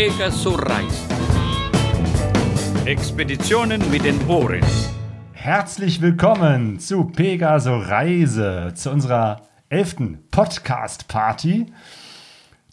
[0.00, 1.10] Pegaso Reisen.
[2.86, 4.64] Expeditionen mit den Ohren.
[5.34, 11.66] Herzlich willkommen zu Pegaso Reise, zu unserer elften Podcast-Party.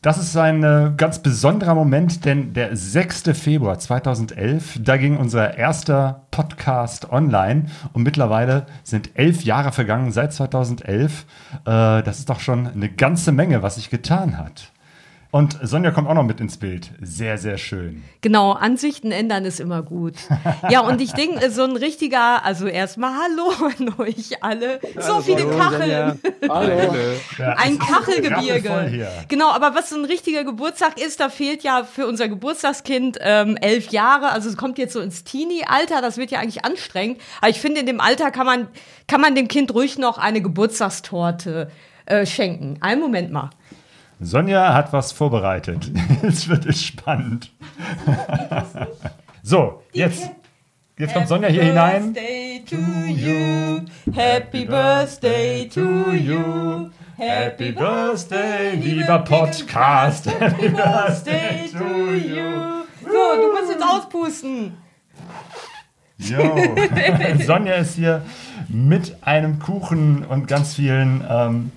[0.02, 3.24] Das ist ein äh, ganz besonderer Moment, denn der 6.
[3.34, 10.32] Februar 2011, da ging unser erster Podcast online und mittlerweile sind elf Jahre vergangen seit
[10.32, 11.26] 2011.
[11.66, 14.72] Äh, das ist doch schon eine ganze Menge, was sich getan hat.
[15.30, 16.92] Und Sonja kommt auch noch mit ins Bild.
[17.02, 18.04] Sehr, sehr schön.
[18.22, 20.16] Genau, Ansichten ändern ist immer gut.
[20.70, 24.80] Ja, und ich denke, so ein richtiger, also erstmal Hallo an euch alle.
[25.00, 26.20] So viele Kacheln.
[26.50, 26.96] Hallo.
[27.58, 29.08] Ein Kachelgebirge.
[29.28, 33.56] Genau, aber was so ein richtiger Geburtstag ist, da fehlt ja für unser Geburtstagskind ähm,
[33.58, 34.32] elf Jahre.
[34.32, 36.02] Also es kommt jetzt so ins Teenie-Alter.
[36.02, 37.22] Das wird ja eigentlich anstrengend.
[37.40, 38.68] Aber ich finde, in dem Alter kann man,
[39.08, 41.72] kann man dem Kind ruhig noch eine Geburtstagstorte
[42.06, 42.78] äh, schenken.
[42.82, 43.52] Einen Moment mal.
[44.20, 45.92] Sonja hat was vorbereitet.
[46.24, 47.52] Jetzt wird es spannend.
[49.44, 50.30] so, jetzt,
[50.98, 52.14] jetzt kommt Sonja hier hinein.
[52.14, 52.76] Birthday to
[53.08, 53.82] you.
[54.14, 56.90] Happy Birthday to you.
[57.18, 60.26] Happy Birthday, lieber Podcast.
[60.40, 62.86] Happy Birthday to you.
[63.04, 64.78] So, du musst jetzt auspusten.
[66.18, 66.58] Jo.
[67.46, 68.24] Sonja ist hier
[68.68, 71.72] mit einem Kuchen und ganz vielen ähm,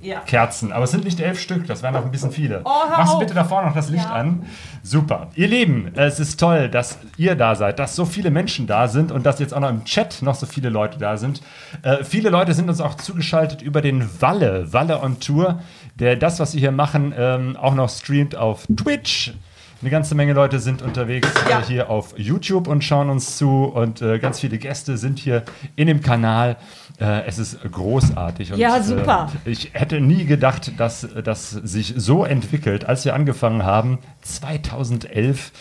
[0.00, 0.20] Ja.
[0.20, 0.72] Kerzen.
[0.72, 2.60] Aber es sind nicht elf Stück, das wären noch ein bisschen viele.
[2.64, 3.18] Oh, Machst du auf.
[3.18, 4.12] bitte da vorne noch das Licht Ja.
[4.14, 4.46] an?
[4.82, 5.28] Super.
[5.34, 9.10] Ihr Lieben, es ist toll, dass ihr da seid, dass so viele Menschen da sind
[9.12, 11.42] und dass jetzt auch noch im Chat noch so viele Leute da sind.
[11.82, 15.60] Äh, viele Leute sind uns auch zugeschaltet über den Walle, Walle on Tour,
[15.96, 19.32] der das, was sie hier machen, ähm, auch noch streamt auf Twitch.
[19.80, 21.60] Eine ganze Menge Leute sind unterwegs Ja.
[21.60, 25.44] äh, hier auf YouTube und schauen uns zu und äh, ganz viele Gäste sind hier
[25.76, 26.56] in dem Kanal.
[27.00, 28.52] Äh, es ist großartig.
[28.52, 29.30] Und, Ja, super.
[29.44, 33.98] Äh, ich hätte nie gedacht, dass das sich so entwickelt, als wir angefangen haben,
[34.36, 35.52] 2011,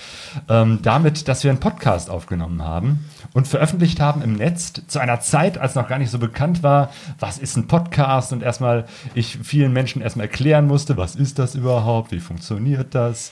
[0.50, 5.20] ähm, damit, dass wir einen Podcast aufgenommen haben und veröffentlicht haben im Netz zu einer
[5.20, 9.38] Zeit, als noch gar nicht so bekannt war, was ist ein Podcast und erstmal ich
[9.44, 13.32] vielen Menschen erstmal erklären musste, was ist das überhaupt, wie funktioniert das.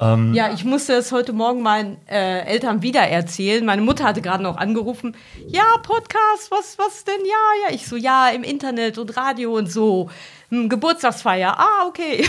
[0.00, 3.64] Ähm, Ja, ich musste es heute Morgen meinen äh, Eltern wieder erzählen.
[3.64, 5.16] Meine Mutter hatte gerade noch angerufen.
[5.46, 7.20] Ja, Podcast, was, was denn?
[7.24, 7.74] Ja, ja.
[7.74, 10.10] Ich so, ja, im Internet und Radio und so.
[10.50, 11.58] Hm, Geburtstagsfeier.
[11.58, 12.28] Ah, okay.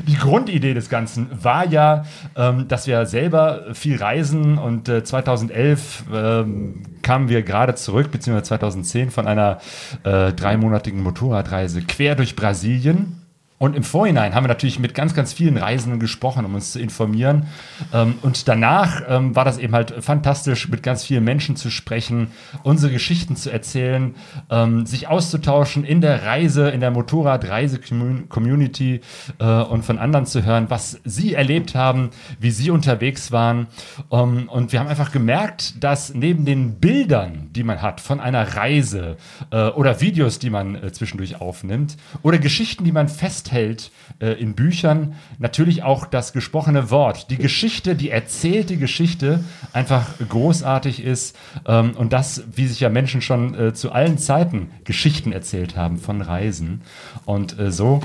[0.07, 2.05] Die Grundidee des Ganzen war ja,
[2.37, 8.49] ähm, dass wir selber viel reisen und äh, 2011 ähm, kamen wir gerade zurück, beziehungsweise
[8.49, 9.59] 2010 von einer
[10.05, 13.26] äh, dreimonatigen Motorradreise quer durch Brasilien.
[13.59, 16.79] Und im Vorhinein haben wir natürlich mit ganz, ganz vielen Reisenden gesprochen, um uns zu
[16.79, 17.47] informieren.
[17.93, 22.33] Ähm, und danach ähm, war das eben halt fantastisch, mit ganz vielen Menschen zu sprechen,
[22.65, 24.15] unsere Geschichten zu erzählen,
[24.51, 29.01] ähm, sich auszutauschen in der Reise, in der Motorrad-Reise-Community
[29.39, 33.69] äh, und von anderen zu hören, was sie erlebt haben, wie sie unterwegs waren.
[34.09, 39.17] Und wir haben einfach gemerkt, dass neben den Bildern, die man hat von einer Reise
[39.51, 43.91] äh, oder Videos, die man äh, zwischendurch aufnimmt oder Geschichten, die man festhält
[44.21, 51.03] äh, in Büchern, natürlich auch das gesprochene Wort, die Geschichte, die erzählte Geschichte einfach großartig
[51.03, 51.37] ist
[51.67, 55.99] ähm, und das, wie sich ja Menschen schon äh, zu allen Zeiten Geschichten erzählt haben
[55.99, 56.83] von Reisen.
[57.25, 58.01] Und äh, so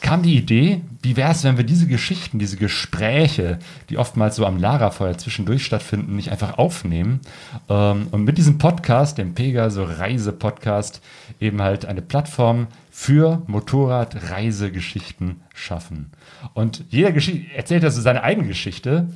[0.00, 3.58] kam die Idee, wie wäre es, wenn wir diese Geschichten, diese Gespräche,
[3.90, 7.20] die oftmals so am Lagerfeuer zwischendurch stattfinden, nicht einfach aufnehmen
[7.68, 11.00] ähm, und mit diesem Podcast, dem Pegaso Reise Podcast,
[11.40, 16.12] eben halt eine Plattform für Motorrad-Reisegeschichten schaffen.
[16.54, 19.08] Und jeder Geschichte erzählt also seine eigene Geschichte.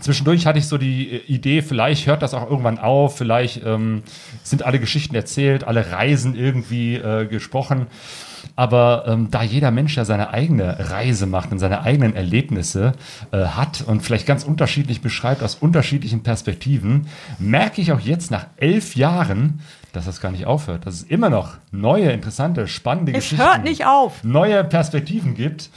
[0.00, 4.02] Zwischendurch hatte ich so die äh, Idee, vielleicht hört das auch irgendwann auf, vielleicht ähm,
[4.42, 7.86] sind alle Geschichten erzählt, alle Reisen irgendwie äh, gesprochen.
[8.54, 12.92] Aber ähm, da jeder Mensch ja seine eigene Reise macht und seine eigenen Erlebnisse
[13.32, 18.46] äh, hat und vielleicht ganz unterschiedlich beschreibt aus unterschiedlichen Perspektiven, merke ich auch jetzt nach
[18.56, 19.60] elf Jahren,
[19.92, 23.64] dass das gar nicht aufhört, dass es immer noch neue, interessante, spannende Es Geschichten hört
[23.64, 24.22] nicht auf.
[24.22, 25.70] neue Perspektiven gibt.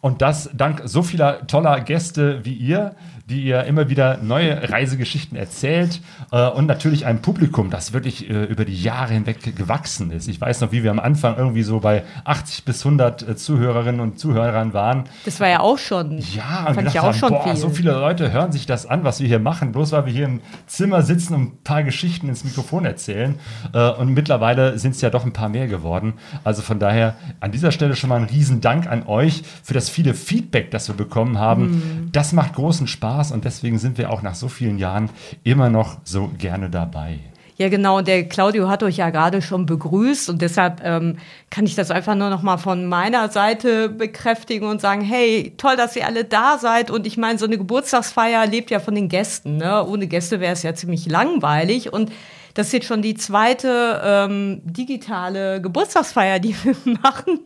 [0.00, 2.94] Und das dank so vieler toller Gäste wie ihr,
[3.28, 6.00] die ihr immer wieder neue Reisegeschichten erzählt
[6.32, 10.28] äh, und natürlich ein Publikum, das wirklich äh, über die Jahre hinweg gewachsen ist.
[10.28, 14.00] Ich weiß noch, wie wir am Anfang irgendwie so bei 80 bis 100 äh, Zuhörerinnen
[14.00, 15.04] und Zuhörern waren.
[15.26, 16.18] Das war ja auch schon.
[16.18, 17.56] Ja, und fand ich auch haben, schon boah, viel.
[17.56, 20.24] so viele Leute hören sich das an, was wir hier machen, bloß weil wir hier
[20.24, 23.38] im Zimmer sitzen und ein paar Geschichten ins Mikrofon erzählen.
[23.74, 26.14] Äh, und mittlerweile sind es ja doch ein paar mehr geworden.
[26.44, 30.14] Also von daher an dieser Stelle schon mal ein Riesendank an euch für das viele
[30.14, 31.70] Feedback, das wir bekommen haben.
[31.70, 32.12] Mhm.
[32.12, 35.10] Das macht großen Spaß und deswegen sind wir auch nach so vielen Jahren
[35.44, 37.18] immer noch so gerne dabei.
[37.58, 38.02] Ja, genau.
[38.02, 41.18] Der Claudio hat euch ja gerade schon begrüßt und deshalb ähm,
[41.50, 45.74] kann ich das einfach nur noch mal von meiner Seite bekräftigen und sagen, hey, toll,
[45.74, 46.88] dass ihr alle da seid.
[46.88, 49.56] Und ich meine, so eine Geburtstagsfeier lebt ja von den Gästen.
[49.56, 49.84] Ne?
[49.84, 52.12] Ohne Gäste wäre es ja ziemlich langweilig und
[52.54, 57.40] das ist jetzt schon die zweite ähm, digitale Geburtstagsfeier, die wir machen.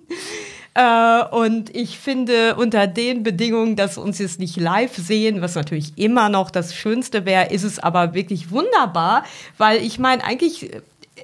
[0.75, 5.93] Äh, und ich finde, unter den Bedingungen, dass uns jetzt nicht live sehen, was natürlich
[5.97, 9.25] immer noch das Schönste wäre, ist es aber wirklich wunderbar,
[9.59, 10.71] weil ich meine, eigentlich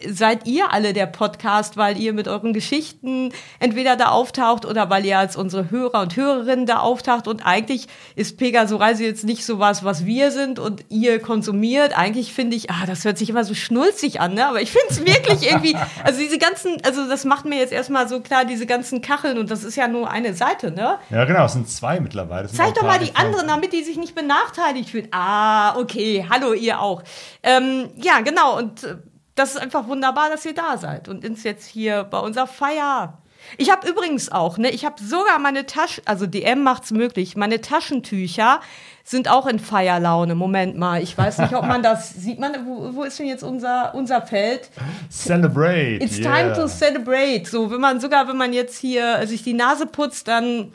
[0.07, 5.05] seid ihr alle der Podcast, weil ihr mit euren Geschichten entweder da auftaucht oder weil
[5.05, 7.27] ihr als unsere Hörer und Hörerinnen da auftaucht.
[7.27, 11.97] Und eigentlich ist Pegaso Reise jetzt nicht so was, was wir sind und ihr konsumiert.
[11.97, 14.47] Eigentlich finde ich, ah, das hört sich immer so schnulzig an, ne?
[14.47, 15.75] Aber ich finde es wirklich irgendwie,
[16.05, 19.51] also diese ganzen, also das macht mir jetzt erstmal so klar, diese ganzen Kacheln und
[19.51, 20.99] das ist ja nur eine Seite, ne?
[21.11, 22.49] Ja, genau, es sind zwei mittlerweile.
[22.49, 25.09] Zeig doch mal die anderen, damit die sich nicht benachteiligt fühlen.
[25.13, 27.03] Ah, okay, hallo ihr auch.
[27.43, 28.97] Ähm, ja, genau, und äh,
[29.39, 33.19] das ist einfach wunderbar, dass ihr da seid und uns jetzt hier bei unserer Feier.
[33.57, 37.61] Ich habe übrigens auch, ne, ich habe sogar meine Taschen, also DM macht's möglich, meine
[37.61, 38.61] Taschentücher
[39.05, 40.35] sind auch in Feierlaune.
[40.35, 42.39] Moment mal, ich weiß nicht, ob man das sieht.
[42.39, 44.69] Man, wo, wo ist denn jetzt unser, unser Feld?
[45.09, 46.05] Celebrate.
[46.05, 46.31] It's yeah.
[46.31, 47.45] time to celebrate.
[47.49, 50.73] So, wenn man sogar, wenn man jetzt hier sich die Nase putzt, dann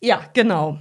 [0.00, 0.78] ja, genau.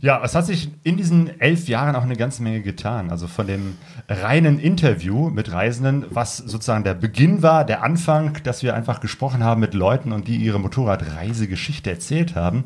[0.00, 3.10] Ja, es hat sich in diesen elf Jahren auch eine ganze Menge getan.
[3.10, 3.76] Also von dem
[4.08, 9.42] reinen Interview mit Reisenden, was sozusagen der Beginn war, der Anfang, dass wir einfach gesprochen
[9.42, 12.64] haben mit Leuten und die ihre Motorradreisegeschichte erzählt haben,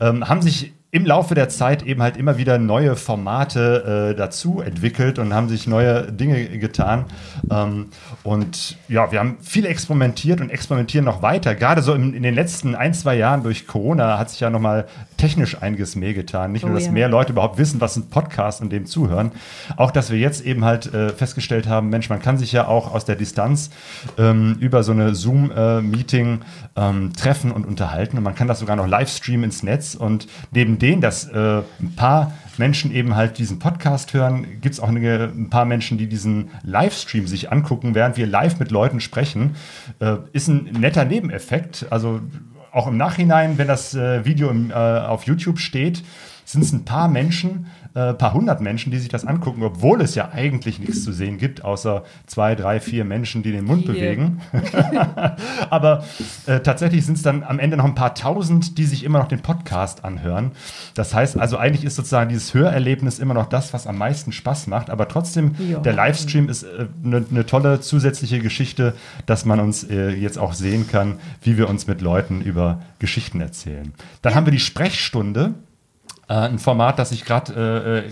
[0.00, 4.62] ähm, haben sich im Laufe der Zeit eben halt immer wieder neue Formate äh, dazu
[4.62, 7.04] entwickelt und haben sich neue Dinge getan.
[7.50, 7.88] Ähm,
[8.22, 11.54] und ja, wir haben viel experimentiert und experimentieren noch weiter.
[11.54, 14.86] Gerade so in, in den letzten ein, zwei Jahren durch Corona hat sich ja nochmal
[15.18, 16.52] technisch einiges mehr getan.
[16.52, 16.92] Nicht oh, nur, dass ja.
[16.92, 19.32] mehr Leute überhaupt wissen, was ein Podcast und dem zuhören.
[19.76, 22.94] Auch, dass wir jetzt eben halt äh, festgestellt haben, Mensch, man kann sich ja auch
[22.94, 23.68] aus der Distanz
[24.16, 26.40] ähm, über so eine Zoom-Meeting
[26.76, 28.16] äh, ähm, treffen und unterhalten.
[28.16, 29.94] Und man kann das sogar noch live streamen ins Netz.
[29.94, 34.80] Und neben denen, dass äh, ein paar Menschen eben halt diesen Podcast hören, gibt es
[34.80, 39.00] auch eine, ein paar Menschen, die diesen Livestream sich angucken, während wir live mit Leuten
[39.00, 39.56] sprechen.
[40.00, 41.86] Äh, ist ein netter Nebeneffekt.
[41.90, 42.20] Also
[42.72, 46.02] auch im Nachhinein, wenn das äh, Video im, äh, auf YouTube steht,
[46.44, 50.14] sind es ein paar Menschen, äh, paar hundert Menschen, die sich das angucken, obwohl es
[50.14, 53.94] ja eigentlich nichts zu sehen gibt, außer zwei, drei, vier Menschen, die den Mund Hier.
[53.94, 54.40] bewegen.
[55.70, 56.04] Aber
[56.46, 59.28] äh, tatsächlich sind es dann am Ende noch ein paar tausend, die sich immer noch
[59.28, 60.52] den Podcast anhören.
[60.94, 64.66] Das heißt also, eigentlich ist sozusagen dieses Hörerlebnis immer noch das, was am meisten Spaß
[64.66, 64.90] macht.
[64.90, 65.78] Aber trotzdem, ja.
[65.80, 66.66] der Livestream ist
[67.04, 68.94] eine äh, ne tolle zusätzliche Geschichte,
[69.26, 73.40] dass man uns äh, jetzt auch sehen kann, wie wir uns mit Leuten über Geschichten
[73.40, 73.92] erzählen.
[74.22, 74.36] Dann ja.
[74.36, 75.54] haben wir die Sprechstunde.
[76.28, 78.02] Äh, ein Format, das sich gerade äh, äh,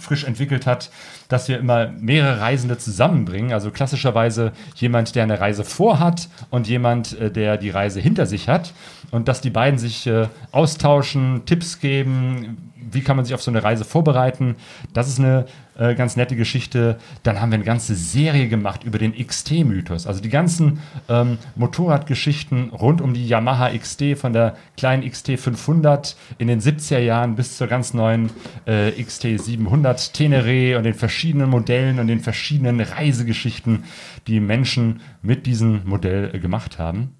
[0.00, 0.90] frisch entwickelt hat,
[1.28, 3.52] dass wir immer mehrere Reisende zusammenbringen.
[3.52, 8.48] Also klassischerweise jemand, der eine Reise vorhat und jemand, äh, der die Reise hinter sich
[8.48, 8.72] hat.
[9.10, 13.50] Und dass die beiden sich äh, austauschen, Tipps geben, wie kann man sich auf so
[13.50, 14.56] eine Reise vorbereiten.
[14.92, 15.46] Das ist eine
[15.78, 16.98] äh, ganz nette Geschichte.
[17.22, 20.06] Dann haben wir eine ganze Serie gemacht über den XT-Mythos.
[20.06, 26.16] Also die ganzen ähm, Motorradgeschichten rund um die Yamaha XT von der kleinen XT 500
[26.38, 28.30] in den 70er Jahren bis zur ganz neuen
[28.66, 33.84] äh, XT 700 Teneré und den verschiedenen Modellen und den verschiedenen Reisegeschichten,
[34.26, 37.12] die Menschen mit diesem Modell äh, gemacht haben.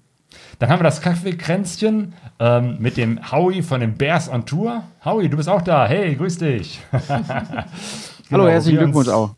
[0.59, 4.83] Dann haben wir das Kaffeekränzchen ähm, mit dem Howie von den Bears on Tour.
[5.05, 5.87] Howie, du bist auch da.
[5.87, 6.81] Hey, grüß dich.
[6.91, 7.33] Hallo,
[8.29, 9.35] genau, herzlichen Glückwunsch auch.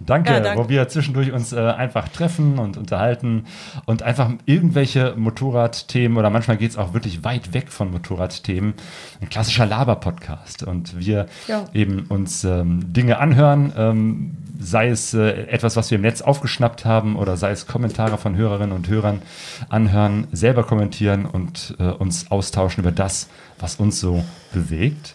[0.00, 3.44] Danke, ja, danke, wo wir zwischendurch uns äh, einfach treffen und unterhalten
[3.84, 8.74] und einfach irgendwelche Motorradthemen oder manchmal geht es auch wirklich weit weg von Motorradthemen.
[9.20, 11.66] Ein klassischer Laber-Podcast und wir ja.
[11.72, 16.84] eben uns ähm, Dinge anhören, ähm, sei es äh, etwas, was wir im Netz aufgeschnappt
[16.84, 19.22] haben oder sei es Kommentare von Hörerinnen und Hörern
[19.68, 25.14] anhören, selber kommentieren und äh, uns austauschen über das, was uns so bewegt.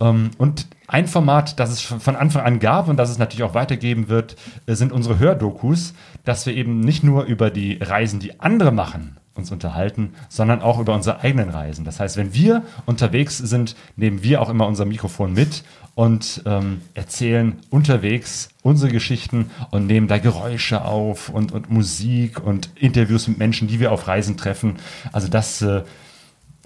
[0.00, 3.54] Ähm, und ein Format, das es von Anfang an gab und das es natürlich auch
[3.54, 5.94] weitergeben wird, äh, sind unsere Hördokus,
[6.24, 10.78] dass wir eben nicht nur über die Reisen, die andere machen, uns unterhalten, sondern auch
[10.78, 11.84] über unsere eigenen Reisen.
[11.84, 16.82] Das heißt, wenn wir unterwegs sind, nehmen wir auch immer unser Mikrofon mit und ähm,
[16.94, 23.38] erzählen unterwegs unsere Geschichten und nehmen da Geräusche auf und, und Musik und Interviews mit
[23.38, 24.76] Menschen, die wir auf Reisen treffen.
[25.12, 25.82] Also das äh,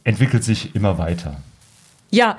[0.02, 1.36] entwickelt sich immer weiter.
[2.10, 2.38] Ja,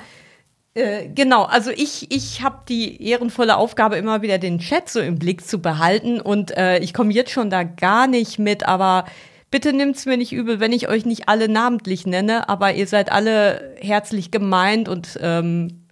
[0.76, 5.18] äh, genau, also ich, ich habe die ehrenvolle Aufgabe, immer wieder den Chat so im
[5.18, 9.06] Blick zu behalten und äh, ich komme jetzt schon da gar nicht mit, aber
[9.50, 13.10] bitte nimmt's mir nicht übel, wenn ich euch nicht alle namentlich nenne, aber ihr seid
[13.10, 15.86] alle herzlich gemeint und ähm,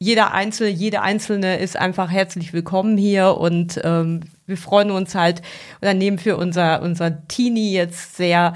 [0.00, 5.42] jeder Einzelne, jede Einzelne ist einfach herzlich willkommen hier und ähm, wir freuen uns halt
[5.80, 8.54] oder nehmen für unser, unser Teenie jetzt sehr,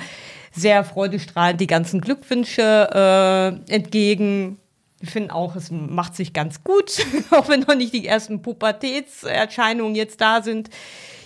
[0.50, 4.58] sehr freudestrahlend die ganzen Glückwünsche äh, entgegen.
[5.00, 9.94] Wir finden auch, es macht sich ganz gut, auch wenn noch nicht die ersten Pubertätserscheinungen
[9.94, 10.70] jetzt da sind.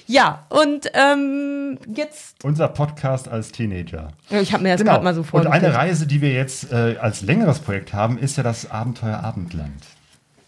[0.07, 2.45] Ja, und ähm, jetzt.
[2.45, 4.09] Unser Podcast als Teenager.
[4.29, 4.93] Ich habe mir das genau.
[4.93, 5.62] gerade mal so vorgestellt.
[5.62, 9.21] Und eine Reise, die wir jetzt äh, als längeres Projekt haben, ist ja das Abenteuer
[9.21, 9.83] Abendland.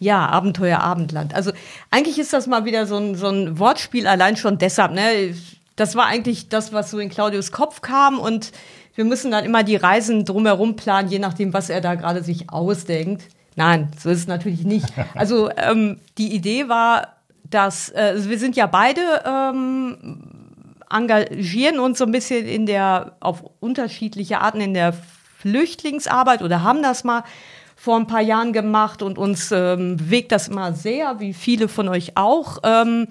[0.00, 1.34] Ja, Abenteuer Abendland.
[1.34, 1.52] Also
[1.90, 4.92] eigentlich ist das mal wieder so ein, so ein Wortspiel allein schon deshalb.
[4.92, 5.34] Ne?
[5.76, 8.52] Das war eigentlich das, was so in Claudius Kopf kam und
[8.94, 12.50] wir müssen dann immer die Reisen drumherum planen, je nachdem, was er da gerade sich
[12.50, 13.24] ausdenkt.
[13.56, 14.86] Nein, so ist es natürlich nicht.
[15.14, 17.14] Also ähm, die Idee war,
[17.48, 20.22] dass äh, also wir sind ja beide ähm,
[20.90, 24.94] engagieren uns so ein bisschen in der auf unterschiedliche Arten in der
[25.38, 27.24] Flüchtlingsarbeit oder haben das mal
[27.76, 31.88] vor ein paar Jahren gemacht und uns ähm, bewegt das immer sehr, wie viele von
[31.88, 32.58] euch auch.
[32.62, 33.08] Ähm,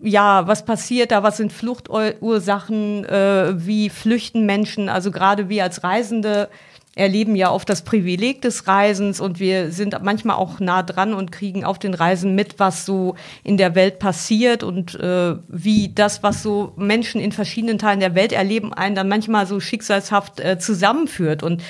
[0.00, 1.22] ja, was passiert da?
[1.22, 3.04] Was sind Fluchtursachen?
[3.04, 4.88] Äh, wie flüchten Menschen?
[4.88, 6.48] Also gerade wir als Reisende
[6.94, 11.30] erleben ja oft das Privileg des Reisens und wir sind manchmal auch nah dran und
[11.30, 13.14] kriegen auf den Reisen mit, was so
[13.44, 18.16] in der Welt passiert und äh, wie das, was so Menschen in verschiedenen Teilen der
[18.16, 21.44] Welt erleben, einen dann manchmal so schicksalshaft äh, zusammenführt.
[21.44, 21.62] Und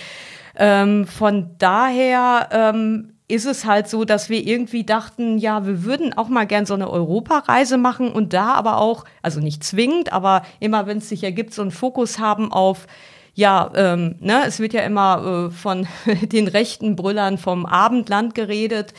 [0.56, 6.16] ähm, von daher ähm, ist es halt so, dass wir irgendwie dachten, ja, wir würden
[6.16, 10.42] auch mal gern so eine Europareise machen und da aber auch, also nicht zwingend, aber
[10.60, 12.86] immer, wenn es sich ergibt, so einen Fokus haben auf
[13.34, 15.86] ja, ähm, ne, es wird ja immer äh, von
[16.22, 18.94] den rechten Brüllern vom Abendland geredet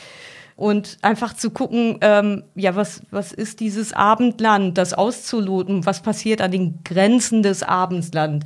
[0.56, 6.40] und einfach zu gucken, ähm, ja, was, was ist dieses Abendland, das auszuloten, was passiert
[6.40, 8.44] an den Grenzen des Abendland,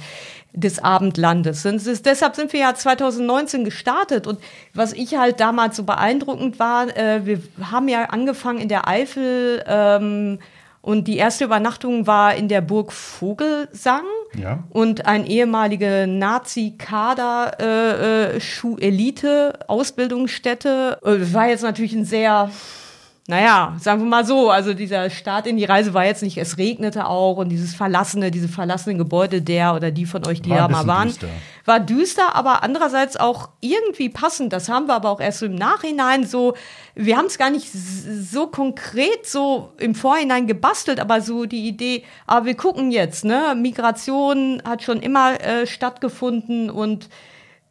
[0.55, 1.67] des Abendlandes.
[1.67, 4.39] Und ist, deshalb sind wir ja 2019 gestartet und
[4.73, 9.63] was ich halt damals so beeindruckend war, äh, wir haben ja angefangen in der Eifel
[9.67, 10.39] ähm,
[10.81, 14.05] und die erste Übernachtung war in der Burg Vogelsang.
[14.39, 14.65] Ja.
[14.69, 18.41] Und ein ehemaliger Nazi-Kader, äh, äh.
[21.03, 22.51] Äh, war jetzt natürlich ein sehr
[23.27, 26.59] naja, sagen wir mal so, also dieser Start in die Reise war jetzt nicht, es
[26.59, 30.59] regnete auch und dieses verlassene, diese verlassenen Gebäude der oder die von euch, die war
[30.59, 31.29] da mal waren, düster.
[31.65, 34.53] war düster, aber andererseits auch irgendwie passend.
[34.53, 36.55] Das haben wir aber auch erst so im Nachhinein so,
[36.95, 42.05] wir haben es gar nicht so konkret so im Vorhinein gebastelt, aber so die Idee,
[42.27, 47.09] aber ah, wir gucken jetzt, ne, Migration hat schon immer äh, stattgefunden und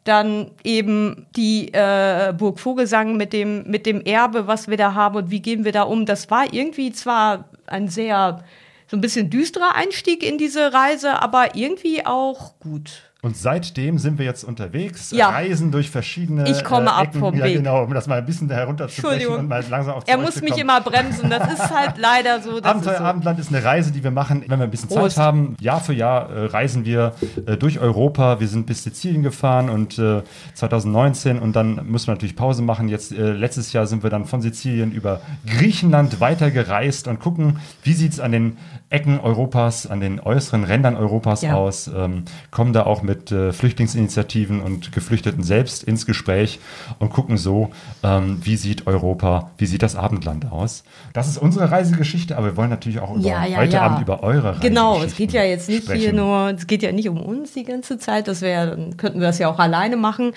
[0.04, 5.16] dann eben die äh, Burg Vogelsang mit dem, mit dem Erbe, was wir da haben
[5.16, 6.06] und wie gehen wir da um.
[6.06, 8.44] Das war irgendwie zwar ein sehr,
[8.88, 13.13] so ein bisschen düsterer Einstieg in diese Reise, aber irgendwie auch gut.
[13.24, 15.30] Und seitdem sind wir jetzt unterwegs, ja.
[15.30, 16.44] reisen durch verschiedene.
[16.50, 17.56] Ich komme äh, ab vom ja, Weg.
[17.56, 20.82] Genau, um das mal ein bisschen herunterzubrechen und mal langsam auf Er muss mich immer
[20.82, 21.30] bremsen.
[21.30, 22.62] Das ist halt leider so.
[22.62, 23.04] Abenteuer so.
[23.06, 25.16] Abendland ist eine Reise, die wir machen, wenn wir ein bisschen Prost.
[25.16, 25.56] Zeit haben.
[25.62, 27.14] Jahr für Jahr äh, reisen wir
[27.46, 28.42] äh, durch Europa.
[28.42, 32.90] Wir sind bis Sizilien gefahren und 2019 äh, und dann müssen wir natürlich Pause machen.
[32.90, 37.94] Jetzt äh, letztes Jahr sind wir dann von Sizilien über Griechenland weitergereist und gucken, wie
[37.94, 38.58] sieht es an den
[38.94, 41.56] Ecken Europas, an den äußeren Rändern Europas ja.
[41.56, 41.88] aus.
[41.88, 46.60] Ähm, kommen da auch mit äh, Flüchtlingsinitiativen und Geflüchteten selbst ins Gespräch
[47.00, 47.72] und gucken so,
[48.04, 50.84] ähm, wie sieht Europa, wie sieht das Abendland aus.
[51.12, 53.82] Das ist unsere Reisegeschichte, aber wir wollen natürlich auch über, ja, ja, heute.
[53.82, 56.00] Abend über eure Reise Genau, es geht ja jetzt nicht sprechen.
[56.00, 59.20] hier nur, es geht ja nicht um uns die ganze Zeit, das wäre, dann könnten
[59.20, 60.34] wir das ja auch alleine machen.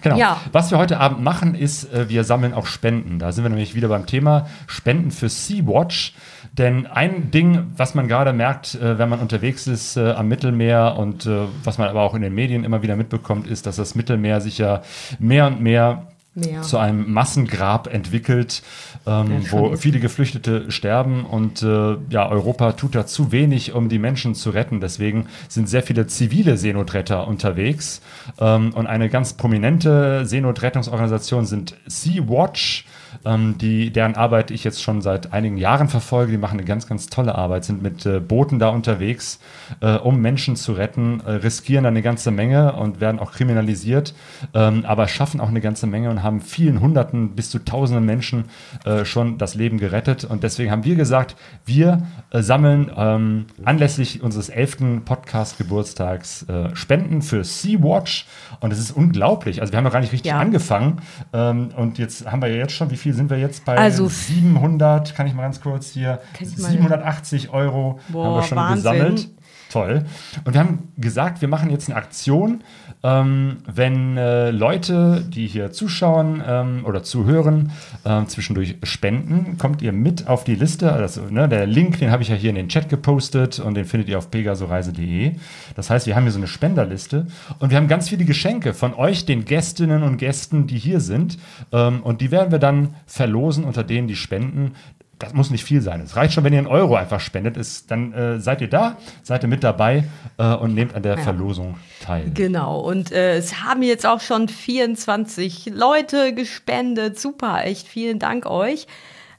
[0.00, 0.16] Genau.
[0.16, 0.40] Ja.
[0.52, 3.18] Was wir heute Abend machen, ist, äh, wir sammeln auch Spenden.
[3.18, 6.14] Da sind wir nämlich wieder beim Thema Spenden für Sea-Watch.
[6.56, 10.94] Denn ein Ding, was man gerade merkt, äh, wenn man unterwegs ist äh, am Mittelmeer
[10.96, 13.96] und äh, was man aber auch in den Medien immer wieder mitbekommt, ist, dass das
[13.96, 14.82] Mittelmeer sich ja
[15.18, 16.06] mehr und mehr
[16.36, 16.62] Mehr.
[16.62, 18.62] zu einem Massengrab entwickelt,
[19.06, 24.00] ähm, wo viele Geflüchtete sterben und äh, ja, Europa tut da zu wenig, um die
[24.00, 24.80] Menschen zu retten.
[24.80, 28.00] Deswegen sind sehr viele zivile Seenotretter unterwegs
[28.40, 32.84] ähm, und eine ganz prominente Seenotrettungsorganisation sind Sea-Watch
[33.24, 36.32] ähm, die, deren Arbeit ich jetzt schon seit einigen Jahren verfolge.
[36.32, 39.40] Die machen eine ganz, ganz tolle Arbeit, sind mit äh, Booten da unterwegs,
[39.80, 44.14] äh, um Menschen zu retten, äh, riskieren eine ganze Menge und werden auch kriminalisiert,
[44.54, 48.44] ähm, aber schaffen auch eine ganze Menge und haben vielen Hunderten bis zu Tausenden Menschen
[48.84, 50.24] äh, schon das Leben gerettet.
[50.24, 57.22] Und deswegen haben wir gesagt, wir äh, sammeln ähm, anlässlich unseres elften Podcast-Geburtstags äh, Spenden
[57.22, 58.26] für Sea-Watch.
[58.60, 59.60] Und es ist unglaublich.
[59.60, 60.38] Also wir haben noch gar nicht richtig ja.
[60.38, 61.00] angefangen.
[61.32, 63.76] Ähm, und jetzt haben wir ja jetzt schon, wie viel sind wir jetzt bei?
[63.76, 68.92] Also 700, kann ich mal ganz kurz hier, 780 Euro Boah, haben wir schon Wahnsinn.
[68.92, 69.28] gesammelt.
[69.70, 70.04] toll.
[70.44, 72.62] Und wir haben gesagt, wir machen jetzt eine Aktion,
[73.04, 77.70] ähm, wenn äh, Leute, die hier zuschauen ähm, oder zuhören,
[78.04, 80.90] äh, zwischendurch spenden, kommt ihr mit auf die Liste.
[80.90, 83.84] Also, ne, der Link, den habe ich ja hier in den Chat gepostet und den
[83.84, 85.32] findet ihr auf pegasoreise.de.
[85.76, 87.26] Das heißt, wir haben hier so eine Spenderliste
[87.58, 91.38] und wir haben ganz viele Geschenke von euch, den Gästinnen und Gästen, die hier sind.
[91.72, 94.72] Ähm, und die werden wir dann verlosen unter denen, die spenden
[95.18, 96.00] das muss nicht viel sein.
[96.00, 97.56] Es reicht schon, wenn ihr einen Euro einfach spendet.
[97.56, 100.04] Ist, dann äh, seid ihr da, seid ihr mit dabei
[100.38, 101.22] äh, und nehmt an der ja.
[101.22, 102.30] Verlosung teil.
[102.34, 102.80] Genau.
[102.80, 107.18] Und äh, es haben jetzt auch schon 24 Leute gespendet.
[107.18, 108.86] Super, echt vielen Dank euch.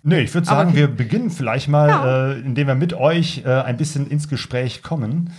[0.04, 2.32] Nee, ich würde sagen, wir beginnen vielleicht mal, ja.
[2.32, 5.32] Äh, indem wir mit euch äh, ein bisschen ins Gespräch kommen.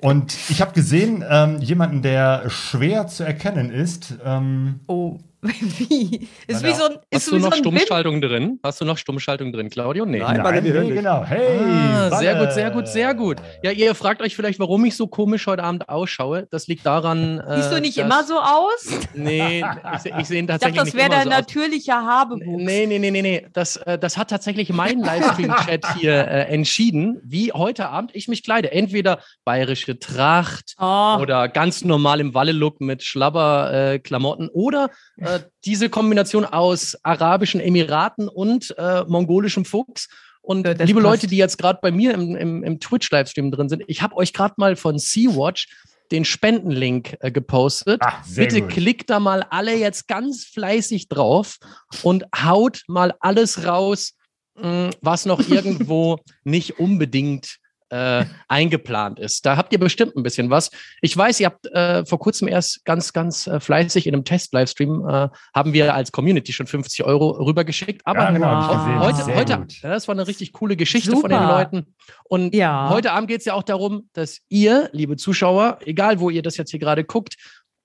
[0.00, 4.18] Und ich habe gesehen, ähm, jemanden, der schwer zu erkennen ist.
[4.24, 5.18] Ähm, oh.
[5.44, 6.26] Wie?
[6.46, 8.24] Ist wie so ein, ist Hast du noch so Stummschaltung Wind?
[8.24, 8.60] drin?
[8.62, 10.06] Hast du noch Stummschaltung drin, Claudio?
[10.06, 10.20] Nee.
[10.20, 11.22] Nein, Nein, Nein nee, genau.
[11.22, 13.36] Hey, ah, sehr gut, sehr gut, sehr gut.
[13.62, 16.48] Ja, ihr fragt euch vielleicht, warum ich so komisch heute Abend ausschaue.
[16.50, 17.42] Das liegt daran.
[17.56, 18.88] Siehst du nicht dass, immer so aus?
[19.12, 20.48] Nee, ich, ich sehe tatsächlich.
[20.48, 22.42] Ich dachte, das wäre dein so natürlicher Haarwuchs.
[22.46, 23.46] Nee, nee, nee, nee, nee.
[23.52, 28.42] Das, äh, das hat tatsächlich mein Livestream-Chat hier äh, entschieden, wie heute Abend ich mich
[28.42, 28.72] kleide.
[28.72, 31.18] Entweder bayerische Tracht oh.
[31.20, 38.28] oder ganz normal im Walle-Look mit Schlabber-Klamotten äh, oder äh, diese Kombination aus arabischen Emiraten
[38.28, 40.08] und äh, mongolischem Fuchs.
[40.40, 41.10] Und das liebe passt.
[41.10, 44.32] Leute, die jetzt gerade bei mir im, im, im Twitch-Livestream drin sind, ich habe euch
[44.32, 45.68] gerade mal von Sea-Watch
[46.10, 48.00] den Spendenlink äh, gepostet.
[48.04, 48.70] Ach, Bitte gut.
[48.70, 51.56] klickt da mal alle jetzt ganz fleißig drauf
[52.02, 54.14] und haut mal alles raus,
[54.56, 57.56] mh, mm, was noch irgendwo nicht unbedingt
[57.94, 59.46] äh, eingeplant ist.
[59.46, 60.70] Da habt ihr bestimmt ein bisschen was.
[61.00, 65.08] Ich weiß, ihr habt äh, vor kurzem erst ganz, ganz äh, fleißig in einem Test-Livestream
[65.08, 68.02] äh, haben wir als Community schon 50 Euro rübergeschickt.
[68.04, 71.22] Aber ja, genau, heute, heute ja, das war eine richtig coole Geschichte Super.
[71.22, 71.94] von den Leuten.
[72.24, 72.88] Und ja.
[72.90, 76.56] heute Abend geht es ja auch darum, dass ihr, liebe Zuschauer, egal wo ihr das
[76.56, 77.36] jetzt hier gerade guckt,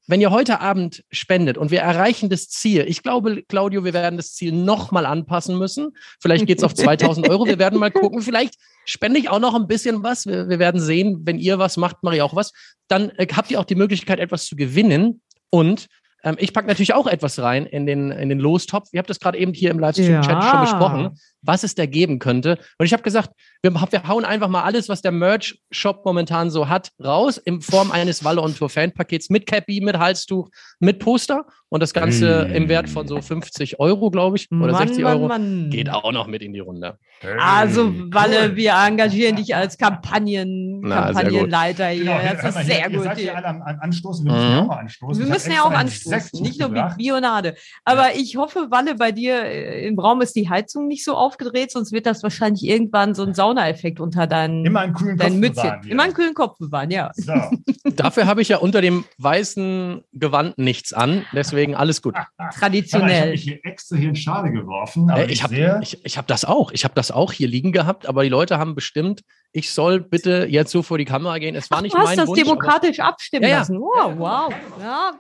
[0.10, 4.18] wenn ihr heute Abend spendet und wir erreichen das Ziel, ich glaube, Claudio, wir werden
[4.18, 5.96] das Ziel nochmal anpassen müssen.
[6.20, 7.46] Vielleicht geht es auf 2000 Euro.
[7.46, 8.22] Wir werden mal gucken.
[8.24, 10.26] Vielleicht spende ich auch noch ein bisschen was.
[10.26, 12.54] Wir, wir werden sehen, wenn ihr was macht, mache ich auch was.
[12.88, 15.22] Dann äh, habt ihr auch die Möglichkeit, etwas zu gewinnen.
[15.52, 15.86] Und
[16.24, 18.90] ähm, ich packe natürlich auch etwas rein in den, in den Lostopf.
[18.92, 20.50] Ihr habt das gerade eben hier im Livestream-Chat ja.
[20.50, 22.58] schon besprochen, was es da geben könnte.
[22.78, 26.70] Und ich habe gesagt, wir, wir, hauen einfach mal alles, was der Merch-Shop momentan so
[26.70, 30.50] hat, raus in Form eines Walle und Tour Fan-Pakets mit Cappy, mit Halstuch,
[30.80, 31.46] mit Poster.
[31.72, 32.58] Und das Ganze hey.
[32.58, 35.28] im Wert von so 50 Euro, glaube ich, oder Mann, 60 Euro.
[35.28, 35.70] Mann, Mann.
[35.70, 36.98] Geht auch noch mit in die Runde.
[37.38, 42.06] Also, Walle, wir engagieren dich als Kampagnen, Na, Kampagnenleiter hier.
[42.06, 42.94] Genau, das ist sehr gut.
[42.94, 44.26] Ihr seid hier alle am anstoßen.
[44.26, 44.56] Wir müssen mhm.
[44.56, 45.24] ja auch anstoßen.
[45.24, 47.56] Wir müssen ja auch anstoßen, nicht nur mit Bionade.
[47.86, 48.16] Aber ja.
[48.16, 51.92] ich hoffe, Walle, bei dir äh, im Raum ist die Heizung nicht so aufgedreht, sonst
[51.92, 55.64] wird das wahrscheinlich irgendwann so ein Saunaeffekt unter deinen, Immer einen kühlen Kopf Mützchen.
[55.64, 55.92] Bewahren, ja.
[55.92, 57.12] Immer einen kühlen Kopf bewahren, ja.
[57.14, 57.34] So.
[57.96, 61.26] Dafür habe ich ja unter dem weißen Gewand nichts an.
[61.34, 62.16] Deswegen alles gut.
[62.54, 63.34] Traditionell.
[63.34, 65.10] Ich habe hier extra hier in Schale geworfen.
[65.10, 66.72] Äh, ich habe ich, ich hab das auch.
[66.72, 70.48] Ich habe das auch hier liegen gehabt, aber die Leute haben bestimmt, ich soll bitte
[70.50, 71.56] jetzt so vor die Kamera gehen.
[71.56, 73.80] Es war Ach, nicht du hast das Wunsch, demokratisch abstimmen ja, lassen.
[73.80, 74.54] Wow, wow.
[74.80, 75.12] Ja.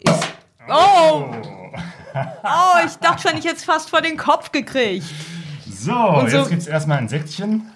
[0.00, 0.28] Ist,
[0.68, 1.30] oh.
[2.14, 5.06] oh, ich dachte schon, ich jetzt fast vor den Kopf gekriegt.
[5.70, 7.70] So, Und jetzt gibt es erstmal ein Säckchen.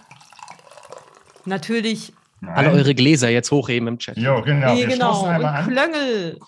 [1.44, 2.12] Natürlich.
[2.40, 2.54] Nein.
[2.56, 4.16] Alle eure Gläser jetzt hochheben im Chat.
[4.16, 4.74] Jo, genau.
[4.74, 5.26] Nee, genau.
[5.26, 6.38] Und Klöngel.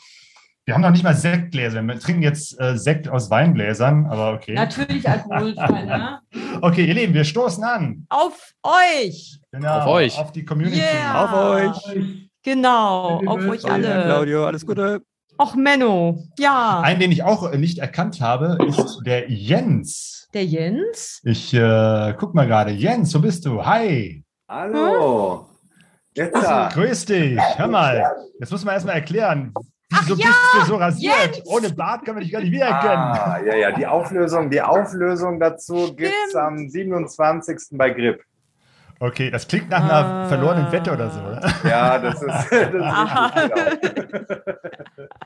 [0.66, 1.82] Wir haben noch nicht mal Sektgläser.
[1.82, 4.54] Wir trinken jetzt äh, Sekt aus Weingläsern, aber okay.
[4.54, 6.20] Natürlich alkoholfrei, ne?
[6.62, 8.06] Okay, ihr Lieben, wir stoßen an.
[8.08, 9.38] Auf euch.
[9.52, 10.18] Genau, auf euch.
[10.18, 10.78] Auf die Community.
[10.78, 11.24] Yeah.
[11.24, 12.28] Auf euch.
[12.42, 14.04] Genau, auf euch alle.
[14.04, 15.02] Claudio, alles Gute.
[15.36, 16.80] Och, Menno, ja.
[16.80, 20.28] Einen, den ich auch nicht erkannt habe, ist der Jens.
[20.32, 21.20] Der Jens?
[21.24, 22.70] Ich äh, guck mal gerade.
[22.70, 23.64] Jens, wo bist du?
[23.64, 24.24] Hi.
[24.48, 25.48] Hallo.
[26.14, 26.68] Jetzt da.
[26.72, 27.40] Grüß dich.
[27.56, 28.04] Hör mal.
[28.38, 29.52] Jetzt muss man erstmal erklären,
[29.90, 31.36] Wieso ja, bist du so rasiert?
[31.36, 31.46] Jens.
[31.46, 32.96] Ohne Bart kann man dich gar nicht wiedererkennen.
[32.96, 37.58] Ah, ja, ja, die Auflösung, die Auflösung dazu gibt es am 27.
[37.72, 38.22] bei Grip.
[39.00, 40.28] Okay, das klingt nach einer ah.
[40.28, 41.40] verlorenen Wette oder so, oder?
[41.68, 42.30] Ja, das ist.
[42.30, 42.44] Das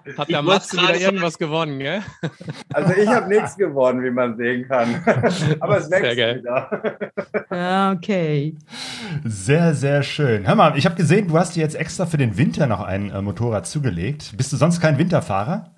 [0.05, 2.03] ist Hat der Matze wieder irgendwas gewonnen, gell?
[2.73, 5.03] Also, ich habe nichts gewonnen, wie man sehen kann.
[5.61, 7.01] Aber es wächst wieder.
[7.51, 8.57] Ja, okay.
[9.25, 10.47] Sehr, sehr schön.
[10.47, 13.11] Hör mal, ich habe gesehen, du hast dir jetzt extra für den Winter noch ein
[13.11, 14.33] äh, Motorrad zugelegt.
[14.37, 15.71] Bist du sonst kein Winterfahrer?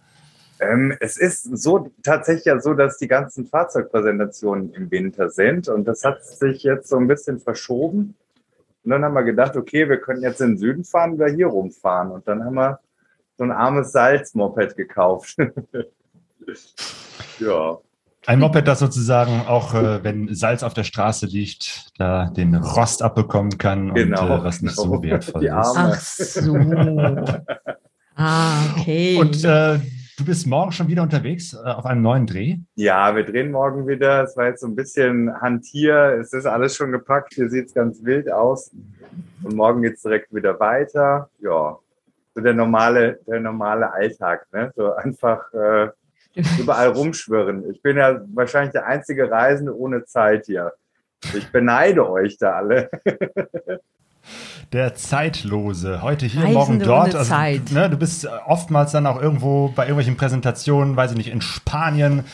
[0.60, 5.86] Ähm, es ist so tatsächlich ja so, dass die ganzen Fahrzeugpräsentationen im Winter sind und
[5.86, 8.14] das hat sich jetzt so ein bisschen verschoben.
[8.84, 11.48] Und dann haben wir gedacht, okay, wir können jetzt in den Süden fahren oder hier
[11.48, 12.10] rumfahren.
[12.10, 12.80] Und dann haben wir
[13.36, 15.36] so ein armes Salzmoped gekauft.
[17.38, 17.78] ja.
[18.26, 23.02] Ein Moped, das sozusagen auch, äh, wenn Salz auf der Straße liegt, da den Rost
[23.02, 24.34] abbekommen kann Genau.
[24.34, 25.52] und äh, was nicht so wertvoll Die ist.
[25.54, 26.54] Ach so.
[28.22, 29.16] Ah, okay.
[29.16, 29.78] Und äh,
[30.20, 32.58] du bist morgen schon wieder unterwegs äh, auf einem neuen Dreh?
[32.74, 34.22] Ja, wir drehen morgen wieder.
[34.22, 36.18] Es war jetzt so ein bisschen Hantier.
[36.20, 37.32] Es ist alles schon gepackt.
[37.34, 38.70] Hier sieht es ganz wild aus.
[39.42, 41.30] Und morgen geht es direkt wieder weiter.
[41.40, 41.78] Ja,
[42.34, 44.46] so der normale, der normale Alltag.
[44.52, 44.70] Ne?
[44.76, 45.88] So einfach äh,
[46.58, 47.70] überall rumschwirren.
[47.70, 50.74] Ich bin ja wahrscheinlich der einzige Reisende ohne Zeit hier.
[51.34, 52.90] Ich beneide euch da alle.
[54.72, 56.00] Der Zeitlose.
[56.00, 57.14] Heute hier, Reisende morgen dort.
[57.16, 61.40] Also, ne, du bist oftmals dann auch irgendwo bei irgendwelchen Präsentationen, weiß ich nicht, in
[61.40, 62.24] Spanien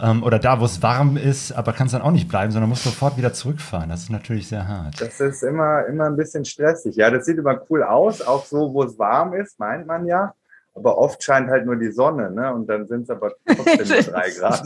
[0.00, 2.84] ähm, oder da, wo es warm ist, aber kannst dann auch nicht bleiben, sondern musst
[2.84, 3.90] sofort wieder zurückfahren.
[3.90, 5.00] Das ist natürlich sehr hart.
[5.00, 6.96] Das ist immer, immer ein bisschen stressig.
[6.96, 10.32] Ja, das sieht immer cool aus, auch so, wo es warm ist, meint man ja.
[10.74, 12.52] Aber oft scheint halt nur die Sonne, ne?
[12.54, 14.64] Und dann sind es aber trotzdem drei Grad.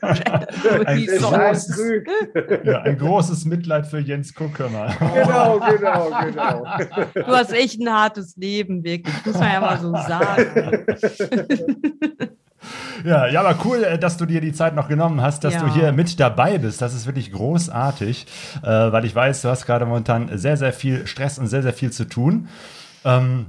[0.86, 1.80] Ein großes,
[2.64, 4.88] ja, ein großes Mitleid für Jens Kuckemer.
[5.14, 6.64] Genau, genau, genau.
[7.14, 9.14] Du hast echt ein hartes Leben, wirklich.
[9.24, 10.84] Muss man ja mal so sagen.
[13.04, 15.60] Ja, ja, aber cool, äh, dass du dir die Zeit noch genommen hast, dass Ja.
[15.60, 16.82] du hier mit dabei bist.
[16.82, 18.26] Das ist wirklich großartig,
[18.62, 21.72] äh, weil ich weiß, du hast gerade momentan sehr, sehr viel Stress und sehr, sehr
[21.72, 22.48] viel zu tun.
[23.04, 23.46] Ähm,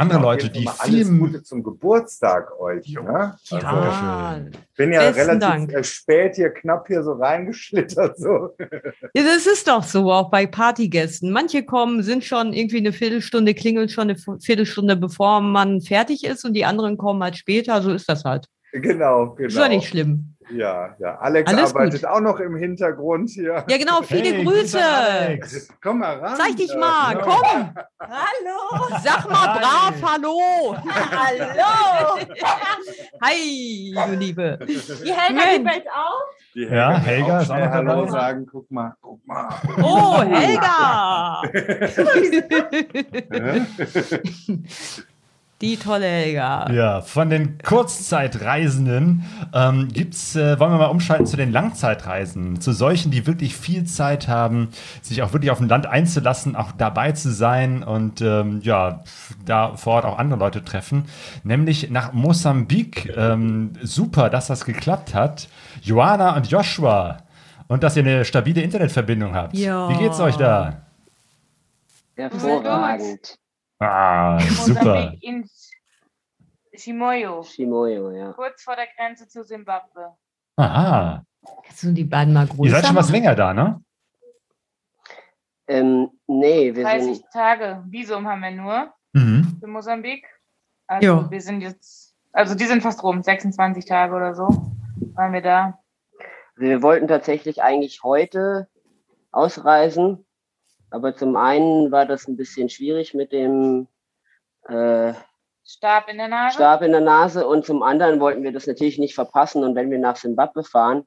[0.00, 1.18] andere Auf Leute, die mal Alles viel.
[1.18, 2.88] Gute zum Geburtstag euch.
[2.88, 3.36] Ne?
[3.50, 5.72] Also, Ja, ich bin ja besten relativ Dank.
[5.72, 8.18] äh, spät hier, knapp hier so reingeschlittert.
[8.18, 8.56] So.
[9.14, 11.30] Ja, das ist doch so, auch bei Partygästen.
[11.32, 16.44] Manche kommen, sind schon irgendwie eine Viertelstunde, klingeln schon eine Viertelstunde, bevor man fertig ist
[16.44, 17.82] und die anderen kommen halt später.
[17.82, 18.46] So ist das halt.
[18.72, 19.48] Genau, genau.
[19.48, 20.26] Ist ja nicht schlimm.
[20.52, 21.16] Ja, ja.
[21.18, 22.10] Alex Alles arbeitet gut.
[22.10, 23.64] auch noch im Hintergrund hier.
[23.68, 24.80] Ja, genau, viele Hey, Grüße.
[24.82, 25.68] Alex.
[25.80, 26.34] Komm mal ran.
[26.36, 27.24] Zeig dich Ja, mal, genau.
[27.24, 27.74] komm.
[28.00, 28.98] Hallo!
[29.00, 30.74] Sag mal brav Hallo.
[30.88, 32.18] Hallo!
[33.22, 34.58] Hi, du Liebe.
[34.66, 36.34] Die Helga geht bald auf.
[36.54, 38.10] Die Ja, kann Helga auch ist auch schnell noch Hallo dabei.
[38.10, 38.46] sagen.
[38.50, 39.48] Guck mal, guck mal.
[39.82, 41.42] Oh, Helga.
[45.60, 46.72] Die tolle Helga.
[46.72, 52.72] Ja, von den Kurzzeitreisenden ähm, gibt's, äh, wollen wir mal umschalten zu den Langzeitreisen, zu
[52.72, 54.68] solchen, die wirklich viel Zeit haben,
[55.02, 59.04] sich auch wirklich auf ein Land einzulassen, auch dabei zu sein und ähm, ja,
[59.44, 61.04] da vor Ort auch andere Leute treffen,
[61.44, 63.14] nämlich nach Mosambik.
[63.14, 65.48] Ähm, super, dass das geklappt hat.
[65.82, 67.18] Joana und Joshua.
[67.68, 69.54] Und dass ihr eine stabile Internetverbindung habt.
[69.54, 69.90] Ja.
[69.90, 70.86] Wie geht's euch da?
[72.16, 73.38] Hervorragend.
[73.80, 74.84] Ah, super.
[74.84, 75.48] Mosambik in
[76.74, 78.32] Chimoio, Shimoyo, ja.
[78.32, 80.14] kurz vor der Grenze zu Simbabwe.
[80.56, 81.24] Aha.
[81.64, 82.64] Kannst du die beiden mal grüßen?
[82.64, 83.82] Ihr seid schon was länger da, ne?
[85.66, 89.56] Ähm, nee, wir 30 sind, Tage Visum haben wir nur Mhm.
[89.60, 90.26] für Mosambik.
[90.86, 91.30] Also Ja.
[91.30, 94.48] wir sind jetzt, also die sind fast rum, 26 Tage oder so
[95.14, 95.78] waren wir da.
[96.56, 98.68] wir wollten tatsächlich eigentlich heute
[99.32, 100.26] ausreisen,
[100.90, 103.88] aber zum einen war das ein bisschen schwierig mit dem
[104.68, 105.12] äh,
[105.64, 106.54] Stab in der Nase.
[106.54, 109.90] Stab in der Nase und zum anderen wollten wir das natürlich nicht verpassen und wenn
[109.90, 111.06] wir nach Simbabwe fahren,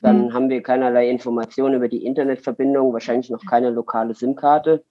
[0.00, 4.84] dann haben wir keinerlei Informationen über die Internetverbindung, wahrscheinlich noch keine lokale SIM-Karte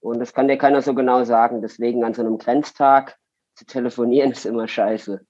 [0.00, 1.62] und das kann dir keiner so genau sagen.
[1.62, 3.16] Deswegen an so einem Grenztag
[3.54, 5.24] zu telefonieren ist immer scheiße.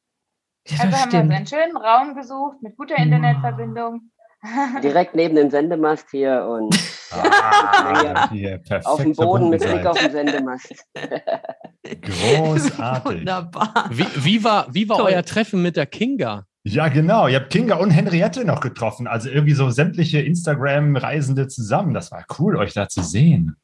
[0.67, 4.12] Ja, Also haben wir uns einen schönen Raum gesucht mit guter Internetverbindung.
[4.83, 6.74] Direkt neben dem Sendemast hier und
[7.12, 10.74] Ah, hier, perfekt auf dem Boden mit Blick auf den Sendemast.
[11.85, 13.20] Großartig.
[13.20, 13.88] Wunderbar.
[13.90, 15.12] Wie, wie war, wie war Toll.
[15.12, 16.46] euer Treffen mit der Kinga?
[16.64, 17.26] Ja, genau.
[17.28, 19.07] Ihr habt Kinga und Henriette noch getroffen.
[19.07, 21.92] Also irgendwie so sämtliche Instagram-Reisende zusammen.
[21.92, 23.57] Das war cool, euch da zu sehen.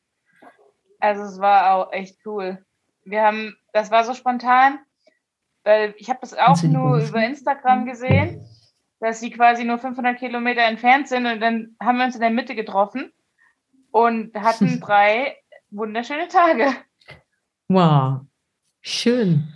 [1.00, 2.58] Also es war auch echt cool.
[3.04, 4.78] Wir haben, das war so spontan,
[5.64, 8.44] weil ich habe das auch nur über Instagram gesehen,
[9.00, 12.30] dass sie quasi nur 500 Kilometer entfernt sind und dann haben wir uns in der
[12.30, 13.12] Mitte getroffen
[13.90, 15.37] und hatten drei
[15.70, 16.74] wunderschöne Tage.
[17.68, 18.20] Wow.
[18.80, 19.48] Schön.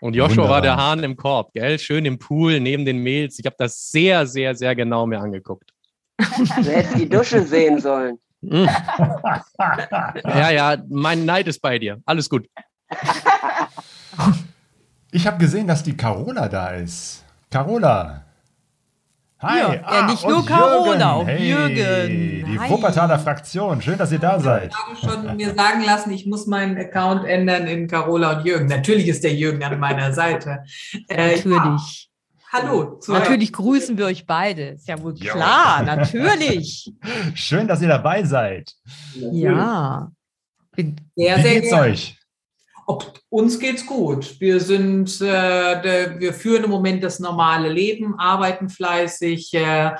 [0.00, 0.50] Und Joshua Wunderbar.
[0.50, 1.78] war der Hahn im Korb, gell?
[1.78, 3.38] Schön im Pool, neben den Mails.
[3.38, 5.70] Ich habe das sehr, sehr, sehr genau mir angeguckt.
[6.18, 8.18] Du hättest die Dusche sehen sollen.
[8.42, 8.66] Mm.
[10.24, 12.02] Ja, ja, mein Neid ist bei dir.
[12.04, 12.46] Alles gut.
[15.10, 17.24] Ich habe gesehen, dass die Carola da ist.
[17.50, 18.23] Carola.
[19.44, 19.58] Hi.
[19.58, 22.46] Ja, ja, nicht nur Carola, auch hey, Jürgen.
[22.50, 22.70] Die Hi.
[22.70, 23.82] Wuppertaler Fraktion.
[23.82, 24.72] Schön, dass ihr da seid.
[24.94, 28.66] Ich habe schon mir sagen lassen, ich muss meinen Account ändern in Carola und Jürgen.
[28.66, 30.64] Natürlich ist der Jürgen an meiner Seite.
[31.08, 32.10] Äh, Ja, Natürlich.
[32.52, 32.98] hallo.
[33.00, 34.68] Zu Natürlich grüßen wir euch beide.
[34.70, 36.92] Ist ja wohl klar, natürlich.
[37.34, 38.72] Schön, dass ihr dabei seid.
[39.14, 40.10] Ja.
[40.76, 41.82] Bin- Sehr, Wie sehr geht's gerne.
[41.92, 42.18] euch?
[42.86, 44.40] Ob, uns geht's gut.
[44.40, 49.92] Wir sind, äh, der, wir führen im Moment das normale Leben, arbeiten fleißig äh,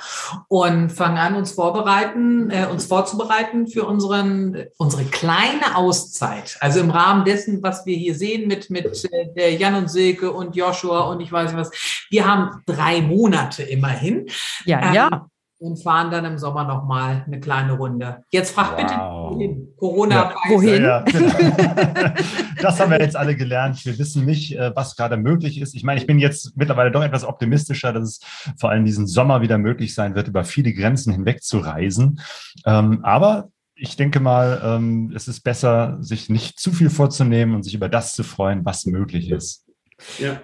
[0.47, 6.57] und fangen an, uns vorbereiten, äh, uns vorzubereiten für unseren, unsere kleine Auszeit.
[6.61, 10.31] Also im Rahmen dessen, was wir hier sehen mit, mit äh, der Jan und Silke
[10.31, 11.71] und Joshua und ich weiß nicht was.
[12.09, 14.27] Wir haben drei Monate immerhin.
[14.65, 15.27] Ja, ja.
[15.57, 18.23] Und fahren dann im Sommer nochmal eine kleine Runde.
[18.29, 19.31] Jetzt frag bitte, Wow.
[19.35, 19.67] wohin?
[19.77, 20.35] Corona Ja.
[20.49, 20.83] Wohin?
[20.83, 21.31] Ja, genau.
[22.61, 23.85] Das haben wir jetzt alle gelernt.
[23.85, 25.75] Wir wissen nicht, äh, was gerade möglich ist.
[25.75, 28.19] Ich meine, ich bin jetzt mittlerweile doch etwas optimistischer, dass es
[28.59, 32.19] vor allem diesen Sommer wieder möglich sein wird, über viele Grenzen hinweg zu reisen.
[32.65, 37.63] Ähm, Aber ich denke mal, ähm, es ist besser, sich nicht zu viel vorzunehmen und
[37.63, 39.64] sich über das zu freuen, was möglich ist.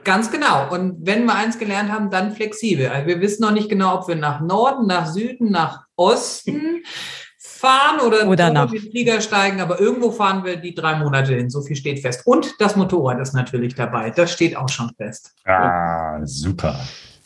[0.04, 0.72] Ganz genau.
[0.74, 2.88] Und wenn wir eins gelernt haben, dann flexibel.
[2.90, 6.84] Also wir wissen noch nicht genau, ob wir nach Norden, nach Süden, nach Osten
[7.38, 11.50] fahren oder, Oder nach- den Flieger steigen, aber irgendwo fahren wir die drei Monate hin.
[11.50, 12.22] So viel steht fest.
[12.26, 14.10] Und das Motorrad ist natürlich dabei.
[14.10, 15.34] Das steht auch schon fest.
[15.46, 16.80] Ah, super.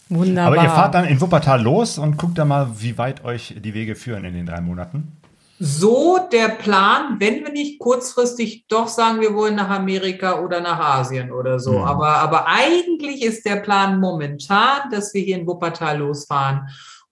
[0.10, 0.54] Wunderbar.
[0.54, 3.74] Aber ihr fahrt dann in Wuppertal los und guckt dann mal, wie weit euch die
[3.74, 5.18] Wege führen in den drei Monaten.
[5.58, 10.80] So der Plan, wenn wir nicht kurzfristig doch sagen, wir wollen nach Amerika oder nach
[10.80, 11.80] Asien oder so.
[11.80, 11.86] Mhm.
[11.86, 16.68] Aber, aber eigentlich ist der Plan momentan, dass wir hier in Wuppertal losfahren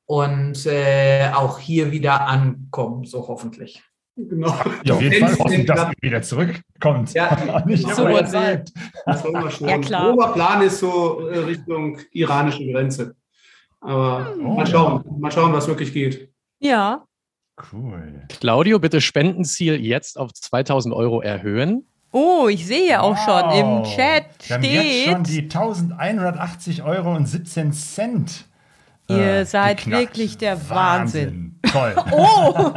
[0.06, 3.82] und äh, auch hier wieder ankommen, so hoffentlich.
[4.16, 4.54] Genau.
[4.84, 7.14] Ja, auf jeden Fall hoffen, dass ihr wieder zurückkommt.
[7.14, 8.28] Ja, nicht so sein.
[8.28, 8.72] seid.
[9.06, 9.70] Das wollen wir schon.
[9.70, 10.10] Ja, klar.
[10.10, 13.16] Grober Plan ist so äh, Richtung iranische Grenze.
[13.80, 16.30] Aber Oh, mal schauen, mal schauen, was wirklich geht.
[16.60, 17.06] ja.
[17.72, 18.24] Cool.
[18.30, 21.86] Claudio, bitte Spendenziel jetzt auf 2000 Euro erhöhen.
[22.12, 23.96] Oh, ich sehe auch schon im Wow.
[23.96, 28.46] Chat Wir haben jetzt schon steht, die 1180 Euro und 17 Cent.
[29.08, 30.02] Ihr äh, seid geknackt.
[30.02, 31.60] wirklich der Wahnsinn.
[31.72, 31.96] Toll.
[32.12, 32.72] Oh,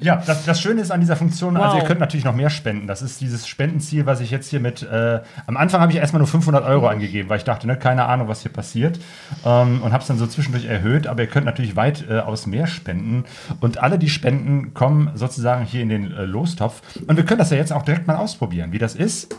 [0.00, 1.82] Ja, das, das Schöne ist an dieser Funktion, also Wow.
[1.82, 2.86] ihr könnt natürlich noch mehr spenden.
[2.86, 6.18] Das ist dieses Spendenziel, was ich jetzt hier mit, äh, am Anfang habe ich erstmal
[6.18, 8.98] nur 500 Euro angegeben, weil ich dachte, ne, keine Ahnung, was hier passiert.
[9.46, 13.24] Ähm, und habe es dann so zwischendurch erhöht, aber ihr könnt natürlich weitaus mehr spenden.
[13.60, 16.82] Und alle die Spenden kommen sozusagen hier in den äh, Lostopf.
[17.06, 19.34] Und wir können das ja jetzt auch direkt mal ausprobieren, wie das ist.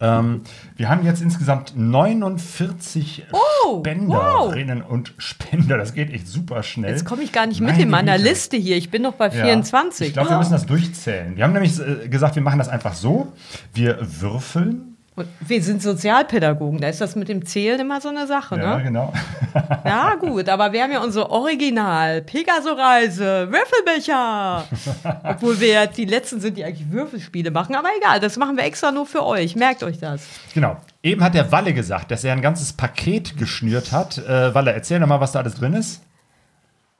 [0.00, 0.42] Ähm,
[0.76, 5.76] wir haben jetzt insgesamt 49 Oh, Spenderinnen und Spender.
[5.76, 6.90] Das geht echt super schnell.
[6.92, 8.28] jetzt komme ich gar nicht mit Meine in meiner Güte.
[8.28, 8.76] Liste hier.
[8.76, 9.44] Ich bin noch bei Ja.
[9.44, 10.08] 24.
[10.08, 10.38] Ich glaube, wir Ah.
[10.38, 11.36] müssen das durchzählen.
[11.36, 13.32] Wir haben nämlich äh, gesagt, wir machen das einfach so.
[13.74, 14.96] Wir würfeln.
[15.18, 18.76] Und wir sind Sozialpädagogen, da ist das mit dem Zählen immer so eine Sache, Ja,
[18.76, 18.84] ne?
[18.84, 19.12] genau.
[19.84, 24.64] Ja, gut, aber wir haben ja unsere Original Pegaso-Reise, Würfelbecher.
[25.24, 28.62] Obwohl wir ja die letzten sind, die eigentlich Würfelspiele machen, aber egal, das machen wir
[28.62, 29.56] extra nur für euch.
[29.56, 30.24] Merkt euch das.
[30.54, 30.76] Genau.
[31.02, 34.18] Eben hat der Walle gesagt, dass er ein ganzes Paket geschnürt hat.
[34.18, 36.00] Äh, Walle, erzähl doch mal, was da alles drin ist.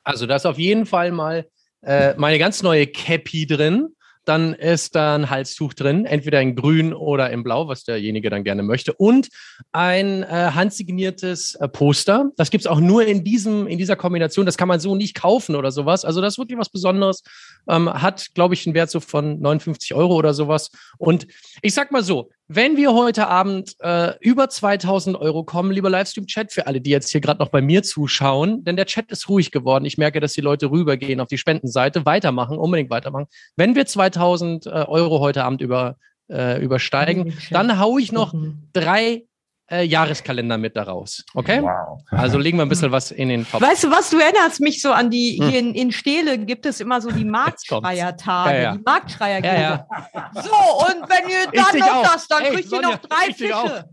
[0.03, 1.47] Also da ist auf jeden Fall mal
[1.83, 3.91] äh, meine ganz neue Cappy drin.
[4.29, 8.45] Dann ist da ein Halstuch drin, entweder in grün oder in blau, was derjenige dann
[8.45, 8.93] gerne möchte.
[8.93, 9.29] Und
[9.73, 12.31] ein äh, handsigniertes äh, Poster.
[12.37, 14.45] Das gibt's auch nur in, diesem, in dieser Kombination.
[14.45, 16.05] Das kann man so nicht kaufen oder sowas.
[16.05, 17.23] Also das ist wirklich was Besonderes.
[17.69, 20.71] Ähm, hat, glaube ich, einen Wert so von 59 Euro oder sowas.
[20.99, 21.27] Und
[21.63, 26.51] ich sag mal so, wenn wir heute Abend äh, über 2000 Euro kommen, lieber Livestream-Chat,
[26.51, 29.51] für alle, die jetzt hier gerade noch bei mir zuschauen, denn der Chat ist ruhig
[29.51, 29.85] geworden.
[29.85, 33.27] Ich merke, dass die Leute rübergehen auf die Spendenseite, weitermachen, unbedingt weitermachen.
[33.57, 35.97] Wenn wir 2000 äh, Euro heute Abend über,
[36.31, 38.35] äh, übersteigen, dann hau ich noch
[38.73, 39.28] drei
[39.71, 41.25] äh, Jahreskalender mit daraus.
[41.35, 41.61] Okay?
[41.63, 42.01] Wow.
[42.11, 43.61] Also legen wir ein bisschen was in den Topf.
[43.63, 45.49] Weißt du was, du erinnerst mich so an die, Hm.
[45.49, 48.73] hier in, in Stele gibt es immer so die Marktschreiertage, Ja, ja.
[48.77, 49.61] die Marktschreiergilde.
[49.61, 49.87] Ja,
[50.35, 50.41] So,
[50.87, 52.13] und wenn ihr Ich dann dich noch auch.
[52.13, 53.57] das, dann Ey, kriegt ihr noch drei ich Fische.
[53.57, 53.85] auch.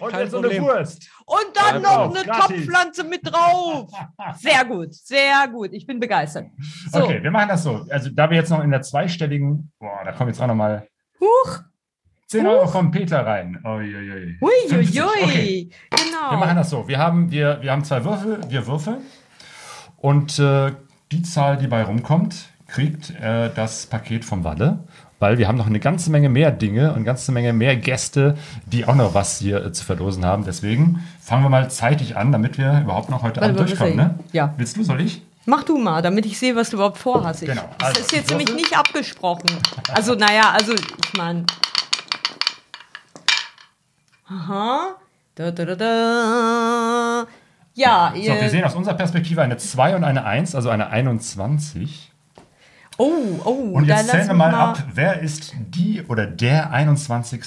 [0.00, 0.60] Und Kein jetzt so eine.
[0.62, 1.08] Wurst.
[1.26, 2.22] Und dann noch Problem.
[2.30, 2.40] eine.
[2.40, 3.90] Topfpflanze mit drauf.
[4.38, 5.70] Sehr gut, sehr gut.
[5.72, 6.46] Ich bin begeistert.
[6.90, 7.02] So.
[7.04, 7.84] Okay, wir machen das so.
[7.90, 10.86] Also, da wir jetzt noch in der zweistelligen, boah, da kommen jetzt auch noch mal
[11.20, 11.58] Huch.
[12.34, 13.60] 10 Euro vom Peter rein.
[13.64, 14.38] Uiuiui.
[14.40, 14.68] Huiuiui.
[14.68, 15.70] 50, okay.
[15.90, 16.30] Genau.
[16.32, 16.88] Wir machen das so.
[16.88, 18.96] Wir haben, wir, wir haben zwei Würfel, wir würfeln.
[19.98, 20.72] Und äh,
[21.12, 22.34] die Zahl, die bei rumkommt,
[22.66, 24.80] kriegt äh, das Paket vom Walle.
[25.20, 28.36] Weil wir haben noch eine ganze Menge mehr Dinge und eine ganze Menge mehr Gäste,
[28.66, 30.44] die auch noch was hier äh, zu verlosen haben.
[30.44, 33.96] Deswegen fangen wir mal zeitig an, damit wir überhaupt noch heute Warte, Abend durchkommen.
[33.96, 34.18] Ne?
[34.32, 34.52] Ja.
[34.56, 35.22] Willst du, soll ich?
[35.46, 37.42] Mach du mal, damit ich sehe, was du überhaupt vorhast.
[37.42, 37.62] Genau.
[37.78, 39.50] Das Also, ist jetzt nämlich nicht abgesprochen.
[39.92, 41.44] Also, naja, also, ich meine.
[44.28, 44.96] Aha.
[45.34, 47.26] Da, da, da, da.
[47.74, 48.40] Ja, So, ihr.
[48.40, 52.12] wir sehen aus unserer Perspektive eine 2 und eine 1, also eine 21.
[52.98, 53.10] oh,
[53.44, 57.42] oh, Und jetzt zählen wir mich mal ab, wer ist die oder der 21.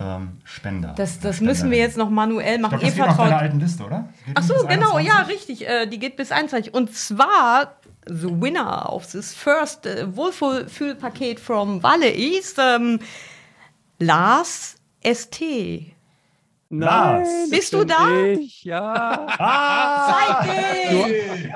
[0.00, 0.94] Ähm, Spender.
[0.96, 2.78] Das, das müssen wir jetzt noch manuell Ich machen.
[2.78, 3.32] glaube, das Ihr geht vertraut.
[3.32, 4.08] alten Liste, oder?
[4.34, 5.06] Ach so, genau, 21?
[5.06, 5.68] ja, richtig.
[5.68, 6.72] Äh, die geht bis 21.
[6.72, 7.74] Und zwar,
[8.06, 13.00] the winner of this first äh, Wohlfühlpaket from Walle ist ähm,
[13.98, 15.42] Lars ST.
[16.70, 17.48] Lars.
[17.50, 18.14] Bist du da?
[18.32, 19.26] Ich, ja.
[19.38, 20.44] Ah!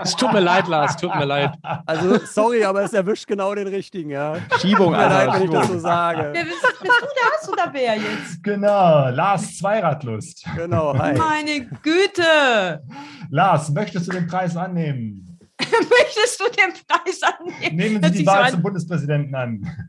[0.03, 1.53] Es tut mir leid, Lars, tut mir leid.
[1.85, 4.37] Also, sorry, aber es erwischt genau den richtigen, ja.
[4.61, 6.31] Schiebung, mir leid, Alter, wenn ich das so sage.
[6.33, 8.43] Wer bist, bist du der Hass oder wer jetzt?
[8.43, 10.47] Genau, Lars Zweiradlust.
[10.57, 11.13] Genau, hi.
[11.17, 12.83] Meine Güte!
[13.31, 15.29] Lars, möchtest du den Preis annehmen?
[15.61, 17.77] Möchtest du den Preis annehmen?
[17.77, 18.51] Nehmen Sie Hört die so Wahl an.
[18.51, 19.89] zum Bundespräsidenten an.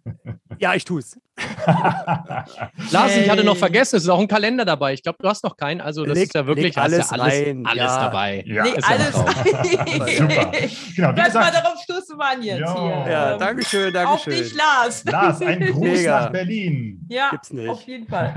[0.59, 1.17] Ja, ich tu's.
[2.91, 4.93] Lars, ich hatte noch vergessen, es ist auch ein Kalender dabei.
[4.93, 5.81] Ich glaube, du hast noch keinen.
[5.81, 8.03] Also, das Leg- ist ja wirklich leg alles ja alles, rein, alles ja.
[8.03, 8.43] dabei.
[8.45, 9.15] Ja, Nee, ist ja ein alles.
[10.17, 10.51] Super.
[10.95, 12.81] Genau, wie mal darauf stoßen wir an jetzt Jo.
[12.81, 13.11] hier.
[13.11, 14.57] Ja, Ähm, danke schön, Auf danke dich, schön.
[14.57, 15.03] Lars.
[15.05, 16.21] Lars, ein Gruß Mega.
[16.21, 17.05] nach Berlin.
[17.09, 17.69] Ja, Gibt's nicht.
[17.69, 18.33] auf jeden Fall.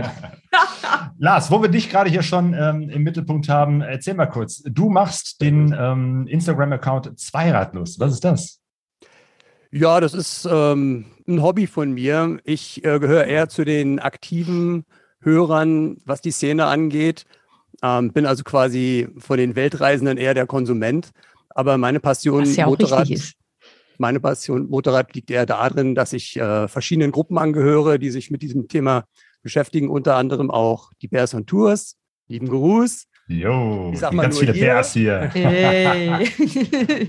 [1.18, 4.62] Lars, wo wir dich gerade hier schon ähm, im Mittelpunkt haben, erzähl mal kurz.
[4.64, 8.00] Du machst den ähm, Instagram-Account Zweiradlust.
[8.00, 8.60] Was ist das?
[9.70, 12.38] Ja, das ist ähm, ein Hobby von mir.
[12.44, 14.84] Ich äh, gehöre eher zu den aktiven
[15.20, 17.24] Hörern, was die Szene angeht.
[17.82, 21.10] Ähm, bin also quasi von den Weltreisenden eher der Konsument.
[21.50, 23.08] Aber meine Passion ja Motorrad,
[23.98, 28.42] meine Passion Motorrad liegt eher darin, dass ich äh, verschiedenen Gruppen angehöre, die sich mit
[28.42, 29.04] diesem Thema
[29.42, 31.96] beschäftigen, unter anderem auch die Bears on Tours.
[32.28, 33.06] Lieben Gruß.
[33.28, 34.66] Jo, Ich sag mal ganz viele hier.
[34.66, 35.30] Bears hier.
[35.32, 36.28] Hey.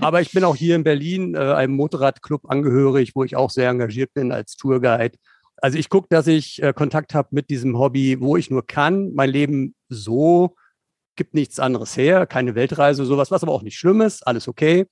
[0.00, 3.70] Aber ich bin auch hier in Berlin äh, einem Motorradclub angehörig, wo ich auch sehr
[3.70, 5.16] engagiert bin als Tourguide.
[5.58, 9.12] Also ich gucke, dass ich äh, Kontakt habe mit diesem Hobby, wo ich nur kann.
[9.14, 10.56] Mein Leben so
[11.14, 14.86] gibt nichts anderes her, keine Weltreise, sowas, was aber auch nicht schlimm ist, alles okay.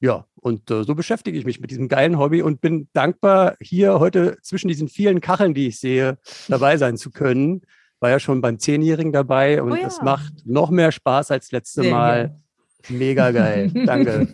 [0.00, 4.00] Ja, und äh, so beschäftige ich mich mit diesem geilen Hobby und bin dankbar, hier
[4.00, 6.18] heute zwischen diesen vielen Kacheln, die ich sehe,
[6.48, 7.62] dabei sein zu können.
[8.02, 9.86] War ja schon beim Zehnjährigen dabei und Oh ja.
[9.86, 12.40] es macht noch mehr Spaß als letzte Sehr Mal.
[12.88, 13.70] Mega geil.
[13.86, 14.26] Danke.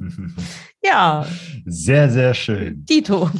[0.83, 1.27] ja,
[1.67, 2.87] Sehr, sehr schön.
[2.87, 3.31] Dito.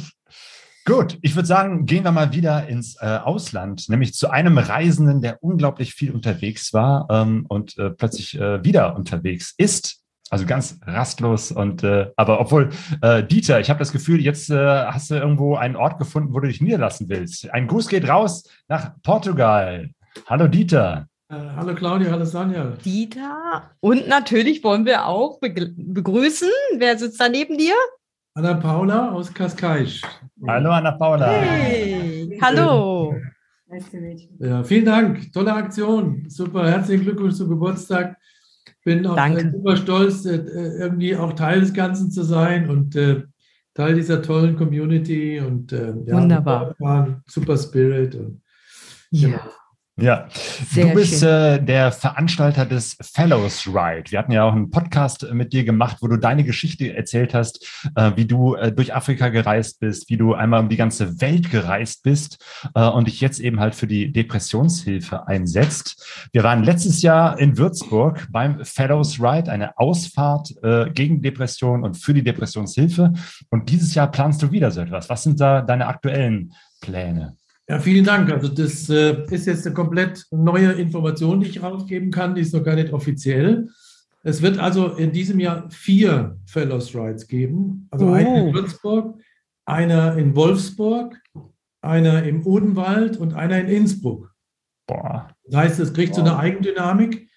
[0.85, 5.21] Gut, ich würde sagen, gehen wir mal wieder ins äh, Ausland, nämlich zu einem Reisenden,
[5.21, 10.03] der unglaublich viel unterwegs war ähm, und äh, plötzlich äh, wieder unterwegs ist.
[10.29, 12.69] Also ganz rastlos und äh, aber obwohl
[13.01, 16.39] äh, Dieter, ich habe das Gefühl, jetzt äh, hast du irgendwo einen Ort gefunden, wo
[16.39, 17.49] du dich niederlassen willst.
[17.51, 19.89] Ein Gruß geht raus nach Portugal.
[20.27, 21.07] Hallo Dieter.
[21.29, 22.73] Äh, hallo Claudia, hallo Sonja.
[22.83, 23.71] Dieter.
[23.79, 26.49] Und natürlich wollen wir auch begrüßen.
[26.77, 27.73] Wer sitzt da neben dir?
[28.33, 30.01] Anna Paula aus Cascais.
[30.47, 31.27] Hallo Anna Paula.
[31.31, 32.39] Hey.
[32.41, 33.15] Hallo.
[34.39, 36.25] Ja, vielen Dank, tolle Aktion.
[36.27, 38.17] Super, herzlichen Glückwunsch zum Geburtstag.
[38.83, 39.41] Bin auch Danke.
[39.41, 42.97] äh, super stolz, äh, irgendwie auch Teil des Ganzen zu sein und
[43.75, 46.75] Teil dieser tollen Community und ja, Wunderbar.
[47.27, 48.15] super Spirit.
[48.15, 48.41] Und,
[49.11, 49.29] Ja.
[49.29, 49.41] Ja,
[50.69, 54.11] Sehr du bist äh, der Veranstalter des Fellows Ride.
[54.11, 57.33] Wir hatten ja auch einen Podcast äh, mit dir gemacht, wo du deine Geschichte erzählt
[57.33, 61.21] hast, äh, wie du äh, durch Afrika gereist bist, wie du einmal um die ganze
[61.21, 62.43] Welt gereist bist
[62.75, 66.29] äh, und dich jetzt eben halt für die Depressionshilfe einsetzt.
[66.31, 71.95] Wir waren letztes Jahr in Würzburg beim Fellows Ride, eine Ausfahrt äh, gegen Depression und
[71.95, 73.13] für die Depressionshilfe.
[73.49, 75.09] Und dieses Jahr planst du wieder so etwas.
[75.09, 77.38] Was sind da deine aktuellen Pläne?
[77.69, 78.31] Ja, vielen Dank.
[78.31, 82.33] Also das äh, ist jetzt eine komplett neue Information, die ich rausgeben kann.
[82.33, 83.69] Die ist noch gar nicht offiziell.
[84.23, 87.87] Es wird also in diesem Jahr vier Fellows Rides geben.
[87.91, 88.13] Also Oh.
[88.13, 89.21] einer in Würzburg,
[89.65, 91.21] einer in Wolfsburg,
[91.81, 94.33] einer im Odenwald und einer in Innsbruck.
[94.87, 95.27] Boah.
[95.45, 97.29] Das heißt, es kriegt so eine Eigendynamik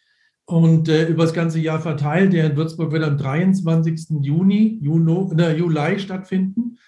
[0.46, 2.32] und äh, über das ganze Jahr verteilt.
[2.32, 4.22] Der in Würzburg wird am 23.
[4.22, 6.78] Juni, Juno, äh, Juli stattfinden.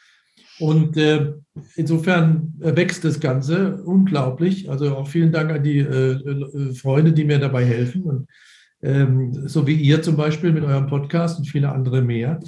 [0.61, 1.35] Und äh,
[1.75, 4.71] insofern äh, wächst das Ganze unglaublich.
[4.71, 8.03] Also auch vielen Dank an die äh, äh, Freunde, die mir dabei helfen.
[8.03, 8.29] Und,
[8.83, 12.41] ähm, so wie ihr zum Beispiel mit eurem Podcast und viele andere mehr.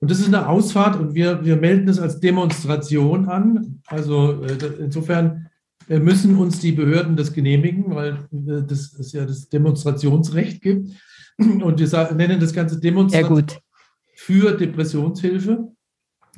[0.00, 3.80] Und das ist eine Ausfahrt und wir, wir melden das als Demonstration an.
[3.86, 5.46] Also äh, insofern
[5.88, 10.90] äh, müssen uns die Behörden das genehmigen, weil äh, das es ja das Demonstrationsrecht gibt.
[11.38, 13.60] Und wir nennen das Ganze Demonstration gut.
[14.14, 15.73] für Depressionshilfe,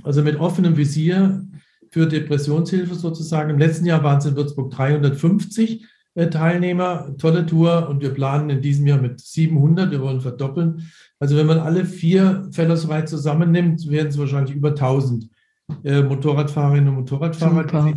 [0.02, 1.46] also mit offenem Visier
[1.90, 3.50] für Depressionshilfe sozusagen.
[3.50, 8.50] Im letzten Jahr waren es in Würzburg 350 äh, Teilnehmer, tolle Tour und wir planen
[8.50, 10.90] in diesem Jahr mit 700, wir wollen verdoppeln.
[11.18, 15.28] Also wenn man alle vier Fellows Ride zusammennimmt, werden es wahrscheinlich über 1000
[15.84, 17.82] äh, Motorradfahrerinnen und Motorradfahrer, die Super.
[17.84, 17.96] sich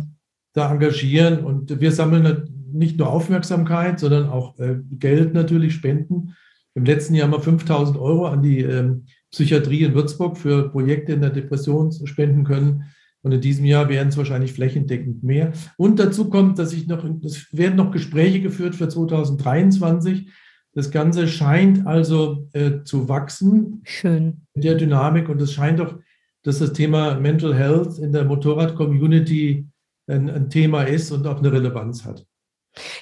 [0.52, 6.34] da engagieren und wir sammeln nicht nur Aufmerksamkeit, sondern auch äh, Geld natürlich, Spenden.
[6.74, 11.12] Im letzten Jahr haben wir 5000 Euro an die ähm, Psychiatrie in Würzburg für Projekte
[11.12, 12.84] in der Depression spenden können.
[13.22, 15.52] Und in diesem Jahr werden es wahrscheinlich flächendeckend mehr.
[15.76, 20.30] Und dazu kommt, dass ich noch, es werden noch Gespräche geführt für 2023.
[20.72, 24.46] Das Ganze scheint also äh, zu wachsen Schön.
[24.54, 25.28] in der Dynamik.
[25.28, 25.98] Und es scheint doch,
[26.42, 29.66] dass das Thema Mental Health in der Motorrad-Community
[30.06, 32.26] ein, ein Thema ist und auch eine Relevanz hat.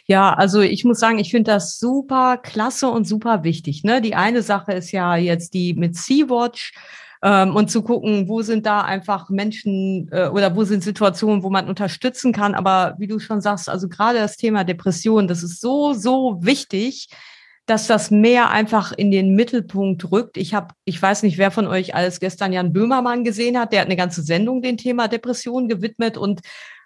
[0.07, 3.85] Ja, also ich muss sagen, ich finde das super klasse und super wichtig.
[3.85, 4.01] Ne?
[4.01, 6.73] Die eine Sache ist ja jetzt die mit Sea-Watch
[7.23, 11.51] ähm, und zu gucken, wo sind da einfach Menschen äh, oder wo sind Situationen, wo
[11.51, 12.55] man unterstützen kann.
[12.55, 17.09] Aber wie du schon sagst, also gerade das Thema Depression, das ist so, so wichtig,
[17.67, 20.39] dass das mehr einfach in den Mittelpunkt rückt.
[20.39, 23.73] Ich habe, ich weiß nicht, wer von euch alles gestern Jan Böhmermann gesehen hat.
[23.73, 26.41] Der hat eine ganze Sendung dem Thema Depression gewidmet und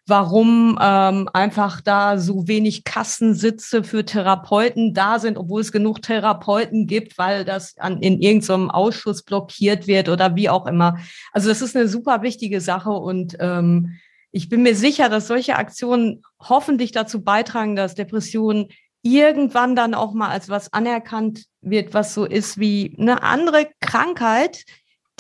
[0.07, 6.87] warum ähm, einfach da so wenig Kassensitze für Therapeuten da sind, obwohl es genug Therapeuten
[6.87, 10.99] gibt, weil das an, in irgendeinem Ausschuss blockiert wird oder wie auch immer.
[11.33, 13.99] Also das ist eine super wichtige Sache und ähm,
[14.33, 18.69] ich bin mir sicher, dass solche Aktionen hoffentlich dazu beitragen, dass Depressionen
[19.03, 24.65] irgendwann dann auch mal als was anerkannt wird, was so ist wie eine andere Krankheit,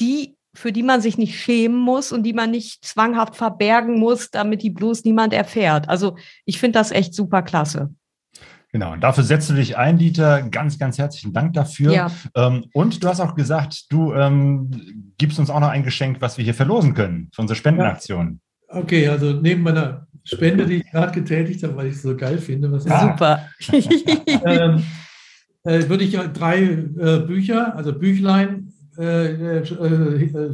[0.00, 4.30] die für die man sich nicht schämen muss und die man nicht zwanghaft verbergen muss,
[4.30, 5.88] damit die bloß niemand erfährt.
[5.88, 7.90] Also ich finde das echt super klasse.
[8.72, 10.42] Genau, und dafür setzt du dich ein, Dieter.
[10.42, 11.92] Ganz, ganz herzlichen Dank dafür.
[11.92, 12.10] Ja.
[12.34, 14.70] Ähm, und du hast auch gesagt, du ähm,
[15.18, 18.40] gibst uns auch noch ein Geschenk, was wir hier verlosen können für unsere Spendenaktion.
[18.68, 22.38] Okay, also neben meiner Spende, die ich gerade getätigt habe, weil ich es so geil
[22.38, 22.72] finde.
[22.72, 23.46] Was Super.
[24.46, 24.84] ähm,
[25.64, 28.71] äh, würde ich drei äh, Bücher, also Büchlein,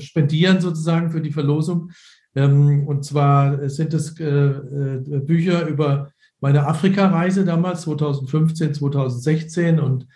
[0.01, 1.91] spendieren sozusagen für die Verlosung.
[2.35, 9.81] Ähm, und zwar sind es äh, äh, Bücher über meine Afrika-Reise damals, 2015, 2016.
[9.81, 10.07] Und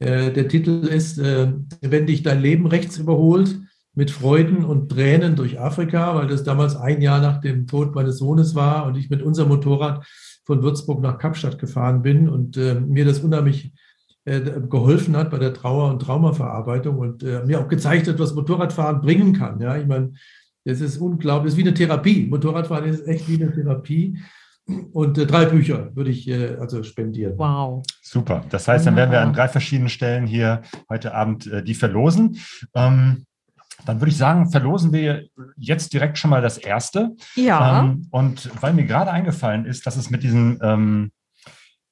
[0.00, 3.58] der Titel ist, wenn dich dein Leben rechts überholt,
[3.94, 8.18] mit Freuden und Tränen durch Afrika, weil das damals ein Jahr nach dem Tod meines
[8.18, 10.04] Sohnes war und ich mit unserem Motorrad
[10.44, 13.70] von Würzburg nach Kapstadt gefahren bin und äh, mir das unheimlich äh,
[14.24, 19.00] geholfen hat bei der Trauer- und Traumaverarbeitung und äh, mir auch gezeigt hat, was Motorradfahren
[19.00, 19.60] bringen kann.
[19.60, 20.12] Ja, ich meine,
[20.64, 22.26] das ist unglaublich, das ist wie eine Therapie.
[22.26, 24.18] Motorradfahren ist echt wie eine Therapie.
[24.92, 27.34] Und äh, drei Bücher würde ich äh, also spendieren.
[27.36, 27.84] Wow.
[28.00, 28.44] Super.
[28.48, 32.38] Das heißt, dann werden wir an drei verschiedenen Stellen hier heute Abend äh, die verlosen.
[32.74, 33.26] Ähm,
[33.84, 35.24] dann würde ich sagen, verlosen wir
[35.58, 37.10] jetzt direkt schon mal das erste.
[37.34, 37.82] Ja.
[37.82, 41.10] Ähm, und weil mir gerade eingefallen ist, dass es mit diesen, ähm,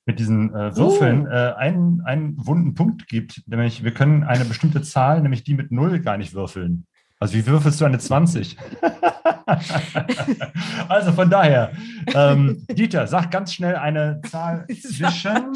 [0.06, 1.30] mit diesen äh, Würfeln Oh.
[1.30, 5.70] äh, einen, einen wunden Punkt gibt, nämlich wir können eine bestimmte Zahl, nämlich die mit
[5.72, 6.86] Null, gar nicht würfeln.
[7.20, 8.56] Also wie würfelst du eine 20?
[10.88, 11.72] also von daher,
[12.14, 15.52] ähm, Dieter, sag ganz schnell eine Zahl zwischen,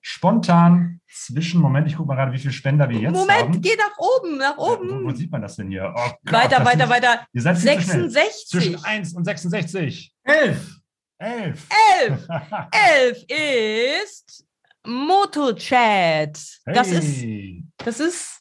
[0.00, 3.60] spontan zwischen, Moment, ich gucke mal gerade, wie viele Spender wir jetzt Moment, haben.
[3.60, 5.04] geh nach oben, nach Wo, oben.
[5.04, 5.92] wo sieht man das denn hier?
[5.96, 7.20] Oh Gott, weiter, weiter, sind- weiter.
[7.32, 8.10] Ihr seid viel zu schnell.
[8.10, 8.48] 66.
[8.48, 10.12] Zwischen 1 und 66.
[10.24, 10.75] 11.
[11.18, 11.66] 11.
[12.00, 12.28] Elf.
[12.72, 14.44] Elf ist
[14.86, 16.38] Motochat.
[16.66, 17.64] Das ist, Hey.
[17.78, 18.40] das ist,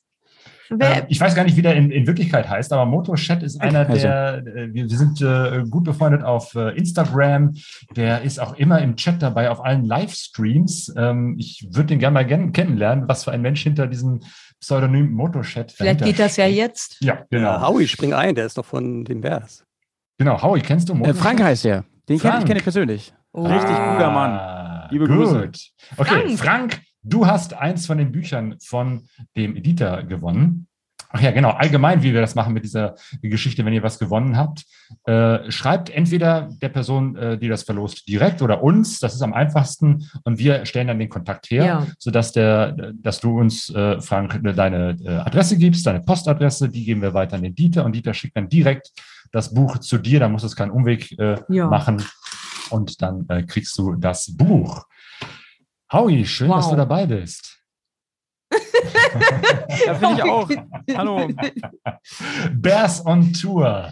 [0.70, 3.62] Ähm, wer, ich weiß gar nicht, wie der in, in Wirklichkeit heißt, aber MotoChat ist
[3.62, 4.02] einer Also.
[4.02, 7.56] der, äh, wir, wir sind äh, gut befreundet auf äh, Instagram.
[7.96, 10.94] Der ist auch immer im Chat dabei, auf allen Livestreams.
[10.98, 14.22] Ähm, ich würde den gerne mal gen- kennenlernen, was für ein Mensch hinter diesem
[14.60, 16.98] Pseudonym MotoChat vielleicht geht das ja jetzt.
[17.02, 17.48] Ja, genau.
[17.54, 19.64] Ja, Howie, spring ein, der ist doch von den Bears.
[20.18, 21.18] Genau, Howie, kennst du Äh, MotoChat?
[21.22, 21.86] Frank heißt der.
[22.10, 22.39] Den kenn, Frank.
[22.43, 23.14] ich kenne ich persönlich.
[23.32, 23.43] Oh.
[23.45, 24.32] Richtig guter Mann.
[24.32, 25.18] Ah, Liebe gut.
[25.18, 25.51] Grüße.
[25.97, 26.39] Okay, Frank.
[26.39, 30.68] Frank, du hast eins von den Büchern von dem Dieter gewonnen.
[31.10, 34.36] Ach ja, genau, allgemein, wie wir das machen mit dieser Geschichte, wenn ihr was gewonnen
[34.36, 34.66] habt.
[35.06, 39.32] Äh, schreibt entweder der Person, äh, die das verlost, direkt oder uns, das ist am
[39.34, 41.88] einfachsten, und wir stellen dann den Kontakt her, Ja.
[41.99, 47.01] sodass der, dass du uns, äh, Frank, deine äh, Adresse gibst, deine Postadresse, die geben
[47.01, 48.91] wir weiter an den Dieter und Dieter schickt dann direkt
[49.36, 51.68] das Buch zu dir, da muss es keinen Umweg äh, Ja.
[51.68, 52.02] machen
[52.70, 54.86] und dann äh, kriegst du das Buch.
[55.92, 56.72] Howie, schön, dass Wow.
[56.72, 57.55] du dabei bist.
[59.86, 60.50] Ja, finde ich auch.
[60.96, 61.28] Hallo.
[62.54, 63.91] Bears on Tour.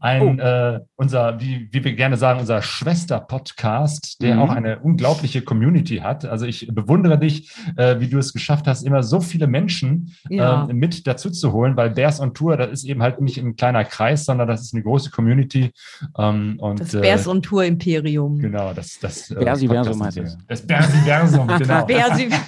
[0.00, 0.42] Ein, Oh.
[0.42, 4.40] äh, unser, wie, wie wir gerne sagen, unser Schwester-Podcast, der Mhm.
[4.42, 6.24] auch eine unglaubliche Community hat.
[6.24, 10.66] Also ich bewundere dich, äh, wie du es geschafft hast, immer so viele Menschen Ja.
[10.68, 13.56] äh, mit dazu zu holen, weil Bears on Tour, das ist eben halt nicht ein
[13.56, 15.72] kleiner Kreis, sondern das ist eine große Community.
[16.18, 18.38] Ähm, und, Das äh, Bears on Tour Imperium.
[18.38, 20.38] Genau, das, das äh, Bersiversum heißt es.
[20.48, 21.84] Das Bersiversum, genau.
[21.86, 22.28] Bersi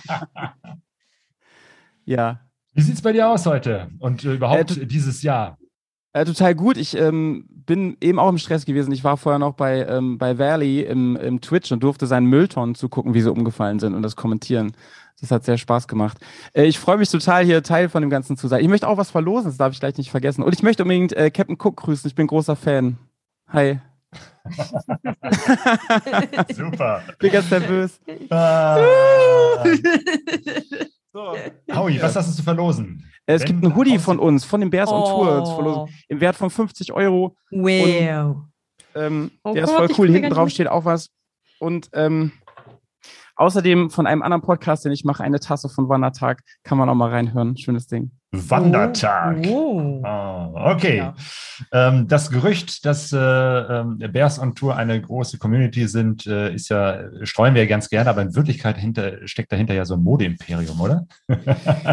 [2.09, 2.41] Ja.
[2.73, 5.59] Wie sieht's bei dir aus heute und äh, überhaupt Äh, dieses Jahr?
[6.15, 6.79] Äh, total gut.
[6.79, 8.93] Ich ähm, bin eben auch im Stress gewesen.
[8.93, 12.75] Ich war vorher noch bei, ähm, bei Valley im, im Twitch und durfte seinen Mülltonnen
[12.75, 14.73] zugucken, wie sie umgefallen sind und das kommentieren.
[15.21, 16.17] Das hat sehr Spaß gemacht.
[16.55, 18.63] Äh, ich freue mich total, hier Teil von dem Ganzen zu sein.
[18.63, 20.43] Ich möchte auch was verlosen, das darf ich gleich nicht vergessen.
[20.43, 22.09] Und ich möchte unbedingt äh, Captain Cook grüßen.
[22.09, 22.97] Ich bin großer Fan.
[23.49, 23.81] Hi.
[26.55, 27.03] Super.
[27.19, 28.01] bin ganz nervös.
[28.31, 28.79] Ah.
[31.19, 31.35] So.
[31.75, 33.05] Howie, was hast du zu verlosen?
[33.27, 35.55] Äh, Es Wenn gibt einen Hoodie von uns, von den Bears on Tour zu Oh.
[35.57, 37.35] verlosen, im Wert von 50 Euro.
[37.51, 38.37] Wow.
[38.95, 40.09] Ähm, Oh der ist Gott, voll ich cool.
[40.11, 41.11] Hinten drauf steht auch was.
[41.59, 42.31] Und ähm,
[43.35, 46.95] Außerdem von einem anderen Podcast, den ich mache, eine Tasse von Wandertag, kann man auch
[46.97, 47.57] mal reinhören.
[47.57, 48.11] Schönes Ding.
[48.31, 49.39] Wandertag.
[49.49, 50.03] Oh.
[50.05, 50.99] Ah, okay.
[50.99, 51.15] Ja.
[51.73, 56.69] Ähm, das Gerücht, dass äh, ähm, Bears on Tour eine große Community sind, äh, ist
[56.69, 60.03] ja, streuen wir ja ganz gerne, aber in Wirklichkeit hinter, steckt dahinter ja so ein
[60.03, 61.07] Modeimperium, oder?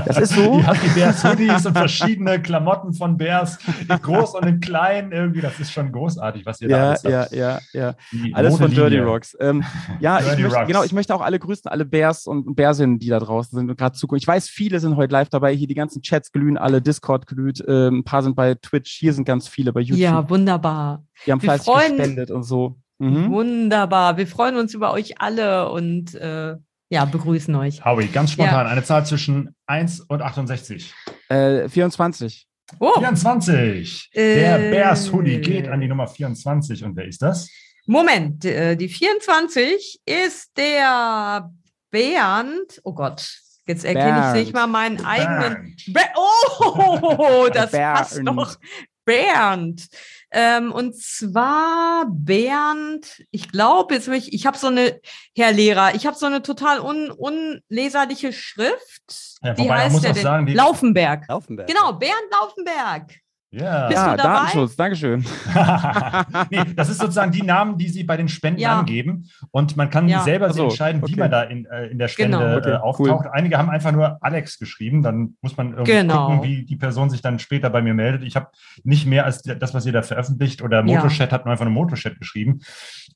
[0.05, 0.41] Das ist so.
[0.59, 3.57] Ihr habt die Bears Hoodies und verschiedene Klamotten von Bears,
[3.87, 7.03] in groß und in klein, irgendwie, das ist schon großartig, was ihr da Ja, alles
[7.03, 7.31] ja, habt.
[7.31, 7.95] ja, ja.
[8.11, 8.71] Die Alles von.
[8.71, 9.37] Dirty Rocks.
[9.39, 9.63] Ähm,
[10.01, 10.67] ja, ich Dirty möchte, Rocks.
[10.67, 13.77] genau, ich möchte auch alle grüßen, alle Bears und Bärsinnen, die da draußen sind und
[13.77, 14.17] gerade zugucken.
[14.17, 15.55] Ich weiß, viele sind heute live dabei.
[15.55, 19.13] Hier die ganzen Chats glühen alle, Discord glüht, ähm, ein paar sind bei Twitch, hier
[19.13, 19.99] sind ganz viele bei YouTube.
[19.99, 21.03] Ja, wunderbar.
[21.25, 22.77] die haben wir fleißig freuen- gespendet und so.
[22.97, 23.29] Mhm.
[23.31, 24.17] Wunderbar.
[24.17, 26.55] Wir freuen uns über euch alle und äh,
[26.89, 27.83] ja, begrüßen euch.
[27.83, 28.71] Howie, ganz spontan, Ja.
[28.71, 30.93] eine Zahl zwischen 1 und 68.
[31.29, 32.47] Äh, 24.
[32.79, 34.09] Oh, 24.
[34.13, 34.35] Äh.
[34.35, 36.83] Der Bears Hoodie geht an die Nummer 24.
[36.83, 37.49] Und wer ist das?
[37.85, 41.51] Moment, äh, die 24 ist der
[41.91, 42.79] Bernd.
[42.83, 45.75] Oh Gott, jetzt erkenne ich nicht mal meinen eigenen.
[45.87, 45.93] Bernd.
[45.93, 47.97] Ber oh, das Bernd.
[47.97, 48.57] passt doch.
[49.05, 49.87] Bernd.
[50.31, 54.99] Ähm, und zwar Bernd, ich glaube, jetzt ich, ich habe so eine,
[55.35, 59.37] Herr Lehrer, ich habe so eine total un, unleserliche Schrift.
[59.41, 60.23] Ja, Wie wobei, man heißt muss der auch denn?
[60.23, 61.27] sagen, die- Laufenberg.
[61.29, 61.67] Laufenberg.
[61.69, 63.13] Genau, Bernd Laufenberg.
[63.55, 63.87] Ja.
[63.87, 64.33] Bist ja, du dabei?
[64.39, 65.25] Datenschutz, Dankeschön.
[66.51, 68.79] nee, das ist sozusagen die Namen, die sie bei den Spenden Ja.
[68.79, 69.29] angeben.
[69.51, 70.21] Und man kann Ja.
[70.23, 71.19] selber so, entscheiden, wie okay.
[71.21, 72.57] man da in, äh, in der Spende Genau.
[72.57, 73.27] Okay, äh, auftaucht.
[73.31, 75.03] Einige haben einfach nur Alex geschrieben.
[75.03, 76.27] Dann muss man irgendwie Genau.
[76.27, 78.23] gucken, wie die Person sich dann später bei mir meldet.
[78.23, 78.47] Ich habe
[78.83, 80.61] nicht mehr als das, was ihr da veröffentlicht.
[80.61, 82.59] Oder Motochat hat nur einfach nur Motochat geschrieben.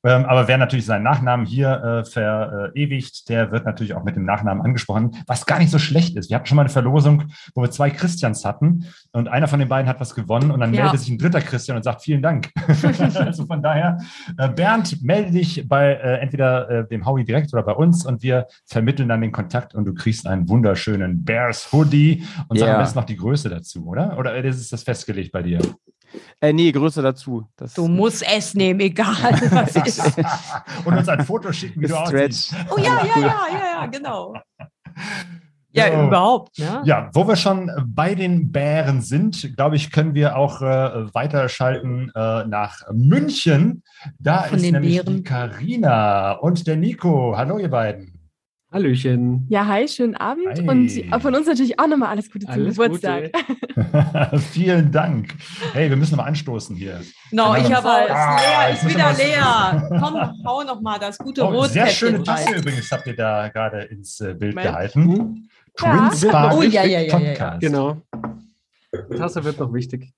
[0.05, 4.23] Ähm, aber wer natürlich seinen Nachnamen hier äh, verewigt, der wird natürlich auch mit dem
[4.23, 6.29] Nachnamen angesprochen, was gar nicht so schlecht ist.
[6.29, 9.67] Wir hatten schon mal eine Verlosung, wo wir zwei Christians hatten und einer von den
[9.67, 10.83] beiden hat was gewonnen und dann Ja.
[10.83, 12.49] meldet sich ein dritter Christian und sagt vielen Dank.
[13.15, 13.97] also von daher,
[14.37, 18.21] äh, Bernd, melde dich bei äh, entweder äh, dem Howie direkt oder bei uns und
[18.21, 22.75] wir vermitteln dann den Kontakt und du kriegst einen wunderschönen Bears Hoodie und sag Ja.
[22.75, 24.17] am besten noch die Größe dazu, oder?
[24.17, 25.59] Oder ist das festgelegt bei dir?
[26.41, 27.47] Äh, nee, Größe dazu.
[27.55, 29.15] Das Du musst es nehmen, egal
[29.51, 30.01] was ist.
[30.85, 32.51] und uns ein Foto schicken, wie du Stretch.
[32.51, 32.55] aussiehst.
[32.71, 34.33] Oh ja, ja, ja, ja, ja, genau.
[35.71, 36.07] Ja, So.
[36.07, 36.81] überhaupt, ne?
[36.85, 42.11] Ja, wo wir schon bei den Bären sind, glaube ich, können wir auch äh, weiterschalten
[42.15, 43.83] äh, nach München.
[44.19, 45.17] Da Von ist den nämlich Bären.
[45.17, 47.35] die Karina und der Nico.
[47.37, 48.15] Hallo, ihr beiden.
[48.71, 49.47] Hallöchen.
[49.49, 50.45] Ja, hi, schönen Abend.
[50.47, 50.67] Hi.
[50.69, 53.31] Und von uns natürlich auch nochmal alles Gute zum Geburtstag.
[53.33, 54.39] Gute.
[54.51, 55.33] Vielen Dank.
[55.73, 57.01] Hey, wir müssen noch mal anstoßen hier.
[57.31, 59.89] No, ich habe auch, Ah, leer, ist wieder leer.
[59.99, 61.69] Komm, hau noch mal das gute Oh, Rot.
[61.71, 64.67] sehr schöne Tasse übrigens habt ihr da gerade ins äh, Bild Mensch.
[64.67, 65.49] gehalten.
[65.81, 66.11] Ja.
[66.31, 67.27] Bar Oh, ja, ja, ja, ja, ja.
[67.29, 67.61] Podcast.
[67.61, 67.97] Genau.
[68.93, 70.11] Die Tasse wird noch wichtig.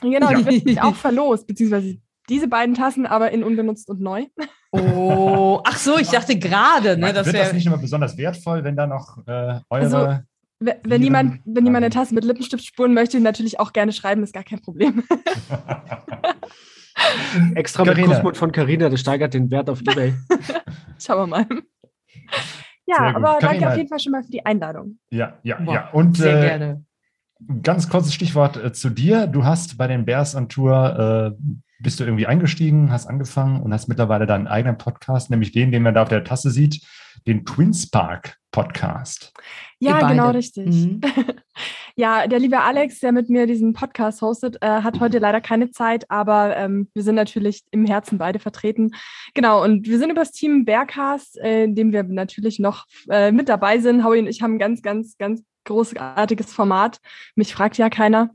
[0.00, 1.98] Genau, die wird auch verlost, beziehungsweise
[2.28, 4.26] diese beiden Tassen, aber in unbenutzt und neu.
[4.70, 8.76] Oh, ach so, ich dachte gerade, ne, das Wird das nicht immer besonders wertvoll, wenn
[8.76, 10.18] da noch äh, eure Also,
[10.60, 11.94] Wenn, jemand, wenn jemand eine.
[11.94, 15.04] Tasse mit Lippenstift spuren möchte, natürlich auch gerne schreiben, ist gar kein Problem.
[17.54, 18.14] Extra mit Carina.
[18.14, 20.14] Kussmund von Carina, das steigert den Wert auf Ebay.
[20.98, 21.46] Schauen wir mal.
[22.88, 24.98] Ja, aber danke auf jeden Fall schon mal für die Einladung.
[25.10, 25.88] Ja, ja, Boah, ja.
[25.90, 26.84] Und Sehr äh, gerne.
[27.62, 29.26] ganz kurzes Stichwort äh, zu dir.
[29.26, 31.42] Du hast bei den Bears on Tour, äh,
[31.80, 35.82] bist du irgendwie eingestiegen, hast angefangen und hast mittlerweile deinen eigenen Podcast, nämlich den, den
[35.82, 36.80] man da auf der Tasse sieht,
[37.26, 39.32] den Twins Park Podcast.
[39.78, 40.66] Ja, genau richtig.
[40.66, 41.00] Mhm.
[41.98, 45.72] Ja, der liebe Alex, der mit mir diesen Podcast hostet, äh, hat heute leider keine
[45.72, 48.92] Zeit, aber ähm, wir sind natürlich im Herzen beide vertreten.
[49.34, 53.32] Genau, und wir sind über das Team Bearcast, äh, in dem wir natürlich noch äh,
[53.32, 54.04] mit dabei sind.
[54.04, 57.00] Howie und ich haben ein ganz, ganz, ganz großartiges Format.
[57.34, 58.30] Mich fragt ja keiner.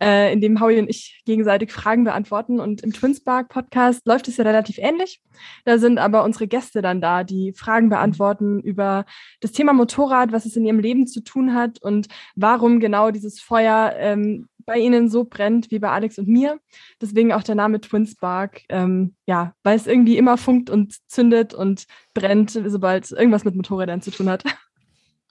[0.00, 2.60] Äh, in dem Howie und ich gegenseitig Fragen beantworten.
[2.60, 5.20] Und im Twinspark Podcast läuft es ja relativ ähnlich.
[5.64, 9.04] Da sind aber unsere Gäste dann da, die Fragen beantworten über
[9.40, 13.40] das Thema Motorrad, was es in ihrem Leben zu tun hat und warum genau dieses
[13.40, 16.58] Feuer ähm, bei ihnen so brennt wie bei Alex und mir.
[17.00, 18.62] Deswegen auch der Name Twinspark.
[18.68, 21.84] Ähm, ja, weil es irgendwie immer funkt und zündet und
[22.14, 24.44] brennt, sobald irgendwas mit Motorrädern zu tun hat.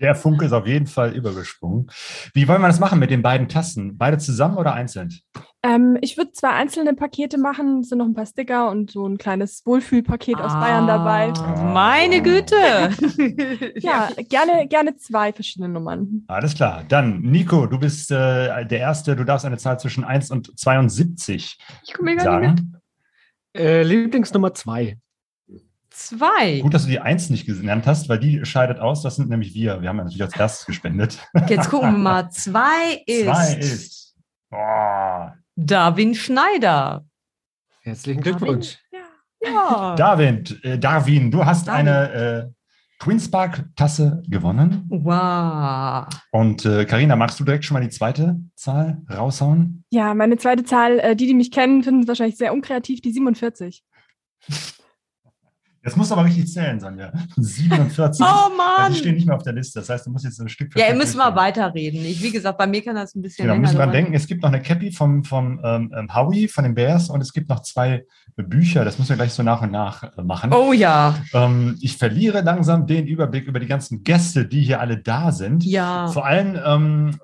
[0.04, 1.90] Der Funke ist auf jeden Fall übergesprungen.
[2.34, 3.98] Wie wollen wir das machen mit den beiden Tassen?
[3.98, 5.10] Beide zusammen oder einzeln?
[5.64, 7.80] Ähm, ich würde zwei einzelne Pakete machen.
[7.80, 11.32] Es sind noch ein paar Sticker und so ein kleines Wohlfühlpaket aus Bayern dabei.
[11.32, 12.56] Ah, Meine Güte.
[13.78, 16.24] Ja, gerne, gerne zwei verschiedene Nummern.
[16.28, 16.84] Alles klar.
[16.90, 19.16] Dann, Nico, du bist äh, der Erste.
[19.16, 22.60] Du darfst eine Zahl zwischen 1 und 72 Ich komme gar nicht mit.
[22.60, 22.82] sagen.
[23.56, 24.98] Äh, Lieblingsnummer zwei.
[25.94, 26.60] Zwei.
[26.60, 29.04] Gut, dass du die 1 nicht genannt hast, weil die scheidet aus.
[29.04, 29.82] Das sind nämlich wir.
[29.82, 31.20] Wir haben ja natürlich als erstes gespendet.
[31.48, 32.30] Jetzt gucken wir mal.
[32.32, 34.16] Zwei ist, Zwei ist.
[34.50, 35.38] Boah.
[35.56, 37.06] Darwin Schneider.
[37.84, 38.80] Herzlichen Glückwunsch.
[38.92, 39.96] Ja.
[39.96, 41.88] Darwin, äh, Darwin, du hast Darwin.
[41.88, 42.50] eine äh,
[42.98, 44.86] Queen's Park Tasse gewonnen.
[44.90, 46.08] Wow.
[46.32, 49.84] Und äh, Carina, magst du direkt schon mal die zweite Zahl raushauen?
[49.92, 53.12] Ja, meine zweite Zahl, äh, die, die mich kennen, finden es wahrscheinlich sehr unkreativ, die
[53.12, 53.84] 47.
[55.84, 57.12] Das musst du aber richtig zählen, Sonja.
[57.36, 58.26] 47.
[58.34, 58.94] Oh Mann!
[58.94, 59.80] Die stehen nicht mehr auf der Liste.
[59.80, 62.06] Das heißt, du musst jetzt ein Stück für Ja, ihr müsst mal weiterreden.
[62.06, 64.14] Ich, wie gesagt, bei mir kann das ein bisschen Genau, länger müssen wir dran denken.
[64.14, 67.34] Es gibt noch eine Cappy vom, vom ähm, ähm, Howie, von den Bears und es
[67.34, 68.06] gibt noch zwei
[68.38, 68.86] Bücher.
[68.86, 70.54] Das müssen wir gleich so nach und nach äh, machen.
[70.54, 71.16] Oh ja.
[71.34, 75.66] Ähm, ich verliere langsam den Überblick über die ganzen Gäste, die hier alle da sind.
[75.66, 76.08] Ja.
[76.08, 77.20] Vor allem ähm,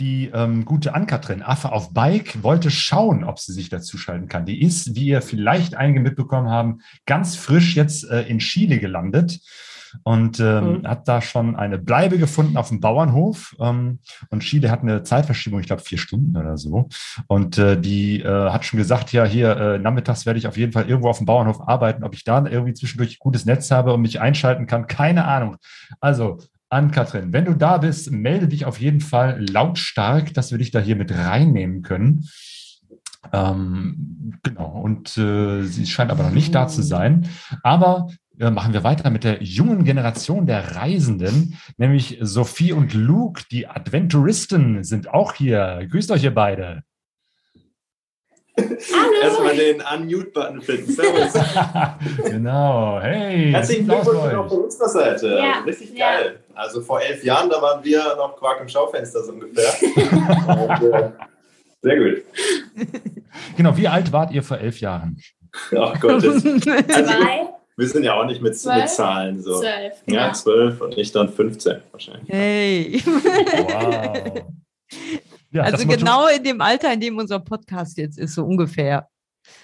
[0.00, 4.46] die ähm, gute Ann-Kathrin Affe auf Bike wollte schauen, ob sie sich dazu schalten kann.
[4.46, 9.40] Die ist, wie ihr vielleicht einige mitbekommen haben, ganz frisch jetzt äh, in Chile gelandet
[10.04, 10.86] und ähm, Mhm.
[10.88, 13.54] hat da schon eine Bleibe gefunden auf dem Bauernhof.
[13.60, 13.98] Ähm,
[14.30, 16.88] und Chile hat eine Zeitverschiebung, ich glaube vier Stunden oder so.
[17.26, 20.72] Und äh, die äh, hat schon gesagt, ja, hier äh, nachmittags werde ich auf jeden
[20.72, 22.04] Fall irgendwo auf dem Bauernhof arbeiten.
[22.04, 25.56] Ob ich da irgendwie zwischendurch gutes Netz habe und mich einschalten kann, keine Ahnung.
[26.00, 26.38] Also,
[26.72, 30.80] Ann-Kathrin, wenn du da bist, melde dich auf jeden Fall lautstark, dass wir dich da
[30.80, 32.28] hier mit reinnehmen können.
[33.32, 37.28] Ähm, genau, und äh, sie scheint aber noch nicht da zu sein.
[37.62, 38.08] Aber
[38.38, 43.68] äh, machen wir weiter mit der jungen Generation der Reisenden, nämlich Sophie und Luke, die
[43.68, 45.86] Adventuristen, sind auch hier.
[45.90, 46.82] Grüßt euch ihr beide.
[49.22, 50.92] Erstmal den Unmute-Button finden.
[50.92, 51.32] Servus.
[52.24, 53.50] genau, hey.
[53.52, 54.48] Herzlichen Glückwunsch auch euch.
[54.50, 55.28] von unserer Seite.
[55.38, 55.52] Ja.
[55.54, 56.40] Also richtig geil.
[56.54, 59.72] Also vor elf Jahren, da waren wir noch Quark im Schaufenster so ungefähr.
[60.82, 61.10] Und, äh,
[61.80, 62.22] sehr gut.
[63.56, 65.18] Genau, wie alt wart ihr vor elf Jahren?
[65.76, 66.22] Ach Gott.
[66.22, 67.48] das- Also, Zwei.
[67.76, 69.60] wir sind ja auch nicht mit, mit Zahlen so.
[69.60, 70.32] Zwölf, Ja, ja.
[70.34, 72.28] zwölf und ich dann 15 wahrscheinlich.
[72.28, 73.02] Hey.
[73.04, 74.44] Wow.
[75.52, 79.08] Ja, also genau in dem Alter, in dem unser Podcast jetzt ist, so ungefähr.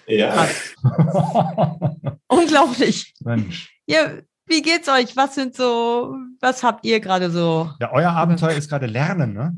[0.07, 0.47] Ja.
[2.28, 3.14] Unglaublich.
[3.24, 3.70] Mensch.
[3.86, 4.11] Ja,
[4.47, 5.16] wie geht's euch?
[5.16, 7.70] Was sind so, was habt ihr gerade so?
[7.80, 9.55] Ja, euer Abenteuer ist gerade Lernen, ne?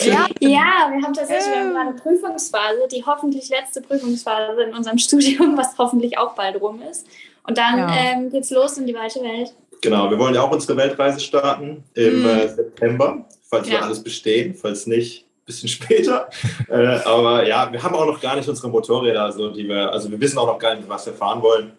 [0.00, 4.98] Ja, ja, wir haben tatsächlich wir haben gerade Prüfungsphase, die hoffentlich letzte Prüfungsphase in unserem
[5.06, 7.06] Studium, was hoffentlich auch bald rum ist.
[7.44, 7.94] Und dann Ja.
[7.94, 9.54] ähm, geht's los in die weite Welt.
[9.82, 12.26] Genau, wir wollen ja auch unsere Weltreise starten im Mhm.
[12.26, 13.80] äh, September, falls wir Ja.
[13.82, 16.28] alles bestehen, falls nicht, bisschen später.
[16.68, 20.10] äh, aber ja, wir haben auch noch gar nicht unsere Motorräder, also, die wir, also
[20.10, 21.72] wir wissen auch noch gar nicht, was wir fahren wollen.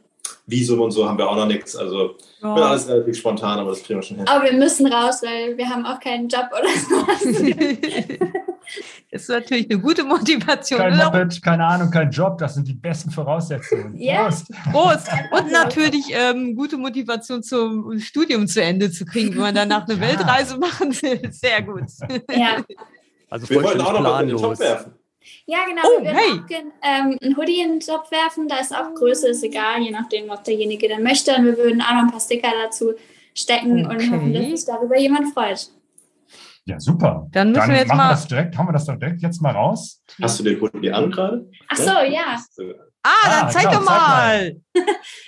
[0.45, 1.73] Visum und so haben wir auch noch nichts.
[1.75, 2.55] Also Ja.
[2.55, 4.27] wird alles relativ spontan, aber das kriegen wir schon hin.
[4.27, 8.29] Aber wir müssen raus, weil wir haben auch keinen Job oder sowas.
[9.11, 10.79] Das ist natürlich eine gute Motivation.
[10.79, 10.97] Kein?
[10.97, 13.95] Moped, keine Ahnung, kein Job, das sind die besten Voraussetzungen.
[13.97, 14.23] Ja.
[14.23, 14.47] Prost.
[14.71, 15.07] Prost.
[15.31, 19.99] Und natürlich ähm, gute Motivation zum Studium zu Ende zu kriegen, wenn man danach eine
[19.99, 21.21] Weltreise machen will.
[21.31, 21.83] Sehr gut.
[22.31, 22.57] Ja.
[23.33, 24.37] Also Wir wollten auch noch was in den.
[24.37, 24.93] Topf werfen.
[25.45, 25.81] Ja, genau.
[25.85, 26.29] Oh, wir hey.
[26.33, 28.47] würden auch gern, ähm, einen Hoodie in den Topf werfen.
[28.47, 31.33] Da ist auch Größe, ist egal, je nachdem, was derjenige dann möchte.
[31.35, 32.93] Und wir würden auch noch ein paar Sticker dazu
[33.33, 33.95] stecken Okay.
[33.95, 35.67] und hoffen, dass sich darüber jemand freut.
[36.65, 37.27] Ja, super.
[37.31, 39.51] Dann müssen wir jetzt machen mal- das direkt, haben wir das doch direkt jetzt mal
[39.51, 40.03] raus.
[40.21, 41.49] Hast du den Hoodie an gerade?
[41.69, 42.37] Ach so, ja.
[43.03, 44.61] Ah, dann Ah, zeig genau, doch zeig mal.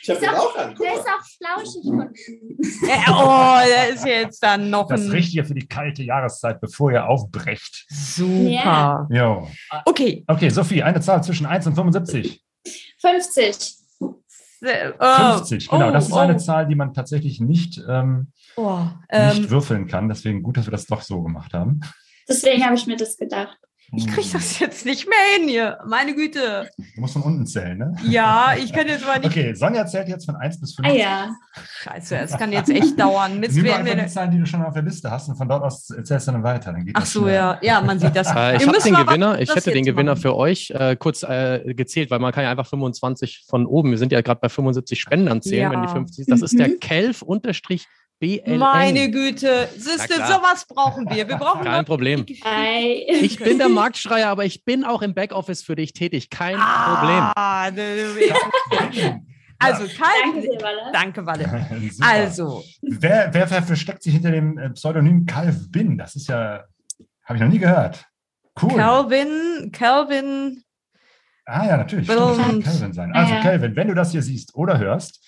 [0.02, 0.76] Ich habe den auch an.
[0.76, 1.00] Der mal.
[1.00, 2.88] ist auch flauschig.
[2.88, 5.12] Ja, oh, da ist jetzt dann noch Das ein.
[5.12, 7.86] Richtige für die kalte Jahreszeit, bevor ihr aufbrecht.
[7.90, 9.08] Super.
[9.12, 9.48] Jo.
[9.86, 10.24] Okay.
[10.28, 12.42] Okay, Sophie, eine Zahl zwischen 1 und 75.
[13.02, 13.76] 50.
[14.62, 15.90] Äh, 50, genau.
[15.90, 16.18] oh, das ist oh.
[16.18, 18.80] eine Zahl, die man tatsächlich nicht, ähm, Oh,
[19.12, 20.08] nicht ähm, würfeln kann.
[20.08, 21.82] Deswegen gut, dass wir das doch so gemacht haben.
[22.28, 23.58] Deswegen habe ich mir das gedacht.
[23.94, 25.78] Ich krieg das jetzt nicht mehr hin hier.
[25.86, 26.70] Meine Güte.
[26.96, 27.96] Du musst von unten zählen, ne?
[28.08, 29.30] Ja, ich kann jetzt mal nicht.
[29.30, 31.02] Okay, Sonja zählt jetzt von 1 bis Ah 50.
[31.02, 31.36] ja.
[31.84, 33.42] Scheiße, es kann jetzt echt dauern.
[33.44, 35.64] Jetzt Nimm einfach die Zahlen, die du schon auf der Liste hast und von dort
[35.64, 36.72] aus zählst du dann weiter.
[36.72, 37.58] Dann geht Ach so, ja.
[37.62, 38.28] Ja, man sieht das.
[38.36, 40.22] Äh, ich den Gewinner, ich hätte den Gewinner machen.
[40.22, 43.98] für euch äh, kurz äh, gezählt, weil man kann ja einfach 25 von oben, wir
[43.98, 45.94] sind ja gerade bei 75 Spendern zählen, wenn die Ja.
[45.94, 46.80] 50 Das ist der Mhm.
[46.80, 47.88] Kelf unterstrich
[48.20, 48.58] BLN.
[48.60, 49.68] Meine Güte.
[50.08, 50.28] Klar.
[50.28, 51.28] sowas brauchen wir.
[51.28, 52.26] Wir brauchen Kein Problem.
[52.44, 53.06] Hi.
[53.22, 56.30] Ich bin der Marktschreier, aber ich bin auch im Backoffice für dich tätig.
[56.30, 57.32] Kein Problem.
[57.36, 58.16] Ah, ne,
[59.60, 60.34] Also, kein.
[60.34, 60.92] Danke dir, Walle.
[60.94, 61.68] Danke, Walle.
[62.02, 65.98] Also, Wer, wer, wer versteckt sich hinter dem äh, Pseudonym Calv Bin?
[65.98, 66.64] Das ist ja,
[67.26, 68.06] habe ich noch nie gehört.
[68.62, 68.76] Cool.
[68.76, 70.64] Calvin, Calvin.
[71.46, 72.06] Ah ja, natürlich.
[72.06, 73.12] Stimmt, das kann Calvin sein.
[73.14, 73.42] Also Ja.
[73.42, 75.24] Calvin, wenn du das hier siehst oder hörst,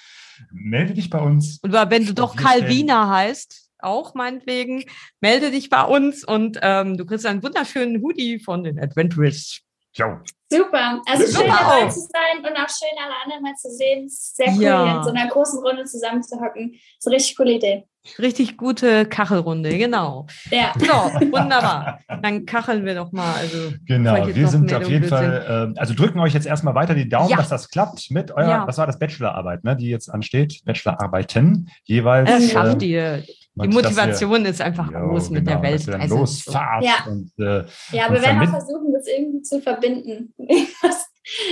[0.51, 1.59] melde dich bei uns.
[1.63, 4.83] Oder wenn du doch Calvina heißt, auch meinetwegen,
[5.21, 9.61] melde dich bei uns und ähm, du kriegst einen wunderschönen Hoodie von den Adventurists.
[9.97, 10.17] Jo.
[10.49, 11.01] Super.
[11.09, 14.07] Also Super schön dabei zu sein und auch schön alle anderen mal zu sehen.
[14.09, 14.83] Sehr cool, Ja.
[14.85, 16.71] hier in so einer großen Runde zusammenzuhocken.
[16.73, 17.83] Das ist eine richtig coole Idee.
[18.19, 20.27] Richtig gute Kachelrunde, genau.
[20.49, 20.71] Ja.
[20.79, 20.85] So,
[21.31, 21.99] wunderbar.
[22.21, 23.33] Dann kacheln wir doch mal.
[23.35, 27.09] Also, Genau, wir sind auf jeden Fall, äh, also drücken euch jetzt erstmal weiter die
[27.09, 27.35] Daumen, Ja.
[27.37, 28.67] dass das klappt mit eurer, Ja.
[28.67, 32.29] was war das, Bachelorarbeit, ne, die jetzt ansteht, Bachelorarbeiten jeweils.
[32.29, 33.23] Das schafft äh, ihr.
[33.63, 35.87] Die Motivation ist einfach Jo, groß mit der genau, Welt.
[35.87, 37.05] dann Also, losfahrt Ja.
[37.07, 40.33] und, äh, Ja, und wir werden auch versuchen, das irgendwie zu verbinden.
[40.81, 41.07] Was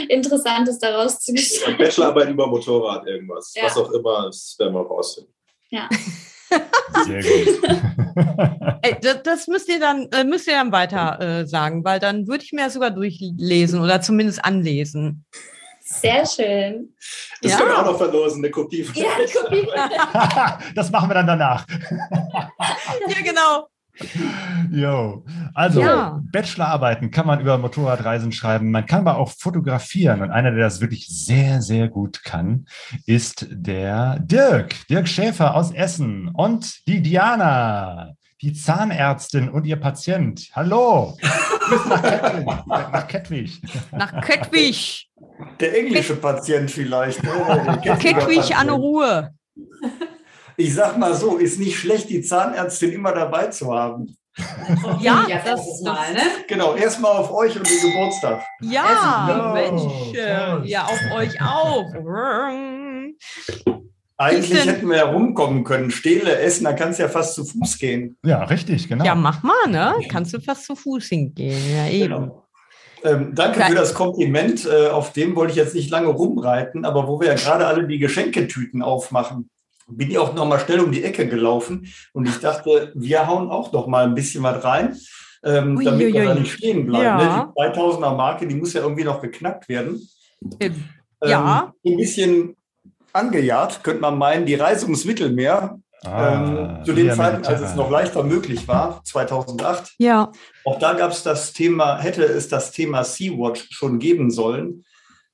[0.07, 1.77] Interessantes daraus zu gestalten.
[1.77, 3.53] Bachelorarbeit über Motorrad, irgendwas.
[3.55, 3.65] Ja.
[3.65, 5.33] Was auch immer, das werden wir rausfinden.
[5.69, 5.89] Ja.
[7.05, 7.69] Sehr gut.
[8.83, 12.27] Ey, das, das müsst ihr dann, äh, müsst ihr dann weiter äh, sagen, weil dann
[12.27, 15.25] würde ich mir das sogar durchlesen oder zumindest anlesen.
[15.87, 16.95] Sehr schön.
[17.43, 17.57] Das Ja.
[17.59, 19.67] können wir auch noch verlosen, eine Kopie von Ja, die Kopie.
[20.75, 21.65] das machen wir dann danach.
[23.07, 23.67] ja, genau.
[24.71, 25.23] Jo.
[25.53, 26.19] Also, Ja.
[26.31, 28.71] Bachelorarbeiten kann man über Motorradreisen schreiben.
[28.71, 30.21] Man kann aber auch fotografieren.
[30.21, 32.65] Und einer, der das wirklich sehr, sehr gut kann,
[33.05, 34.87] ist der Dirk.
[34.89, 36.29] Dirk Schäfer aus Essen.
[36.33, 40.49] Und die Diana, die Zahnärztin und ihr Patient.
[40.53, 41.17] Hallo.
[41.87, 42.45] Nach Kettwig.
[42.67, 43.61] Nach Kettwig.
[43.91, 45.09] Nach Kettwig.
[45.59, 47.21] Der englische Patient vielleicht.
[47.21, 48.69] Kettwiger Kettwig an.
[48.69, 49.33] Ruhe.
[50.57, 54.15] Ich sag mal so, ist nicht schlecht, die Zahnärztin immer dabei zu haben.
[54.99, 56.21] Ja, Ja, das, das das, mal, ne?
[56.47, 58.43] Genau, erstmal auf euch und den Geburtstag.
[58.61, 61.85] ja, Mensch, äh, ja, auf euch auch.
[64.17, 65.91] Eigentlich hätten wir ja rumkommen können.
[65.91, 68.17] Stehle, essen, da kannst du ja fast zu Fuß gehen.
[68.23, 69.03] Ja, richtig, genau.
[69.03, 69.93] Ja, mach mal, ne?
[70.09, 71.61] Kannst du fast zu Fuß hingehen.
[71.75, 72.13] Ja, eben.
[72.13, 72.45] Genau.
[73.03, 73.69] Ähm, danke Klar.
[73.69, 74.65] für das Kompliment.
[74.65, 77.87] Äh, auf dem wollte ich jetzt nicht lange rumreiten, aber wo wir ja gerade alle
[77.87, 79.49] die Geschenketüten aufmachen,
[79.87, 83.49] bin ich auch noch mal schnell um die Ecke gelaufen und ich dachte, wir hauen
[83.49, 84.97] auch noch mal ein bisschen was rein,
[85.43, 87.03] ähm, damit wir da nicht stehen bleiben.
[87.03, 87.45] Ja.
[87.45, 87.53] Ne?
[87.55, 90.01] Die 2000er Marke, die muss ja irgendwie noch geknackt werden.
[90.59, 90.75] Ähm,
[91.23, 91.71] ja.
[91.85, 92.55] Ein bisschen
[93.15, 95.79] angejagt, könnte man meinen, die Reise ums Mittelmeer.
[96.03, 99.93] Ah, ähm, zu den via Zeiten, als es noch leichter möglich war, 2008.
[99.97, 100.31] Ja.
[100.63, 104.83] Auch da gab es das Thema, hätte es das Thema Sea-Watch schon geben sollen.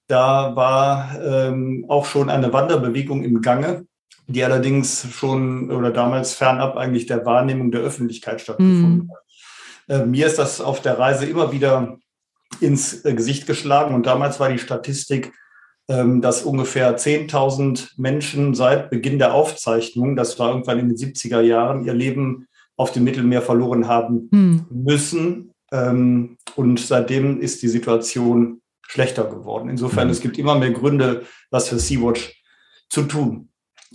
[0.07, 3.85] Da war ähm, auch schon eine Wanderbewegung im Gange,
[4.27, 9.11] die allerdings schon oder damals fernab eigentlich der Wahrnehmung der Öffentlichkeit stattgefunden Mhm.
[9.11, 10.01] hat.
[10.01, 11.97] Äh, mir ist das auf der Reise immer wieder
[12.61, 15.33] ins äh, Gesicht geschlagen und damals war die Statistik,
[16.21, 21.83] dass ungefähr 10.000 Menschen seit Beginn der Aufzeichnung, das war irgendwann in den 70er Jahren,
[21.85, 24.65] ihr Leben auf dem Mittelmeer verloren haben Hm.
[24.69, 25.51] müssen.
[25.71, 29.69] Ähm, und seitdem ist die Situation schlechter geworden.
[29.69, 30.11] Insofern, Mhm.
[30.11, 32.41] es gibt immer mehr Gründe, was für Sea-Watch
[32.89, 33.47] zu tun.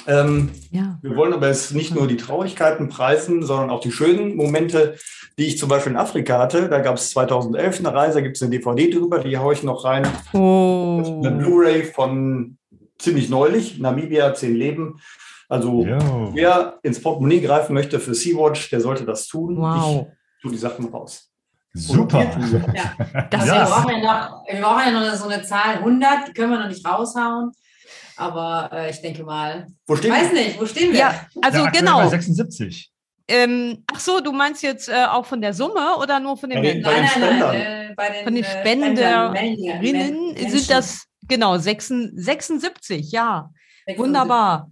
[0.07, 0.99] Ähm, Ja.
[1.03, 4.97] wir wollen aber jetzt nicht nur die Traurigkeiten preisen, sondern auch die schönen Momente,
[5.39, 6.69] die ich zum Beispiel in Afrika hatte.
[6.69, 9.63] Da gab es 2011 eine Reise, da gibt es eine DVD drüber, die haue ich
[9.63, 10.07] noch rein.
[10.35, 11.03] Oh.
[11.25, 12.59] Eine Blu-ray von
[12.99, 15.01] ziemlich neulich, Namibia, 10 Leben.
[15.49, 16.31] Also Jo.
[16.35, 19.57] wer ins Portemonnaie greifen möchte für Sea-Watch, der sollte das tun.
[19.59, 20.09] Wow.
[20.37, 21.31] Ich tue die Sachen raus.
[21.73, 22.25] Super.
[23.31, 23.61] Das Also Ja.
[23.61, 26.59] wir, brauchen ja noch, wir brauchen ja noch so eine Zahl 100, die können wir
[26.61, 27.53] noch nicht raushauen.
[28.17, 30.41] Aber äh, ich denke mal, Wo ich stehen weiß wir?
[30.41, 30.99] nicht, wo stehen wir?
[30.99, 31.99] Ja, also Ja, genau.
[31.99, 32.91] Bei 76.
[33.29, 36.63] Ähm, ach so, du meinst jetzt äh, auch von der Summe oder nur von den
[36.63, 37.55] Bei den- bei den Spendern.
[37.57, 43.51] äh, bei den, Von den äh, Spenderinnen sind das, genau, 76, 76 ja.
[43.87, 43.99] 76.
[43.99, 44.71] Wunderbar.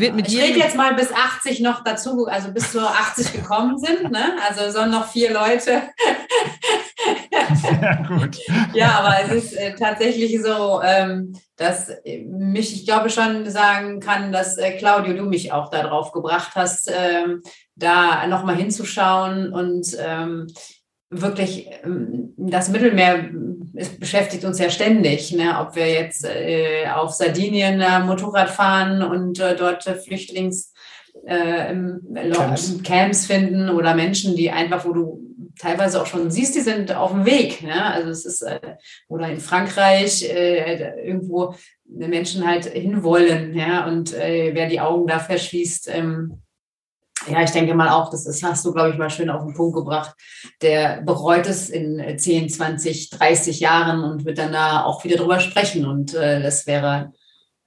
[0.00, 3.32] Wird mit ich jedem- rede jetzt mal bis 80 noch dazu, also bis zu 80
[3.32, 4.10] gekommen sind.
[4.10, 4.34] Ne?
[4.48, 5.82] Also sollen noch vier Leute.
[7.54, 8.38] Sehr gut.
[8.74, 14.00] Ja, aber es ist äh, tatsächlich so, ähm, dass äh, mich, ich glaube schon sagen
[14.00, 17.42] kann, dass äh, Claudio, du mich auch darauf gebracht hast, ähm,
[17.76, 20.46] da nochmal hinzuschauen und ähm,
[21.10, 23.30] wirklich ähm, das Mittelmeer
[23.74, 25.58] es beschäftigt uns ja ständig, ne?
[25.60, 30.72] ob wir jetzt äh, auf Sardinien äh, Motorrad fahren und äh, dort äh, Flüchtlings
[31.26, 31.74] äh,
[32.32, 32.82] Camps.
[32.82, 35.20] Camps finden oder Menschen, die einfach, wo du
[35.58, 37.62] teilweise auch schon siehst, die sind auf dem Weg.
[37.62, 37.84] Ne?
[37.84, 38.60] Also es ist, äh,
[39.08, 41.54] oder in Frankreich äh, irgendwo
[41.84, 46.40] Menschen halt hinwollen, ja, und äh, wer die Augen da verschließt, ähm,
[47.28, 49.54] ja, ich denke mal auch, das ist, hast du, glaube ich, mal schön auf den
[49.54, 50.14] Punkt gebracht.
[50.62, 55.40] Der bereut es in 10, 20, 30 Jahren und wird dann da auch wieder drüber
[55.40, 55.84] sprechen.
[55.86, 57.12] Und äh, das wäre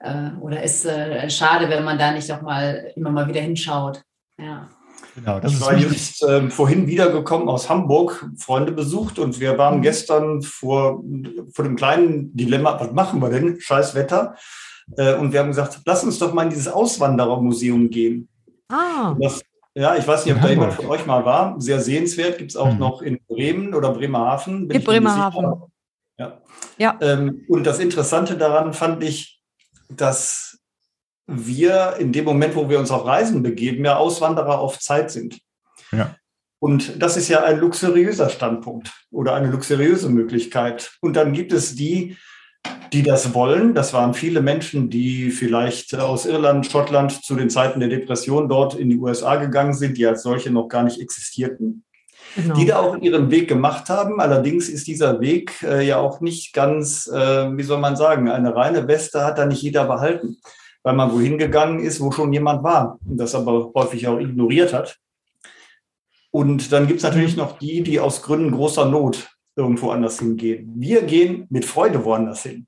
[0.00, 4.02] äh, oder ist äh, schade, wenn man da nicht auch mal immer mal wieder hinschaut.
[4.38, 4.68] Ja.
[5.14, 5.92] Genau, das Ich ist war wichtig.
[5.92, 9.58] just ähm, vorhin wiedergekommen aus Hamburg, Freunde besucht und wir Mhm.
[9.58, 11.04] waren gestern vor,
[11.52, 13.60] vor dem kleinen Dilemma, was machen wir denn?
[13.60, 14.34] Scheiß Wetter.
[14.96, 18.28] Äh, und wir haben gesagt, lass uns doch mal in dieses Auswanderermuseum gehen.
[18.68, 19.14] Ah.
[19.20, 19.42] Das,
[19.74, 21.60] ja, ich weiß nicht, ob da jemand von euch mal war.
[21.60, 22.38] Sehr sehenswert.
[22.38, 22.78] Gibt es auch Mhm.
[22.78, 24.68] noch in Bremen oder Bremerhaven.
[24.68, 25.62] Bin In Bremerhaven.
[26.18, 26.40] Ja.
[26.78, 26.98] Ja.
[27.00, 29.40] Ähm, und das Interessante daran fand ich,
[29.88, 30.58] dass
[31.26, 35.40] wir in dem Moment, wo wir uns auf Reisen begeben, ja Auswanderer auf Zeit sind.
[35.92, 36.14] Ja.
[36.58, 40.96] Und das ist ja ein luxuriöser Standpunkt oder eine luxuriöse Möglichkeit.
[41.00, 42.16] Und dann gibt es die,
[42.94, 43.74] die das wollen.
[43.74, 48.74] Das waren viele Menschen, die vielleicht aus Irland, Schottland zu den Zeiten der Depression dort
[48.74, 51.84] in die USA gegangen sind, die als solche noch gar nicht existierten.
[52.36, 52.54] Genau.
[52.54, 54.20] Die da auch ihren Weg gemacht haben.
[54.20, 58.54] Allerdings ist dieser Weg äh, ja auch nicht ganz, äh, wie soll man sagen, eine
[58.54, 60.38] reine Weste hat da nicht jeder behalten,
[60.82, 64.72] weil man wohin gegangen ist, wo schon jemand war und das aber häufig auch ignoriert
[64.72, 64.98] hat.
[66.30, 70.72] Und dann gibt es natürlich noch die, die aus Gründen großer Not irgendwo anders hingehen.
[70.76, 72.66] Wir gehen mit Freude woanders hin.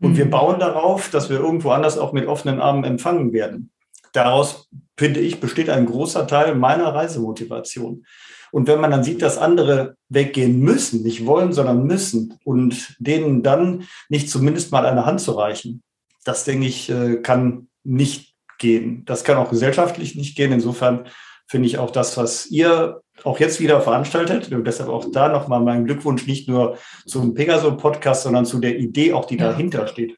[0.00, 3.70] Und wir bauen darauf, dass wir irgendwo anders auch mit offenen Armen empfangen werden.
[4.12, 8.04] Daraus, finde ich, besteht ein großer Teil meiner Reisemotivation.
[8.52, 13.42] Und wenn man dann sieht, dass andere weggehen müssen, nicht wollen, sondern müssen, und denen
[13.42, 15.82] dann nicht zumindest mal eine Hand zu reichen,
[16.24, 19.04] das denke ich, äh, kann nicht gehen.
[19.04, 20.52] Das kann auch gesellschaftlich nicht gehen.
[20.52, 21.08] Insofern
[21.46, 24.52] finde ich auch das, was ihr auch jetzt wieder veranstaltet.
[24.52, 29.12] Und deshalb auch da nochmal mein Glückwunsch nicht nur zum Pegaso-Podcast, sondern zu der Idee
[29.12, 29.48] auch, die Ja.
[29.48, 30.16] dahinter steht.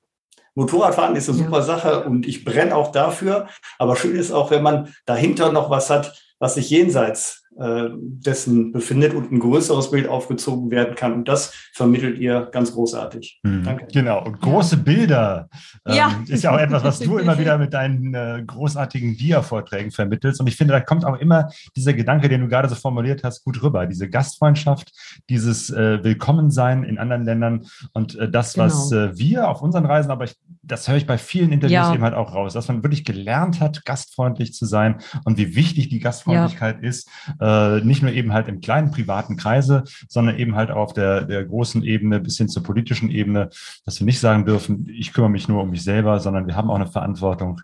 [0.54, 3.46] Motorradfahren ist eine super Sache und ich brenne auch dafür.
[3.78, 8.72] Aber schön ist auch, wenn man dahinter noch was hat, was sich jenseits äh, dessen
[8.72, 11.12] befindet und ein größeres Bild aufgezogen werden kann.
[11.12, 13.40] Und das vermittelt ihr ganz großartig.
[13.42, 13.86] Danke.
[13.92, 15.48] Genau, und große Bilder
[15.86, 16.20] ähm, Ja.
[16.28, 20.40] ist ja auch etwas, was du immer wieder mit deinen äh, großartigen Dia-Vorträgen vermittelst.
[20.40, 23.44] Und ich finde, da kommt auch immer dieser Gedanke, den du gerade so formuliert hast,
[23.44, 23.86] gut rüber.
[23.86, 24.92] Diese Gastfreundschaft,
[25.28, 29.02] dieses äh, Willkommensein in anderen Ländern und äh, das, was Genau.
[29.06, 30.36] äh, wir auf unseren Reisen, aber ich,
[30.68, 31.94] das höre ich bei vielen Interviews Ja.
[31.94, 35.88] eben halt auch raus, dass man wirklich gelernt hat, gastfreundlich zu sein und wie wichtig
[35.88, 37.08] die Gastfreundlichkeit ist,
[37.40, 41.24] äh, nicht nur eben halt im kleinen privaten Kreise, sondern eben halt auch auf der,
[41.24, 43.50] der großen Ebene bis hin zur politischen Ebene,
[43.84, 46.70] dass wir nicht sagen dürfen, ich kümmere mich nur um mich selber, sondern wir haben
[46.70, 47.60] auch eine Verantwortung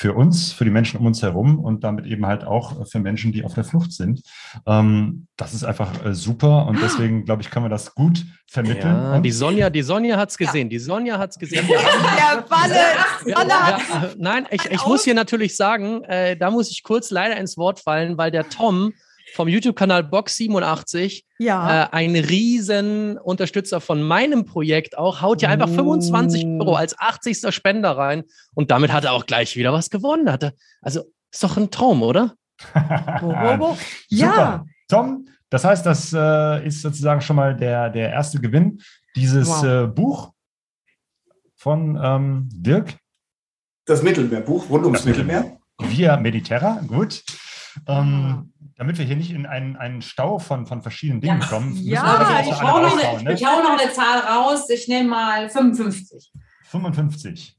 [0.00, 3.32] für uns, für die Menschen um uns herum und damit eben halt auch für Menschen,
[3.32, 4.22] die auf der Flucht sind.
[4.66, 8.94] Ähm, das ist einfach äh, super und deswegen, glaube ich, kann man das gut vermitteln.
[8.96, 10.70] Ja, Und- die Sonja, die Sonja hat es gesehen.
[10.70, 11.66] Die Sonja hat es gesehen.
[11.68, 16.50] Der Ja, Walle hat ja, äh, nein, ich, ich muss hier natürlich sagen, äh, da
[16.50, 18.94] muss ich kurz leider ins Wort fallen, weil der Tom
[19.34, 21.84] vom YouTube-Kanal Box87 Ja.
[21.84, 27.52] äh, ein riesen Unterstützer von meinem Projekt auch, haut ja einfach 25 Euro als 80.
[27.54, 28.24] Spender rein
[28.54, 30.30] und damit hat er auch gleich wieder was gewonnen.
[30.30, 30.52] Hat er,
[30.82, 31.02] also
[31.32, 32.34] ist doch ein Traum, oder?
[34.08, 34.28] Ja.
[34.28, 34.66] Super.
[34.88, 38.80] Tom, das heißt, das äh, ist sozusagen schon mal der, der erste Gewinn.
[39.16, 39.64] Dieses Wow.
[39.64, 40.32] äh, Buch
[41.56, 42.94] von ähm, Dirk.
[43.86, 45.58] Das Mittelmeerbuch rund ums Mittelmeer.
[45.80, 47.22] Via Mediterra, gut.
[47.86, 51.70] Ähm, damit wir hier nicht in einen, einen Stau von, von verschiedenen Dingen kommen.
[51.70, 53.32] müssen wir Ja, ich hau, noch eine, ne?
[53.34, 54.68] ich hau noch eine Zahl raus.
[54.70, 56.32] Ich nehme mal 55.
[56.64, 57.56] 55.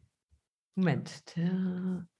[0.75, 1.11] Moment.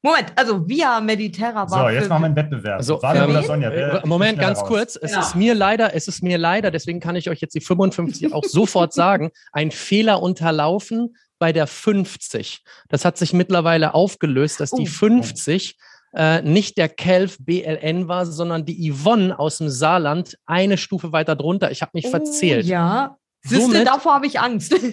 [0.01, 2.77] Moment, also Via Mediterra war So, jetzt machen wir einen Wettbewerb.
[2.79, 4.67] Also, Warte, oder Sonja, wer äh, Moment, ganz raus?
[4.67, 4.99] kurz.
[5.01, 5.21] Es Genau.
[5.23, 8.43] ist mir leider, es ist mir leider, deswegen kann ich euch jetzt die 55 auch
[8.45, 12.61] sofort sagen, ein Fehler unterlaufen bei der 50.
[12.89, 14.85] Das hat sich mittlerweile aufgelöst, dass die Oh.
[14.91, 15.77] 50
[16.13, 21.35] äh, nicht der Kelf BLN war, sondern die Yvonne aus dem Saarland eine Stufe weiter
[21.35, 21.71] drunter.
[21.71, 22.65] Ich habe mich verzählt.
[22.65, 23.17] Oh, ja.
[23.43, 24.75] Siehste, Somit- davor habe ich Angst.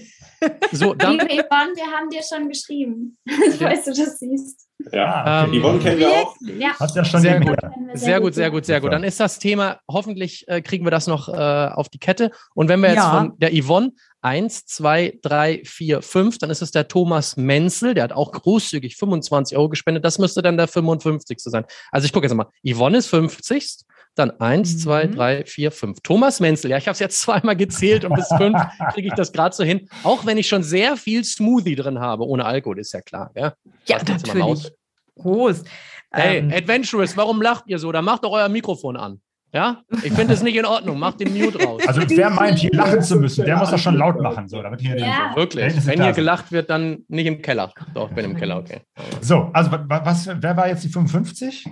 [0.71, 3.19] So, dann, Liebe Yvonne, wir haben dir schon geschrieben.
[3.27, 4.69] Ich weiß, du das siehst.
[4.93, 6.37] Ja, Ähm, Yvonne kennen wir auch.
[6.57, 6.79] Ja.
[6.79, 7.57] Hat ja schon Sehr gut.
[7.61, 8.93] Wir Sehr gut, sehr gut, sehr gut.
[8.93, 12.31] Dann ist das Thema, hoffentlich äh, kriegen wir das noch äh, auf die Kette.
[12.55, 13.19] Und wenn wir jetzt Ja.
[13.19, 13.91] von der Yvonne
[14.21, 18.97] eins, zwei, drei, vier, fünf, dann ist es der Thomas Menzel, der hat auch großzügig
[18.97, 20.05] 25 Euro gespendet.
[20.05, 21.39] Das müsste dann der 55.
[21.41, 21.64] sein.
[21.93, 22.47] Also ich gucke jetzt mal.
[22.66, 23.79] Yvonne ist 50.
[24.14, 25.14] Dann eins, zwei, Mhm.
[25.14, 26.01] drei, vier, fünf.
[26.03, 28.59] Thomas Menzel, ja, ich habe es jetzt zweimal gezählt und bis fünf
[28.95, 29.89] kriege ich das gerade so hin.
[30.03, 33.31] Auch wenn ich schon sehr viel Smoothie drin habe, ohne Alkohol, ist ja klar.
[33.37, 33.55] Ja,
[33.87, 34.73] Ja, natürlich.
[35.16, 35.62] Groß.
[36.11, 37.93] Hey, Ähm, Adventurous, warum lacht ihr so?
[37.93, 39.21] Da macht doch euer Mikrofon an.
[39.53, 39.82] Ja?
[40.03, 40.99] Ich finde es nicht in Ordnung.
[40.99, 41.82] Macht den Mute raus.
[41.86, 44.46] Also wer meint, hier lachen zu müssen, der muss das schon laut machen.
[44.49, 45.32] So, damit hier Ja.
[45.34, 45.74] Wirklich.
[45.86, 47.72] Wenn hier gelacht wird, dann nicht im Keller.
[47.94, 48.82] Doch, ich bin im Keller, okay.
[49.22, 51.66] So, also wa- wa- was, wer war jetzt die 55?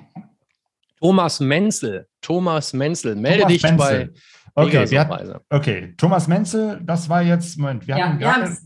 [1.01, 2.07] Thomas Menzel.
[2.23, 3.15] Thomas Menzel.
[3.17, 4.13] Melde Thomas dich Menzel.
[4.55, 8.27] bei Okay, wir hat, okay, Thomas Menzel, das war jetzt, Moment, wir Ja, haben wir
[8.27, 8.57] gerade.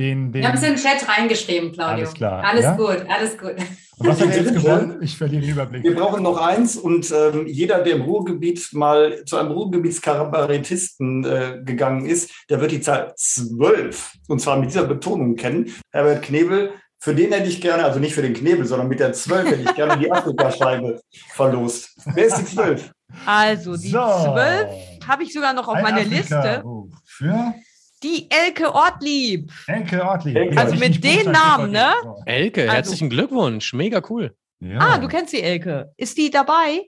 [0.00, 2.04] Den, den Wir haben es in den Chat reingeschrieben, Claudio.
[2.04, 2.76] Alles klar, Alles ja?
[2.76, 3.54] gut, alles gut.
[3.98, 4.96] Und was hat jetzt gewonnen?
[5.02, 5.84] Ich verliere den Überblick.
[5.84, 11.60] Wir brauchen noch eins und ähm, jeder, der im Ruhrgebiet mal zu einem Ruhrgebietskabarettisten äh,
[11.64, 15.70] gegangen ist, der wird die Zahl 12 und zwar mit dieser Betonung kennen.
[15.92, 19.12] Herbert Knebel, für den hätte ich gerne, also nicht für den Knebel, sondern mit der
[19.12, 21.00] 12 hätte ich gerne die Afrikascheibe
[21.34, 21.94] verlost.
[22.14, 22.90] Wer ist die 12?
[23.26, 23.98] Also, die So.
[23.98, 24.68] zwölf
[25.06, 26.60] habe ich sogar noch auf Ein meiner Liste.
[26.62, 27.54] Buch Für
[28.02, 29.52] Die Elke Ortlieb.
[29.66, 30.36] Elke Ortlieb.
[30.36, 30.58] Elke.
[30.58, 31.92] Also mit den Namen, ne?
[32.24, 33.72] Elke, Also- herzlichen Glückwunsch.
[33.74, 34.34] Mega cool.
[34.78, 35.92] Ah, du kennst die Elke.
[35.96, 36.82] Ist die dabei?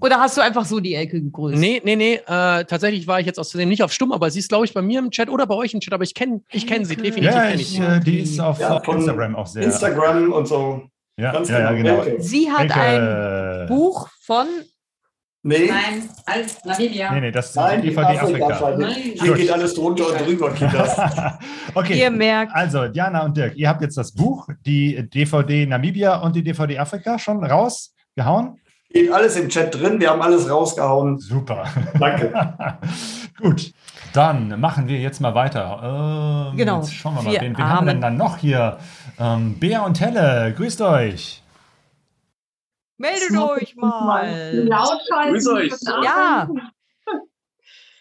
[0.00, 1.58] Oder hast du einfach so die Elke gegrüßt?
[1.58, 2.14] Nee, nee, nee.
[2.16, 4.82] Äh, tatsächlich war ich jetzt außerdem nicht auf Stumm, aber sie ist, glaube ich, bei
[4.82, 7.34] mir im Chat oder bei euch im Chat, aber ich kenne ich kenn sie definitiv.
[7.34, 9.62] Ja, ich, äh, die ist auf Ja, Instagram auch sehr.
[9.62, 10.82] Instagram und so.
[11.18, 11.92] Ja, ja, ja, genau.
[11.96, 12.02] genau.
[12.02, 12.22] Elke.
[12.22, 13.62] Sie hat Elke.
[13.62, 14.46] ein Buch von.
[15.46, 15.68] Nee.
[15.68, 17.12] Nein, als Namibia.
[17.12, 18.46] Nee, nee, das ist Nein, DVD Afrika.
[18.48, 18.76] Afrika.
[18.76, 18.94] Nein.
[19.14, 21.38] Hier geht alles drunter und drüber, Kinder.
[21.74, 22.00] Okay.
[22.00, 22.52] Ihr merkt.
[22.54, 26.78] Also, Diana und Dirk, ihr habt jetzt das Buch, die DVD Namibia und die DVD
[26.78, 28.58] Afrika schon rausgehauen.
[28.90, 31.18] Geht alles im Chat drin, wir haben alles rausgehauen.
[31.18, 31.64] Super.
[32.00, 32.32] Danke.
[33.40, 33.72] Gut,
[34.14, 36.50] dann machen wir jetzt mal weiter.
[36.50, 36.78] Ähm, Genau.
[36.78, 38.78] Jetzt schauen wir mal, Wir wen, wen haben wir denn dann noch hier?
[39.20, 41.42] Ähm, Bea und Helle, grüßt euch.
[42.98, 44.66] Meldet euch mal.
[45.28, 45.72] Grüß euch.
[46.02, 46.48] Ja.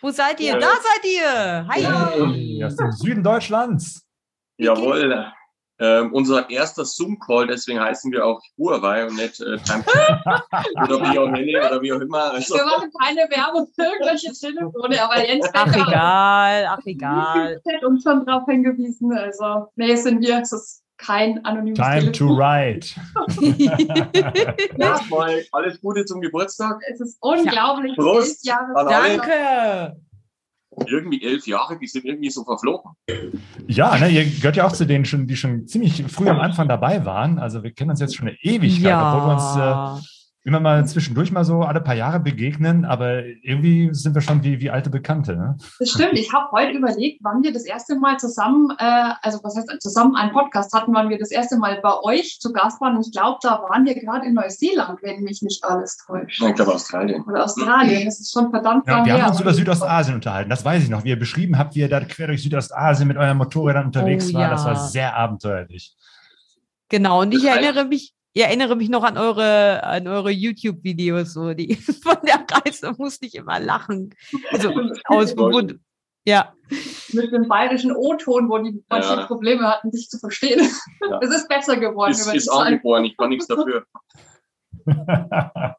[0.01, 0.53] Wo seid ihr?
[0.53, 0.59] Ja.
[0.59, 1.67] Da seid ihr.
[1.67, 2.63] Hi.
[2.63, 4.05] Aus dem Süden Deutschlands.
[4.57, 5.31] Jawohl.
[5.77, 9.83] Ähm, unser erster Zoom-Call, deswegen heißen wir auch Huawei und nicht äh, Time
[10.83, 12.31] oder wie auch immer oder wie auch immer.
[12.31, 16.65] Also, Wir machen keine Werbung für irgendwelche Telefone, aber Jens Ach, Becker egal.
[16.69, 17.61] Ach, egal.
[17.67, 19.11] hat uns schon drauf hingewiesen.
[19.11, 20.39] Also, nee, sind wir.
[20.39, 22.37] Es ist kein anonymes Time to Telefon.
[22.37, 22.95] write.
[24.77, 26.79] erstmal alles Gute zum Geburtstag.
[26.91, 27.95] Es ist unglaublich.
[27.95, 28.89] Prost elf Jahre.
[28.89, 30.01] Danke.
[30.87, 32.91] Irgendwie elf Jahre, die sind irgendwie so verflogen.
[33.67, 36.67] Ja, ne, ihr gehört ja auch zu denen, schon, die schon ziemlich früh am Anfang
[36.67, 37.39] dabei waren.
[37.39, 39.97] Also wir kennen uns jetzt schon eine Ewigkeit, obwohl wir uns Ja.
[39.97, 40.01] äh,
[40.45, 44.59] immer mal zwischendurch mal so alle paar Jahre begegnen, aber irgendwie sind wir schon wie,
[44.61, 45.35] wie alte Bekannte.
[45.35, 45.57] Ne?
[45.79, 46.13] Das stimmt.
[46.13, 50.15] Ich habe heute überlegt, wann wir das erste Mal zusammen, äh, also was heißt zusammen
[50.15, 52.95] einen Podcast hatten, wann wir das erste Mal bei euch zu Gast waren.
[52.95, 56.41] Und ich glaube, da waren wir gerade in Neuseeland, wenn mich nicht alles täuscht.
[56.41, 57.23] Ich glaube Australien.
[57.23, 58.05] Oder Australien.
[58.05, 59.29] Das ist schon verdammt Ja, lang wir haben her.
[59.31, 61.03] uns über Südostasien unterhalten, das weiß ich noch.
[61.03, 64.37] Wie ihr beschrieben habt, wie ihr da quer durch Südostasien mit euren Motorrädern unterwegs Oh,
[64.37, 64.67] war, das ja.
[64.69, 65.95] war sehr abenteuerlich.
[66.89, 67.21] Genau.
[67.21, 68.14] Und ich Das erinnere mich.
[68.37, 73.25] Ich erinnere mich noch an eure, an eure YouTube-Videos, so die von der Reise musste
[73.27, 74.13] ich immer lachen.
[74.51, 74.73] Also
[75.05, 75.79] aus Bewund-
[76.25, 76.53] Ja.
[77.13, 79.25] Mit dem bayerischen O-Ton, wo die manche Ja.
[79.25, 80.59] Probleme hatten, dich zu verstehen.
[81.09, 81.19] Ja.
[81.21, 82.13] Es ist besser geworden.
[82.13, 82.67] Die ist Zeit.
[82.67, 83.85] angeboren, ich kann nichts dafür.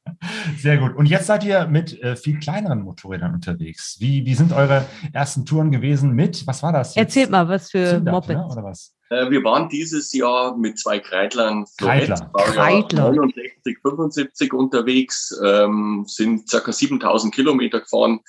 [0.58, 0.96] Sehr gut.
[0.96, 3.96] Und jetzt seid ihr mit äh, viel kleineren Motorrädern unterwegs.
[4.00, 6.94] Wie, wie sind eure ersten Touren gewesen mit, was war das?
[6.94, 7.04] jetzt?
[7.04, 8.28] Erzählt mal, was für Mopeds.
[8.28, 8.46] ne?
[8.46, 8.94] oder was?
[9.10, 12.30] Äh, wir waren dieses Jahr mit zwei Kreitlern, Kreidler.
[12.34, 13.12] Kreidler.
[13.12, 16.72] 69, 75 unterwegs, ähm, sind ca.
[16.72, 18.20] 7000 Kilometer gefahren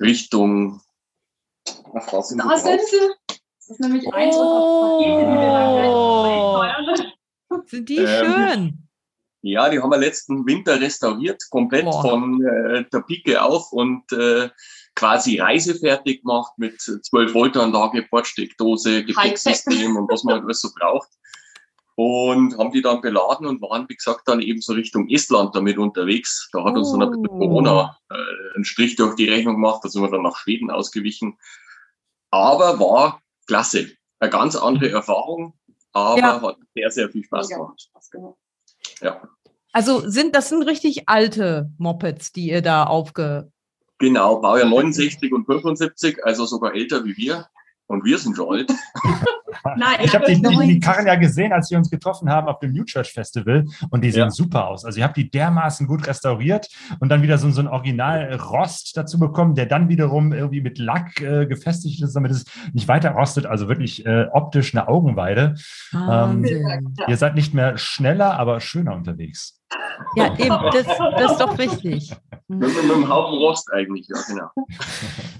[0.00, 0.80] Richtung.
[1.94, 2.96] Ach, da sind Da sind sie.
[3.28, 6.44] Das ist nämlich eins unserer Pakete, die wir dann gleich Oh.
[7.66, 8.88] Sind die Ähm, schön?
[9.42, 12.02] Ja, die haben wir letzten Winter restauriert, komplett Boah.
[12.02, 14.48] von äh, der Pike auf und äh,
[14.94, 20.68] quasi reisefertig gemacht mit 12 Volt Anlage, Bordsteckdose, Gepäcksystem und was man halt alles so
[20.78, 21.08] braucht.
[21.96, 25.78] Und haben die dann beladen und waren, wie gesagt, dann eben so Richtung Estland damit
[25.78, 26.48] unterwegs.
[26.52, 27.38] Da hat uns dann ein bisschen Oh.
[27.38, 28.14] Corona äh,
[28.56, 31.38] einen Strich durch die Rechnung gemacht, da sind wir dann nach Schweden ausgewichen.
[32.30, 33.90] Aber war klasse.
[34.18, 35.54] Eine ganz andere Erfahrung,
[35.92, 36.40] aber Ja.
[36.42, 37.80] hat sehr, sehr viel Spaß Mega gemacht.
[37.82, 38.36] Spaß gemacht.
[39.00, 39.22] Ja.
[39.72, 43.52] Also sind das sind richtig alte Mopeds, die ihr da aufge.
[44.04, 47.48] Genau, Baujahr 69 und 75, also sogar älter wie wir.
[47.86, 48.72] Und wir sind schon alt.
[49.76, 52.58] Nein, Ich habe die, die, die Karren ja gesehen, als wir uns getroffen haben auf
[52.58, 54.30] dem New Church Festival und die sehen Ja.
[54.30, 54.84] super aus.
[54.84, 56.68] Also ihr habt die dermaßen gut restauriert
[57.00, 61.20] und dann wieder so, so ein Original-Rost dazu bekommen, der dann wiederum irgendwie mit Lack
[61.20, 63.46] äh, gefestigt ist, damit es nicht weiter rostet.
[63.46, 65.54] Also wirklich äh, optisch eine Augenweide.
[65.92, 66.96] Ähm, Wahnsinn.
[67.06, 69.60] ihr seid nicht mehr schneller, aber schöner unterwegs.
[70.16, 72.14] Ja, eben, das, das ist doch wichtig.
[72.48, 74.48] Mit, mit einem Haufen Rost eigentlich, ja, genau.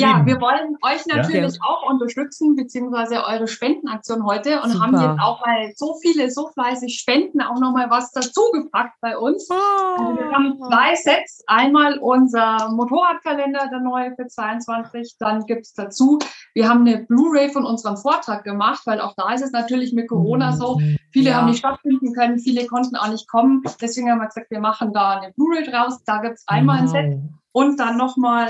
[0.00, 1.16] Ja, wir wollen euch Ja.
[1.16, 4.84] natürlich auch unterstützen, beziehungsweise eure Spendenaktion heute und Super.
[4.84, 9.48] haben jetzt auch, weil so viele so fleißig spenden, auch nochmal was dazugepackt bei uns.
[9.50, 11.44] Also wir haben zwei Sets.
[11.46, 15.16] Einmal unser Motorradkalender, der neue für 22.
[15.18, 16.18] Dann gibt's dazu,
[16.54, 20.08] wir haben eine Blu-ray von unserem Vortrag gemacht, weil auch da ist es natürlich mit
[20.08, 20.80] Corona so.
[21.12, 21.36] Viele Ja.
[21.36, 23.62] haben nicht stattfinden können, viele konnten auch nicht kommen.
[23.80, 26.02] Deswegen haben wir gesagt, wir machen da eine Blu-ray draus.
[26.04, 27.20] Da gibt's einmal ein Set Wow.
[27.52, 28.48] und dann nochmal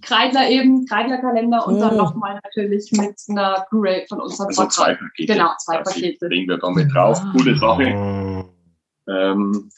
[0.00, 1.98] Kreidler eben, Kreidler-Kalender und dann Oh.
[1.98, 4.94] nochmal natürlich mit einer Blu-ray von unserem Also zwei.
[4.94, 5.32] Pakete.
[5.32, 6.26] Genau, zwei Also Pakete.
[6.28, 7.18] Legen wir da mit drauf.
[7.18, 7.32] Ja.
[7.32, 8.44] Coole Sache.
[9.08, 9.70] Ähm,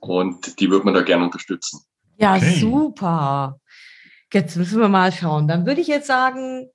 [0.00, 1.80] und die wird man da gerne unterstützen.
[2.18, 2.60] Ja, Okay.
[2.60, 3.58] super.
[4.32, 5.48] Jetzt müssen wir mal schauen.
[5.48, 6.68] Dann würde ich jetzt sagen.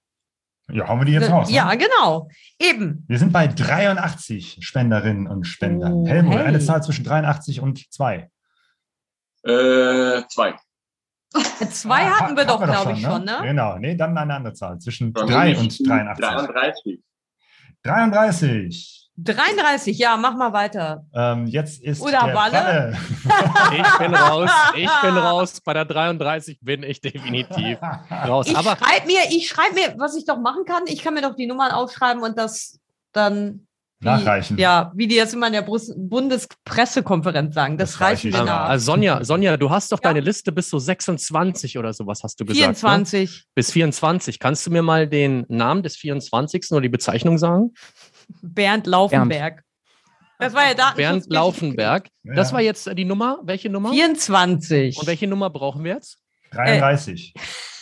[0.72, 1.50] Ja, hauen wir die jetzt raus.
[1.50, 1.56] ne?
[1.56, 2.30] Ja, genau.
[2.60, 3.04] Eben.
[3.08, 5.93] Wir sind bei 83 Spenderinnen und Spendern.
[5.93, 6.45] Oh, Helmut, hey.
[6.45, 8.30] eine Zahl zwischen 83 und 2.
[9.43, 10.56] Äh, zwei.
[11.72, 13.40] Zwei hatten wir doch, glaube ich, schon, ne?
[13.44, 14.80] Genau, nee, dann eine andere Zahl.
[14.80, 16.26] Zwischen Dann 3 nehme ich und 83.
[16.26, 17.00] 33.
[17.84, 19.00] 33.
[19.22, 21.06] 33, ja, mach mal weiter.
[21.14, 22.98] Ähm, jetzt ist Oder der Walle.
[23.72, 24.50] Ich bin raus.
[24.76, 25.62] Ich bin raus.
[25.62, 27.80] Bei der 33 bin ich definitiv
[28.12, 28.48] raus.
[28.48, 30.84] Ich Aber schreibe mir, ich schreibe mir, was ich doch machen kann.
[30.88, 32.80] Ich kann mir doch die Nummern aufschreiben und das
[33.12, 33.68] dann
[34.00, 34.58] wie, Nachreichen.
[34.58, 37.78] Ja, wie die jetzt immer in der Brus- Bundespressekonferenz sagen.
[37.78, 38.70] Das, reichen wir nach.
[38.70, 42.45] also Sonja, Sonja, du hast doch deine Liste bis so 26 oder sowas, hast du
[42.45, 42.78] gesagt.
[42.80, 43.30] 24.
[43.30, 43.43] Ne?
[43.56, 44.39] Bis 24.
[44.39, 46.72] Kannst du mir mal den Namen des 24.
[46.72, 47.74] oder die Bezeichnung sagen?
[48.41, 49.64] Bernd Laufenberg.
[50.39, 50.95] Das war ja Datenschutz.
[50.95, 52.08] Bernd Laufenberg.
[52.24, 52.54] Das Ja.
[52.54, 53.39] war jetzt äh, die Nummer.
[53.43, 53.91] Welche Nummer?
[53.91, 54.97] 24.
[54.97, 56.20] Und welche Nummer brauchen wir jetzt?
[56.52, 57.34] 33.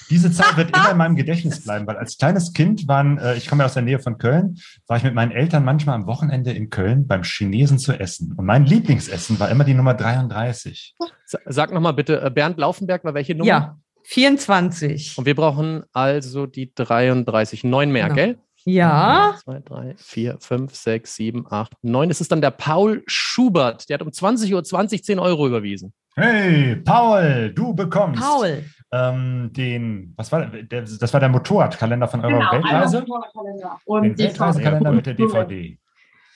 [0.10, 3.48] Diese Zahl wird immer in meinem Gedächtnis bleiben, weil als kleines Kind waren, äh, ich
[3.48, 6.52] komme ja aus der Nähe von Köln, war ich mit meinen Eltern manchmal am Wochenende
[6.52, 8.34] in Köln beim Chinesen zu essen.
[8.38, 10.96] Und mein Lieblingsessen war immer die Nummer 33.
[11.26, 13.48] Sa- Sag nochmal bitte, äh, Bernd Laufenberg war welche Nummer?
[13.48, 15.18] Ja, 24.
[15.18, 17.64] Und wir brauchen also die 33.
[17.66, 18.16] Neun mehr, Genau.
[18.16, 18.38] gell?
[18.68, 19.32] Ja.
[19.32, 22.10] 1, 2, 3, 4, 5, 6, 7, 8, 9.
[22.10, 23.88] Es ist dann der Paul Schubert.
[23.90, 25.94] Der hat um 20.20 Uhr 20, 10 Euro überwiesen.
[26.16, 28.64] Hey, Paul, du bekommst Paul.
[28.92, 33.00] ähm, den, was war der, das war der Motorradkalender von eurer Genau, Weltreise?
[33.02, 35.78] Motorradkalender und Den die Weltreisekalender mit der DVD.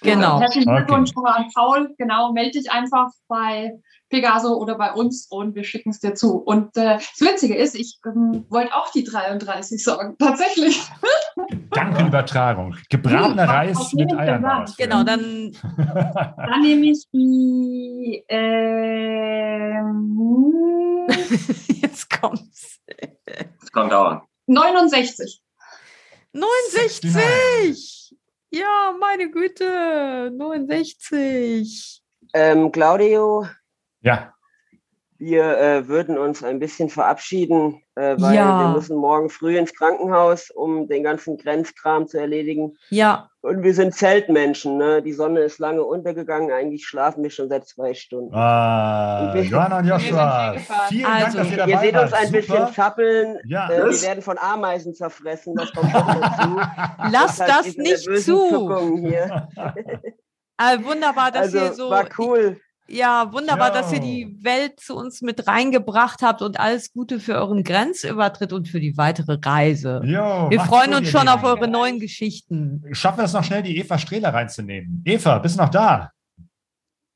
[0.03, 0.39] Genau.
[0.39, 0.77] Herzlichen Okay.
[0.85, 1.93] Glückwunsch mal an Paul.
[1.97, 3.71] Genau, melde dich einfach bei
[4.11, 6.37] Pegaso oder bei uns und wir schicken es dir zu.
[6.37, 10.15] Und äh, das Witzige ist, ich ähm, wollte auch die 33 sagen.
[10.19, 10.79] Tatsächlich.
[11.71, 12.75] Dankenübertragung.
[12.89, 14.43] Gebratener Reis mit Eiern.
[14.43, 14.77] Das.
[14.77, 19.97] Genau, dann Dann nehme ich die ähm,
[21.81, 22.79] jetzt kommt's.
[23.59, 24.21] Das kann dauern.
[24.47, 25.41] 69.
[26.33, 28.15] 69.
[28.49, 30.31] Ja, meine Güte.
[30.35, 32.01] 69.
[32.33, 33.45] Ähm, Claudio,
[34.01, 34.33] Ja.
[35.23, 38.59] wir äh, würden uns ein bisschen verabschieden, äh, weil Ja.
[38.61, 42.73] wir müssen morgen früh ins Krankenhaus, um den ganzen Grenzkram zu erledigen.
[42.89, 43.29] Ja.
[43.41, 45.03] Und wir sind Zeltmenschen, ne?
[45.03, 48.33] Die Sonne ist lange untergegangen, eigentlich schlafen wir schon seit zwei Stunden.
[48.33, 50.55] Ah, Johanna und Joshua,
[50.89, 53.37] vielen Dank, Also, dass ihr Ihr dabei seht uns ein bisschen zappeln.
[53.45, 53.69] Ja.
[53.69, 56.59] Äh, wir Das- werden von Ameisen zerfressen, das kommt noch dazu.
[57.11, 58.49] Lass das diese nicht zu.
[58.49, 59.47] Zuckungen hier.
[60.57, 61.89] Ah, wunderbar, dass Also, ihr so.
[61.91, 62.59] war cool.
[62.87, 63.73] Ja, wunderbar, Jo.
[63.75, 68.51] dass ihr die Welt zu uns mit reingebracht habt und alles Gute für euren Grenzübertritt
[68.51, 70.01] und für die weitere Reise.
[70.03, 72.83] Jo, Wir freuen uns schon auf eure neuen Geschichten.
[72.91, 75.01] Schaffen wir es noch schnell, die Eva Strehler reinzunehmen?
[75.05, 76.11] Eva, bist du noch da?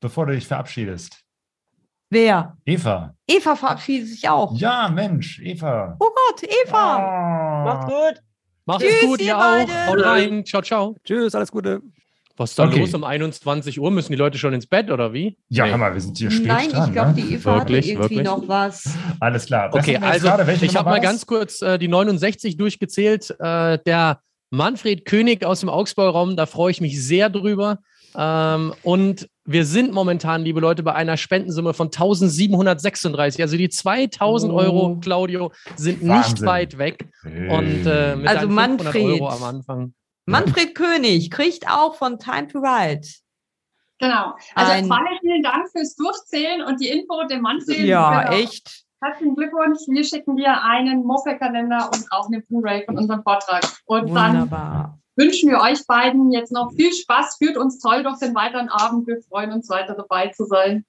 [0.00, 1.20] Bevor du dich verabschiedest.
[2.08, 2.56] Wer?
[2.64, 3.14] Eva.
[3.26, 4.56] Eva verabschiedet sich auch.
[4.56, 5.96] Ja, Mensch, Eva.
[5.98, 7.64] Oh Gott, Eva.
[7.64, 8.22] Macht's gut.
[8.64, 9.40] Macht's Tschüss, gut, ihr ihr auch.
[9.40, 9.86] beide.
[9.88, 10.44] Haut rein.
[10.46, 10.96] Ciao, ciao.
[11.04, 11.82] Tschüss, alles Gute.
[12.36, 12.80] Was ist da Okay.
[12.80, 13.90] los um 21 Uhr?
[13.90, 15.38] Müssen die Leute schon ins Bett oder wie?
[15.48, 15.70] Ja, Nee.
[15.70, 16.86] hör mal, wir sind hier spät Nein, dran.
[16.88, 17.14] ich glaube, ne?
[17.16, 18.22] die Eva Wirklich, hatte irgendwie wirklich?
[18.26, 18.94] noch was.
[19.20, 19.72] Alles klar.
[19.72, 20.52] Was Okay, also gerade?
[20.60, 21.10] Ich habe mal das?
[21.10, 23.34] ganz kurz äh, die 69 durchgezählt.
[23.40, 24.20] Äh, der
[24.50, 27.78] Manfred König aus dem Augsbauraum, da freue ich mich sehr drüber.
[28.18, 33.42] Ähm, und wir sind momentan, liebe Leute, bei einer Spendensumme von 1736.
[33.42, 34.56] Also die 2000 Oh.
[34.56, 36.46] Euro, Claudio, sind nicht Wahnsinn.
[36.46, 37.06] weit weg.
[37.22, 37.48] Hey.
[37.50, 39.04] Und äh, mit Also deinen 500 Manfred.
[39.04, 39.94] Euro am Anfang.
[40.26, 43.06] Manfred König kriegt auch von Time to Ride.
[43.98, 44.34] Genau.
[44.54, 47.78] Also Ein- Falle, vielen Dank fürs Durchzählen und die Info dem Manfred.
[47.78, 48.36] Ja, Genau.
[48.36, 48.84] echt.
[49.02, 49.78] Herzlichen Glückwunsch.
[49.88, 53.62] Wir schicken dir einen Moped-Kalender und auch eine Blu-ray von unserem Vortrag.
[53.84, 54.98] Und dann Wunderbar.
[55.16, 57.36] wünschen wir euch beiden jetzt noch viel Spaß.
[57.38, 59.06] Führt uns toll durch den weiteren Abend.
[59.06, 60.84] Wir freuen uns weiter dabei zu sein.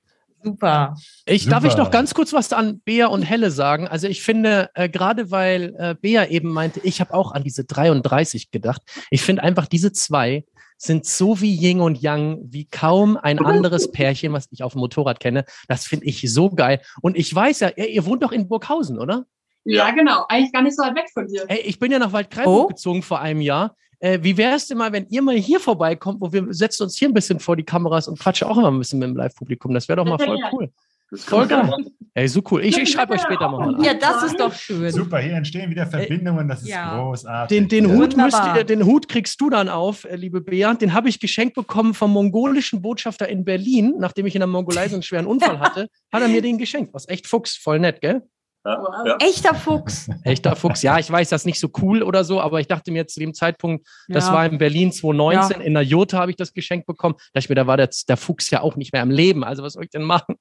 [0.48, 0.95] Super.
[1.26, 1.74] Ich darf Super.
[1.74, 3.88] ich noch ganz kurz was an Bea und Helle sagen.
[3.88, 7.66] Also ich finde, äh, gerade weil äh, Bea eben meinte, ich habe auch an diese
[7.66, 8.82] 33 gedacht.
[9.12, 10.45] Ich finde einfach, diese zwei
[10.78, 14.80] sind so wie Yin und Yang, wie kaum ein anderes Pärchen, was ich auf dem
[14.80, 15.43] Motorrad kenne.
[15.68, 16.82] Das finde ich so geil.
[17.02, 19.26] Und ich weiß ja, ihr, ihr wohnt doch in Burghausen, oder?
[19.64, 20.26] Ja, genau.
[20.30, 21.43] Eigentlich gar nicht so weit weg von dir.
[21.48, 22.68] Ey, ich bin ja nach Waldkraiburg Oh.
[22.68, 23.76] gezogen vor einem Jahr.
[24.00, 26.98] Äh, wie wäre es denn mal, wenn ihr mal hier vorbeikommt, wo wir setzen uns
[26.98, 29.74] hier ein bisschen vor die Kameras und quatschen auch immer ein bisschen mit dem Live-Publikum.
[29.74, 30.69] Das wäre doch mal voll cool.
[31.10, 31.72] Das Voll geil.
[32.15, 32.65] Ey, so cool.
[32.65, 33.84] Ich, ich schreibe euch später mal an.
[33.84, 34.91] Ja, das ist doch schön.
[34.91, 36.99] Super, hier entstehen wieder Verbindungen, das ist Ja.
[37.02, 37.57] großartig.
[37.57, 37.95] Den, den, Ja.
[37.95, 40.74] Hut ihr, den Hut kriegst du dann auf, äh, liebe Bea.
[40.74, 44.90] Den habe ich geschenkt bekommen vom mongolischen Botschafter in Berlin, nachdem ich in der Mongolei
[44.90, 45.88] so einen schweren Unfall hatte.
[46.11, 46.94] Hat er mir den geschenkt.
[46.94, 48.24] Was echt Fuchs, voll nett, gell?
[48.68, 49.18] Ja, ja.
[49.19, 50.10] Echter Fuchs.
[50.23, 50.81] Echter Fuchs.
[50.81, 53.19] Ja, ich weiß, das ist nicht so cool oder so, aber ich dachte mir zu
[53.22, 54.34] dem Zeitpunkt, das Ja.
[54.34, 57.15] war in Berlin 2019, in der Jota habe ich das geschenkt bekommen.
[57.18, 59.44] Da dachte ich mir, da war der, der Fuchs ja auch nicht mehr am Leben.
[59.45, 60.35] Also was soll ich denn machen?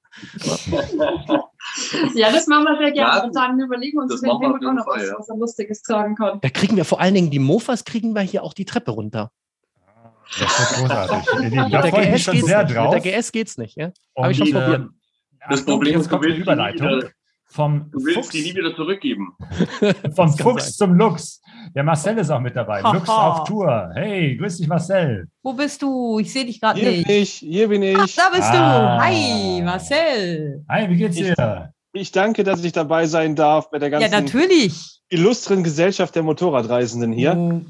[2.15, 3.17] Ja, das machen wir sehr gerne.
[3.17, 5.15] Ja, und dann überlegen wir uns auf Helmut auch noch Fall, was, ja.
[5.17, 6.39] was Lustiges sagen kann.
[6.41, 9.31] Da kriegen wir vor allen Dingen die Mofas, kriegen wir hier auch die Treppe runter.
[10.39, 11.71] Das wird großartig.
[11.71, 12.75] Da der, freue ich mich GS schon sehr nicht.
[12.75, 12.93] drauf.
[12.93, 13.91] Mit der GS geht's nicht, ja?
[14.17, 14.89] Habe ich schon Und, probiert.
[15.49, 17.03] Das Problem ist, kommt eine willst Überleitung.
[17.49, 19.33] Vom Du willst Fuchs, die nie wieder zurückgeben.
[20.15, 20.89] vom Fuchs sein.
[20.89, 21.41] zum Lux.
[21.73, 22.81] Der Marcel ist auch mit dabei.
[22.83, 22.93] Haha.
[22.93, 23.89] Lux auf Tour.
[23.95, 25.27] Hey, grüß dich, Marcel.
[25.43, 26.19] Wo bist du?
[26.19, 27.07] Ich sehe dich gerade Hier nicht.
[27.07, 27.97] bin ich, hier bin ich.
[27.97, 28.97] Ach, da bist Ah.
[28.97, 29.03] du.
[29.03, 30.65] Hi, Marcel.
[30.69, 31.71] Hi, wie geht's dir?
[31.93, 34.99] Ich danke, dass ich dabei sein darf bei der Ja, ganzen natürlich.
[35.09, 37.35] illustren Gesellschaft der Motorradreisenden hier.
[37.35, 37.61] Oh.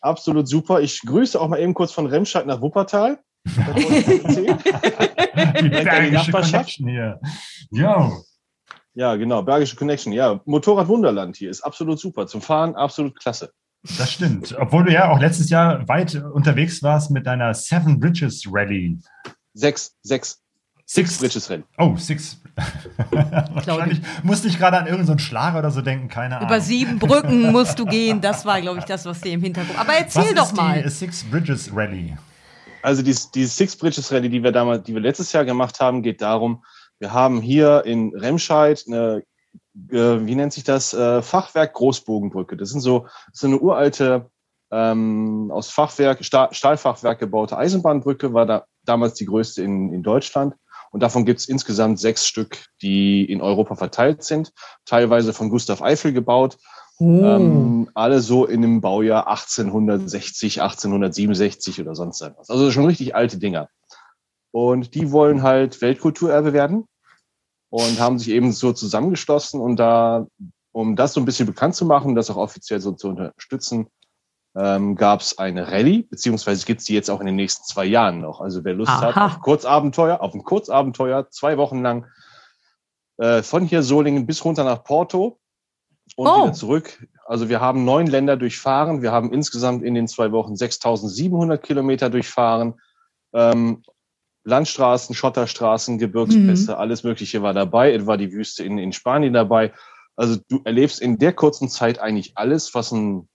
[0.00, 0.80] Absolut super.
[0.80, 3.18] Ich grüße auch mal eben kurz von Remscheid nach Wuppertal.
[3.44, 3.54] Ich.
[4.26, 6.76] Die Bergische Nachbarschaft.
[6.78, 7.20] Connection hier.
[7.70, 8.12] Yo.
[8.94, 10.12] Ja, genau, Bergische Connection.
[10.12, 12.26] Ja, Motorrad Wunderland hier ist absolut super.
[12.26, 13.52] Zum Fahren absolut klasse.
[13.98, 14.56] Das stimmt.
[14.58, 18.98] Obwohl du ja auch letztes Jahr weit unterwegs warst mit deiner Seven Bridges Rally.
[19.52, 20.40] Sechs, sechs.
[20.86, 21.64] Six Bridges Rennen.
[21.78, 22.40] Oh, Six.
[23.10, 26.48] Wahrscheinlich musste ich gerade an irgendeinen so Schlager oder so denken, keine Ahnung.
[26.48, 28.20] Über sieben Brücken musst du gehen.
[28.20, 29.78] Das war, glaube ich, das, was dir im Hintergrund.
[29.78, 30.82] Aber erzähl Was doch ist mal.
[30.82, 32.16] die Six Bridges Rally?
[32.82, 36.02] Also die, die Six Bridges Rallye, die wir damals, die wir letztes Jahr gemacht haben,
[36.02, 36.62] geht darum,
[37.04, 39.22] wir haben hier in Remscheid eine,
[39.90, 42.56] äh, wie nennt sich das, äh, Fachwerk Großbogenbrücke.
[42.56, 44.30] Das sind so, das ist eine uralte,
[44.72, 50.54] ähm, aus Fachwerk, Stahl, Stahlfachwerk gebaute Eisenbahnbrücke, war da damals die größte in, in Deutschland.
[50.92, 54.54] Und davon gibt es insgesamt sechs Stück, die in Europa verteilt sind,
[54.86, 56.56] teilweise von Gustav Eiffel gebaut.
[57.00, 62.48] Ähm, alle so in dem Baujahr 1860, 1867 oder sonst irgendwas.
[62.48, 63.68] Also schon richtig alte Dinger.
[64.54, 66.86] Und die wollen halt Weltkulturerbe werden
[67.74, 70.28] und haben sich eben so zusammengeschlossen und da,
[70.70, 73.88] um das so ein bisschen bekannt zu machen, das auch offiziell so zu unterstützen,
[74.54, 77.84] ähm, gab es eine Rallye, beziehungsweise gibt es die jetzt auch in den nächsten zwei
[77.84, 78.40] Jahren noch.
[78.40, 79.26] Also wer Lust hat Aha.
[79.26, 82.06] auf Kurzabenteuer, auf ein Kurzabenteuer, zwei Wochen lang
[83.16, 85.40] äh, von hier Solingen bis runter nach Porto
[86.14, 86.44] und Oh.
[86.44, 87.08] wieder zurück.
[87.26, 89.02] Also wir haben neun Länder durchfahren.
[89.02, 92.74] Wir haben insgesamt in den zwei Wochen 6.700 Kilometer durchfahren.
[93.32, 93.82] Ähm,
[94.44, 97.92] Landstraßen, Schotterstraßen, Gebirgspässe, alles Mögliche war dabei.
[97.92, 99.72] Etwa die Wüste in, in Spanien dabei.
[100.16, 103.28] Also du erlebst in der kurzen Zeit eigentlich alles, was ein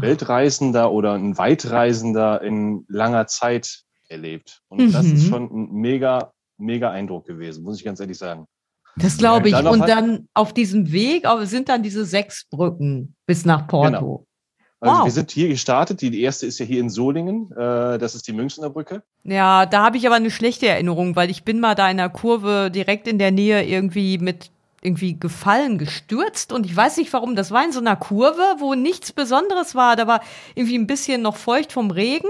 [0.00, 4.62] Weltreisender oder ein Weitreisender in langer Zeit erlebt.
[4.68, 5.28] Und das ist Mhm.
[5.28, 8.46] schon ein mega, mega Eindruck gewesen, muss ich ganz ehrlich sagen.
[8.96, 9.54] Das glaube ich.
[9.54, 13.90] Und dann auf diesem Weg aber sind dann diese sechs Brücken bis nach Porto.
[13.90, 14.25] Genau.
[14.86, 15.04] Also Wow.
[15.06, 16.00] wir sind hier gestartet.
[16.00, 17.50] Die, erste ist ja hier in Solingen.
[17.52, 19.02] Äh, das ist die Münchner Brücke.
[19.24, 22.08] Ja, da habe ich aber eine schlechte Erinnerung, weil ich bin mal da in der
[22.08, 24.50] Kurve direkt in der Nähe irgendwie mit
[24.82, 27.34] irgendwie gefallen, gestürzt und ich weiß nicht warum.
[27.34, 29.96] Das war in so einer Kurve, wo nichts Besonderes war.
[29.96, 30.20] Da war
[30.54, 32.28] irgendwie ein bisschen noch feucht vom Regen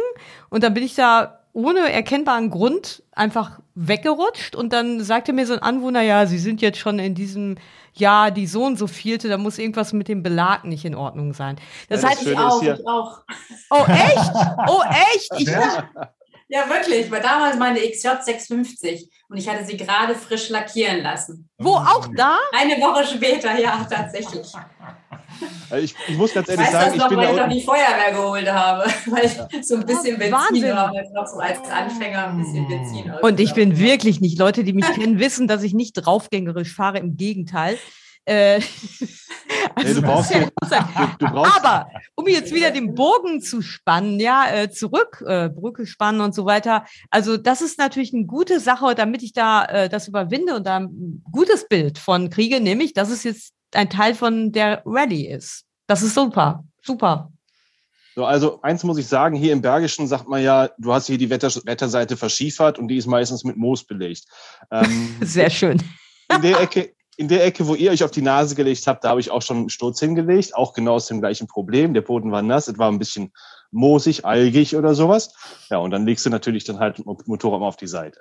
[0.49, 5.53] und dann bin ich da ohne erkennbaren Grund einfach weggerutscht und dann sagte mir so
[5.53, 7.57] ein Anwohner, ja, Sie sind jetzt schon in diesem
[7.95, 11.33] Jahr die so und so vielte, da muss irgendwas mit dem Belag nicht in Ordnung
[11.33, 11.57] sein.
[11.89, 13.21] Das Ja, das heißt, Ich auch, ich auch.
[13.71, 14.33] oh echt?
[14.69, 14.83] Oh
[15.15, 15.31] echt?
[15.39, 15.89] Ich, Ja,
[16.49, 17.11] wirklich.
[17.11, 21.49] Weil damals meine XJ 650 und ich hatte sie gerade frisch lackieren lassen.
[21.59, 22.39] wo auch da?
[22.53, 24.53] Eine Woche später, ja, tatsächlich.
[25.69, 27.33] Also ich, ich muss ganz Ich ehrlich weiß sagen, das ich noch, bin weil da
[27.33, 30.77] ich noch die Feuerwehr geholt habe, weil ich so ein bisschen Benzin Wahnsinn.
[30.77, 34.73] habe, noch so als Anfänger ein bisschen Benzin Und ich bin wirklich nicht, Leute, die
[34.73, 37.79] mich kennen, wissen, dass ich nicht draufgängerisch fahre, im Gegenteil.
[38.27, 38.61] Äh,
[39.83, 40.89] Nee, du brauchst muss sein.
[41.19, 45.87] du brauchst- Aber um jetzt wieder den Bogen zu spannen, ja, äh, zurück, äh, Brücke
[45.87, 46.85] spannen und so weiter.
[47.11, 50.81] Also das ist natürlich eine gute Sache, damit ich da äh, das überwinde und da
[50.81, 55.65] ein gutes Bild von kriege, nämlich, dass es jetzt ein Teil von der Rallye ist.
[55.87, 57.31] Das ist super, super.
[58.15, 61.19] so, also eins muss ich sagen, hier im Bergischen sagt man ja, du hast hier
[61.19, 64.25] die Wetter, Wetterseite verschiefert und die ist meistens mit Moos belegt.
[64.71, 65.83] Ähm, Sehr schön.
[66.35, 69.11] in der Ecke, in der Ecke, wo ihr euch auf die Nase gelegt habt, da
[69.11, 71.95] habe ich auch schon einen Sturz hingelegt, auch genau aus dem gleichen Problem.
[71.95, 73.33] Der Boden war nass, es war ein bisschen
[73.71, 75.35] moosig, algig oder sowas.
[75.71, 78.21] Ja, und dann legst du natürlich dann halt mal auf die Seite.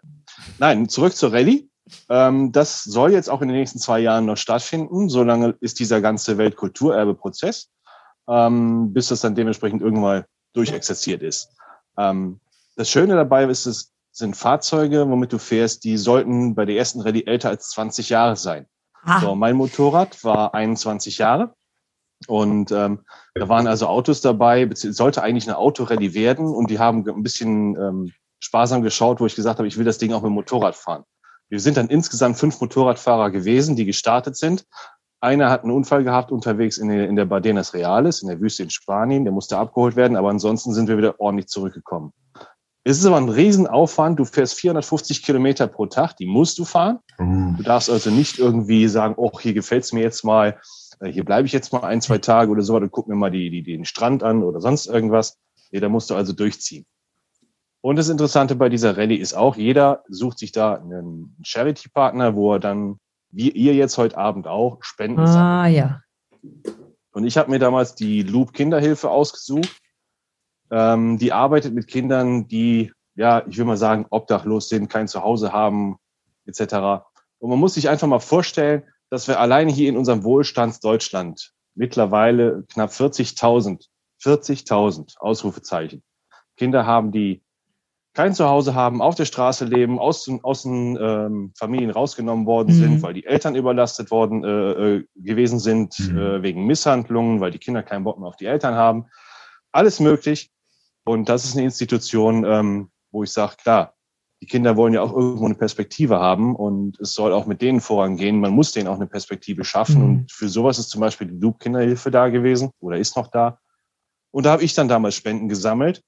[0.59, 1.69] Nein, zurück zur Rallye.
[2.09, 5.09] Ähm, das soll jetzt auch in den nächsten zwei Jahren noch stattfinden.
[5.09, 7.69] Solange ist dieser ganze Weltkulturerbe-Prozess,
[8.29, 10.23] ähm, bis das dann dementsprechend irgendwann
[10.53, 11.49] durchexerziert ist.
[11.97, 12.39] Ähm,
[12.77, 17.01] das Schöne dabei ist, es sind Fahrzeuge, womit du fährst, die sollten bei der ersten
[17.01, 18.65] Rallye älter als 20 Jahre sein.
[19.21, 21.53] So, mein Motorrad war 21 Jahre
[22.27, 23.01] und ähm,
[23.35, 27.75] da waren also Autos dabei, sollte eigentlich eine Autorallye werden und die haben ein bisschen
[27.75, 30.75] ähm, sparsam geschaut, wo ich gesagt habe, ich will das Ding auch mit dem Motorrad
[30.75, 31.03] fahren.
[31.49, 34.65] Wir sind dann insgesamt fünf Motorradfahrer gewesen, die gestartet sind.
[35.21, 38.63] Einer hat einen Unfall gehabt unterwegs in der, in der Bardenas Reales, in der Wüste
[38.63, 39.23] in Spanien.
[39.23, 42.13] Der musste abgeholt werden, aber ansonsten sind wir wieder ordentlich zurückgekommen.
[42.87, 44.19] Es ist aber ein Riesenaufwand.
[44.19, 46.99] Du fährst 450 Kilometer pro Tag, die musst du fahren.
[47.17, 50.59] Du darfst also nicht irgendwie sagen, oh, hier gefällt's mir jetzt mal,
[50.99, 53.31] äh, hier bleibe ich jetzt mal ein, zwei Tage oder so, oder guck mir mal
[53.31, 55.39] die, die, den Strand an oder sonst irgendwas.
[55.71, 56.85] Nee, da musst du also durchziehen.
[57.81, 62.53] Und das Interessante bei dieser Rallye ist auch, jeder sucht sich da einen Charity-Partner, wo
[62.53, 62.99] er dann
[63.31, 65.43] wie ihr jetzt heute Abend auch, Spenden sammeln.
[65.43, 66.01] Ah, ja.
[67.11, 69.81] Und ich habe mir damals die Loop Kinderhilfe ausgesucht.
[70.71, 75.53] Ähm, die arbeitet mit Kindern, die, ja, ich will mal sagen, obdachlos sind, kein Zuhause
[75.53, 75.97] haben,
[76.45, 77.05] etc.
[77.39, 82.63] Und man muss sich einfach mal vorstellen, dass wir alleine hier in unserem Wohlstandsdeutschland mittlerweile
[82.71, 83.85] knapp 40.000,
[84.21, 86.03] 40.000 Ausrufezeichen
[86.57, 87.43] Kinder haben, die
[88.13, 92.73] kein Zuhause haben, auf der Straße leben, aus, aus den ähm, Familien rausgenommen worden Mhm.
[92.73, 97.59] sind, weil die Eltern überlastet worden äh, äh, gewesen sind, äh, wegen Misshandlungen, weil die
[97.59, 99.07] Kinder keinen Bock mehr auf die Eltern haben.
[99.73, 100.49] Alles möglich.
[101.05, 103.93] Und das ist eine Institution, ähm, wo ich sage, klar,
[104.41, 107.79] die Kinder wollen ja auch irgendwo eine Perspektive haben und es soll auch mit denen
[107.79, 108.39] vorangehen.
[108.39, 109.99] Man muss denen auch eine Perspektive schaffen.
[109.99, 110.03] Mhm.
[110.03, 113.59] Und für sowas ist zum Beispiel die Loop Kinderhilfe da gewesen oder ist noch da.
[114.31, 116.03] Und da habe ich dann damals Spenden gesammelt,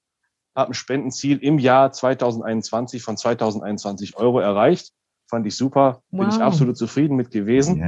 [0.54, 4.92] habe ein Spendenziel im Jahr 2021 von 2021 Euro erreicht.
[5.30, 6.42] Fand ich super, bin ich Wow.
[6.42, 7.80] absolut zufrieden mit gewesen.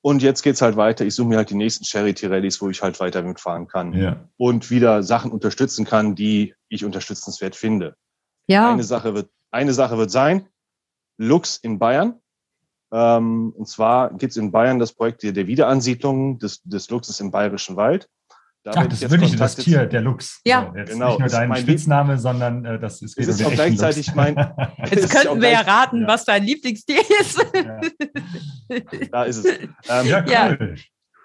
[0.00, 1.04] Und jetzt geht's halt weiter.
[1.04, 4.28] Ich suche mir halt die nächsten Charity-Rallies, wo ich halt weiter mitfahren kann Ja.
[4.36, 7.96] und wieder Sachen unterstützen kann, die ich unterstützenswert finde.
[8.46, 8.72] Ja.
[8.72, 10.48] Eine Sache wird, eine Sache wird sein,
[11.18, 12.20] Lux in Bayern.
[12.92, 17.30] Ähm, und zwar gibt's in Bayern das Projekt der der Wiederansiedlung des, des Luchses im
[17.30, 18.08] Bayerischen Wald.
[18.70, 20.40] Da Ach, werde das ich ist jetzt wirklich das Tier, der Luchs.
[20.44, 20.70] Ja.
[20.72, 23.50] So, jetzt Genau, nicht nur ist dein Spitzname, sondern äh, das ist, Es ist auch
[23.52, 24.16] gleichzeitig Luchs.
[24.16, 24.36] mein-
[24.90, 27.44] Jetzt ist könnten wir ja raten, was dein Lieblingstier ist.
[29.10, 29.46] Da ist es.
[29.88, 30.56] Ähm, Ja, Ja.
[30.60, 30.76] cool.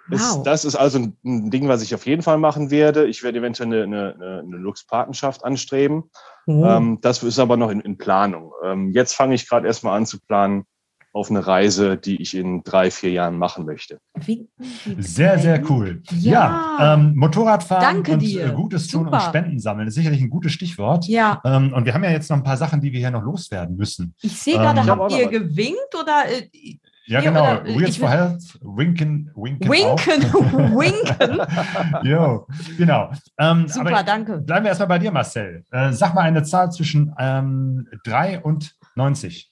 [0.10, 0.44] Wow.
[0.44, 3.06] Das ist also ein, ein Ding, was ich auf jeden Fall machen werde.
[3.08, 6.04] Ich werde eventuell eine, eine, eine, eine Lux-Patenschaft anstreben.
[6.46, 6.66] Oh.
[6.66, 8.52] Ähm, das ist aber noch in, in Planung.
[8.66, 10.66] Ähm, jetzt fange ich gerade erstmal an zu planen
[11.14, 14.00] auf eine Reise, die ich in drei, vier Jahren machen möchte.
[14.98, 16.02] Sehr, sehr cool.
[16.12, 16.94] Ja, Ja.
[16.96, 18.48] ähm, Motorradfahren Danke und dir.
[18.48, 19.18] äh, Gutes tun Super.
[19.18, 21.08] und Spenden sammeln ist sicherlich ein gutes Stichwort.
[21.08, 21.40] Ja.
[21.46, 23.76] Ähm, und wir haben ja jetzt noch ein paar Sachen, die wir hier noch loswerden
[23.78, 24.16] müssen.
[24.22, 26.24] Ich sehe gerade, Ähm, habt ihr gewinkt oder?
[26.30, 26.50] Äh,
[27.06, 27.44] Ja, hier genau.
[27.44, 29.70] oder- Wheels for Health, winken, winken.
[29.70, 30.80] Winken, auch.
[30.80, 31.42] winken.
[32.10, 33.12] jo, genau.
[33.38, 34.38] Ähm, Super, aber danke.
[34.40, 35.64] Bleiben wir erstmal bei dir, Marcel.
[35.70, 39.52] Äh, sag mal eine Zahl zwischen ähm, 3 und 90.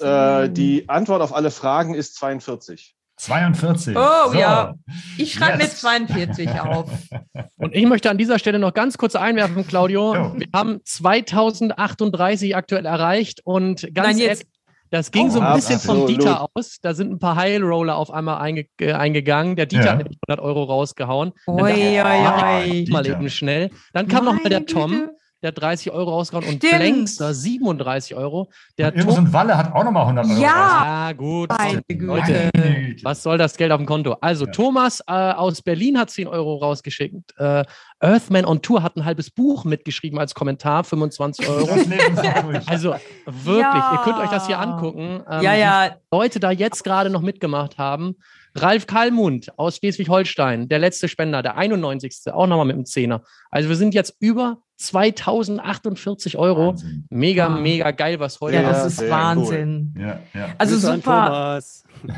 [0.00, 2.94] Äh, die Antwort auf alle Fragen ist 42.
[3.16, 3.96] 42.
[3.96, 4.34] Oh So.
[4.38, 4.74] ja,
[5.18, 5.70] ich schreibe Yes.
[5.70, 6.90] mit 42 auf.
[7.58, 10.34] Und ich möchte an dieser Stelle noch ganz kurz einwerfen, Claudio.
[10.36, 14.46] Wir haben 2038 aktuell erreicht und ganz Nein, jetzt-
[14.90, 16.10] das ging Oh, so ein bisschen vom absolut.
[16.22, 16.76] Dieter aus.
[16.80, 19.56] Da sind ein paar Heilroller auf einmal einge äh, eingegangen.
[19.56, 19.90] Der Dieter Ja.
[19.92, 21.32] hat nämlich 100 Euro rausgehauen.
[21.46, 22.86] Dann Oi, oi, oi.
[22.90, 23.70] mal eben schnell.
[23.92, 24.90] Dann kam noch mal der Tom.
[24.92, 25.16] Güte.
[25.44, 26.60] Der hat 30 Euro rausgehauen und.
[26.60, 28.50] Blankster 37 Euro.
[28.78, 30.40] Der Irgend so ein Walle hat auch nochmal 100 Euro.
[30.40, 31.08] Ja.
[31.08, 31.50] ja, gut.
[31.50, 32.04] Meine Güte.
[32.06, 32.50] Leute,
[33.02, 34.16] was soll das Geld auf dem Konto?
[34.22, 37.34] Also, Thomas äh, aus Berlin hat 10 Euro rausgeschickt.
[37.36, 37.64] Äh,
[38.00, 41.68] Earthman on Tour hat ein halbes Buch mitgeschrieben als Kommentar, 25 Euro.
[42.66, 42.94] Also
[43.26, 43.92] wirklich, Ja.
[43.92, 45.22] ihr könnt euch das hier angucken.
[45.30, 45.90] ähm, Ja, ja.
[46.10, 48.16] Leute da jetzt gerade noch mitgemacht haben.
[48.54, 52.32] Ralf Kallmund aus Schleswig-Holstein, der letzte Spender, der 91.
[52.32, 53.22] Auch nochmal mit dem Zehner.
[53.50, 56.74] Also wir sind jetzt über 2048 Euro.
[57.08, 59.94] Mega, mega geil, was heute Ja, das ist Wahnsinn.
[59.98, 60.48] Ja, ja.
[60.58, 61.60] Also Grüße super.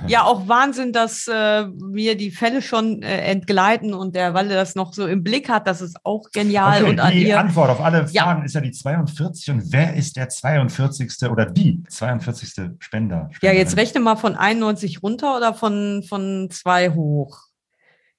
[0.09, 4.74] Ja, auch Wahnsinn, dass äh, mir die Fälle schon äh, entgleiten und der Walle das
[4.74, 5.69] noch so im Blick hat.
[5.69, 6.83] Das ist auch genial.
[6.83, 7.39] Okay, und an die ihr.
[7.39, 8.24] Antwort auf alle Ja.
[8.24, 9.51] Fragen ist ja die 42.
[9.51, 11.31] Und wer ist der 42.
[11.31, 12.70] oder die 42.
[12.81, 13.31] Spender?
[13.43, 17.39] Ja, jetzt rechne mal von 91 runter oder von, von zwei hoch.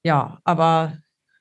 [0.04, 0.94] Ja, aber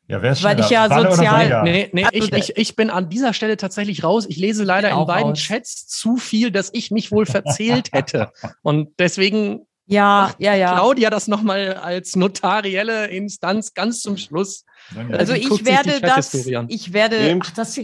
[0.09, 1.65] Ja, wer ist Weil ich ja oder sozial-?
[1.65, 4.27] Nee, nee, Also ich, ich, ich bin an dieser Stelle tatsächlich raus.
[4.29, 5.39] Ich lese leider in beiden raus.
[5.39, 8.31] Chats zu viel, dass ich mich wohl verzählt hätte.
[8.63, 10.73] Und deswegen ja, ja, ja.
[10.75, 14.65] Claudia das nochmal als notarielle Instanz ganz zum Schluss.
[15.13, 16.35] Also ich werde das,
[16.69, 17.81] ich werde, ach, das,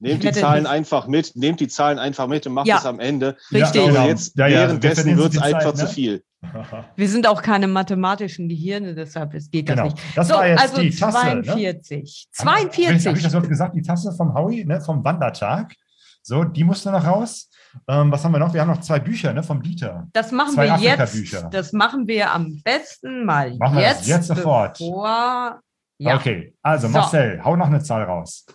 [0.00, 2.86] Nehmt die Zahlen das- einfach mit, nehmt die Zahlen einfach mit und macht Ja, es
[2.86, 3.36] am Ende.
[3.52, 3.62] richtig.
[3.66, 4.06] Ich glaube, Genau.
[4.06, 5.78] jetzt Ja, ja, wir währenddessen wird es Zeit, einfach ne?
[5.80, 6.22] zu viel.
[6.96, 9.84] wir sind auch keine mathematischen Gehirne, deshalb es geht Genau.
[9.86, 10.04] das nicht.
[10.16, 11.42] Das so, war jetzt also die Tasse, ne?
[11.42, 11.90] 42.
[11.90, 13.22] Habe ich 42.
[13.22, 13.74] das überhaupt gesagt?
[13.74, 15.74] Die Tasse vom Howie, ne, vom Wandertag.
[16.22, 17.50] So, die musste noch raus.
[17.88, 18.54] Ähm, was haben wir noch?
[18.54, 20.06] Wir haben noch zwei Bücher, ne, vom Dieter.
[20.12, 21.44] Das machen Zwei wir jetzt.
[21.50, 24.08] Das machen wir am besten mal Machen wir das jetzt.
[24.08, 24.78] jetzt sofort.
[24.78, 25.60] Bevor,
[25.98, 26.16] ja.
[26.16, 26.92] Okay, also So.
[26.92, 28.46] Marcel, hau noch eine Zahl raus.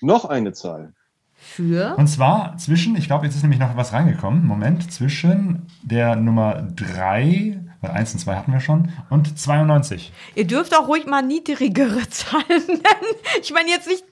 [0.00, 0.94] Noch eine Zahl.
[1.42, 4.44] Für Und zwar zwischen, ich glaube, jetzt ist nämlich noch was reingekommen.
[4.46, 10.12] Moment, zwischen der Nummer 3, weil 1 und 2 hatten wir schon, und 92.
[10.34, 13.14] Ihr dürft auch ruhig mal niedrigere Zahlen nennen.
[13.40, 14.04] Ich meine jetzt nicht.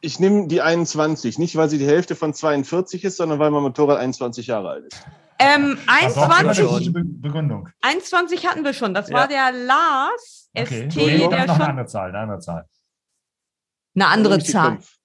[0.00, 3.62] Ich nehme die 21, nicht weil sie die Hälfte von 42 ist, sondern weil mein
[3.62, 5.04] Motorrad 21 Jahre alt ist.
[5.38, 7.68] Ähm, Da braucht ihr eine 21, gute Be Begründung.
[7.82, 8.94] 21 hatten wir schon.
[8.94, 9.14] Das Ja.
[9.16, 11.60] war der Lars Okay, ST, nee, der noch eine schon.
[11.62, 12.66] andere Zahl, eine andere Zahl.
[13.94, 14.70] Eine andere Zahl.
[14.72, 14.95] fünf.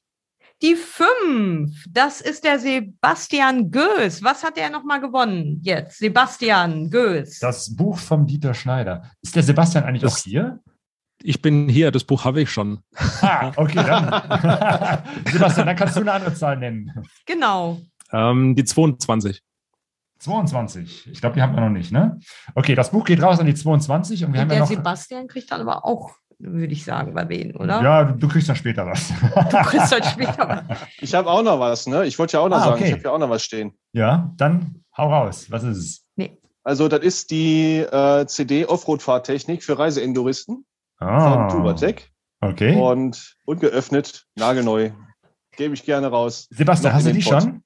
[0.61, 4.21] Die fünf, das ist der Sebastian Goes.
[4.23, 5.97] Was hat er nochmal gewonnen jetzt?
[5.97, 7.39] Sebastian Goes.
[7.39, 9.09] Das Buch vom Dieter Schneider.
[9.23, 10.59] Ist der Sebastian eigentlich auch hier?
[11.23, 12.79] Ich bin hier, das Buch habe ich schon.
[13.21, 14.05] Ah, okay, dann.
[15.31, 16.91] Sebastian, dann kannst du eine andere Zahl nennen.
[17.25, 17.79] Genau.
[18.11, 19.41] Ähm, die 22.
[20.19, 21.09] 22.
[21.11, 22.19] Ich glaube, die haben wir noch nicht, ne?
[22.53, 24.69] Okay, das Buch geht raus an die 22 und wir Und haben der ja noch.
[24.69, 26.11] Sebastian kriegt dann aber auch,
[26.43, 27.81] würde ich sagen, bei wen, oder?
[27.81, 29.09] Ja, du kriegst dann später was.
[29.09, 30.77] Du kriegst dann später was.
[31.01, 32.05] Ich habe auch noch was, ne?
[32.05, 32.85] Ich wollte ja auch noch Ah, sagen, okay.
[32.87, 33.73] ich habe ja auch noch was stehen.
[33.93, 35.47] Ja, dann hau raus.
[35.49, 36.05] Was ist es?
[36.63, 40.63] Also, das ist die äh, CD Offroad-Fahrtechnik für Reiseenduristen
[40.99, 41.49] Ah.
[41.49, 42.11] von Turatec.
[42.39, 42.75] Okay.
[42.75, 44.91] Und ungeöffnet, nagelneu.
[45.57, 46.47] Gebe ich gerne raus.
[46.51, 47.41] Sebastian, Noch hast du die Pott.
[47.43, 47.63] schon?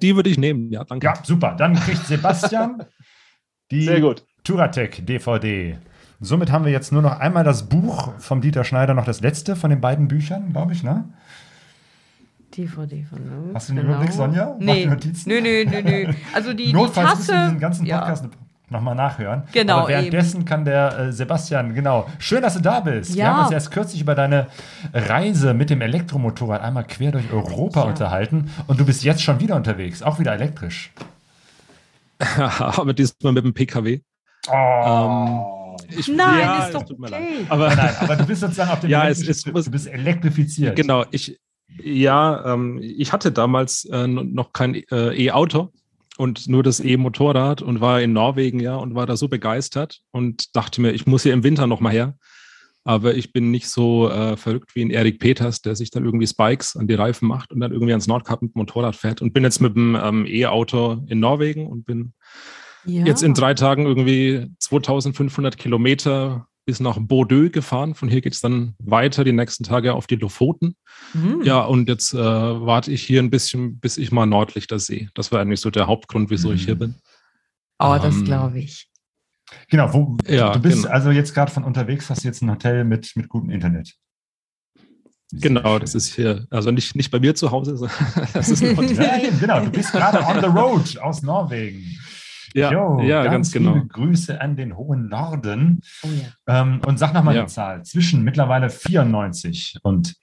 [0.00, 1.04] Die würde ich nehmen, ja, danke.
[1.06, 1.56] Ja, super.
[1.58, 2.84] Dann kriegt Sebastian
[3.72, 4.24] die Sehr gut.
[4.44, 5.76] Turatec DVD.
[6.20, 9.56] Somit haben wir jetzt nur noch einmal das Buch vom Dieter Schneider, noch das letzte
[9.56, 11.04] von den beiden Büchern, glaube ich, ne?
[12.56, 13.54] DVD von uns.
[13.54, 14.54] Hast du den Überblick, Sonja?
[14.58, 14.82] Mach Nee.
[14.84, 15.28] die Notizen.
[15.30, 16.12] Nö, nö, nö, nö.
[16.34, 17.44] Also die, die Notfalls müssen wir Tasse.
[17.46, 17.98] diesen ganzen ja.
[18.00, 18.24] Podcast
[18.68, 19.44] nochmal nachhören.
[19.52, 22.06] Genau, Aber währenddessen kann der äh, Sebastian, genau.
[22.18, 23.14] Schön, dass du da bist.
[23.14, 23.32] Wir Ja.
[23.34, 24.48] haben uns erst kürzlich über deine
[24.92, 29.56] Reise mit dem Elektromotorrad einmal quer durch Europa unterhalten und du bist jetzt schon wieder
[29.56, 30.92] unterwegs, auch wieder elektrisch.
[32.58, 34.00] Aber diesmal mit dem PKW.
[34.48, 34.52] Oh.
[34.52, 35.40] Ähm,
[35.96, 37.38] ich, Nein, ja, ist doch tut mir okay.
[37.38, 37.50] leid.
[37.50, 39.86] Aber, nein, aber du bist sozusagen auf dem ja, es, es du, muss, du bist
[39.86, 40.76] elektrifiziert.
[40.76, 41.38] Genau, ich,
[41.82, 45.72] ja, ähm, ich hatte damals äh, noch kein äh, E-Auto
[46.16, 50.54] und nur das E-Motorrad und war in Norwegen, ja, und war da so begeistert und
[50.54, 52.16] dachte mir, ich muss hier im Winter noch mal her.
[52.84, 56.26] Aber ich bin nicht so äh, verrückt wie ein Erik Peters, der sich dann irgendwie
[56.26, 59.20] Spikes an die Reifen macht und dann irgendwie ans Nordkap mit dem Motorrad fährt.
[59.20, 62.14] Und bin jetzt mit dem ähm, E-Auto in Norwegen und bin
[62.98, 63.04] Ja.
[63.06, 67.94] jetzt in drei Tagen irgendwie 2500 Kilometer bis nach Bordeaux gefahren.
[67.94, 70.76] Von hier geht es dann weiter die nächsten Tage auf die Lofoten.
[71.14, 71.42] Mhm.
[71.42, 75.10] Ja, und jetzt äh, warte ich hier ein bisschen, bis ich mal Nordlichter sehe.
[75.14, 76.94] Das war eigentlich so der Hauptgrund, wieso ich hier bin.
[77.78, 78.88] Oh, das Ähm, glaube ich.
[79.68, 80.94] Genau, wo, Ja, du bist genau.
[80.94, 83.96] also jetzt gerade von unterwegs, hast jetzt ein Hotel mit, mit gutem Internet.
[85.32, 87.96] Genau, das ist hier, also nicht, nicht bei mir zu Hause, sondern
[88.32, 88.96] das ist ein Hotel.
[88.96, 91.84] Ja, genau, du bist gerade on the road aus Norwegen.
[92.54, 93.84] Ja, Jo, ja, ganz liebe genau.
[93.86, 95.80] Grüße an den hohen Norden.
[96.02, 96.60] Oh ja.
[96.62, 97.42] Ähm, und sag nochmal Ja.
[97.42, 97.84] die Zahl.
[97.84, 100.16] Zwischen mittlerweile 94 und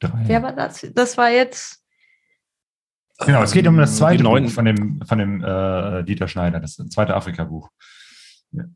[0.00, 0.10] 3.
[0.24, 0.86] Wer war das?
[0.94, 1.82] Das war jetzt.
[3.18, 6.58] Genau, es geht um das Ähm, zweite Buch von dem, von dem äh, Dieter Schneider,
[6.60, 7.68] das zweite Afrika-Buch.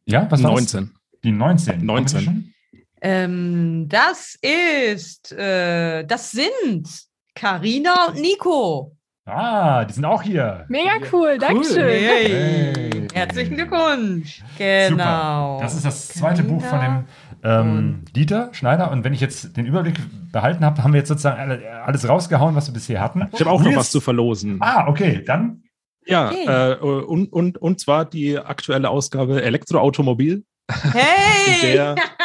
[0.04, 0.90] Ja, was war 19.
[0.92, 1.20] Das?
[1.24, 1.84] Die 19.
[1.84, 1.86] 19.
[1.86, 2.54] Haben wir schon?
[3.00, 5.32] Ähm, das ist.
[5.32, 6.88] Äh, das sind
[7.34, 8.96] Karina und Nico.
[9.26, 10.66] Ah, die sind auch hier.
[10.68, 11.82] Mega cool, Dankeschön.
[11.88, 13.06] Hey.
[13.14, 14.42] Herzlichen Glückwunsch.
[14.58, 15.54] Genau.
[15.54, 15.62] Super.
[15.62, 17.04] Das ist das zweite Buch von dem
[17.42, 18.90] ähm, Dieter Schneider.
[18.90, 19.94] Und wenn ich jetzt den Überblick
[20.30, 23.26] behalten habe, haben wir jetzt sozusagen alle, alles rausgehauen, was wir bisher hatten.
[23.32, 24.58] Ich habe auch noch Nils- was zu verlosen.
[24.60, 25.62] Ah, okay, dann.
[26.06, 26.44] Ja, Okay.
[26.46, 31.72] äh, und, und, und zwar die aktuelle Ausgabe Elektroautomobil, in Hey!
[31.72, 31.94] der,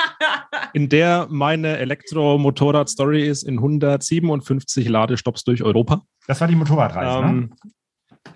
[0.73, 6.01] in der meine Elektromotorrad-Story ist in 157 Ladestopps durch Europa.
[6.27, 7.29] Das war die Motorradreise, ne?
[7.29, 7.53] Ähm,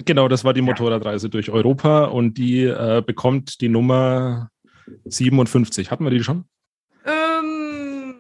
[0.06, 4.50] Genau, das war die Motorradreise durch Europa und die äh, bekommt die Nummer
[5.06, 5.92] 57.
[5.92, 6.46] Hatten wir die schon?
[7.06, 8.16] ähm,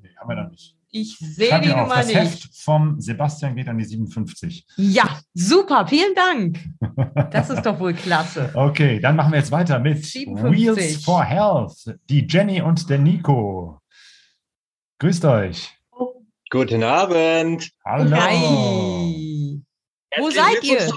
[0.00, 0.76] Nee, haben wir noch nicht.
[0.92, 2.16] Ich sehe die Nummer das nicht.
[2.16, 4.66] Heft vom Sebastian geht an die 57.
[4.76, 5.86] Ja, super.
[5.86, 6.60] Vielen Dank.
[7.30, 8.50] Das ist doch wohl klasse.
[8.54, 10.52] Okay, dann machen wir jetzt weiter mit 57.
[10.52, 11.98] Wheels for Health.
[12.10, 13.80] Die Jenny und der Nico.
[14.98, 15.70] Grüßt euch.
[16.50, 17.70] Guten Abend.
[17.84, 18.14] Hallo.
[18.14, 19.62] Hi.
[20.18, 20.92] Wo seid ihr?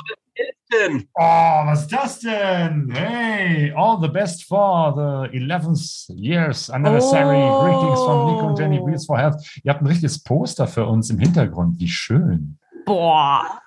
[0.72, 1.10] Zu den Elften.
[1.16, 2.92] Oh, was ist das denn?
[2.92, 7.38] Hey, all the best for the 11th years anniversary.
[7.38, 7.62] Oh.
[7.62, 9.36] Greetings from Nico und Jenny, Wheels for Health.
[9.64, 11.80] Ihr habt ein richtiges Poster für uns im Hintergrund.
[11.80, 12.58] Wie schön.
[12.86, 13.60] Boah.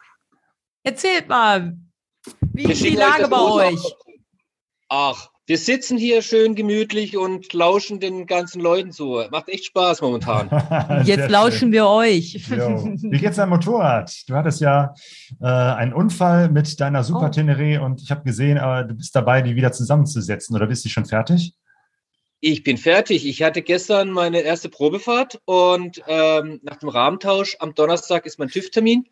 [0.82, 1.76] Erzählt mal,
[2.40, 3.94] wie ist die Lage bei euch?
[4.88, 9.22] Ach, wir sitzen hier schön gemütlich und lauschen den ganzen Leuten zu.
[9.30, 10.50] Macht echt Spaß momentan.
[11.04, 11.72] Jetzt lauschen schön.
[11.72, 12.34] wir euch.
[12.50, 12.84] Jo.
[13.00, 14.28] Wie geht's deinem Motorrad?
[14.28, 14.94] Du hattest ja
[15.40, 17.30] äh, einen Unfall mit deiner Super Oh.
[17.30, 20.54] Tenere und ich habe gesehen, äh, du bist dabei, die wieder zusammenzusetzen.
[20.54, 21.54] Oder bist du schon fertig?
[22.40, 23.26] Ich bin fertig.
[23.26, 28.48] Ich hatte gestern meine erste Probefahrt und ähm, nach dem Rahmentausch am Donnerstag ist mein
[28.48, 29.06] TÜV-Termin.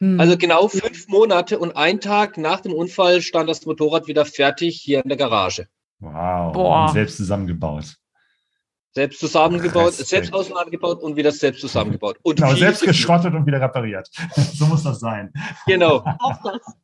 [0.00, 0.18] Hm.
[0.18, 4.80] Also genau fünf Monate und ein Tag nach dem Unfall stand das Motorrad wieder fertig
[4.80, 5.68] hier in der Garage.
[5.98, 6.52] Wow.
[6.52, 6.86] Boah.
[6.86, 7.96] Und selbst zusammengebaut.
[8.92, 10.08] Selbst zusammengebaut, Respekt.
[10.08, 12.16] selbst auseinandergebaut und wieder selbst zusammengebaut.
[12.22, 14.10] Und Genau, selbst geschrottet und wieder repariert.
[14.54, 15.32] so muss das sein.
[15.66, 16.02] Genau.
[16.18, 16.74] Auch das.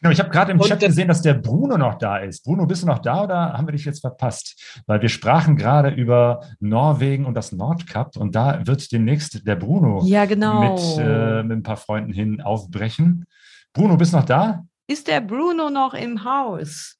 [0.00, 2.44] Genau, ich habe gerade im Chat gesehen, dass der Bruno noch da ist.
[2.44, 4.82] Bruno, bist du noch da oder haben wir dich jetzt verpasst?
[4.86, 10.02] Weil wir sprachen gerade über Norwegen und das Nordkap und da wird demnächst der Bruno
[10.04, 10.60] Ja, genau.
[10.74, 13.26] mit, äh, mit ein paar Freunden hin aufbrechen.
[13.72, 14.64] Bruno, bist du noch da?
[14.86, 16.96] Ist der Bruno noch im Haus?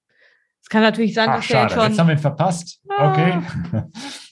[0.61, 2.19] Es kann natürlich sein, Ach, dass der schade, jetzt jetzt haben wir schon.
[2.19, 2.81] ihn verpasst.
[2.89, 3.11] Ah.
[3.13, 3.83] Okay.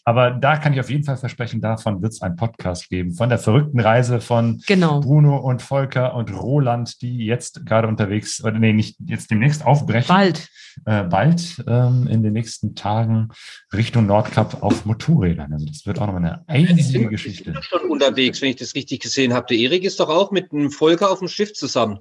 [0.08, 3.12] Aber da kann ich auf jeden Fall versprechen, davon wird es einen Podcast geben.
[3.12, 5.00] Von der verrückten Reise von Genau.
[5.00, 10.06] Bruno und Volker und Roland, die jetzt gerade unterwegs, oder nee, nicht jetzt demnächst aufbrechen.
[10.06, 10.48] Bald.
[10.84, 13.30] Äh, bald ähm, in den nächsten Tagen
[13.74, 15.52] Richtung Nordkap auf Motorrädern.
[15.52, 17.52] Also das wird auch noch eine einzige Geschichte.
[17.62, 19.46] schon unterwegs, wenn ich das richtig gesehen habe.
[19.48, 21.98] Der Erik ist doch auch mit einem Volker auf dem Schiff zusammen.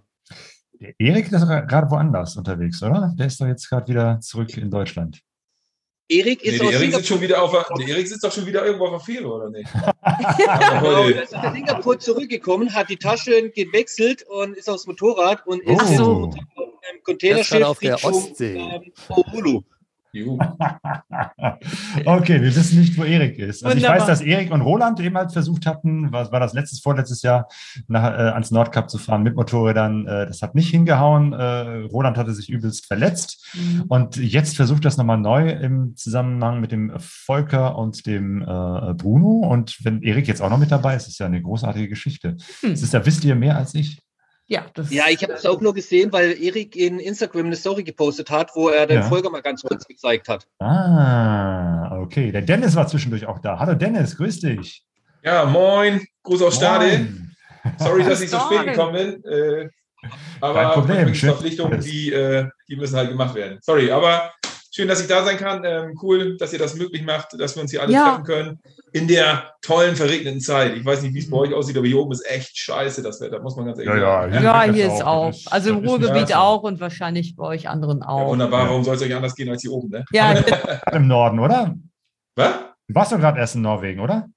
[0.79, 3.15] Der Erik ist doch gerade woanders unterwegs, oder?
[3.17, 5.21] Der ist doch jetzt gerade wieder zurück in Deutschland.
[6.07, 6.97] Erik Nee, ist aus Erik Singapur.
[6.99, 9.27] sitzt schon wieder auf der, der Erik sitzt doch schon wieder irgendwo auf der Fähre,
[9.27, 9.69] oder nicht?
[10.37, 15.61] Genau, er ist aus Singapur zurückgekommen, hat die Taschen gewechselt und ist aufs Motorrad und
[15.63, 16.31] ist so.
[16.35, 18.57] Er ist Containerschiff auf der Richtung, Ostsee.
[18.57, 19.61] ähm, Oulu.
[22.05, 23.65] Okay, wir wissen nicht, wo Erik ist.
[23.65, 26.79] Also ich weiß, dass Erik und Roland eben halt versucht hatten, was war das letztes,
[26.79, 27.47] vorletztes Jahr,
[27.87, 30.07] nach, äh, ans Nordkap zu fahren mit Motorrädern.
[30.07, 31.33] Äh, das hat nicht hingehauen.
[31.33, 33.47] Äh, Roland hatte sich übelst verletzt.
[33.53, 33.83] Mhm.
[33.87, 39.47] Und jetzt versucht das nochmal neu im Zusammenhang mit dem Volker und dem äh, Bruno.
[39.47, 42.37] Und wenn Erik jetzt auch noch mit dabei ist, ist ja eine großartige Geschichte.
[42.61, 42.71] Hm.
[42.71, 44.04] Das ist ja, wisst ihr mehr als ich.
[44.47, 47.83] Ja, das Ja, ich habe es auch nur gesehen, weil Erik in Instagram eine Story
[47.83, 49.03] gepostet hat, wo er den Ja.
[49.03, 50.47] Volker mal ganz kurz gezeigt hat.
[50.59, 52.31] Ah, okay.
[52.31, 53.57] Der Dennis war zwischendurch auch da.
[53.59, 54.83] Hallo Dennis, grüß dich.
[55.23, 56.05] Ja, moin.
[56.23, 56.85] Gruß aus Stade.
[56.87, 57.35] Moin.
[57.79, 59.23] Sorry, dass ich so spät gekommen bin.
[59.25, 59.69] Äh,
[60.03, 60.11] Kein
[60.41, 61.29] aber Problem, schön.
[61.31, 63.57] Verpflichtungen, die, äh, die müssen halt gemacht werden.
[63.61, 64.31] Sorry, aber
[64.75, 65.63] schön, dass ich da sein kann.
[65.63, 68.09] Ähm, cool, dass ihr das möglich macht, dass wir uns hier alle Ja.
[68.09, 68.59] treffen können.
[68.91, 70.75] In der tollen, verregneten Zeit.
[70.75, 73.19] Ich weiß nicht, wie es bei euch aussieht, aber hier oben ist echt scheiße, das
[73.21, 74.33] Wetter, muss man ganz ehrlich Ja, sagen.
[74.33, 75.27] ja, Ja, Jetzt hier ist auch.
[75.27, 75.51] auch.
[75.51, 78.27] Also im Ruhrgebiet auch und wahrscheinlich bei euch anderen auch.
[78.29, 80.05] Wunderbar, warum soll es euch anders gehen als hier oben, ne?
[80.11, 80.33] Ja,
[80.93, 81.73] Im Norden, oder?
[82.35, 82.51] Was?
[82.87, 84.27] Du warst doch gerade erst in Norwegen, oder?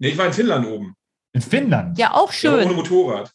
[0.00, 0.94] Nee, ich war in Finnland oben.
[1.32, 1.98] In Finnland?
[1.98, 2.76] ja, auch Ja, aber ohne schön.
[2.76, 3.32] Motorrad.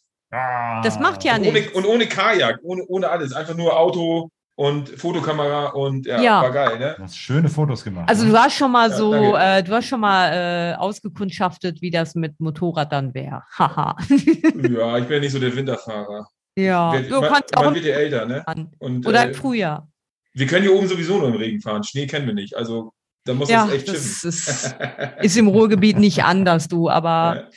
[0.82, 1.72] Das macht ja nichts.
[1.74, 3.32] und ohne Kajak, ohne, ohne alles.
[3.32, 6.42] Einfach nur Auto und Fotokamera und ja, Ja.
[6.42, 6.94] war geil, ne?
[6.96, 8.08] Du hast schöne Fotos gemacht.
[8.08, 11.90] Also du hast schon mal Ja, so, äh, du hast schon mal äh, ausgekundschaftet, wie
[11.90, 13.42] das mit Motorrad dann wäre.
[13.58, 13.96] Haha.
[14.08, 16.26] Ja, ich bin nicht so der Winterfahrer.
[16.56, 18.44] ja, Werd- du man, kannst auch man im wird ja älter, ne?
[18.78, 19.88] Und, oder äh, im Frühjahr.
[20.34, 21.82] wir können hier oben sowieso nur im Regen fahren.
[21.82, 22.56] Schnee kennen wir nicht.
[22.56, 22.92] Also
[23.24, 24.28] da muss Ja, das echt das schiffen.
[24.28, 24.76] ist,
[25.24, 27.48] ist im Ruhrgebiet nicht anders, du, aber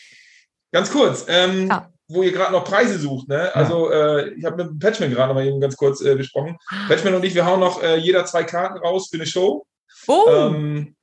[0.71, 1.71] Ganz kurz, ähm,
[2.09, 3.53] wo ihr gerade noch Preise sucht, ne?
[3.55, 6.57] Also äh, ich habe mit dem Patchman gerade noch mal eben ganz kurz äh, besprochen.
[6.87, 9.65] Patchman und ich, wir hauen noch äh, jeder zwei Karten raus für eine Show.
[10.07, 10.23] Oh.
[10.29, 10.95] Ähm,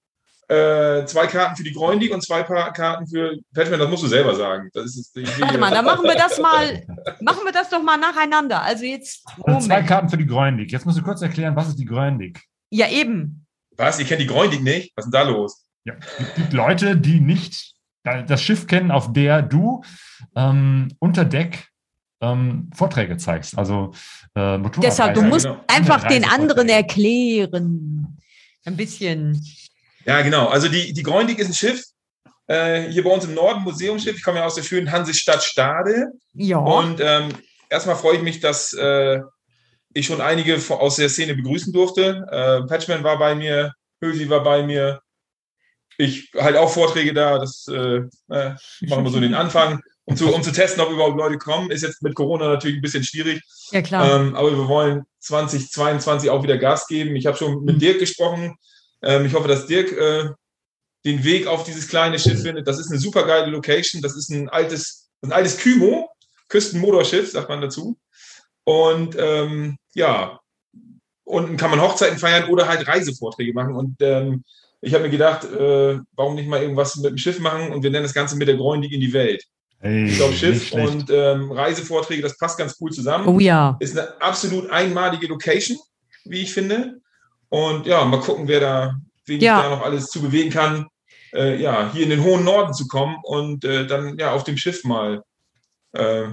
[0.49, 4.35] äh, zwei Karten für die Greundi und zwei Karten für Patchman, das musst du selber
[4.35, 4.71] sagen.
[4.73, 6.83] Das ist, ich warte mal, dann machen wir das mal,
[7.21, 8.63] machen wir das doch mal nacheinander.
[8.63, 9.83] Also jetzt, Also zwei.
[9.83, 10.73] Karten für die Gröndig.
[10.73, 12.41] Jetzt musst du kurz erklären, was ist die Gröndig?
[12.71, 13.47] Ja, eben.
[13.77, 13.99] Was?
[13.99, 14.93] Ihr kennt die Greundi nicht?
[14.97, 15.67] Was ist denn da los?
[15.85, 17.74] Ja, es gibt Leute, die nicht
[18.05, 19.83] das Schiff kennen, auf der du
[20.37, 21.69] ähm, unter Deck
[22.21, 23.57] ähm, Vorträge zeigst.
[23.57, 23.93] Also
[24.35, 24.59] äh.
[24.83, 25.61] Deshalb, du musst genau.
[25.67, 28.19] einfach den anderen erklären.
[28.65, 29.43] Ein bisschen.
[30.05, 30.49] Ja, genau.
[30.49, 31.83] Also die, die Greunig ist ein Schiff,
[32.47, 34.17] äh, hier bei uns im Norden, Museumsschiff.
[34.17, 36.13] Ich komme ja aus der schönen Hansestadt Stade.
[36.35, 36.59] Ja.
[36.59, 37.31] Und ähm,
[37.71, 39.21] erstmal freue ich mich, dass äh,
[39.95, 42.27] ich schon einige aus der Szene begrüßen durfte.
[42.31, 43.73] Äh, Patchman war bei mir,
[44.03, 45.01] Hösi war bei mir.
[45.99, 47.39] Ich halte auch Vorträge da.
[47.39, 51.17] Das äh, äh, machen wir so den Anfang, um zu, um zu testen, ob überhaupt
[51.17, 51.71] Leute kommen.
[51.71, 53.43] Ist jetzt mit Corona natürlich ein bisschen schwierig.
[53.71, 54.21] Ja, klar.
[54.21, 57.17] Ähm, aber wir wollen 2022 auch wieder Gas geben.
[57.17, 57.65] Ich habe schon Hm.
[57.65, 58.57] mit Dirk gesprochen.
[59.03, 60.31] Ähm, ich hoffe, dass Dirk äh,
[61.05, 62.67] den Weg auf dieses kleine Schiff findet.
[62.67, 64.03] Das ist eine super geile Location.
[64.03, 66.11] Das ist ein altes, ein altes Kymo,
[66.49, 67.99] Küstenmotorschiff, sagt man dazu.
[68.65, 70.41] Und ähm, ja,
[71.25, 73.75] unten kann man Hochzeiten feiern oder halt Reisevorträge machen.
[73.75, 74.45] Und ähm,
[74.85, 77.91] ich habe mir gedacht, äh, warum nicht mal irgendwas mit dem Schiff machen und wir
[77.91, 79.45] nennen das Ganze mit der Greunig in die Welt.
[79.81, 83.27] Hey, ich glaube, Schiff und ähm, Reisevorträge, das passt ganz cool zusammen.
[83.29, 83.77] Oh ja.
[83.81, 85.77] Ist eine absolut einmalige Location,
[86.25, 87.01] wie ich finde.
[87.51, 88.95] Und ja, mal gucken, wer da,
[89.27, 89.59] wen Ja.
[89.59, 90.87] ich da noch alles zu bewegen kann,
[91.35, 94.57] äh, ja, hier in den hohen Norden zu kommen und äh, dann ja auf dem
[94.57, 95.23] Schiff mal
[95.93, 96.25] äh,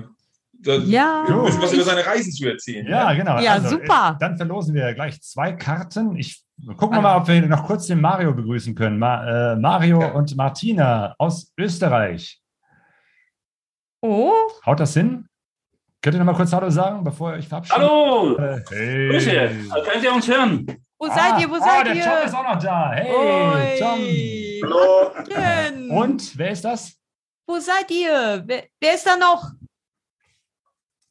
[0.53, 2.87] da, Ja, ein bisschen was über seine Reisen zu erzählen.
[2.87, 3.39] Ja, genau.
[3.39, 4.13] Ja, Also, super.
[4.15, 6.15] äh, Dann verlosen wir gleich zwei Karten.
[6.15, 6.41] Ich
[6.77, 8.99] gucken wir mal, ob wir noch kurz den Mario begrüßen können.
[8.99, 12.41] Ma, äh, Mario und Martina aus Österreich.
[14.01, 14.33] Oh.
[14.65, 15.27] Haut das hin?
[16.01, 17.77] Könnt ihr noch mal kurz Hallo sagen, bevor ihr euch verabschiedet?
[17.79, 18.35] Hallo!
[18.37, 19.09] Äh, hey.
[19.09, 19.31] Grüße!
[19.91, 20.65] Könnt ihr uns hören?
[20.97, 21.49] Wo Ah, seid ihr?
[21.49, 22.03] Wo oh, seid der ihr?
[22.03, 22.91] Tom ist auch noch da.
[22.91, 23.79] Hey, Oi.
[23.79, 24.71] Tom.
[25.89, 26.01] Hallo!
[26.01, 26.95] Und wer ist das?
[27.47, 28.43] Wo seid ihr?
[28.45, 29.51] Wer, wer ist da noch?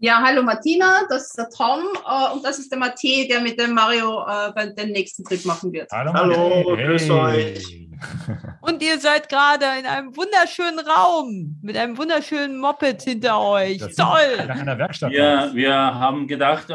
[0.02, 3.60] Ja, hallo Martina, das ist der Tom äh, und das ist der Mathe, der mit
[3.60, 5.90] dem Mario äh, den nächsten Trip machen wird.
[5.92, 7.86] Hallo, Hallo, grüß euch.
[8.62, 13.76] Und ihr seid gerade in einem wunderschönen Raum mit einem wunderschönen Moped hinter euch.
[13.94, 14.46] Toll!
[14.48, 15.12] Nach einer Werkstatt.
[15.12, 16.74] Ja, wir haben gedacht, äh,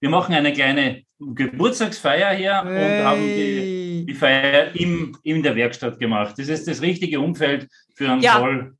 [0.00, 5.98] wir machen eine kleine Geburtstagsfeier hier und haben die, die Feier im, in der Werkstatt
[5.98, 6.34] gemacht.
[6.38, 8.38] Das ist das richtige Umfeld für einen Ja.
[8.38, 8.74] Voll.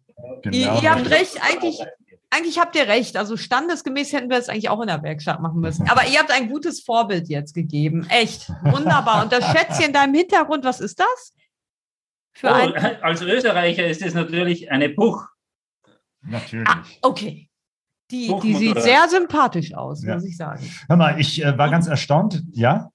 [0.51, 1.83] Ihr, ihr habt recht, eigentlich,
[2.31, 3.17] eigentlich habt ihr recht.
[3.17, 5.89] Also standesgemäß hätten wir es eigentlich auch in der Werkstatt machen müssen.
[5.89, 8.07] Aber ihr habt ein gutes Vorbild jetzt gegeben.
[8.11, 8.51] Echt.
[8.63, 9.23] Wunderbar.
[9.23, 11.35] Und das Schätzchen in deinem Hintergrund, was ist das?
[12.35, 12.75] Für Oh, ein.
[13.03, 15.27] als Österreicher ist es natürlich eine Buch.
[16.23, 16.69] Natürlich.
[17.03, 17.49] Okay.
[18.11, 20.15] Die, die sieht sehr sympathisch aus, Ja.
[20.15, 20.69] muss ich sagen.
[20.89, 22.43] Hör mal, ich äh, war ganz erstaunt.
[22.53, 22.91] Ja?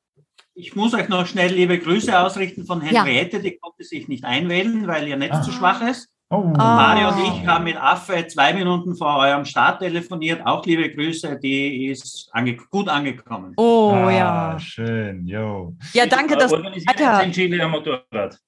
[0.55, 3.03] Ich muss euch noch schnell liebe Grüße ausrichten von Ja.
[3.03, 5.41] Henriette, die konnte sich nicht einwählen, weil ihr Netz Ah.
[5.41, 6.09] zu schwach ist.
[6.33, 6.41] Oh.
[6.41, 10.43] Mario und ich haben mit Affe zwei Minuten vor eurem Start telefoniert.
[10.43, 13.53] Auch liebe Grüße, die ist ange gut angekommen.
[13.55, 14.59] Oh ah, ja.
[14.59, 15.75] Schön, jo.
[15.93, 16.51] Ja, danke, dass.
[16.51, 17.23] Alter.
[17.23, 18.39] in Chile am Motorrad.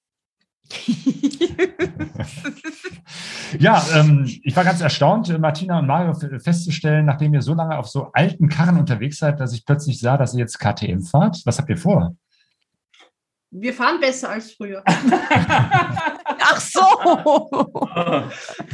[3.59, 7.87] Ja, ähm, ich war ganz erstaunt, Martina und Mario festzustellen, nachdem ihr so lange auf
[7.87, 11.41] so alten Karren unterwegs seid, dass ich plötzlich sah, dass ihr jetzt KTM fahrt.
[11.45, 12.15] Was habt ihr vor?
[13.57, 14.83] Wir fahren besser als früher.
[14.85, 16.81] Ach so.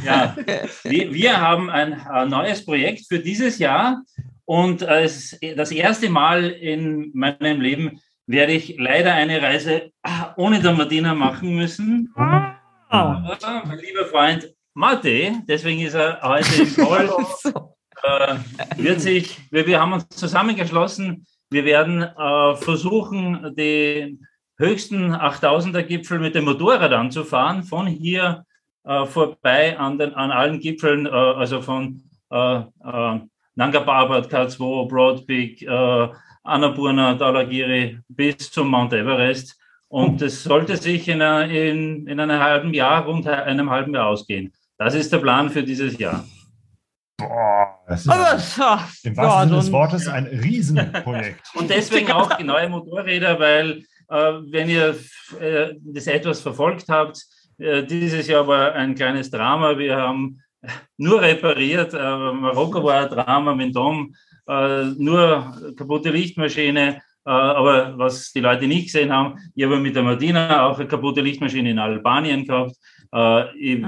[0.04, 0.34] Ja,
[0.82, 4.02] wir, wir haben ein, äh, neues Projekt für dieses Jahr
[4.44, 9.92] und äh, es ist das erste Mal in meinem Leben werde ich leider eine Reise
[10.02, 12.12] ah, ohne der Martina machen müssen.
[12.16, 17.08] Aber mein lieber Freund Mate, deswegen ist er heute im Call,
[18.02, 18.36] äh,
[18.82, 24.26] wird sich, wir, wir haben uns zusammengeschlossen, wir werden äh, versuchen, den
[24.62, 28.44] höchsten 8000er Gipfel mit dem Motorrad anzufahren, von hier
[28.84, 33.20] äh, vorbei an, den, an allen Gipfeln, äh, also von äh, äh,
[33.54, 36.08] Nanga Parbat, K2, Broad Peak, äh,
[36.44, 39.58] Annapurna, Dhaulagiri bis zum Mount Everest.
[39.88, 44.06] Und das sollte sich in, einer, in, in einem halben Jahr, rund einem halben Jahr
[44.06, 44.52] ausgehen.
[44.78, 46.24] Das ist der Plan für dieses Jahr.
[47.18, 51.46] Boah, das ist Aber, im wahrsten Sinne des ein- Wortes ein Riesenprojekt.
[51.54, 54.96] Und deswegen auch die neuen Motorräder, weil äh, wenn ihr
[55.40, 57.18] äh, das etwas verfolgt habt,
[57.58, 59.78] äh, dieses Jahr war ein kleines Drama.
[59.78, 60.40] Wir haben
[60.96, 61.94] nur repariert.
[61.94, 64.14] Äh, Marokko war ein Drama mit Dom,
[64.48, 67.00] äh, nur kaputte Lichtmaschine.
[67.24, 70.88] Äh, aber was die Leute nicht gesehen haben, ich habe mit der Martina auch eine
[70.88, 72.76] kaputte Lichtmaschine in Albanien gehabt.
[73.14, 73.84] Äh, ich,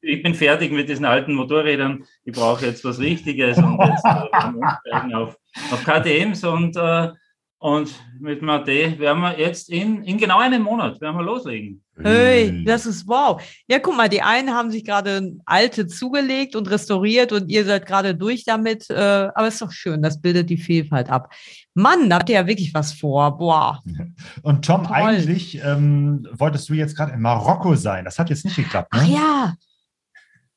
[0.00, 2.04] ich bin fertig mit diesen alten Motorrädern.
[2.24, 5.36] Ich brauche jetzt was Richtiges und jetzt äh, umsteigen auf,
[5.72, 7.10] auf KTMs und, äh,
[7.58, 11.82] und mit Mate werden wir jetzt in, in genau einem Monat werden wir loslegen.
[11.98, 13.42] Hey, das ist wow.
[13.66, 17.86] Ja, guck mal, die einen haben sich gerade alte zugelegt und restauriert und ihr seid
[17.86, 18.90] gerade durch damit.
[18.90, 21.32] Äh, aber ist doch schön, das bildet die Vielfalt ab.
[21.72, 23.38] Mann, da habt ihr ja wirklich was vor.
[23.38, 23.82] Boah.
[24.42, 24.96] Und Tom, Toll.
[24.96, 28.04] eigentlich ähm, wolltest du jetzt gerade in Marokko sein.
[28.04, 29.00] Das hat jetzt nicht geklappt, ne?
[29.02, 29.54] Ach ja.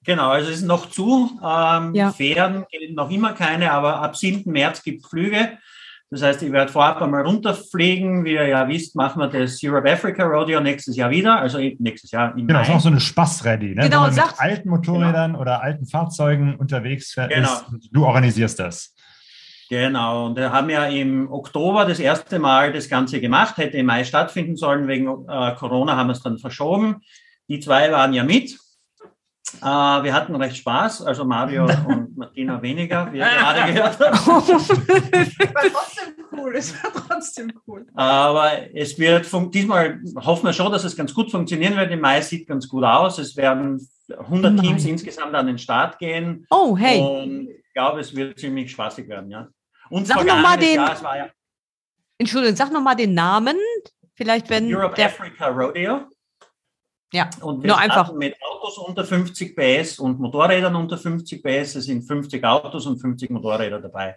[0.06, 1.40] Genau, also es ist noch zu.
[1.44, 2.12] Ähm, Ja.
[2.12, 4.50] Fähren gelten noch immer keine, aber ab 7.
[4.50, 5.58] März gibt es Flüge.
[6.12, 8.26] Das heißt, ich werde vorab einmal runterfliegen.
[8.26, 11.40] Wie ihr ja wisst, machen wir das Europe Africa Rodeo nächstes Jahr wieder.
[11.40, 12.76] Also eben nächstes Jahr im Genau, ist Mai.
[12.76, 13.84] auch so eine Spaßrallye, ne?
[13.84, 17.48] Genau, Wenn man mit alten Motorrädern oder alten Fahrzeugen unterwegs fährt, Genau.
[17.54, 18.96] ist, du organisierst das.
[19.70, 23.86] Genau, und wir haben ja im Oktober das erste Mal das Ganze gemacht, hätte im
[23.86, 27.02] Mai stattfinden sollen, wegen äh, Corona haben wir es dann verschoben.
[27.48, 28.58] Die zwei waren ja mit.
[29.62, 34.28] Äh, wir hatten recht Spaß, also Mario und Martina weniger, wie ihr gerade gehört habt.
[34.28, 36.56] war trotzdem cool.
[36.56, 37.86] Es war trotzdem cool.
[37.96, 41.92] Aber es wird, fun- diesmal hoffen wir schon, dass es ganz gut funktionieren wird.
[41.92, 43.18] Im Mai sieht ganz gut aus.
[43.18, 46.46] Es werden 100 Im Teams insgesamt an den Start gehen.
[46.50, 47.00] Oh, hey.
[47.00, 49.48] Und ich glaube, es wird ziemlich spaßig werden, ja.
[49.90, 51.28] Und Sag noch mal vergangenes den- Jahr, es war ja
[52.22, 53.56] Entschuldigung, sag noch mal den Namen.
[54.14, 55.06] Vielleicht, wenn Europe der.
[55.08, 56.02] Africa Rodeo.
[57.12, 58.14] Ja, Und wir nur einfach.
[58.14, 61.76] mit Autos unter 50 PS und Motorrädern unter 50 PS.
[61.76, 64.16] Es sind 50 Autos und 50 Motorräder dabei.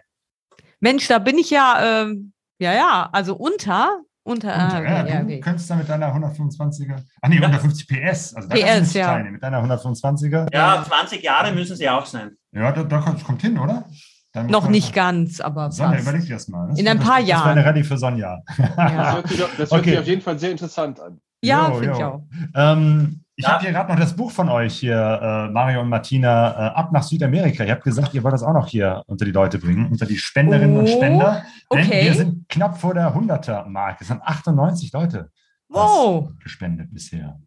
[0.79, 4.01] Mensch, da bin ich ja, ähm, ja, ja, also unter.
[4.25, 5.39] Unter, ja, okay, ja, du okay.
[5.41, 8.93] könntest da mit deiner 125er, ach nee, 150 PS, also da PS, kannst du nicht
[8.95, 9.05] ja.
[9.07, 10.47] teilnehmen, mit deiner 125er.
[10.53, 12.37] Ja, 20 Jahre müssen sie auch sein.
[12.53, 13.83] Ja, da, da kommt, kommt hin, oder?
[14.31, 16.03] Dann Noch nicht ganz, aber Sonja, fast.
[16.07, 16.69] überleg dir das mal.
[16.69, 17.49] Das In ein das, paar Das wäre Jahren.
[17.49, 18.39] eine Rallye für Sonja.
[18.57, 19.89] Das hört sich, das hört Okay.
[19.89, 21.19] sich auf jeden Fall sehr interessant an.
[21.43, 22.21] Ja, finde ich auch.
[22.55, 26.51] Ähm, ich habe hier gerade noch das Buch von euch hier, äh, Mario und Martina,
[26.51, 27.63] äh, ab nach Südamerika.
[27.63, 30.17] Ihr habt gesagt, ihr wollt das auch noch hier unter die Leute bringen, unter die
[30.17, 31.43] Spenderinnen und Oh, Spender.
[31.73, 32.03] Denn okay.
[32.05, 33.97] wir sind knapp vor der 100er-Marke.
[34.01, 35.31] Es sind 98 Leute
[35.69, 36.29] Wow.
[36.43, 37.39] gespendet bisher.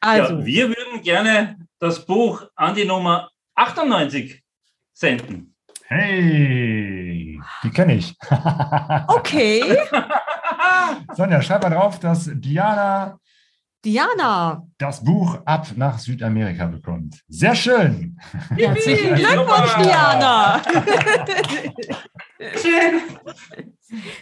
[0.00, 4.42] Also, Ja, wir würden gerne das Buch an die Nummer 98
[4.94, 5.54] senden.
[5.84, 8.14] Hey, die kenne ich.
[9.08, 9.62] Okay.
[11.14, 13.18] Sonja, schreib mal drauf, dass Diana
[13.84, 14.62] Diana.
[14.78, 17.20] das Buch ab nach Südamerika bekommt.
[17.28, 18.16] Sehr schön.
[18.56, 20.62] Herzlichen Glückwunsch, Diana.
[22.60, 23.00] Schön.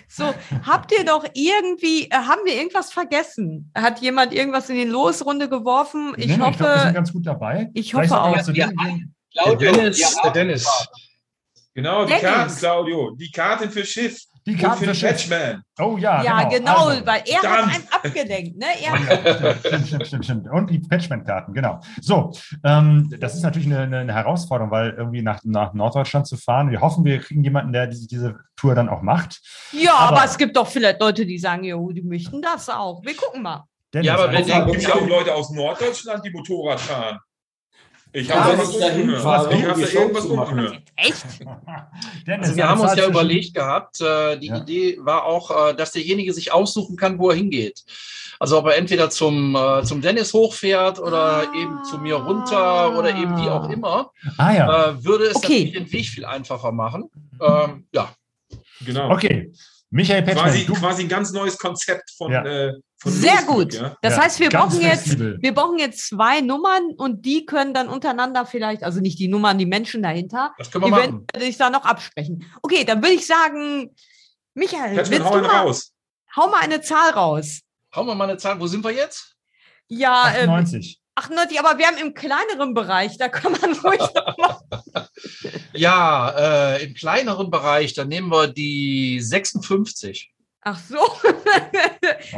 [0.08, 0.34] So,
[0.66, 3.70] habt ihr doch irgendwie, äh, haben wir irgendwas vergessen?
[3.76, 6.12] Hat jemand irgendwas in die Losrunde geworfen?
[6.16, 7.70] Ich Nee, hoffe, ich glaube, wir sind ganz gut dabei.
[7.74, 8.36] ich hoffe auch.
[8.48, 8.68] Ja.
[9.32, 10.88] Claudio, Der Dennis, der Dennis.
[11.74, 12.22] Genau, die Dennis.
[12.24, 13.10] Karten, Claudio.
[13.12, 14.20] Die Karten für Schiff.
[14.46, 15.10] Die Karten für den Schiff.
[15.10, 15.62] Patchman.
[15.78, 17.74] Oh ja, Ja, genau, Also, weil er hat Verdammt.
[17.74, 18.66] einem abgelenkt, ne?
[18.82, 20.48] Er stimmt, stimmt, stimmt, stimmt.
[20.50, 21.80] Und die Patchman-Karten, genau.
[22.00, 22.32] So,
[22.64, 26.70] ähm, das ist natürlich eine, eine, Herausforderung, weil irgendwie nach, nach Norddeutschland zu fahren.
[26.70, 29.40] Wir hoffen, wir kriegen jemanden, der diese, diese Tour dann auch macht.
[29.72, 33.02] Ja, aber, Aber- es gibt doch vielleicht Leute, die sagen, jo, die möchten das auch.
[33.04, 33.64] Wir gucken mal.
[33.92, 37.18] Dennis, Ja, aber wenn gibt ja auch Leute aus Norddeutschland, die Motorrad fahren.
[38.12, 40.82] Ich Ja, habe Show irgendwas ungehört.
[40.96, 41.24] Echt?
[42.26, 45.92] Dennis, Also wir haben uns ja überlegt gehabt, äh, die Idee war auch, äh, dass
[45.92, 47.84] derjenige sich aussuchen kann, wo er hingeht.
[48.40, 53.10] Also ob er entweder zum, äh, zum Dennis hochfährt oder eben zu mir runter oder
[53.14, 54.88] eben wie auch immer, Ah ja.
[54.90, 55.64] äh, würde es Okay.
[55.66, 57.10] natürlich den Weg viel einfacher machen.
[57.40, 58.10] Ähm, ja.
[58.84, 59.10] Genau.
[59.12, 59.52] Okay.
[59.90, 62.44] Michael Patchman, Quasi, du, quasi ein ganz neues Konzept von, Ja.
[62.44, 63.74] äh, von Sehr gut.
[63.74, 63.96] Ja?
[64.02, 67.88] Das Ja, heißt, wir brauchen jetzt, wir brauchen jetzt zwei Nummern und die können dann
[67.88, 71.26] untereinander vielleicht, also nicht die Nummern, die Menschen dahinter, Das können wir die machen.
[71.28, 72.44] werden sich da noch absprechen.
[72.62, 73.94] Okay, dann würde ich sagen,
[74.54, 75.92] Michael, willst hau mal, raus.
[76.36, 77.60] hau mal eine Zahl raus.
[77.92, 78.60] Wir mal eine Zahl.
[78.60, 79.34] Wo sind wir jetzt?
[79.88, 80.46] Ja, ähm,
[81.14, 81.58] 98.
[81.58, 84.00] 98, aber wir haben im kleineren Bereich, da kann man ruhig
[84.38, 84.62] noch.
[85.72, 86.30] Ja,
[86.76, 90.32] äh, im kleineren Bereich, dann nehmen wir die 56.
[90.62, 90.96] Ach so.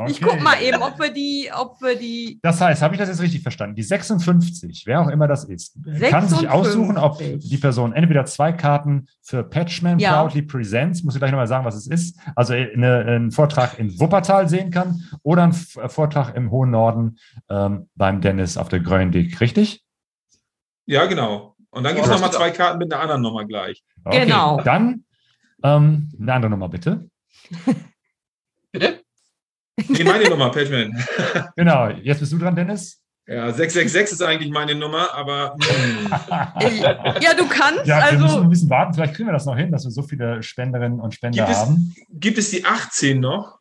[0.08, 2.38] Ich guck mal eben, ob wir die, ob wir die.
[2.42, 3.74] Das heißt, habe ich das jetzt richtig verstanden?
[3.74, 6.48] Die 56, wer auch immer das ist, kann sich 56.
[6.48, 10.22] aussuchen, ob die Person entweder zwei Karten für Patchman Ja.
[10.22, 13.98] Proudly Presents, muss ich gleich nochmal sagen, was es ist, also eine, einen Vortrag in
[14.00, 17.18] Wuppertal sehen kann oder einen F- Vortrag im hohen Norden
[17.50, 19.84] ähm, beim Dennis auf der Gröndick, richtig?
[20.86, 21.56] Ja, genau.
[21.70, 23.82] Und dann gibt es Ja, noch mal das- zwei Karten mit einer anderen Nummer gleich.
[24.04, 24.60] Okay, Genau.
[24.62, 25.04] Dann
[25.62, 27.08] ähm, eine andere Nummer bitte.
[28.72, 29.00] Bitte?
[29.88, 30.92] Nee, meine Nummer, Patchman.
[31.56, 33.00] Genau, jetzt bist du dran, Dennis.
[33.26, 35.56] Ja, 666 ist eigentlich meine Nummer, aber
[37.20, 37.86] Ja, du kannst.
[37.86, 38.94] Ja, wir müssen also, ein bisschen warten.
[38.94, 41.56] Vielleicht kriegen wir das noch hin, dass wir so viele Spenderinnen und Spender gibt, es,
[41.56, 41.94] haben.
[42.10, 43.60] gibt es die 18 noch?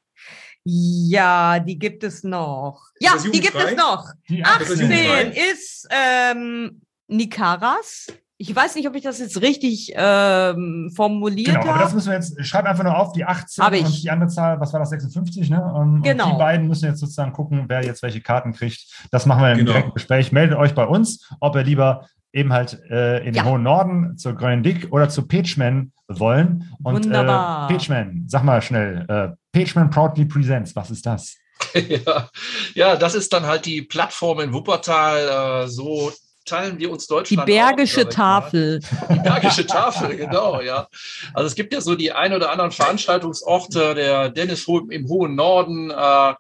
[0.64, 2.84] ja, die gibt es noch.
[3.00, 4.12] Ja, das die gibt es noch.
[4.30, 5.34] Die 18 jugendfrei?
[5.52, 8.08] ist ähm, Nikaras.
[8.44, 11.96] Ich weiß nicht, ob ich das jetzt richtig ähm, formuliert Genau, aber das habe.
[11.96, 13.86] müssen wir jetzt, schreib einfach nur auf, die 18 Hab ich.
[13.86, 15.64] und die andere Zahl, was war das, 56, ne?
[15.64, 16.26] Und, Genau.
[16.26, 18.88] und die beiden müssen jetzt sozusagen gucken, wer jetzt welche Karten kriegt.
[19.12, 19.72] Das machen wir im Genau.
[19.74, 20.32] direkten Gespräch.
[20.32, 23.46] Meldet euch bei uns, ob ihr lieber eben halt äh, in den Ja.
[23.46, 26.68] hohen Norden zur Grünen Dick oder zu Peachman wollen.
[26.82, 27.70] Und Wunderbar.
[27.70, 31.36] Äh, Peachman, sag mal schnell, äh, Peachman Proudly Presents, was ist das?
[31.76, 32.28] ja.
[32.74, 35.66] ja, das ist dann halt die Plattform in Wuppertal.
[35.66, 36.12] Äh, so
[36.46, 37.46] teilen wir uns Die Deutschland.
[37.46, 38.24] Bergische auf, ich mal.
[38.42, 38.80] Tafel.
[39.10, 40.88] Die Bergische Tafel, genau, ja.
[41.34, 45.92] Also es gibt ja so die ein oder anderen Veranstaltungsorte, der Dennis im hohen Norden,
[45.92, 46.34] äh,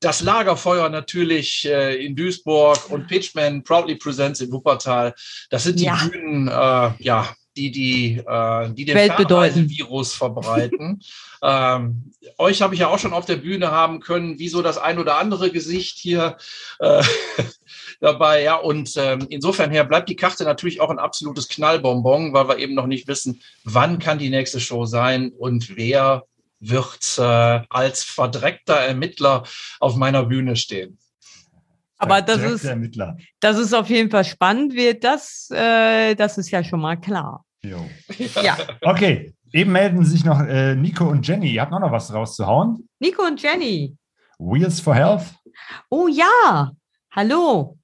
[0.00, 5.14] das Lagerfeuer natürlich äh, in Duisburg und Pitchman Proudly Presents in Wuppertal.
[5.50, 5.96] Das sind die Ja.
[5.96, 8.94] Bühnen, äh, ja, die, die, äh, die den.
[9.70, 11.02] Virus verbreiten.
[11.42, 14.78] ähm, euch habe ich ja auch schon auf der Bühne haben können, wie so das
[14.78, 16.36] ein oder andere Gesicht hier.
[16.78, 17.02] Äh,
[18.00, 18.56] dabei, ja.
[18.56, 22.74] Und ähm, insofern her bleibt die Karte natürlich auch ein absolutes Knallbonbon, weil wir eben
[22.74, 26.24] noch nicht wissen, wann kann die nächste Show sein und wer
[26.60, 29.44] wird äh, als verdreckter Ermittler
[29.80, 30.98] auf meiner Bühne stehen.
[31.98, 33.16] Aber das ist, Ermittler.
[33.40, 37.44] das ist auf jeden Fall spannend, wird das, äh, das ist ja schon mal klar.
[37.62, 37.88] Jo.
[38.42, 38.56] Ja.
[38.82, 41.50] Okay, eben melden sich noch äh, Nico und Jenny.
[41.52, 42.88] Ihr habt auch noch was rauszuhauen.
[43.00, 43.96] Nico und Jenny.
[44.38, 45.24] Wheels for Health?
[45.88, 46.70] Oh ja.
[47.10, 47.78] Hallo.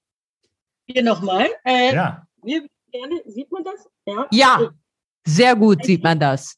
[0.86, 1.48] Hier nochmal.
[1.64, 2.26] Äh, Ja.
[2.42, 3.88] Wir gerne, sieht man das?
[4.04, 4.26] Ja.
[4.30, 4.70] Ja.
[5.24, 6.56] Sehr gut sieht man das.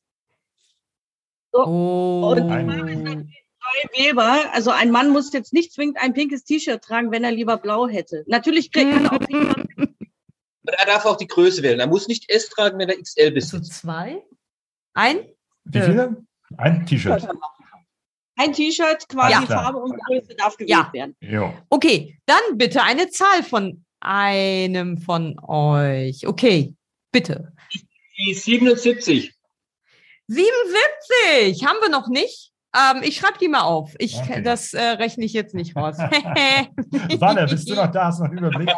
[1.53, 1.65] So.
[1.67, 2.35] Oh.
[2.37, 3.29] Und
[3.83, 7.33] Frei Weber, also ein Mann muss jetzt nicht zwingend ein pinkes T-Shirt tragen, wenn er
[7.33, 8.25] lieber blau hätte.
[8.27, 9.69] Natürlich kriegt man auch Und
[10.79, 11.81] er darf auch die Größe wählen.
[11.81, 13.73] Er muss nicht S tragen, wenn er XL besitzt.
[13.75, 14.23] zwei?
[14.95, 15.29] Ein?
[15.65, 16.25] Wie viele?
[16.59, 17.27] Ein T-Shirt.
[18.37, 19.43] ein T-Shirt, quasi Ja.
[19.47, 20.91] Farbe und Größe darf gewählt Ja.
[20.93, 21.17] werden.
[21.21, 21.53] Jo.
[21.71, 26.27] Okay, dann bitte eine Zahl von einem von euch.
[26.27, 26.75] Okay,
[27.11, 27.53] bitte.
[28.19, 29.35] Die 77.
[30.29, 32.53] 77 haben wir noch nicht.
[32.75, 33.95] Ähm, ich schreibe die mal auf.
[33.99, 34.43] Ich, Okay.
[34.43, 35.97] Das äh, rechne ich jetzt nicht raus.
[37.19, 38.07] Wanne, bist du noch da?
[38.07, 38.71] Hast du noch einen Überblick?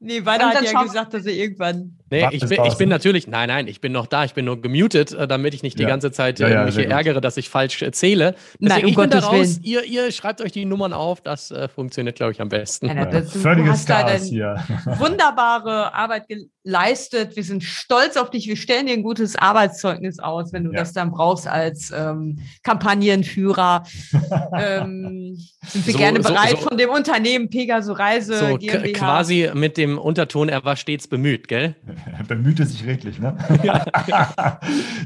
[0.00, 1.98] nee, Walle Und hat ja gesagt, dass er irgendwann.
[2.10, 4.60] Nee, ich bin, ich bin natürlich, nein, nein, ich bin noch da, ich bin nur
[4.60, 5.88] gemutet, äh, damit ich nicht die Ja.
[5.88, 8.34] ganze Zeit Ja, äh, ja, mich hier ärgere, dass ich falsch erzähle.
[8.58, 9.56] Nein, Deswegen, um ich bin da Gottes raus.
[9.56, 9.64] Willen.
[9.64, 12.86] Ihr, ihr schreibt euch die Nummern auf, das äh, funktioniert, glaube ich, am besten.
[12.88, 14.56] Ja, das- du Völlige hast da hier.
[14.98, 17.36] Wunderbare Arbeit geleistet.
[17.36, 18.46] Wir sind stolz auf dich.
[18.48, 20.80] Wir stellen dir ein gutes Arbeitszeugnis aus, wenn du Ja.
[20.80, 23.84] das dann brauchst als ähm, Kampagnenführer.
[24.58, 28.98] ähm, sind wir So- gerne so- bereit so- von dem Unternehmen Pegaso Reise So, GmbH.
[28.98, 31.76] quasi mit dem Unterton, er war stets bemüht, gell?
[32.28, 33.36] Bemühte sich redlich, ne?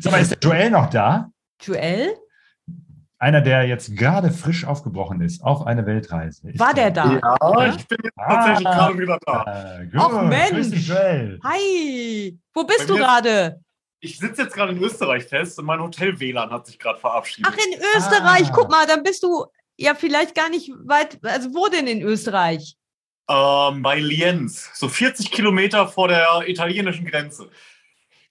[0.01, 1.31] Sag mal, ist der Joel noch da?
[1.63, 2.15] Joel?
[3.19, 6.51] Einer, der jetzt gerade frisch aufgebrochen ist auf eine Weltreise.
[6.51, 7.13] Ist War der da?
[7.41, 8.75] Ja, ich bin jetzt tatsächlich Ah.
[8.75, 9.79] gerade wieder da.
[9.81, 9.89] Äh.
[9.97, 10.09] Ach
[10.51, 10.89] Grüß dich, Mensch.
[10.89, 11.39] Joel.
[11.45, 12.39] Hi.
[12.53, 13.61] Wo bist Bei du gerade?
[14.01, 17.51] Ich sitze jetzt gerade in Österreich fest und mein Hotel WLAN hat sich gerade verabschiedet.
[17.51, 18.53] Ach, in Österreich.
[18.53, 19.47] Guck mal, dann bist du
[19.79, 21.19] ja vielleicht gar nicht weit.
[21.23, 22.77] Also wo denn in Österreich?
[23.29, 27.51] Ähm, bei Lienz, so 40 Kilometer vor der italienischen Grenze.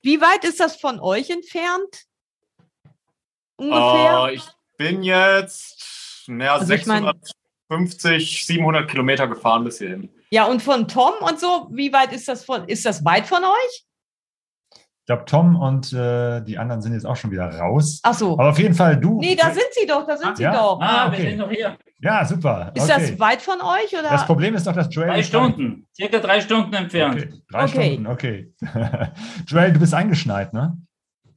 [0.01, 2.05] Wie weit ist das von euch entfernt?
[3.55, 4.27] Ungefähr?
[4.29, 4.43] Äh, ich
[4.77, 7.03] bin jetzt naja, Also ich mein-
[7.69, 10.09] 650, 700 Kilometer gefahren bis hierhin.
[10.29, 13.43] Ja, und von Tom und so, wie weit ist das von, ist das weit von
[13.43, 13.85] euch?
[15.03, 17.99] Ich glaube, Tom und äh, die anderen sind jetzt auch schon wieder raus.
[18.03, 18.39] Ach so.
[18.39, 19.19] Aber auf jeden Fall du.
[19.19, 20.53] Nee, da sind sie doch, da sind sie ja?
[20.53, 20.79] doch.
[20.79, 21.29] Ah, wir okay.
[21.31, 21.77] sind noch hier.
[21.99, 22.71] Ja, super.
[22.73, 23.09] Ist okay.
[23.09, 24.09] das weit von euch oder?
[24.09, 25.09] Das Problem ist doch, dass Joel.
[25.09, 27.17] Drei Stunden, circa drei Stunden entfernt.
[27.17, 27.93] Okay, drei Okay.
[27.93, 28.53] Stunden, okay.
[29.47, 30.77] Joel, du bist eingeschneit, ne?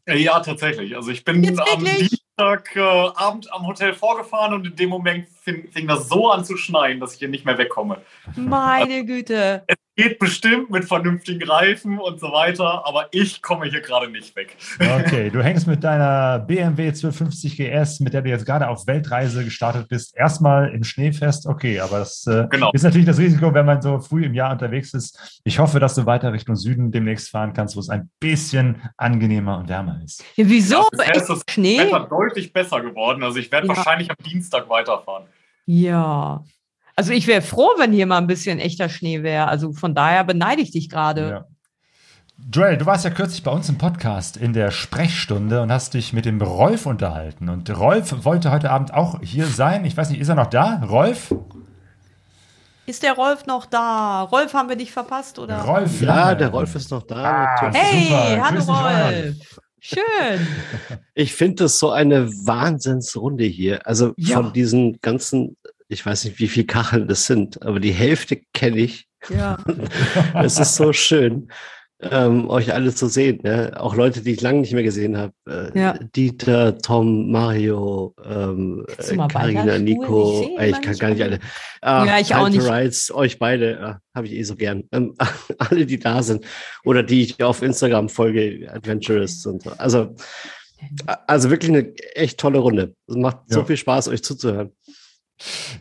[0.04, 0.94] Äh, Ja, tatsächlich.
[0.94, 2.22] Also ich bin Jetzt am wirklich?
[2.38, 7.00] Dienstagabend am Hotel vorgefahren und in dem Moment fing, fing das so an zu schneien,
[7.00, 7.98] dass ich hier nicht mehr wegkomme.
[8.36, 9.64] Meine Güte.
[9.66, 14.36] Es geht bestimmt mit vernünftigen Reifen und so weiter, aber ich komme hier gerade nicht
[14.36, 14.54] weg.
[14.78, 19.42] Okay, du hängst mit deiner BMW 1250 GS, mit der du jetzt gerade auf Weltreise
[19.42, 21.46] gestartet bist, erstmal im Schnee fest.
[21.46, 22.70] Okay, aber das äh, Genau.
[22.72, 25.40] ist natürlich das Risiko, wenn man so früh im Jahr unterwegs ist.
[25.44, 29.58] Ich hoffe, dass du weiter Richtung Süden demnächst fahren kannst, wo es ein bisschen angenehmer
[29.58, 30.22] und wärmer ist.
[30.36, 30.86] Ja, wieso?
[30.90, 31.78] Bisher ist das Schnee?
[31.78, 33.22] Wetter deutlich besser geworden.
[33.24, 33.76] Also ich werde Ja.
[33.76, 35.24] wahrscheinlich am Dienstag weiterfahren.
[35.64, 36.44] Ja.
[36.98, 39.48] Also ich wäre froh, wenn hier mal ein bisschen echter Schnee wäre.
[39.48, 41.28] Also von daher beneide ich dich gerade.
[41.28, 41.44] Ja.
[42.52, 46.12] Joel, du warst ja kürzlich bei uns im Podcast in der Sprechstunde und hast dich
[46.12, 47.48] mit dem Rolf unterhalten.
[47.50, 49.84] Und Rolf wollte heute Abend auch hier sein.
[49.84, 50.82] Ich weiß nicht, ist er noch da?
[50.88, 51.34] Rolf?
[52.86, 54.22] Ist der Rolf noch da?
[54.22, 55.58] Rolf, haben wir dich verpasst, oder?
[55.62, 56.36] Rolf Ja, Lange.
[56.38, 57.56] der Rolf ist noch da.
[57.56, 57.70] Ah.
[57.74, 59.26] Hey, Super, hallo.
[59.26, 59.60] Rolf.
[59.80, 60.46] Schön.
[61.14, 63.86] Ich finde das so eine Wahnsinnsrunde hier.
[63.86, 64.36] Also Ja.
[64.36, 65.56] von diesen ganzen,
[65.88, 69.06] ich weiß nicht, wie viele Kacheln das sind, aber die Hälfte kenne ich.
[69.30, 69.58] Ja.
[70.34, 71.50] Es ist so schön,
[72.00, 73.40] ähm, euch alle zu sehen.
[73.42, 73.72] Ne?
[73.76, 75.32] Auch Leute, die ich lange nicht mehr gesehen habe.
[75.48, 75.98] Äh, Ja.
[76.14, 79.84] Dieter, Tom, Mario, ähm, äh, weiterspulen?
[79.84, 80.42] Nico.
[80.42, 81.38] Ich Äh, Ich kann gar nicht alle.
[81.80, 82.70] Ah, Ja, ich auch Time nicht.
[82.70, 84.84] Rides, euch beide, äh, habe ich eh so gern.
[84.92, 85.14] Ähm,
[85.58, 86.44] alle, die da sind.
[86.84, 89.70] Oder die ich auf Instagram folge, Adventurous und so.
[89.78, 90.14] Also,
[91.26, 92.94] also wirklich eine echt tolle Runde.
[93.06, 93.64] Es macht so Ja.
[93.64, 94.72] viel Spaß, euch zuzuhören.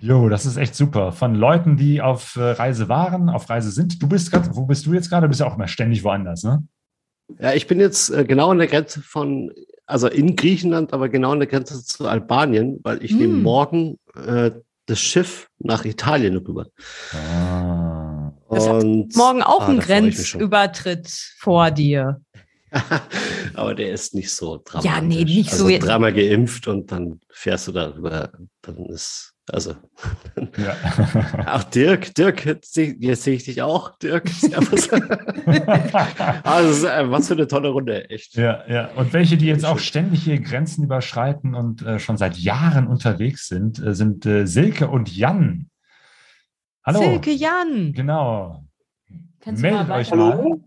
[0.02, 1.12] Jo, das ist echt super.
[1.12, 4.02] Von Leuten, die auf äh, Reise waren, auf Reise sind.
[4.02, 5.26] Du bist ganz, wo bist du jetzt gerade?
[5.26, 6.64] Du bist ja auch immer ständig woanders, ne?
[7.40, 9.52] Ja, ich bin jetzt äh, genau an der Grenze von,
[9.86, 13.44] also in Griechenland, aber genau an der Grenze zu Albanien, weil ich nehme Hm.
[13.44, 14.52] morgen äh,
[14.86, 16.68] das Schiff nach Italien rüber.
[17.14, 18.32] Ah.
[18.50, 19.80] Das heißt, Und Morgen auch ah, ein.
[19.80, 21.08] Grenzübertritt
[21.40, 22.22] vor dir.
[23.54, 24.92] Aber der ist nicht so dramatisch.
[24.92, 28.32] Ja, nee, nicht so also jetzt- dreimal geimpft und dann fährst du darüber.
[28.62, 29.76] Dann ist, also.
[30.58, 30.76] Ja.
[31.46, 33.98] Ach, Dirk, Dirk, jetzt sehe jetzt sehe ich dich auch.
[34.00, 34.90] Dirk, servus.
[36.44, 38.36] also, äh, was für eine tolle Runde, echt.
[38.36, 38.88] Ja, ja.
[38.96, 43.48] Und welche, die jetzt auch ständig hier Grenzen überschreiten und äh, schon seit Jahren unterwegs
[43.48, 45.70] sind, äh, sind äh, Silke und Jan.
[46.86, 47.00] Hallo.
[47.00, 47.94] Silke Jan.
[47.94, 48.65] Genau.
[49.46, 50.60] Kannst du Meldet mal euch mal.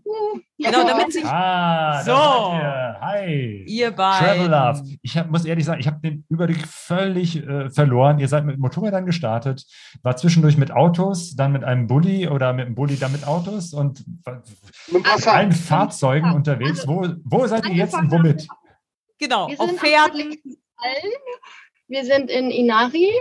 [0.57, 1.25] Genau, damit sich.
[1.25, 2.11] Ah, So.
[2.11, 2.97] ihr.
[3.01, 3.65] Hi.
[3.67, 4.25] Ihr beiden.
[4.25, 4.97] Travel Love.
[5.01, 8.19] Ich hab, muss ehrlich sagen, ich habe den Überblick völlig äh, verloren.
[8.19, 9.65] Ihr seid mit Motorrädern gestartet,
[10.01, 13.73] war zwischendurch mit Autos, dann mit einem Bulli oder mit einem Bulli, dann mit Autos
[13.73, 14.05] und
[14.87, 16.87] Mit allen Fahrzeugen unterwegs.
[16.87, 18.47] Wo, wo seid ihr jetzt und womit?
[19.17, 20.37] Genau, Wir auf sind Pferden.
[21.89, 23.11] Wir sind in Inari.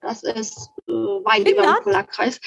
[0.00, 2.40] Das ist äh, weit über dem Polarkreis.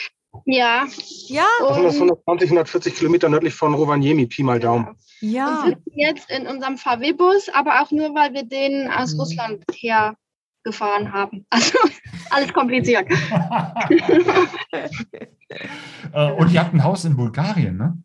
[0.45, 0.87] Ja.
[1.27, 1.45] Ja.
[1.59, 4.95] Das sind das Und 120, 140 Kilometer nördlich von Rovaniemi, Pi mal Daumen.
[5.21, 5.63] Ja.
[5.65, 11.11] wir sitzen jetzt in unserem VW-Bus, aber auch nur, weil wir den aus Russland hergefahren
[11.11, 11.45] haben.
[11.51, 11.77] Also
[12.29, 13.07] alles kompliziert.
[16.13, 17.95] Äh, und ihr habt ein Haus in Bulgarien, ne?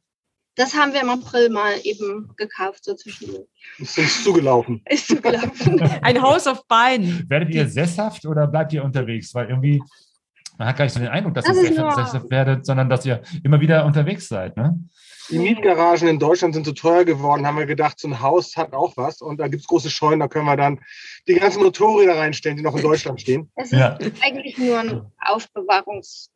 [0.59, 3.47] Das haben wir im April mal eben gekauft, so zwischendurch.
[3.79, 4.83] Ist uns zugelaufen.
[4.91, 5.81] Ist zugelaufen.
[6.03, 7.25] Ein Haus auf Beinen.
[7.29, 9.33] Werdet ihr sesshaft oder bleibt ihr unterwegs?
[9.35, 9.81] Weil irgendwie,
[10.59, 13.23] man hat gar nicht so den Eindruck, dass Das ihr sesshaft werdet, sondern dass ihr
[13.45, 14.79] immer wieder unterwegs seid, ne?
[15.31, 18.73] Die Mietgaragen in Deutschland sind so teuer geworden, haben wir gedacht, so ein Haus hat
[18.73, 19.21] auch was.
[19.21, 20.81] Und da gibt es große Scheunen, da können wir dann
[21.27, 23.51] die ganzen Motorräder reinstellen, die noch in Deutschland stehen.
[23.55, 26.31] Es ist eigentlich nur ein Aufbewahrungsort.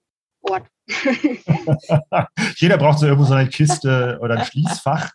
[2.56, 5.10] Jeder braucht so irgendwo so eine Kiste oder ein Schließfach.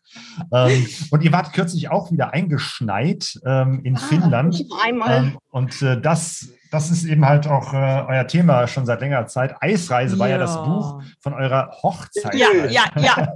[0.54, 4.50] Ähm, und ihr wart kürzlich auch wieder eingeschneit ähm, in Finnland.
[4.50, 5.18] nicht nur einmal.
[5.18, 9.28] Ähm, und äh, das, das ist eben halt auch äh, euer Thema schon seit längerer
[9.28, 9.56] Zeit.
[9.62, 10.62] Eisreise war ja das Ja.
[10.62, 12.36] Buch von eurer Hochzeit.
[12.36, 13.34] Ja, ja, ja.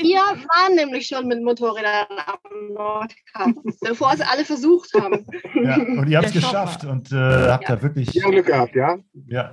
[0.00, 3.50] Wir waren nämlich schon mit Motorrädern am Nordkap,
[3.80, 5.26] bevor es alle versucht haben.
[5.60, 8.76] Ja, und ihr habt es geschafft und äh, habt da wirklich Wir haben Glück gehabt,
[8.76, 8.96] ja.
[9.26, 9.52] ja,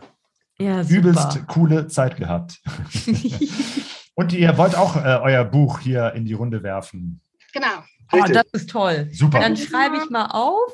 [0.57, 1.45] Ja, übelst super.
[1.47, 2.61] coole Zeit gehabt.
[4.15, 7.21] und ihr wollt auch äh, euer Buch hier in die Runde werfen.
[7.53, 7.83] Genau.
[8.11, 9.09] Oh, das ist toll.
[9.11, 9.39] Super.
[9.39, 10.71] Dann schreibe ich mal auf.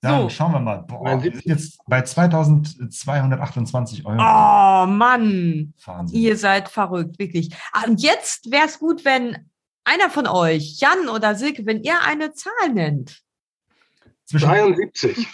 [0.00, 0.28] Dann So.
[0.30, 0.78] schauen wir mal.
[0.82, 4.16] Boah, wir sind jetzt bei 2228 Euro.
[4.18, 6.18] Oh Mann, Wahnsinn.
[6.18, 7.50] ihr seid verrückt, wirklich.
[7.72, 9.50] Ah, Und jetzt wäre es gut, wenn
[9.84, 13.22] einer von euch, Jan oder Silke, wenn ihr eine Zahl nennt.
[14.32, 15.26] 73.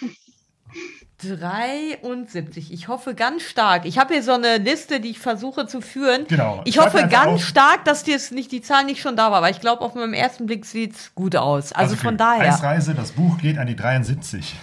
[1.22, 2.72] 73.
[2.72, 3.84] Ich hoffe ganz stark.
[3.84, 6.26] Ich habe hier so eine Liste, die ich versuche zu führen.
[6.28, 6.60] Genau.
[6.64, 7.44] Ich hoffe ganz auf.
[7.44, 10.14] stark, dass dir nicht die Zahl nicht schon da war, weil ich glaube, auf meinem
[10.14, 11.72] ersten Blick sieht es gut aus.
[11.72, 12.02] Also, okay.
[12.04, 12.52] von daher.
[12.54, 14.54] Eisreise, das Buch geht an die 73.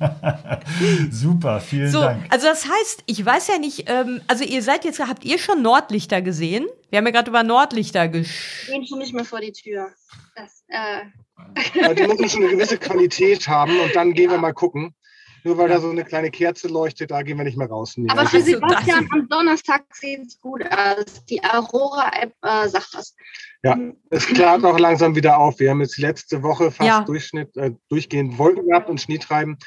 [1.10, 2.24] Super, vielen So, Dank.
[2.30, 5.62] also das heißt, ich weiß ja nicht, ähm, also ihr seid jetzt, habt ihr schon
[5.62, 6.66] Nordlichter gesehen?
[6.90, 8.66] Wir haben ja gerade über Nordlichter gesch.
[8.66, 9.88] Gehen schon nicht mehr vor die Tür.
[10.34, 11.02] Das, äh,
[11.80, 14.94] Ja, die müssen schon eine gewisse Qualität haben und dann gehen wir mal gucken.
[15.44, 17.94] Nur weil da so eine kleine Kerze leuchtet, da gehen wir nicht mehr raus.
[17.96, 21.24] Nee, aber also- für Sebastian am Donnerstag sieht es gut aus.
[21.26, 23.14] Die Aurora-App äh, sagt das.
[23.62, 23.78] Ja,
[24.10, 25.58] es klart auch langsam wieder auf.
[25.60, 27.02] Wir haben jetzt letzte Woche fast Ja.
[27.04, 29.58] Durchschnitt, äh, durchgehend Wolken gehabt und Schneetreiben.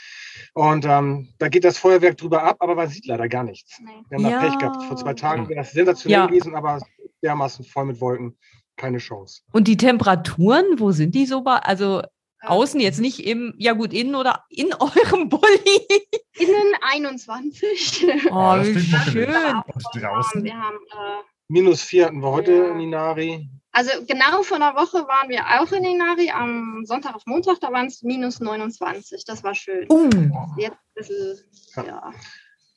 [0.53, 3.79] Und ähm, da geht das Feuerwerk drüber ab, aber man sieht leider gar nichts.
[4.09, 4.41] Wir haben Ja.
[4.41, 4.83] da Pech gehabt.
[4.83, 6.25] Vor zwei Tagen wäre das sensationell Ja.
[6.27, 6.79] gewesen, aber
[7.23, 8.37] dermaßen voll mit Wolken.
[8.75, 9.41] Keine Chance.
[9.51, 11.43] Und die Temperaturen, wo sind die so?
[11.43, 12.01] Also
[12.45, 15.88] außen jetzt nicht im, ja gut, innen oder in eurem Bulli.
[16.38, 18.06] Innen 21.
[18.32, 19.34] Oh, das wie schön.
[20.02, 20.44] Draußen?
[20.44, 23.49] Wir haben, äh, Minus vier hatten wir heute in Inari.
[23.72, 26.32] also genau vor einer Woche waren wir auch in Inari.
[26.32, 29.24] Am Sonntag auf Montag, da waren es minus 29.
[29.26, 29.86] Das war schön.
[29.90, 30.10] Uh.
[30.57, 31.38] Jetzt ein bisschen,
[31.76, 32.11] ja.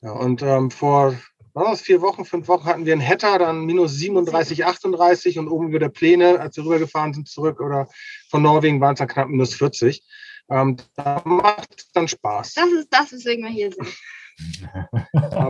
[0.01, 1.15] Ja, und ähm, vor
[1.57, 5.47] war das, vier Wochen, fünf Wochen hatten wir einen Hetter, dann minus 37, 38 und
[5.47, 7.87] oben wieder Pläne, als wir rübergefahren sind zurück oder
[8.29, 10.03] von Norwegen waren es dann knapp minus 40.
[10.49, 12.53] Ähm, da macht es dann Spaß.
[12.53, 13.87] Das ist das, weswegen wir hier sind.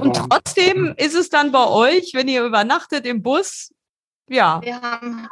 [0.02, 3.74] Und trotzdem ist es dann bei euch, wenn ihr übernachtet im Bus,
[4.30, 5.28] ja, Wir haben,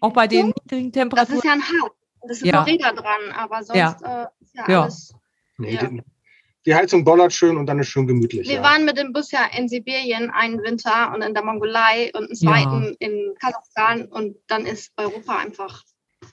[0.00, 1.38] auch bei den niedrigen das Temperaturen.
[1.38, 1.90] ist ja ein Haus.
[2.22, 2.60] Das sind Ja.
[2.60, 4.22] noch Räder dran, aber sonst Ja.
[4.22, 4.82] äh, ist ja, Ja.
[4.82, 5.12] alles.
[5.58, 5.86] Nee, Ja.
[5.86, 6.02] die,
[6.66, 8.48] die Heizung bollert schön und dann ist schön gemütlich.
[8.48, 8.62] Wir ja.
[8.62, 12.34] waren mit dem Bus ja in Sibirien einen Winter und in der Mongolei und einen
[12.34, 12.50] Ja.
[12.50, 15.82] zweiten in Kasachstan und dann ist Europa einfach.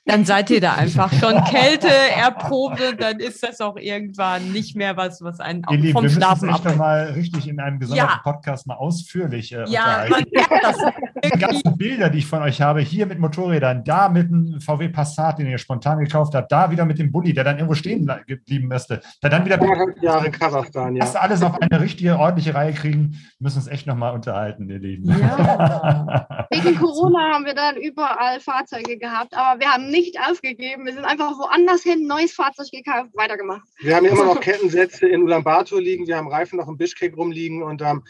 [0.08, 4.76] Dann seid ihr da einfach schon Kälte erprobt und dann ist das auch irgendwann nicht
[4.76, 6.78] mehr was, was einen auch Lieben, vom wir müssen uns Schlafen echt noch abhält.
[6.78, 8.22] mal richtig in einem gesonderten Ja.
[8.24, 10.32] Podcast mal ausführlich äh, Ja, unterhalten.
[11.34, 14.88] Die ganzen Bilder, die ich von euch habe, hier mit Motorrädern, da mit einem VW
[14.90, 18.10] Passat, den ihr spontan gekauft habt, da wieder mit dem Bulli, der dann irgendwo stehen
[18.28, 19.60] geblieben müsste, da dann wieder
[20.02, 21.02] Jahre in Kasachstan, ja.
[21.04, 24.80] das alles auf eine richtige, ordentliche Reihe kriegen, wir müssen uns echt nochmal unterhalten, ihr
[24.80, 25.10] Lieben.
[25.10, 29.97] Wegen Corona haben wir dann überall Fahrzeuge gehabt, aber wir haben nicht
[30.30, 30.86] aufgegeben.
[30.86, 33.68] Wir sind einfach woanders hin, neues Fahrzeug gekauft, weitergemacht.
[33.80, 37.16] Wir haben hier immer noch Kettensätze in Ulaanbaatar liegen, wir haben Reifen noch in Bischkek
[37.18, 38.04] rumliegen und ähm,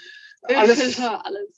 [0.55, 0.97] alles, alles,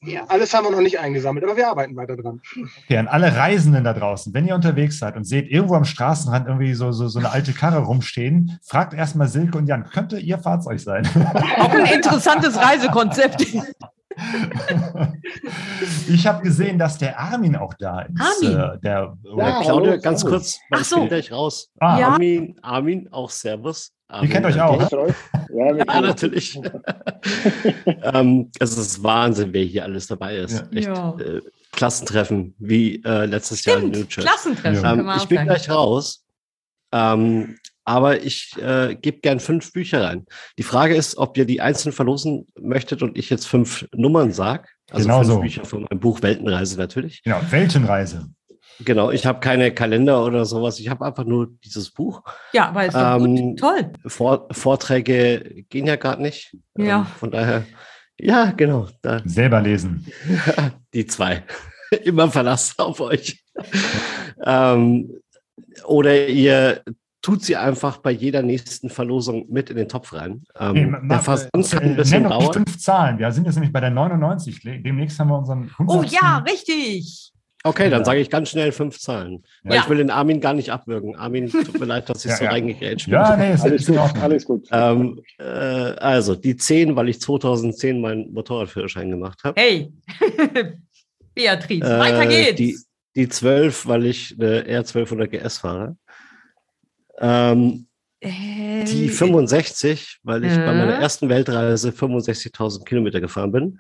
[0.02, 0.26] ja.
[0.28, 2.42] alles haben wir noch nicht eingesammelt, aber wir arbeiten weiter dran.
[2.86, 6.48] Okay, an alle Reisenden da draußen, wenn ihr unterwegs seid und seht irgendwo am Straßenrand
[6.48, 10.40] irgendwie so, so, so eine alte Karre rumstehen, fragt erstmal Silke und Jan, könnte ihr
[10.40, 11.08] Fahrzeug sein?
[11.60, 13.46] Auch ein interessantes Reisekonzept.
[16.10, 18.20] Ich habe gesehen, dass der Armin auch da ist.
[18.20, 18.60] Armin?
[18.60, 20.96] Äh, der, Ja, Claudia, ganz kurz, weil Ach ich so.
[21.00, 21.70] bin gleich raus.
[21.80, 22.00] Ah.
[22.00, 22.08] Ja.
[22.10, 23.92] Armin, Armin, auch Servus.
[24.08, 24.92] Armin, kennt euch auch, dich.
[24.92, 25.16] ne?
[25.54, 26.60] Ja, wir ja natürlich.
[28.14, 30.64] ähm, es ist Wahnsinn, wer hier alles dabei ist.
[30.74, 31.16] Echt, Ja.
[31.20, 31.42] äh,
[31.72, 34.26] Klassentreffen, wie äh, letztes Jahr in New Church.
[34.26, 36.26] Klassentreffen, Ähm, ich bin gleich raus.
[36.92, 37.56] Ähm,
[37.90, 40.28] aber ich äh, gebe gern fünf Bücher rein.
[40.60, 44.66] Die Frage ist, ob ihr die einzeln verlosen möchtet und ich jetzt fünf Nummern sage.
[44.92, 45.40] Also Genau fünf so.
[45.40, 47.24] Bücher von meinem Buch Weltenreise natürlich.
[47.24, 48.30] Genau, Weltenreise.
[48.86, 50.80] Genau, ich habe keine Kalender oder sowas.
[50.80, 52.22] Ich habe einfach nur dieses Buch.
[52.54, 53.60] Ja, aber ist doch Ähm, gut.
[53.60, 53.92] Toll.
[54.06, 56.56] Vor, Vorträge gehen ja gerade nicht.
[56.78, 57.00] Ja.
[57.00, 57.66] Ähm, von daher,
[58.20, 58.88] ja, genau.
[59.02, 60.06] Da, Selber lesen.
[60.94, 61.44] die zwei.
[62.04, 63.44] Immer Verlass auf euch.
[64.46, 65.12] ähm,
[65.86, 66.84] oder ihr
[67.22, 70.44] tut sie einfach bei jeder nächsten Verlosung mit in den Topf rein.
[70.60, 72.54] Ähm, Nee, der ma- Versand kann äh, ein bisschen nenn doch die dauern.
[72.54, 73.20] fünf Zahlen.
[73.20, 74.64] Wir sind jetzt nämlich bei der 99.
[74.64, 75.98] Le- Demnächst haben wir unseren 100.
[75.98, 77.32] Oh ja, richtig.
[77.66, 79.44] Okay, dann sage ich ganz schnell fünf Zahlen.
[79.64, 79.82] Weil Ja.
[79.82, 81.18] ich will den Armin gar nicht abwürgen.
[81.18, 82.52] Armin, tut mir leid, dass ich Ja, so ja.
[82.52, 83.16] reingegrätscht bin.
[83.16, 84.68] Ja, nee, ist- Alles gut, alles gut.
[84.72, 89.60] Ähm, äh, also, die 10, weil ich 2010 meinen Motorradführerschein gemacht habe.
[89.60, 89.92] Hey,
[91.36, 92.50] Beatrice, weiter geht's.
[92.52, 92.78] Äh, Die,
[93.16, 95.98] die 12, weil ich eine R1200 GS fahre.
[97.20, 97.86] Ähm,
[98.22, 100.78] Äh, die 65, weil ich bei Mhm.
[100.80, 103.80] meiner ersten Weltreise 65.000 Kilometer gefahren bin.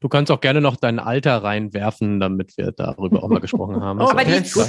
[0.00, 4.00] Du kannst auch gerne noch dein Alter reinwerfen, damit wir darüber auch mal gesprochen haben.
[4.00, 4.68] Oh, Aber die- okay, gut.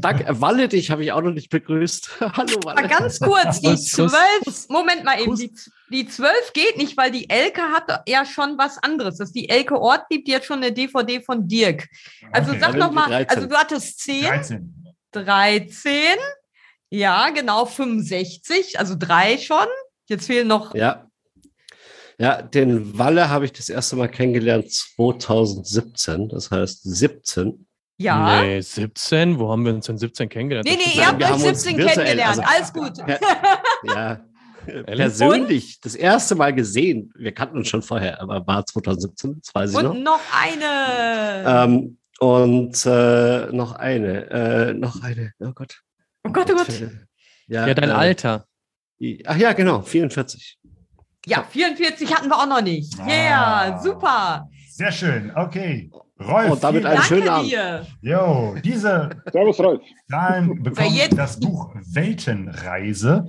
[0.00, 0.40] Danke.
[0.40, 2.10] Walle, dich habe ich auch noch nicht begrüßt.
[2.20, 2.80] Hallo, Walle.
[2.82, 5.52] Mal ganz kurz, die zwölf, Moment mal eben, die,
[5.92, 9.18] die zwölf geht nicht, weil die Elke hat ja schon was anderes.
[9.18, 11.86] Das ist die Elke Ortlieb, die hat schon eine DVD von Dirk.
[12.32, 12.60] Also Okay.
[12.60, 13.28] sag Dann noch die mal, 13.
[13.36, 14.74] also du hattest 10, 13.
[15.12, 15.92] 13,
[16.90, 19.66] ja genau, 65, also drei schon.
[20.08, 21.06] Jetzt fehlen noch, Ja.
[22.18, 27.66] Ja, den Walle habe ich das erste Mal kennengelernt 2017, das heißt 17.
[27.96, 28.42] ja.
[28.42, 29.38] Nee, 17?
[29.38, 30.68] Wo haben wir uns denn 17 kennengelernt?
[30.68, 32.98] Nee, nee, ihr habt euch haben uns 17 virtuell, kennengelernt, also- alles gut.
[33.96, 34.20] Ja,
[34.84, 37.10] persönlich, das erste Mal gesehen.
[37.16, 39.90] Wir kannten uns schon vorher, aber war 2017, das weiß ich noch.
[39.94, 41.64] Und noch eine.
[41.64, 45.80] Ähm, und äh, noch eine, äh, noch eine, oh Gott.
[46.26, 46.68] Oh Gott, oh Gott.
[47.46, 48.46] Ja, dein äh, Alter.
[49.26, 50.58] Ach ja, genau, 44.
[51.26, 52.96] Ja, 44 hatten wir auch noch nicht.
[53.06, 54.48] Yeah, super.
[54.70, 55.90] Sehr schön, okay.
[56.20, 57.50] Rolf, Und damit vielen einen schönen Danke Abend.
[57.50, 57.86] dir.
[58.02, 59.80] Jo, diese Servus, Rolf.
[60.10, 63.26] Zahlen bekommen jetzt- das Buch Weltenreise.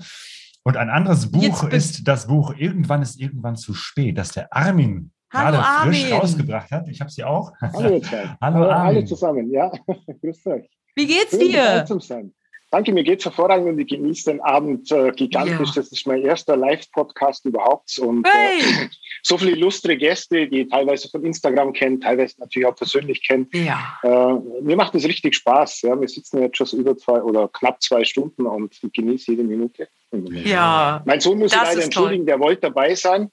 [0.64, 5.12] Und ein anderes Buch ist das Buch Irgendwann ist irgendwann zu spät, das der Armin
[5.34, 6.14] Hallo, gerade frisch Armin.
[6.20, 6.88] rausgebracht hat.
[6.90, 7.54] Ich habe sie auch.
[7.62, 8.36] Hallo, zwei.
[8.42, 9.72] Hallo, alle zusammen, ja.
[10.22, 10.70] Grüßt euch.
[10.96, 11.86] Wie geht's Schön, dir?
[12.72, 15.70] Danke, mir geht's hervorragend und ich genieße den Abend äh, gigantisch.
[15.70, 15.76] Ja.
[15.76, 18.00] Das ist mein erster Live-Podcast überhaupt.
[18.00, 18.62] Und Hey.
[18.62, 18.88] äh,
[19.24, 23.50] so viele illustre Gäste, die ich teilweise von Instagram kennen, teilweise natürlich auch persönlich kennen.
[23.52, 24.00] Ja.
[24.04, 25.82] Äh, mir macht es richtig Spaß.
[25.82, 26.00] Ja.
[26.00, 29.90] Wir sitzen jetzt schon über zwei oder knapp zwei Stunden und ich genieße jede Minute.
[30.12, 31.02] Ja.
[31.06, 33.32] Mein Sohn muss ich Das leider entschuldigen, der wollte dabei sein,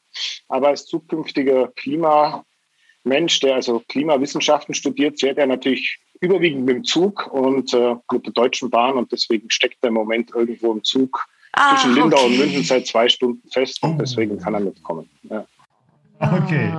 [0.48, 7.26] aber als zukünftiger Klimamensch, der also Klimawissenschaften studiert, fährt er natürlich überwiegend mit dem Zug
[7.32, 11.26] und äh, mit der Deutschen Bahn und deswegen steckt er im Moment irgendwo im Zug
[11.52, 12.38] Ah, zwischen Lindau und okay.
[12.38, 13.86] München seit zwei Stunden fest Oh.
[13.88, 15.08] und deswegen kann er mitkommen.
[15.22, 15.44] Ja.
[16.20, 16.72] Okay.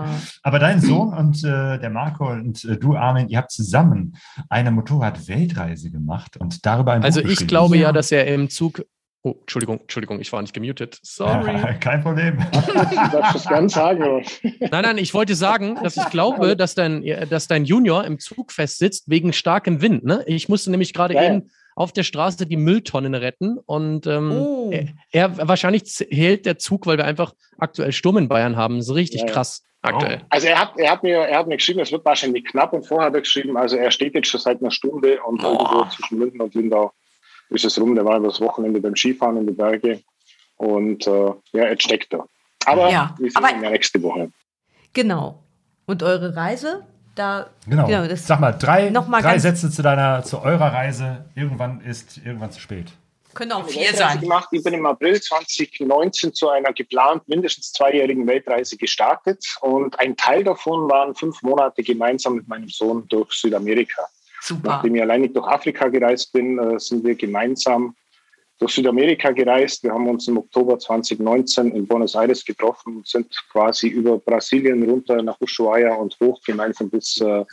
[0.43, 4.17] Aber dein Sohn und äh, der Marco und äh, du, Armin, ihr habt zusammen
[4.49, 8.83] eine Motorrad-Weltreise gemacht und darüber ein Also Buch ich glaube ja, dass er im Zug.
[9.21, 10.97] Oh, Entschuldigung, Entschuldigung, ich war nicht gemutet.
[11.03, 11.53] Sorry.
[11.81, 12.37] Kein Problem.
[12.37, 14.23] Du darfst es gern sagen.
[14.59, 18.53] Nein, nein, ich wollte sagen, dass ich glaube, dass dein, dass dein Junior im Zug
[18.53, 20.05] festsitzt wegen starkem Wind.
[20.05, 20.23] Ne?
[20.25, 24.69] Ich musste nämlich gerade Ja, eben auf der Straße die Mülltonnen retten und ähm, Oh.
[24.71, 28.81] er, er wahrscheinlich hält der Zug, weil wir einfach aktuell Sturm in Bayern haben.
[28.81, 30.21] So richtig Ja, krass aktuell.
[30.29, 32.85] Also er hat, er hat mir, er hat mir geschrieben, es wird wahrscheinlich knapp und
[32.85, 36.17] vorher hat er geschrieben, also er steht jetzt schon seit einer Stunde und irgendwo zwischen
[36.19, 36.91] München und Lindau
[37.49, 37.95] ist es rum.
[37.95, 40.01] Der war über das Wochenende beim Skifahren in die Berge
[40.57, 42.25] und äh, ja, jetzt steckt er.
[42.65, 44.31] Aber Ja, wir sehen aber- ihn ja nächste Woche.
[44.93, 45.43] Genau.
[45.85, 46.85] Und eure Reise?
[47.15, 47.87] Da, Genau.
[48.07, 51.25] das, Sag mal, drei, Noch mal drei Sätze zu deiner, zu eurer Reise.
[51.35, 52.87] Irgendwann ist irgendwann zu spät.
[53.33, 54.19] können auch vier sein.
[54.21, 54.49] gemacht.
[54.51, 60.43] Ich bin im April 2019 zu einer geplant mindestens zweijährigen Weltreise gestartet und ein Teil
[60.43, 64.03] davon waren fünf Monate gemeinsam mit meinem Sohn durch Südamerika.
[64.41, 64.69] Super.
[64.69, 67.95] Nachdem ich alleinig durch Afrika gereist bin, äh, sind wir gemeinsam
[68.59, 69.83] durch Südamerika gereist.
[69.83, 74.83] Wir haben uns im Oktober 2019 in Buenos Aires getroffen und sind quasi über Brasilien
[74.83, 77.45] runter nach Ushuaia und hoch gemeinsam bis äh,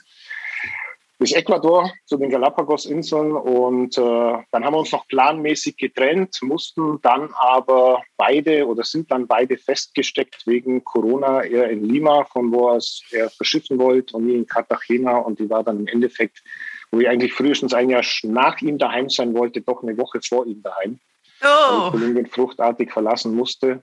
[1.18, 7.00] bis Ecuador zu den Galapagos-Inseln und äh, dann haben wir uns noch planmäßig getrennt, mussten
[7.00, 11.42] dann aber beide oder sind dann beide festgesteckt wegen Corona.
[11.42, 15.48] Er in Lima, von wo aus er verschiffen wollte und ich in Cartagena und die
[15.48, 16.42] war dann im Endeffekt,
[16.90, 20.46] wo ich eigentlich frühestens ein Jahr nach ihm daheim sein wollte, doch eine Woche vor
[20.46, 20.98] ihm daheim.
[21.42, 21.90] Oh.
[21.90, 23.82] Kolumbien fruchtartig verlassen musste.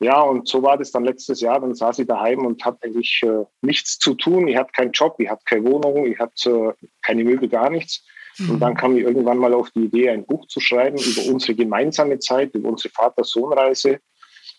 [0.00, 1.60] Ja, und so war das dann letztes Jahr.
[1.60, 4.48] Dann saß ich daheim und hatte eigentlich äh, nichts zu tun.
[4.48, 8.04] Ich hatte keinen Job, ich hatte keine Wohnung, ich hatte äh, keine Möbel, gar nichts.
[8.38, 11.54] Und dann kam ich irgendwann mal auf die Idee, ein Buch zu schreiben über unsere
[11.54, 14.00] gemeinsame Zeit, über unsere Vater-Sohn-Reise.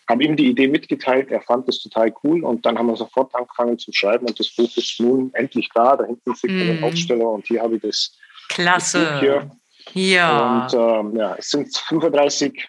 [0.07, 3.33] Habe ihm die Idee mitgeteilt, er fand das total cool und dann haben wir sofort
[3.33, 5.95] angefangen zu schreiben und das Buch ist nun endlich da.
[5.95, 6.83] Da hinten sieht man den Mhm.
[6.83, 9.19] Aufsteller und hier habe ich das, das Buch Klasse.
[9.19, 9.51] hier.
[9.93, 10.63] Ja.
[10.63, 12.67] Und ähm, ja, es sind 35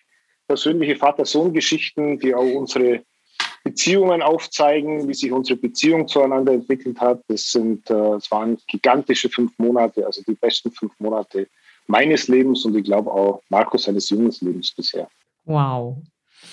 [0.48, 3.02] persönliche Vater-Sohn-Geschichten, die auch unsere
[3.64, 7.20] Beziehungen aufzeigen, wie sich unsere Beziehung zueinander entwickelt hat.
[7.28, 11.48] Das sind, äh, es waren gigantische fünf Monate, also die besten fünf Monate
[11.88, 15.08] meines Lebens und ich glaube auch Markus seines jungen Lebens bisher.
[15.44, 15.96] Wow.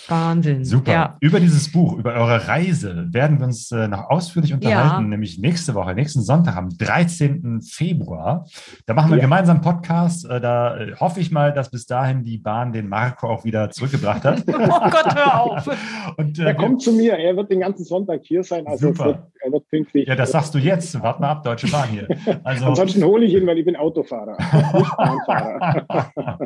[0.08, 0.66] Wahnsinn.
[0.66, 0.92] Super.
[0.92, 1.18] Ja.
[1.22, 5.08] Über dieses Buch, über eure Reise werden wir uns äh, noch ausführlich unterhalten, Ja.
[5.10, 7.62] nämlich nächste Woche, nächsten Sonntag am 13.
[7.62, 8.46] Februar.
[8.86, 9.24] Da machen wir Ja.
[9.24, 10.26] gemeinsam einen Podcast.
[10.30, 13.70] Äh, da äh, hoffe ich mal, dass bis dahin die Bahn den Marco auch wieder
[13.70, 14.44] zurückgebracht hat.
[14.54, 15.70] Oh Gott, hör auf.
[16.18, 19.06] Und, äh, er kommt zu mir, er wird den ganzen Sonntag hier sein, also Super.
[19.06, 20.08] wird, er wird pünktlich.
[20.08, 21.00] Ja, das sagst du jetzt.
[21.02, 22.08] Warte mal ab, Deutsche Bahn hier.
[22.44, 24.38] Also, Ansonsten hole ich ihn, weil ich bin Autofahrer,
[24.74, 26.40] nicht Bahnfahrer.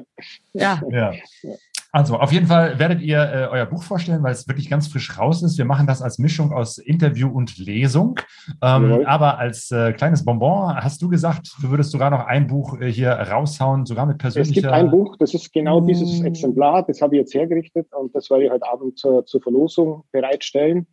[0.53, 0.81] Ja.
[0.91, 1.11] ja.
[1.91, 5.17] Also, auf jeden Fall werdet ihr äh, euer Buch vorstellen, weil es wirklich ganz frisch
[5.17, 5.57] raus ist.
[5.57, 8.19] Wir machen das als Mischung aus Interview und Lesung.
[8.61, 9.05] Ähm, Jawohl.
[9.05, 12.91] aber als äh, kleines Bonbon hast du gesagt, du würdest sogar noch ein Buch äh,
[12.91, 14.61] hier raushauen, sogar mit Es persönlicher.
[14.61, 18.29] gibt ein Buch, das ist genau dieses Exemplar, das habe ich jetzt hergerichtet und das
[18.29, 20.87] werde ich heute Abend zur, zur Verlosung bereitstellen.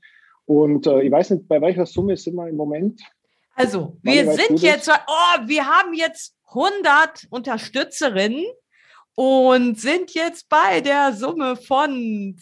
[0.46, 3.00] Und äh, ich weiß nicht, bei welcher Summe sind wir im Moment?
[3.56, 8.44] Also, wir sind jetzt, oh, wir haben jetzt 100 Unterstützerinnen
[9.14, 12.36] und sind jetzt bei der Summe von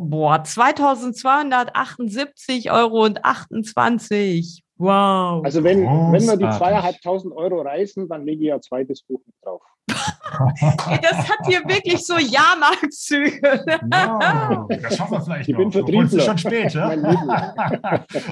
[0.00, 4.62] boah, 2278 Euro und 28.
[4.76, 5.44] Wow.
[5.44, 9.34] Also wenn, wenn wir die zweieinhalbtausend Euro reißen, dann lege ich ein zweites Buch mit
[9.42, 9.62] drauf.
[9.86, 13.64] Das hat hier wirklich so Jahrmarktzüge.
[13.92, 15.70] Ja, das schaffen wir vielleicht Ich noch.
[15.70, 16.24] bin Obwohl, es ist Vertriebler.
[16.24, 16.90] schon spät, ja?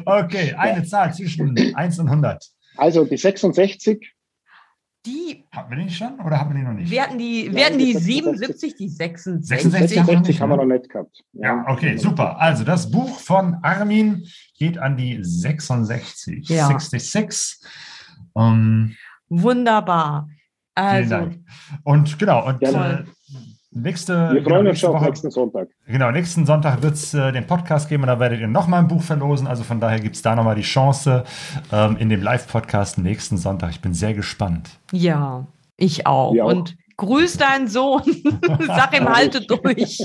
[0.25, 2.45] okay, eine Zahl zwischen 1 und 100.
[2.77, 4.13] Also die 66.
[5.05, 6.91] Die, Hatten wir die nicht schon oder haben wir die noch nicht?
[6.91, 9.49] wir hatten die, Ja, wir hatten die die 77, die 66.
[9.49, 10.63] 66 haben wir noch 66 nicht, haben wir ne?
[10.63, 11.25] noch nicht gehabt.
[11.33, 12.41] Ja, okay, super.
[12.41, 14.25] Also das Buch von Armin
[14.59, 16.49] geht an die 66.
[16.49, 16.69] Ja.
[16.69, 17.59] 66.
[18.35, 18.95] Um,
[19.29, 20.29] Wunderbar.
[20.77, 21.39] vielen Also, Dank.
[21.83, 23.05] Und genau, und äh,
[23.73, 25.69] nächste, Wir genau, freuen uns nächste schon auf Woche, nächsten Sonntag.
[25.87, 28.89] genau, nächsten Sonntag wird es äh, den Podcast geben und da werdet ihr nochmal ein
[28.89, 29.47] Buch verlosen.
[29.47, 31.25] Also von daher gibt es da nochmal die Chance
[31.73, 33.71] ähm, in dem Live-Podcast nächsten Sonntag.
[33.71, 34.71] Ich bin sehr gespannt.
[34.93, 35.47] ja,
[35.77, 36.33] ich auch.
[36.39, 36.45] Auch.
[36.45, 38.03] Und grüß deinen Sohn.
[38.67, 39.99] Sag ihm, halte durch.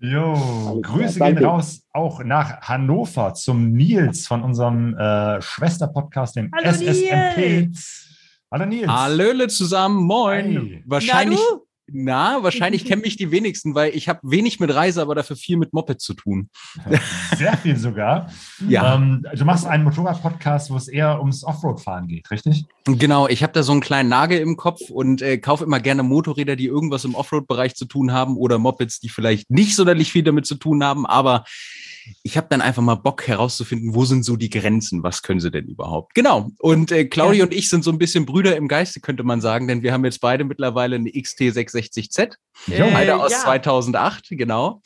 [0.00, 6.50] Jo, Grüße klar, gehen raus auch nach Hannover zum Nils von unserem äh, Schwesterpodcast, dem
[6.54, 7.36] Hallo, SSMP.
[7.38, 8.08] Nils.
[8.50, 8.88] Hallo Nils.
[8.88, 10.44] Hallöle zusammen, moin.
[10.44, 10.82] Hey.
[10.86, 11.60] Wahrscheinlich, Na?
[11.88, 15.56] Na, wahrscheinlich kennen mich die wenigsten, weil ich habe wenig mit Reise, aber dafür viel
[15.56, 16.50] mit Moped zu tun.
[17.36, 18.30] Sehr viel sogar.
[18.68, 18.94] Ja.
[18.94, 22.66] Ähm, du machst einen Motorrad-Podcast, wo es eher ums Offroad-Fahren geht, richtig?
[22.84, 26.02] Genau, ich habe da so einen kleinen Nagel im Kopf und äh, kaufe immer gerne
[26.02, 30.22] Motorräder, die irgendwas im Offroad-Bereich zu tun haben oder Mopeds, die vielleicht nicht sonderlich viel
[30.22, 31.44] damit zu tun haben, aber
[32.22, 35.50] ich habe dann einfach mal Bock herauszufinden, wo sind so die Grenzen, was können sie
[35.50, 36.14] denn überhaupt?
[36.14, 36.50] Genau.
[36.58, 39.68] Und äh, Claudia und ich sind so ein bisschen Brüder im Geiste, könnte man sagen,
[39.68, 42.34] denn wir haben jetzt beide mittlerweile eine XT660Z,
[42.66, 42.88] Ja.
[42.92, 43.38] beide Äh, aus ja.
[43.38, 44.82] 2008, genau.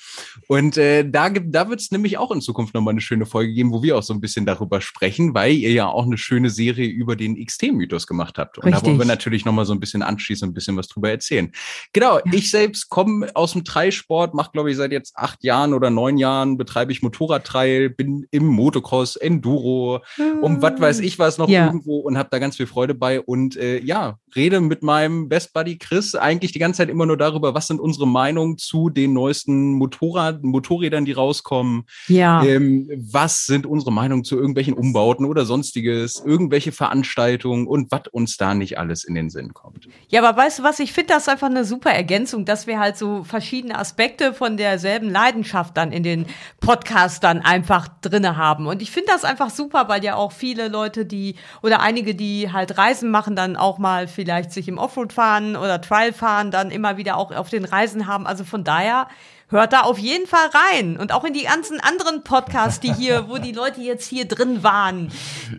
[0.48, 3.72] Und äh, da, da wird es nämlich auch in Zukunft nochmal eine schöne Folge geben,
[3.72, 6.88] wo wir auch so ein bisschen darüber sprechen, weil ihr ja auch eine schöne Serie
[6.88, 8.59] über den XT-Mythos gemacht habt.
[8.59, 9.09] Und da wollen wir Richtig.
[9.09, 11.52] natürlich nochmal so ein bisschen anschließen und ein bisschen was drüber erzählen.
[11.92, 15.90] Genau, ich selbst komme aus dem Trailsport, mache, glaube ich, seit jetzt acht Jahren oder
[15.90, 20.00] neun Jahren betreibe ich Motorradtrail, bin im Motocross, Enduro,
[20.40, 21.66] um was weiß ich was noch Ja.
[21.66, 25.52] irgendwo und habe da ganz viel Freude bei und äh, ja, rede mit meinem Best
[25.52, 29.12] Buddy Chris eigentlich die ganze Zeit immer nur darüber, was sind unsere Meinungen zu den
[29.12, 31.84] neuesten Motorrad, Motorrädern, die rauskommen.
[32.06, 32.44] Ja.
[32.44, 38.36] Ähm, was sind unsere Meinungen zu irgendwelchen Umbauten oder sonstiges, irgendwelche Veranstaltungen und was uns
[38.36, 39.88] da nicht alles in den Sinn kommt.
[40.08, 40.78] Ja, aber weißt du was?
[40.78, 45.10] Ich finde das einfach eine super Ergänzung, dass wir halt so verschiedene Aspekte von derselben
[45.10, 46.26] Leidenschaft dann in den
[46.60, 48.66] Podcast dann einfach drinne haben.
[48.66, 52.52] Und ich finde das einfach super, weil ja auch viele Leute, die oder einige, die
[52.52, 56.70] halt Reisen machen, dann auch mal vielleicht sich im Offroad fahren oder Trial fahren, dann
[56.70, 58.27] immer wieder auch auf den Reisen haben.
[58.27, 59.09] Also von daher
[59.51, 63.28] hört da auf jeden Fall rein und auch in die ganzen anderen Podcasts, die hier,
[63.28, 65.10] wo die Leute jetzt hier drin waren.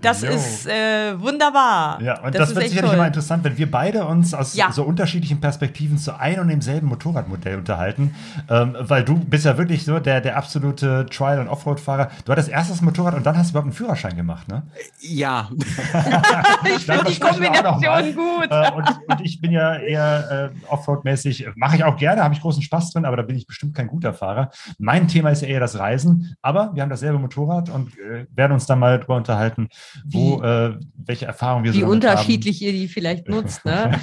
[0.01, 0.29] Das Jo.
[0.29, 2.01] ist äh, wunderbar.
[2.01, 2.95] Ja, und das, ist wird sicherlich toll.
[2.97, 4.71] immer interessant, wenn wir beide uns aus Ja.
[4.71, 8.15] so unterschiedlichen Perspektiven zu einem und demselben Motorradmodell unterhalten.
[8.49, 12.09] Ähm, weil du bist ja wirklich so der, der absolute Trial- und Offroad-Fahrer.
[12.25, 14.63] Du hattest erst das Motorrad und dann hast du überhaupt einen Führerschein gemacht, ne?
[14.99, 15.49] Ja.
[16.77, 18.47] ich finde die Kombination gut.
[18.49, 22.41] Äh, und, und ich bin ja eher äh, Offroad-mäßig, mache ich auch gerne, habe ich
[22.41, 24.51] großen Spaß drin, aber da bin ich bestimmt kein guter Fahrer.
[24.77, 28.53] Mein Thema ist ja eher das Reisen, aber wir haben dasselbe Motorrad und äh, werden
[28.53, 29.69] uns dann mal drüber unterhalten,
[30.05, 33.99] wo, äh, welche Erfahrungen wir Wie so damit unterschiedlich ihr die vielleicht nutzt, ne?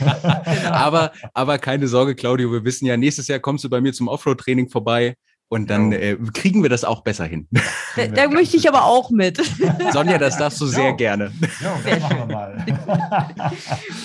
[0.71, 4.09] aber, aber keine Sorge, Claudio, wir wissen ja, nächstes Jahr kommst du bei mir zum
[4.09, 5.15] Offroad-Training vorbei
[5.49, 7.49] und dann äh, kriegen wir das auch besser hin.
[7.97, 9.39] Da, da möchte ich aber auch mit.
[9.93, 11.33] Sonja, das darfst du sehr gerne.
[11.61, 12.67] Jo, das machen wir mal.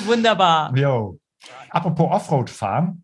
[0.06, 0.76] Wunderbar.
[0.76, 1.20] Jo.
[1.70, 3.03] Apropos Offroad fahren.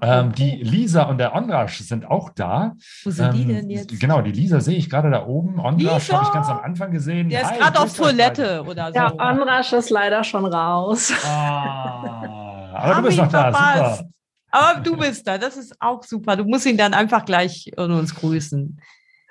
[0.00, 2.72] Ähm, die Lisa und der Ondrasch sind auch da.
[3.04, 4.00] Wo sind die Ähm, denn jetzt?
[4.00, 5.58] Genau, die Lisa sehe ich gerade da oben.
[5.60, 6.14] Ondrasch Lisa!
[6.16, 7.28] habe ich ganz am Anfang gesehen.
[7.28, 8.92] Der ist Hi, gerade auf Toilette oder so.
[8.92, 11.12] Der Onrasch ist leider schon raus.
[11.26, 13.98] Ah, aber du bist noch da, verpasst.
[13.98, 14.10] super.
[14.50, 16.36] Aber du bist da, das ist auch super.
[16.36, 18.80] Du musst ihn dann einfach gleich und uns grüßen.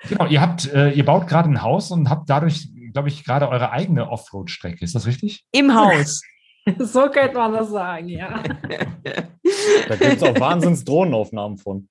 [0.08, 3.48] Genau, ihr habt, äh, ihr baut gerade ein Haus und habt dadurch, glaube ich, gerade
[3.48, 4.84] eure eigene Offroad-Strecke.
[4.84, 5.44] Ist das richtig?
[5.50, 6.22] Im Haus.
[6.78, 8.42] So könnte man das sagen, ja.
[9.88, 11.88] Da gibt es auch wahnsinns Drohnenaufnahmen von.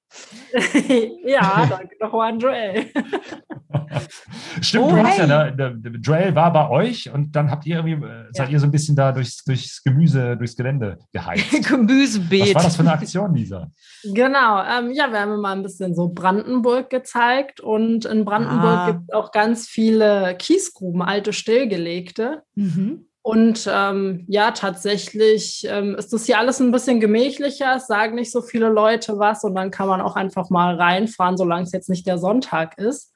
[1.26, 2.86] ja, danke doch an Joel.
[4.62, 5.52] Stimmt, Oh, du hast ja, hey.
[5.52, 8.60] ne, der, der Joel war bei euch und dann habt ihr irgendwie, äh, seid ihr
[8.60, 11.52] so ein bisschen da durchs, durchs Gemüse, durchs Gelände geheizt.
[11.70, 12.48] Gemüsebeet.
[12.50, 13.70] Was war das für eine Aktion, Lisa?
[14.04, 18.92] Genau, ähm, ja, wir haben mal ein bisschen so Brandenburg gezeigt und in Brandenburg Ah.
[18.92, 22.44] gibt es auch ganz viele Kiesgruben, alte stillgelegte.
[22.56, 23.06] Mhm.
[23.26, 27.78] Und ähm, ja, tatsächlich ähm, ist das hier alles ein bisschen gemächlicher.
[27.78, 31.36] Es sagen nicht so viele Leute was und dann kann man auch einfach mal reinfahren,
[31.36, 33.16] solange es jetzt nicht der Sonntag ist.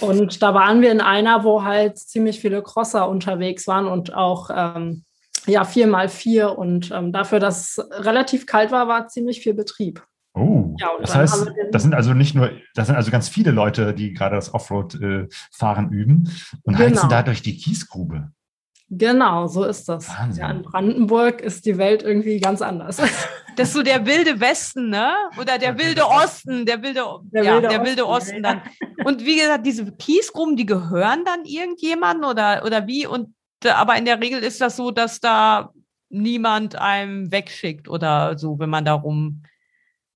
[0.00, 4.48] Und da waren wir in einer, wo halt ziemlich viele Crosser unterwegs waren und auch
[4.54, 5.02] ähm,
[5.48, 6.56] ja, vier mal vier.
[6.56, 10.04] Und ähm, dafür, dass es relativ kalt war, war ziemlich viel Betrieb.
[10.34, 13.92] Oh, Ja, das heißt, das sind also nicht nur, das sind also ganz viele Leute,
[13.92, 16.30] die gerade das Offroad-Fahren üben
[16.62, 16.90] und Genau.
[16.90, 18.30] heizen dadurch die Kiesgrube.
[18.94, 20.06] Genau, so ist das.
[20.10, 20.42] Wahnsinn.
[20.42, 23.00] Ja, in Brandenburg ist die Welt irgendwie ganz anders.
[23.54, 25.12] Das ist so der wilde Westen, ne?
[25.38, 28.62] Oder der wilde Osten, der wilde, Der ja, wilde der wilde Osten, dann.
[29.04, 33.06] Und wie gesagt, diese Kiesgruben, die gehören dann irgendjemandem oder, oder wie?
[33.06, 35.70] Und äh, aber in der Regel ist das so, dass da
[36.08, 39.42] niemand einem wegschickt oder so, wenn man da rum.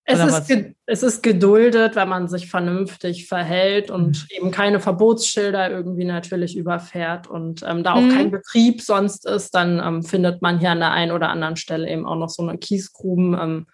[0.09, 0.53] Es ist,
[0.87, 4.37] es ist geduldet, wenn man sich vernünftig verhält und Mhm.
[4.37, 8.13] eben keine Verbotsschilder irgendwie natürlich überfährt und ähm, da auch Mhm.
[8.13, 11.91] kein Betrieb sonst ist, dann ähm, findet man hier an der einen oder anderen Stelle
[11.91, 13.35] eben auch noch so eine Kiesgruben.
[13.35, 13.67] Ähm,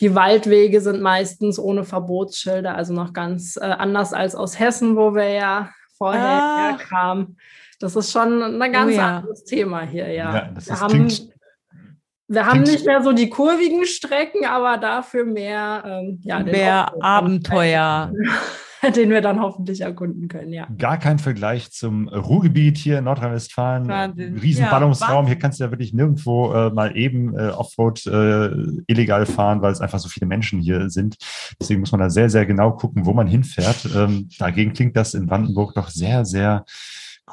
[0.00, 5.14] die Waldwege sind meistens ohne Verbotsschilder, also noch ganz äh, anders als aus Hessen, wo
[5.14, 6.68] wir ja vorher Ah.
[6.78, 7.38] herkamen.
[7.78, 9.16] Das ist schon ein ganz Oh ja.
[9.18, 10.34] anderes Thema hier, ja.
[10.34, 11.28] Ja, das wir ist- haben, klingt-
[12.28, 18.12] wir haben nicht mehr so die kurvigen Strecken, aber dafür mehr, ähm, ja, Mehr Abenteuer.
[18.94, 20.68] den wir dann hoffentlich erkunden können, ja.
[20.76, 23.88] Gar kein Vergleich zum Ruhrgebiet hier in Nordrhein-Westfalen.
[23.88, 24.38] Wahnsinn.
[24.38, 25.26] Riesen Ja, Ballungsraum.
[25.26, 28.50] Hier kannst du ja wirklich nirgendwo äh, mal eben äh, Offroad äh,
[28.86, 31.16] illegal fahren, weil es einfach so viele Menschen hier sind.
[31.60, 33.88] Deswegen muss man da sehr, sehr genau gucken, wo man hinfährt.
[33.94, 36.64] Ähm, dagegen klingt das in Brandenburg doch sehr, sehr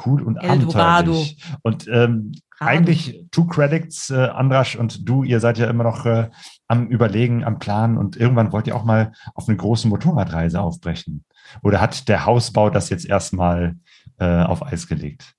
[0.06, 1.12] cool und Eldorado.
[1.12, 1.44] abenteuerlich.
[1.62, 6.30] Und ähm, eigentlich Two Credits, äh, Andrasch und du, ihr seid ja immer noch äh,
[6.68, 11.24] am Überlegen, am Plan und irgendwann wollt ihr auch mal auf eine große Motorradreise aufbrechen.
[11.62, 13.76] Oder hat der Hausbau das jetzt erstmal
[14.20, 15.36] äh, auf Eis gelegt?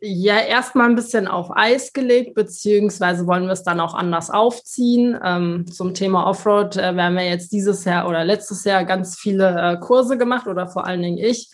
[0.00, 5.18] Ja, erstmal ein bisschen auf Eis gelegt, beziehungsweise wollen wir es dann auch anders aufziehen.
[5.24, 9.18] Ähm, zum Thema Offroad äh, wir haben ja jetzt dieses Jahr oder letztes Jahr ganz
[9.18, 11.50] viele äh, Kurse gemacht oder vor allen Dingen ich.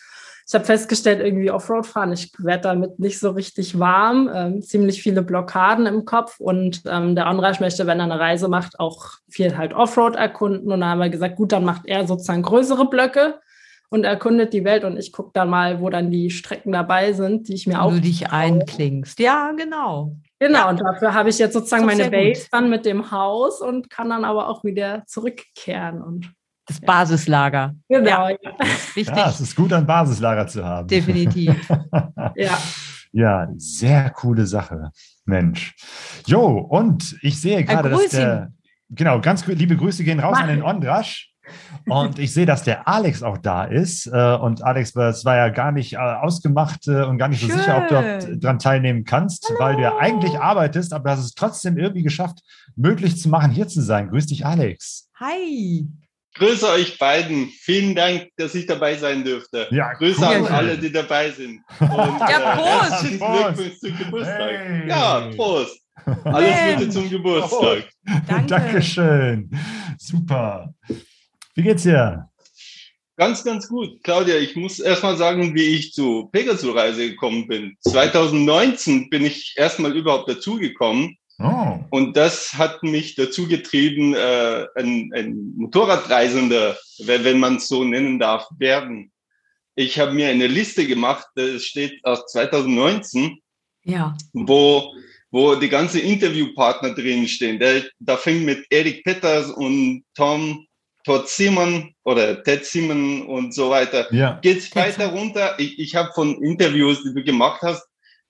[0.46, 5.02] Ich habe festgestellt, irgendwie Offroad fahren, ich werde damit nicht so richtig warm, ähm, ziemlich
[5.02, 9.10] viele Blockaden im Kopf und ähm, der Anreich möchte, wenn er eine Reise macht, auch
[9.28, 12.88] viel halt Offroad erkunden und dann haben wir gesagt, gut, dann macht er sozusagen größere
[12.88, 13.40] Blöcke
[13.92, 17.48] und erkundet die Welt und ich gucke dann mal, wo dann die Strecken dabei sind,
[17.48, 19.18] die ich mir auch du dich einklingst.
[19.18, 20.16] Ja, genau.
[20.38, 24.08] Genau, und dafür habe ich jetzt sozusagen meine Base dann mit dem Haus und kann
[24.08, 26.02] dann aber auch wieder zurückkehren.
[26.02, 26.32] Und
[26.66, 27.74] Das Basislager.
[27.88, 28.36] Genau, ja.
[28.94, 29.16] Richtig.
[29.16, 30.86] Ja, es ist gut, ein Basislager zu haben.
[30.88, 31.68] Definitiv.
[32.36, 32.58] ja.
[33.12, 34.90] Ja, sehr coole Sache.
[35.24, 35.74] Mensch.
[36.26, 38.52] Jo, und ich sehe gerade, dass der.
[38.88, 41.32] Genau, ganz liebe Grüße gehen raus Mach an den Ondrasch.
[41.86, 44.06] Und ich sehe, dass der Alex auch da ist.
[44.06, 47.48] Äh, Und Alex, es war ja gar nicht äh, ausgemacht äh, und gar nicht so
[47.48, 48.40] sicher, ob du Schön.
[48.40, 52.40] dran teilnehmen kannst, weil du ja eigentlich arbeitest, aber du hast es trotzdem irgendwie geschafft,
[52.76, 54.08] möglich zu machen, hier zu sein.
[54.08, 55.08] Grüß dich, Alex.
[55.18, 55.88] Hi.
[56.34, 57.48] Grüße euch beiden.
[57.60, 59.68] Vielen Dank, dass ich dabei sein dürfte.
[59.70, 60.34] Ja, Grüße cool.
[60.36, 61.60] an alle, die dabei sind.
[61.78, 62.90] Und, Ja, Prost.
[62.90, 63.54] herzlichen Prost.
[63.56, 64.50] Glückwunsch zum Geburtstag.
[64.50, 64.88] Hey.
[64.88, 65.78] Ja, Prost.
[66.24, 67.84] Alles Gute zum Geburtstag.
[68.26, 68.46] Danke.
[68.46, 69.50] Dankeschön.
[69.98, 70.72] Super.
[71.54, 72.28] Wie geht's dir?
[73.18, 74.02] Ganz, ganz gut.
[74.02, 77.76] Claudia, ich muss erstmal sagen, wie ich zu Pegasus-Reise gekommen bin.
[77.82, 81.16] 2019 bin ich erstmal überhaupt dazugekommen.
[81.44, 81.84] Oh.
[81.90, 87.84] Und das hat mich dazu getrieben, äh, ein, ein Motorradreisender, wenn, wenn man es so
[87.84, 89.10] nennen darf, werden.
[89.74, 93.38] Ich habe mir eine Liste gemacht, das steht aus 2019,
[93.84, 94.16] Ja.
[94.32, 94.92] wo,
[95.30, 97.58] wo die ganzen Interviewpartner drin stehen.
[97.58, 100.66] Der, da fängt mit Erik Petters und Tom
[101.04, 104.12] Todd Simon oder Ted Simon und so weiter.
[104.14, 104.38] Ja.
[104.40, 105.54] Geht's weiter runter?
[105.58, 107.84] Ich, ich habe von Interviews, die du gemacht hast,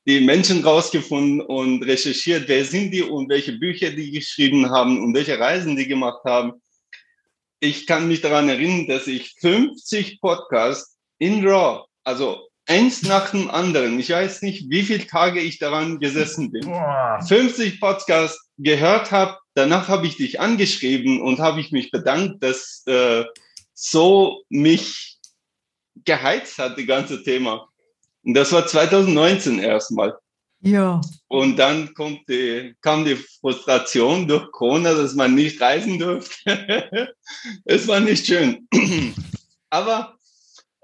[0.07, 5.15] die Menschen rausgefunden und recherchiert, wer sind die und welche Bücher die geschrieben haben und
[5.15, 6.55] welche Reisen die gemacht haben.
[7.61, 13.49] Ich kann mich daran erinnern, dass ich 50 Podcasts in RAW, also eins nach dem
[13.49, 16.65] anderen, ich weiß nicht, wie viele Tage ich daran gesessen bin,
[17.29, 22.83] 50 Podcasts gehört habe danach habe ich dich angeschrieben und habe ich mich bedankt, dass
[22.87, 23.25] äh,
[23.75, 25.19] so mich
[26.05, 27.69] geheizt hat, das ganze Thema.
[28.25, 30.17] Und das war 2019 erstmal.
[30.61, 31.01] Ja.
[31.27, 37.15] Und dann kommt die, kam die Frustration durch Corona, dass man nicht reisen durfte.
[37.65, 38.69] es war nicht schön.
[39.71, 40.15] Aber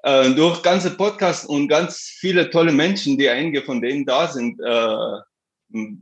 [0.02, 4.58] äh, durch ganze Podcasts und ganz viele tolle Menschen, die einige von denen da sind,
[4.60, 5.98] äh,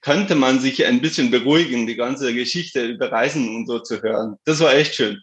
[0.00, 4.36] könnte man sich ein bisschen beruhigen, die ganze Geschichte über Reisen und so zu hören.
[4.44, 5.20] Das war echt schön.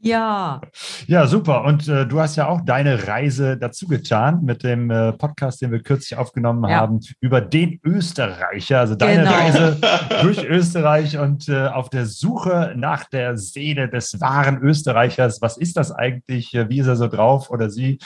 [0.00, 0.60] Ja.
[1.06, 1.64] Ja, super.
[1.64, 5.72] Und äh, du hast ja auch deine Reise dazu getan mit dem äh, Podcast, den
[5.72, 6.76] wir kürzlich aufgenommen Ja.
[6.78, 9.32] haben, über den Österreicher, also deine Genau.
[9.32, 9.76] Reise
[10.22, 15.42] durch Österreich und äh, auf der Suche nach der Seele des wahren Österreichers.
[15.42, 16.54] Was ist das eigentlich?
[16.54, 17.98] Äh, Wie ist er so drauf oder sie?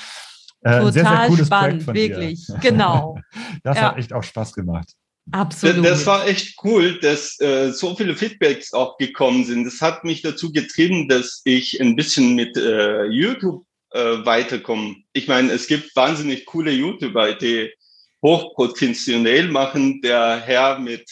[0.64, 2.47] Äh, ein sehr, sehr Total cooles spannend, Projekt von wirklich.
[2.60, 3.19] Genau.
[3.64, 3.82] Das Ja.
[3.90, 4.93] hat echt auch Spaß gemacht.
[5.30, 5.84] Absolut.
[5.84, 9.64] Das, das war echt cool, dass äh, so viele Feedbacks auch gekommen sind.
[9.64, 14.96] Das hat mich dazu getrieben, dass ich ein bisschen mit äh, YouTube äh, weiterkomme.
[15.12, 17.72] Ich meine, es gibt wahnsinnig coole YouTuber, die
[18.20, 20.00] hochprofessionell machen.
[20.02, 21.08] Der Herr mit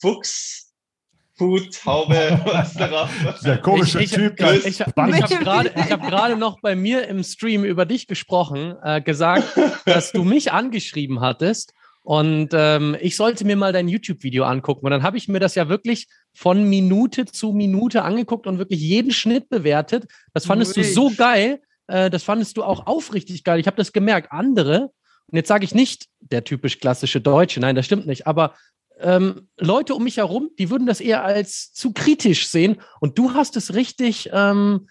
[0.00, 0.72] Fuchs,
[1.38, 3.10] Hut, Haube, was darauf.
[3.44, 4.40] Der komische ich, ich, Typ.
[4.40, 9.02] Ich, ich, ich habe gerade hab noch bei mir im Stream über dich gesprochen, äh,
[9.02, 9.44] gesagt,
[9.84, 14.84] dass du mich angeschrieben hattest und ähm, ich sollte mir mal dein YouTube-Video angucken.
[14.84, 18.80] Und dann habe ich mir das ja wirklich von Minute zu Minute angeguckt und wirklich
[18.80, 20.06] jeden Schnitt bewertet.
[20.34, 21.16] Das fandest du so Mensch.
[21.16, 21.60] geil.
[21.86, 23.60] Äh, das fandest du auch aufrichtig geil.
[23.60, 24.32] Ich habe das gemerkt.
[24.32, 24.90] Andere,
[25.26, 28.54] und jetzt sage ich nicht der typisch klassische Deutsche, nein, das stimmt nicht, aber
[29.00, 32.80] ähm, Leute um mich herum, die würden das eher als zu kritisch sehen.
[33.00, 34.88] Und du hast es richtig, ähm,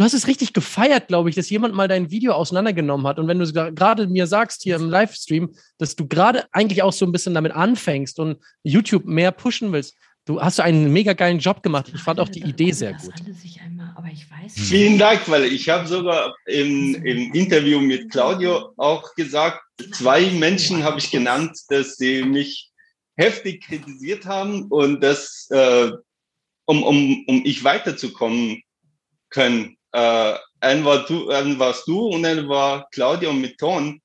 [0.00, 3.18] du hast es richtig gefeiert, glaube ich, dass jemand mal dein Video auseinandergenommen hat.
[3.18, 7.04] Und wenn du gerade mir sagst hier im Livestream, dass du gerade eigentlich auch so
[7.04, 9.94] ein bisschen damit anfängst und YouTube mehr pushen willst,
[10.24, 11.92] du hast einen mega geilen Job gemacht.
[11.94, 13.12] Ich fand auch die Idee sehr gut.
[14.48, 19.60] Vielen Dank, weil ich habe sogar im, im Interview mit Claudio auch gesagt,
[19.92, 22.70] zwei Menschen habe ich genannt, dass sie mich
[23.18, 25.90] heftig kritisiert haben und dass, äh,
[26.64, 28.62] um, um, um ich weiterzukommen
[29.28, 29.76] können.
[29.92, 34.00] Äh, ein, war du, ein warst du und ein war Claudio mit Ton.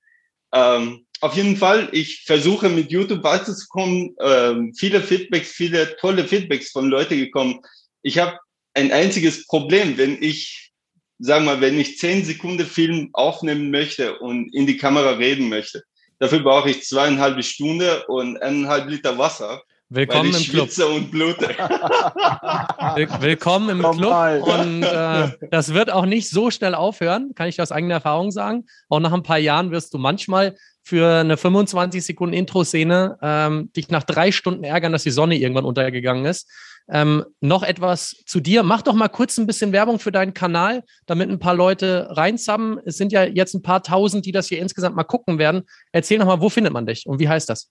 [0.53, 4.15] Ähm, auf jeden Fall, ich versuche mit YouTube weiterzukommen.
[4.21, 7.61] Ähm, viele Feedbacks, viele tolle Feedbacks von Leuten gekommen.
[8.01, 8.37] Ich habe
[8.73, 10.71] ein einziges Problem, wenn ich,
[11.17, 15.83] wir mal, wenn ich zehn Sekunden Film aufnehmen möchte und in die Kamera reden möchte.
[16.19, 19.63] Dafür brauche ich zweieinhalb Stunden und eineinhalb Liter Wasser.
[19.89, 20.69] Willkommen im Club.
[20.95, 21.47] und blute.
[22.95, 27.61] Will- Willkommen im Club und äh, das wird auch nicht so schnell aufhören, kann ich
[27.61, 28.65] aus eigener Erfahrung sagen.
[28.89, 33.89] Auch nach ein paar Jahren wirst du manchmal für eine 25 Sekunden Intro-Szene ähm, dich
[33.89, 36.49] nach drei Stunden ärgern, dass die Sonne irgendwann untergegangen ist.
[36.89, 38.63] Ähm, noch etwas zu dir.
[38.63, 42.79] Mach doch mal kurz ein bisschen Werbung für deinen Kanal, damit ein paar Leute reinsubben.
[42.85, 45.63] Es sind ja jetzt ein paar tausend, die das hier insgesamt mal gucken werden.
[45.91, 47.69] Erzähl noch mal, wo findet man dich und wie heißt das?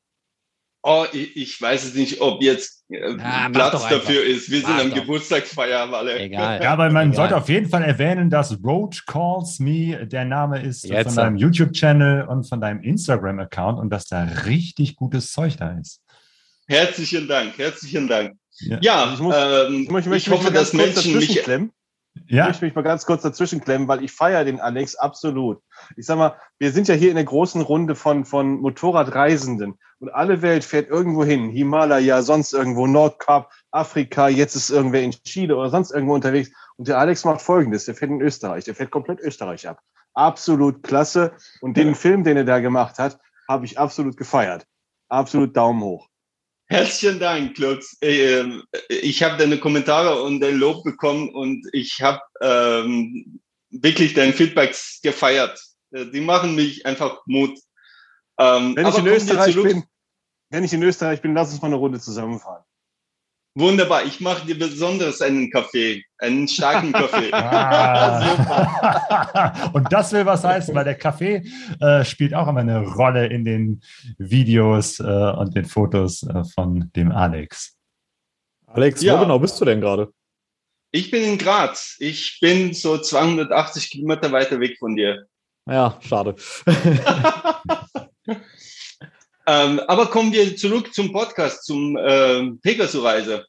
[0.87, 4.51] Oh, ich, ich weiß es nicht, ob jetzt äh, mach Platz dafür ist.
[4.51, 4.97] Wir sind Mach am doch.
[4.97, 6.27] Geburtstagsfeier, alle.
[6.27, 10.85] Ja, aber man sollte auf jeden Fall erwähnen, dass Roach Calls Me der Name ist
[10.85, 15.71] Jetzt, von deinem YouTube-Channel und von deinem Instagram-Account und dass da richtig gutes Zeug da
[15.81, 16.03] ist.
[16.69, 18.35] Herzlichen Dank, herzlichen Dank.
[18.61, 18.79] Ja.
[18.83, 21.73] Ja, Ich muss- ähm, Ich, ich hoffe, dass Menschen mich klemmen.
[22.27, 22.45] Ja.
[22.45, 25.61] Ich möchte mich mal ganz kurz dazwischen klemmen, weil ich feiere den Alex absolut.
[25.97, 30.15] Ich sag mal, wir sind ja hier in der großen Runde von, von Motorradreisenden und
[30.15, 31.51] alle Welt fährt irgendwo hin.
[31.51, 36.51] Himalaya, sonst irgendwo, Nordkap, Afrika, jetzt ist irgendwer in Chile oder sonst irgendwo unterwegs.
[36.77, 39.81] Und der Alex macht folgendes, der fährt in Österreich, der fährt komplett Österreich ab.
[40.15, 41.33] Absolut klasse.
[41.61, 43.19] Und den Film, den er da gemacht hat,
[43.49, 44.67] habe ich absolut gefeiert.
[45.09, 46.09] Absolut Daumen hoch.
[46.67, 47.97] Herzlichen Dank, Lutz.
[48.01, 54.33] Ähm, Ich habe deine Kommentare und dein Lob bekommen und ich habe ähm, wirklich deine
[54.33, 55.61] Feedbacks gefeiert.
[55.93, 57.59] Äh, Die machen mich einfach Mut.
[58.39, 59.85] Ähm, Wenn ich in Österreich bin,
[60.51, 62.65] wenn ich in Österreich bin, lass uns mal eine Runde zusammenfahren.
[63.57, 67.31] Wunderbar, ich mache dir besonders einen Kaffee, einen starken Kaffee.
[68.17, 68.21] Ah.
[69.73, 71.45] und das will was heißen, weil der Kaffee
[71.81, 73.81] äh, spielt auch immer eine Rolle in den
[74.19, 77.77] Videos äh, und den Fotos äh, von dem Alex.
[78.67, 79.17] Alex, Ja.
[79.17, 80.13] wo genau bist du denn gerade?
[80.91, 81.97] Ich bin in Graz.
[82.01, 85.27] Ich bin so 280 Kilometer weiter weg von dir.
[85.69, 86.35] Ja, schade.
[89.47, 93.45] Ähm, aber kommen wir zurück zum Podcast, zum ähm, Pegasus-Reise.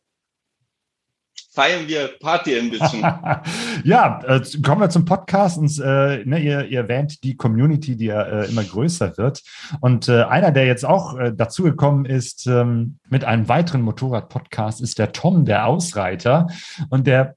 [1.54, 3.02] feiern wir Party ein bisschen.
[3.86, 5.58] ja, äh, kommen wir zum Podcast.
[5.58, 9.42] Und, äh, ne, ihr, ihr erwähnt die Community, die ja äh, immer größer wird.
[9.80, 15.00] Und äh, einer, der jetzt auch äh, dazugekommen ist ähm, mit einem weiteren Motorrad-Podcast, ist
[15.00, 16.48] der Tom, der Ausreiter.
[16.90, 17.36] Und der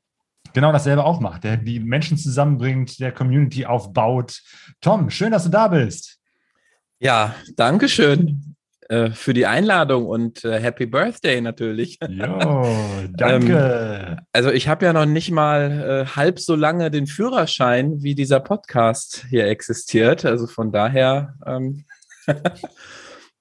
[0.53, 4.43] genau dasselbe auch macht, der die Menschen zusammenbringt, der Community aufbaut.
[4.81, 6.18] Tom, schön, dass du da bist.
[7.01, 8.57] Ja, danke schön
[8.89, 11.99] äh, für die Einladung und äh, Happy Birthday natürlich.
[12.09, 12.67] Jo,
[13.13, 14.09] danke.
[14.09, 18.17] ähm, also ich habe ja noch nicht mal äh, halb so lange den Führerschein, wie
[18.17, 20.25] dieser Podcast hier existiert.
[20.25, 21.85] Also von daher, ähm,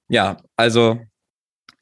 [0.08, 1.00] ja, also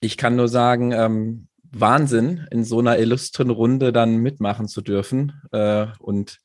[0.01, 5.43] ich kann nur sagen, ähm, Wahnsinn, in so einer illustren Runde dann mitmachen zu dürfen.
[5.53, 6.39] Äh, und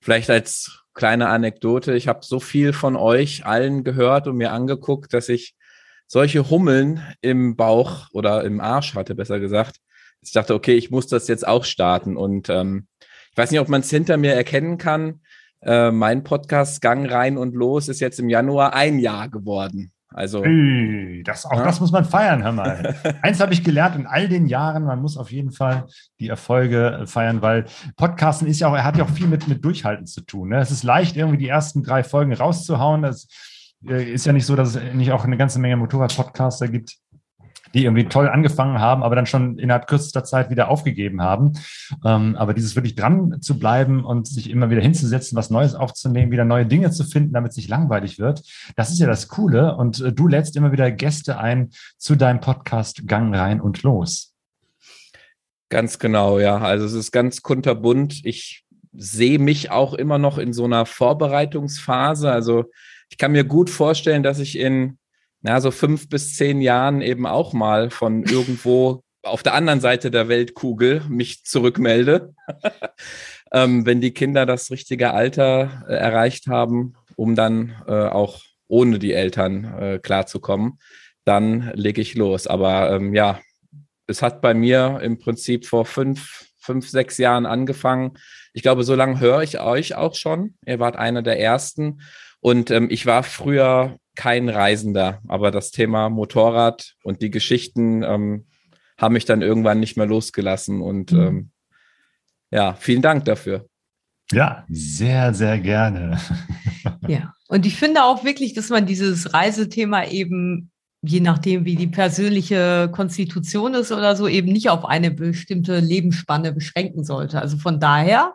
[0.00, 5.12] vielleicht als kleine Anekdote, ich habe so viel von euch allen gehört und mir angeguckt,
[5.12, 5.54] dass ich
[6.06, 9.76] solche Hummeln im Bauch oder im Arsch hatte, besser gesagt.
[10.22, 12.16] Ich dachte, okay, ich muss das jetzt auch starten.
[12.16, 12.86] Und ähm,
[13.32, 15.20] ich weiß nicht, ob man es hinter mir erkennen kann.
[15.60, 19.92] Äh, mein Podcast Gang rein und los ist jetzt im Januar ein Jahr geworden.
[20.16, 20.44] Also
[21.24, 21.64] das, auch ja.
[21.64, 22.94] das muss man feiern, hör mal.
[23.22, 25.86] Eins habe ich gelernt in all den Jahren, man muss auf jeden Fall
[26.20, 27.64] die Erfolge feiern, weil
[27.96, 30.50] Podcasten ist ja auch, er hat ja auch viel mit, mit Durchhalten zu tun.
[30.50, 30.58] Ne?
[30.58, 33.02] Es ist leicht, irgendwie die ersten drei Folgen rauszuhauen.
[33.02, 33.26] Das
[33.88, 36.94] äh, ist ja nicht so, dass es nicht auch eine ganze Menge Motorrad-Podcaster gibt,
[37.74, 41.52] die irgendwie toll angefangen haben, aber dann schon innerhalb kürzester Zeit wieder aufgegeben haben.
[42.04, 46.32] Ähm, aber dieses wirklich dran zu bleiben und sich immer wieder hinzusetzen, was Neues aufzunehmen,
[46.32, 48.42] wieder neue Dinge zu finden, damit es nicht langweilig wird,
[48.76, 49.76] das ist ja das Coole.
[49.76, 54.32] Und äh, du lädst immer wieder Gäste ein zu deinem Podcast Gang rein und los.
[55.68, 56.58] Ganz genau, ja.
[56.58, 58.24] Also es ist ganz kunterbunt.
[58.24, 62.30] Ich sehe mich auch immer noch in so einer Vorbereitungsphase.
[62.30, 62.66] Also
[63.10, 64.98] ich kann mir gut vorstellen, dass ich in
[65.44, 70.10] na, so fünf bis zehn Jahren eben auch mal von irgendwo auf der anderen Seite
[70.10, 72.34] der Weltkugel mich zurückmelde,
[73.52, 78.98] ähm, wenn die Kinder das richtige Alter äh, erreicht haben, um dann äh, auch ohne
[78.98, 80.78] die Eltern äh, klarzukommen,
[81.26, 82.46] dann lege ich los.
[82.46, 83.38] Aber ähm, ja,
[84.06, 88.14] es hat bei mir im Prinzip vor fünf, fünf, sechs Jahren angefangen.
[88.54, 90.54] Ich glaube, so lange höre ich euch auch schon.
[90.64, 92.00] Ihr wart einer der ersten.
[92.40, 98.46] Und ähm, ich war früher kein Reisender, aber das Thema Motorrad und die Geschichten ähm,
[98.98, 100.80] haben mich dann irgendwann nicht mehr losgelassen.
[100.80, 101.20] Und mhm.
[101.20, 101.50] ähm,
[102.50, 103.66] ja, vielen Dank dafür.
[104.32, 106.20] Ja, sehr, sehr gerne.
[107.06, 110.70] Ja, und ich finde auch wirklich, dass man dieses Reisethema eben,
[111.02, 116.52] je nachdem, wie die persönliche Konstitution ist oder so, eben nicht auf eine bestimmte Lebensspanne
[116.52, 117.40] beschränken sollte.
[117.40, 118.34] Also von daher,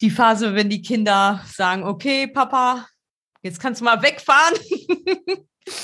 [0.00, 2.86] die Phase, wenn die Kinder sagen, okay, Papa,
[3.42, 4.54] Jetzt kannst du mal wegfahren.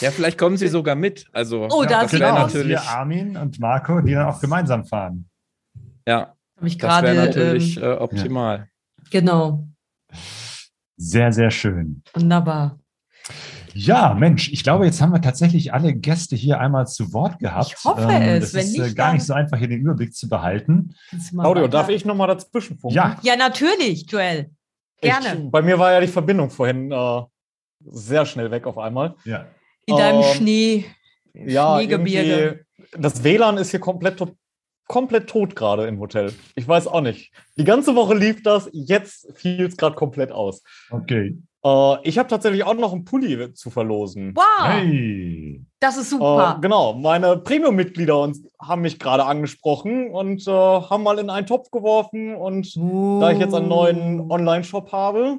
[0.00, 1.26] Ja, vielleicht kommen sie sogar mit.
[1.32, 5.28] Also, oh, da das wäre natürlich Armin und Marco, die dann auch gemeinsam fahren.
[6.06, 8.58] Ja, ich das wäre natürlich ähm, äh, optimal.
[8.58, 8.66] Ja.
[9.10, 9.68] Genau.
[10.96, 12.02] Sehr, sehr schön.
[12.14, 12.78] Wunderbar.
[13.74, 17.74] Ja, Mensch, ich glaube, jetzt haben wir tatsächlich alle Gäste hier einmal zu Wort gehabt.
[17.76, 18.52] Ich hoffe ähm, es.
[18.52, 20.94] Das ist nicht, gar nicht so einfach, hier den Überblick zu behalten.
[21.30, 22.96] Claudio, darf ich nochmal dazwischen funken?
[22.96, 23.18] Ja.
[23.22, 24.50] ja, natürlich, Joel.
[25.00, 25.44] Gerne.
[25.44, 27.22] Ich, bei mir war ja die Verbindung vorhin äh,
[27.86, 29.14] sehr schnell weg auf einmal.
[29.24, 29.46] Ja.
[29.86, 30.84] In deinem ähm, Schnee.
[31.34, 32.64] Ja, Schneegebirge.
[32.96, 34.22] Das WLAN ist hier komplett,
[34.86, 36.32] komplett tot gerade im Hotel.
[36.54, 37.32] Ich weiß auch nicht.
[37.56, 40.62] Die ganze Woche lief das, jetzt fiel es gerade komplett aus.
[40.90, 41.38] Okay.
[41.64, 44.34] Äh, ich habe tatsächlich auch noch einen Pulli zu verlosen.
[44.36, 44.68] Wow!
[44.68, 45.64] Hey.
[45.80, 46.56] Das ist super.
[46.56, 51.70] Äh, genau, meine Premium-Mitglieder haben mich gerade angesprochen und äh, haben mal in einen Topf
[51.70, 52.36] geworfen.
[52.36, 53.20] Und uh.
[53.20, 55.38] da ich jetzt einen neuen Online-Shop habe,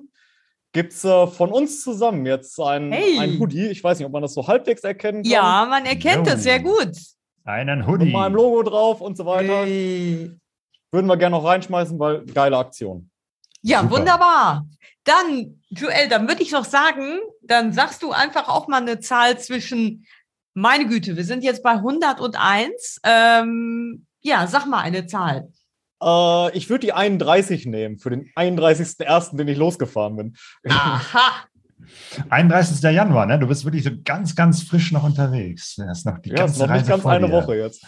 [0.76, 3.18] gibt es äh, von uns zusammen jetzt ein, hey.
[3.18, 3.68] ein Hoodie.
[3.68, 5.32] Ich weiß nicht, ob man das so halbwegs erkennen kann.
[5.32, 6.92] Ja, man erkennt es sehr gut.
[7.46, 8.06] Einen Hoodie.
[8.06, 9.64] Mit meinem Logo drauf und so weiter.
[9.64, 10.32] Hey.
[10.92, 13.10] Würden wir gerne noch reinschmeißen, weil geile Aktion.
[13.62, 13.96] Ja, Super.
[13.96, 14.66] wunderbar.
[15.06, 19.40] Dann, Joel, dann würde ich doch sagen, dann sagst du einfach auch mal eine Zahl
[19.40, 20.06] zwischen,
[20.54, 23.00] meine Güte, wir sind jetzt bei 101.
[23.06, 25.48] Ähm, ja, sag mal eine Zahl.
[26.02, 30.36] Äh, ich würde die 31 nehmen für den 31.01., den ich losgefahren bin.
[30.70, 31.32] Aha.
[32.30, 32.82] 31.
[32.82, 33.40] Januar, ne?
[33.40, 35.76] Du bist wirklich so ganz, ganz frisch noch unterwegs.
[35.76, 37.34] Das ist noch die ja, ganze noch Reise nicht ganz vor eine dir.
[37.34, 37.86] Woche jetzt.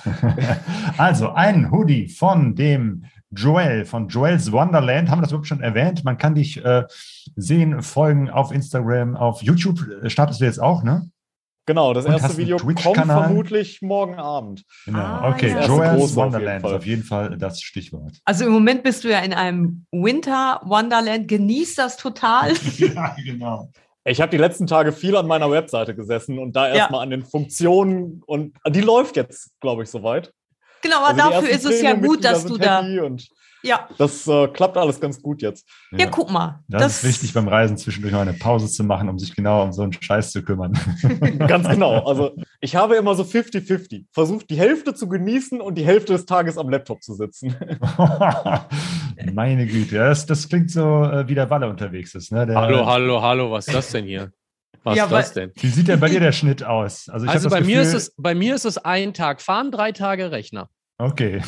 [0.97, 5.09] also ein Hoodie von dem Joel, von Joel's Wonderland.
[5.09, 6.03] Haben wir das überhaupt schon erwähnt?
[6.03, 6.83] Man kann dich äh,
[7.35, 11.09] sehen, folgen auf Instagram, auf YouTube startest du jetzt auch, ne?
[11.67, 14.63] Genau, das Und erste Video kommt vermutlich morgen Abend.
[14.85, 15.49] Genau, Ah, okay.
[15.49, 15.65] ja.
[15.65, 18.13] Joel's große auf jeden Wonderland ist auf jeden Fall das Stichwort.
[18.23, 21.27] Also im Moment bist du ja in einem Winter Wonderland.
[21.27, 22.53] Genieß das total.
[22.77, 23.69] ja, genau.
[24.05, 27.25] Ich habe die letzten Tage viel an meiner Webseite gesessen und da erstmal an den
[27.25, 30.31] Funktionen und die läuft jetzt, glaube ich, soweit.
[30.81, 32.81] Genau, aber Also dafür ist es ja gut, dass du da.
[33.67, 33.87] Ja.
[33.97, 35.67] das äh, klappt alles ganz gut jetzt.
[35.91, 36.63] Ja, guck mal.
[36.67, 39.63] Das, Das- ist wichtig beim Reisen, zwischendurch mal eine Pause zu machen, um sich genau
[39.63, 40.73] um so einen Scheiß zu kümmern.
[41.39, 42.05] Ganz genau.
[42.05, 42.31] Also
[42.61, 44.05] ich habe immer so 50-50.
[44.11, 47.55] Versucht die Hälfte zu genießen und die Hälfte des Tages am Laptop zu sitzen.
[49.33, 52.31] Meine Güte, ja, das, das klingt so, äh, wie der Walle unterwegs ist.
[52.31, 52.45] Ne?
[52.45, 54.31] Der, Hallo, hallo, hallo, was ist das denn hier?
[54.83, 55.51] Was Ja, ist das denn?
[55.55, 57.09] Wie sieht denn bei dir der Schnitt aus?
[57.09, 59.71] Also, ich Also bei mir, ist Gefühl- es, bei mir ist es ein Tag fahren,
[59.71, 60.69] drei Tage Rechner.
[60.97, 61.41] Okay.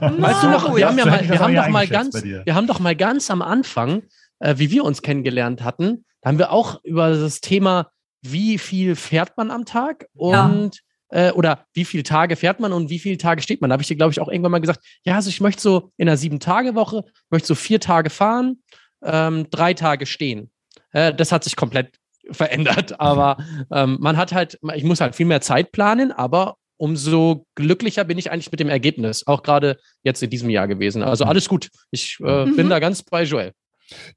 [0.00, 2.80] Weißt du noch, wir haben ja mal, wir haben doch mal ganz, wir haben doch
[2.80, 4.02] mal ganz am Anfang,
[4.38, 7.90] äh, wie wir uns kennengelernt hatten, da haben wir auch über das Thema,
[8.22, 12.88] wie viel fährt man am Tag und äh, oder wie viele Tage fährt man und
[12.88, 13.68] wie viele Tage steht man.
[13.68, 15.90] Da habe ich dir, glaube ich, auch irgendwann mal gesagt, ja, also ich möchte so
[15.98, 18.62] in einer Sieben-Tage-Woche, möchte so vier Tage fahren,
[19.02, 20.50] ähm, drei Tage stehen.
[20.92, 21.98] Äh, das hat sich komplett
[22.30, 23.36] verändert, aber
[23.70, 28.18] ähm, man hat halt, ich muss halt viel mehr Zeit planen, aber umso glücklicher bin
[28.18, 31.02] ich eigentlich mit dem Ergebnis, auch gerade jetzt in diesem Jahr gewesen.
[31.02, 31.70] Also alles gut.
[31.90, 32.70] Ich äh, bin Mhm.
[32.70, 33.52] da ganz bei Joel.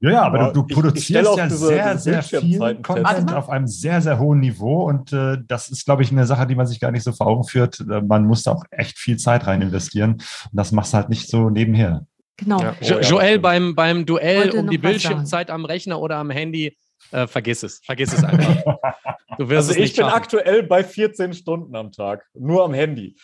[0.00, 2.58] Ja, ja, aber, Aber du, du produzierst ja diese- sehr, diese sehr viel.
[2.82, 6.46] Content auf einem sehr, sehr hohen Niveau und äh, das ist, glaube ich, eine Sache,
[6.46, 7.80] die man sich gar nicht so vor Augen führt.
[7.80, 10.22] Äh, Man muss da auch echt viel Zeit rein investieren und
[10.52, 12.06] das machst du halt nicht so nebenher.
[12.38, 12.60] Genau.
[12.62, 12.74] Ja.
[12.82, 16.76] Jo Joel beim, beim Duell Wollte um die Bildschirmzeit am Rechner oder am Handy,
[17.12, 17.80] äh, vergiss es.
[17.84, 18.76] Vergiss es einfach.
[19.38, 20.16] Du wirst Also es ich nicht bin schaffen.
[20.16, 22.26] aktuell bei 14 Stunden am Tag.
[22.34, 23.16] Nur am Handy.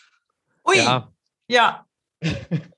[0.66, 0.76] Ui.
[0.76, 1.12] Ja.
[1.48, 1.86] Ja.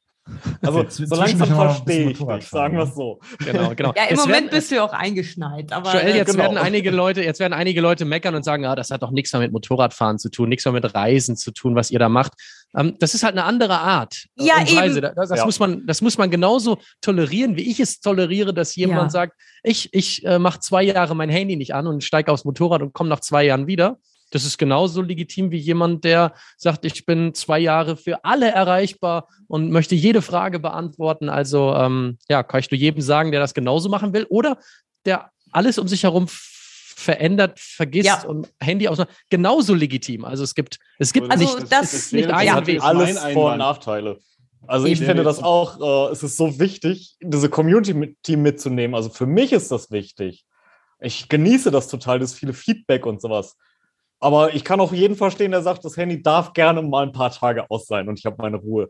[0.61, 3.21] Also so langsam verstehe bisschen ich dich, sagen wir es so.
[3.39, 3.93] Genau, genau.
[3.97, 5.73] Ja, im Jetzt Moment werden- bist du ja auch eingeschneit.
[5.73, 6.45] Aber Joel, jetzt genau.
[6.45, 9.33] werden einige Leute, jetzt werden einige Leute meckern und sagen, ah, das hat doch nichts
[9.33, 12.33] mehr mit Motorradfahren zu tun, nichts mehr mit Reisen zu tun, was ihr da macht.
[12.77, 14.25] Ähm, das ist halt eine andere Art.
[14.39, 14.99] äh, Ja, und Weise.
[14.99, 15.13] eben.
[15.15, 15.45] Das, das Ja.
[15.47, 19.11] muss man, das muss man genauso tolerieren, wie ich es toleriere, dass jemand Ja.
[19.11, 22.83] sagt, ich, ich äh, mache zwei Jahre mein Handy nicht an und steige aufs Motorrad
[22.83, 23.99] und komme nach zwei Jahren wieder.
[24.37, 29.29] Das ist genauso legitim wie jemand, der sagt, ich bin zwei Jahre für alle erreichbar
[29.49, 31.29] und möchte jede Frage beantworten.
[31.29, 34.59] Also ähm, ja, kann ich nur jedem sagen, der das genauso machen will oder
[35.05, 38.25] der alles um sich herum verändert, vergisst Ja.
[38.25, 38.99] und Handy aus.
[39.31, 40.25] Genauso legitim.
[40.25, 42.83] Also es gibt, es gibt Also nicht, das- nicht das einen hat Weg.
[42.83, 43.59] alles Vor- und.
[43.59, 44.19] Nachteile.
[44.67, 48.95] Also ich finde das auch, äh, es ist so wichtig, diese Community-Team mitzunehmen.
[48.97, 50.45] Also für mich ist das wichtig.
[50.99, 53.57] Ich genieße das total, das viele Feedback und sowas.
[54.21, 57.31] Aber ich kann auch jeden verstehen, der sagt, das Handy darf gerne mal ein paar
[57.31, 58.89] Tage aus sein und ich habe meine Ruhe.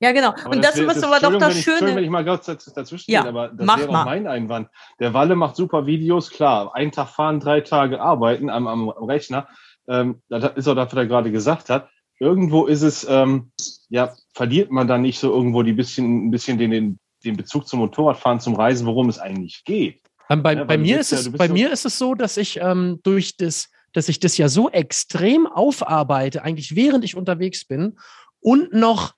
[0.00, 0.28] ja, genau.
[0.28, 2.04] Aber Und das, wär- ist aber doch das wenn ich, Entschuldigung, wenn Schöne.
[2.04, 4.02] ich mal kurz daz- dazwischen Ja, gehe, aber das mach wäre mal.
[4.02, 4.68] auch mein Einwand.
[5.00, 6.74] Der Walle macht super Videos, klar.
[6.74, 9.48] Einen Tag fahren, drei Tage arbeiten am, am Rechner.
[9.88, 11.88] Ähm, das ist auch das, was er gerade gesagt hat.
[12.20, 13.50] Irgendwo ist es, ähm,
[13.88, 17.66] ja, verliert man dann nicht so irgendwo die bisschen, ein bisschen den, den, den Bezug
[17.66, 20.00] zum Motorradfahren, zum Reisen, worum es eigentlich geht.
[20.30, 22.36] Ähm, bei, Ja, bei, mir ist ja- es, bei ja- mir ist es so, dass
[22.36, 27.64] ich ähm, durch das, dass ich das ja so extrem aufarbeite, eigentlich während ich unterwegs
[27.64, 27.98] bin
[28.40, 29.14] und noch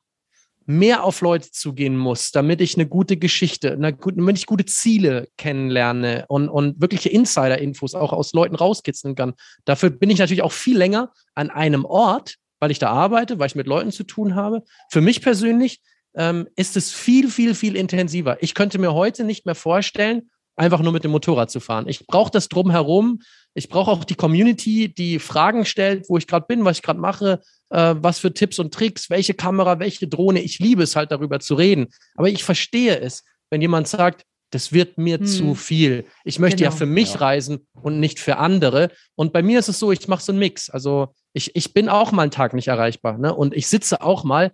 [0.67, 4.65] mehr auf Leute zugehen muss, damit ich eine gute Geschichte, eine gute, damit ich gute
[4.67, 9.35] Ziele kennenlerne und, und wirkliche Insider-Infos auch aus Leuten rauskitzeln kann.
[9.65, 13.49] Dafür bin ich natürlich auch viel länger an einem Ort, weil ich da arbeite, weil
[13.49, 14.63] ich mit Leuten zu tun habe.
[14.91, 15.81] Für mich persönlich
[16.15, 18.41] ähm, ist es viel, viel, viel intensiver.
[18.41, 21.89] Ich könnte mir heute nicht mehr vorstellen, einfach nur mit dem Motorrad zu fahren.
[21.89, 23.21] Ich brauche das drumherum.
[23.55, 27.01] Ich brauche auch die Community, die Fragen stellt, wo ich gerade bin, was ich gerade
[27.01, 27.41] mache,
[27.71, 30.41] äh, was für Tipps und Tricks, welche Kamera, welche Drohne.
[30.41, 31.89] Ich liebe es halt darüber zu reden.
[32.15, 35.27] Aber ich verstehe es, wenn jemand sagt, das wird mir Hm.
[35.27, 36.05] zu viel.
[36.25, 36.79] Ich möchte ja Genau.
[36.79, 37.21] für mich Ja.
[37.21, 38.91] reisen und nicht für andere.
[39.15, 40.69] Und bei mir ist es so, ich mache so einen Mix.
[40.71, 43.17] Also ich, ich bin auch mal einen Tag nicht erreichbar.
[43.19, 43.35] Ne?
[43.35, 44.53] Und ich sitze auch mal,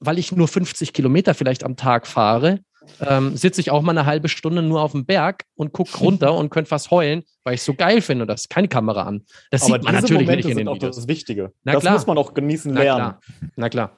[0.00, 2.60] weil ich nur 50 Kilometer vielleicht am Tag fahre,
[3.00, 6.34] ähm, sitze ich auch mal eine halbe Stunde nur auf dem Berg und gucke runter
[6.34, 8.22] und könnte fast heulen, weil ich es so geil finde.
[8.22, 9.22] Und da ist keine Kamera an.
[9.50, 10.96] Das Aber sieht man natürlich Momente nicht in den Videos.
[10.96, 11.52] das Wichtige.
[11.64, 11.92] Na das klar.
[11.94, 12.98] muss man auch genießen Na lernen.
[12.98, 13.20] klar.
[13.56, 13.90] Na klar.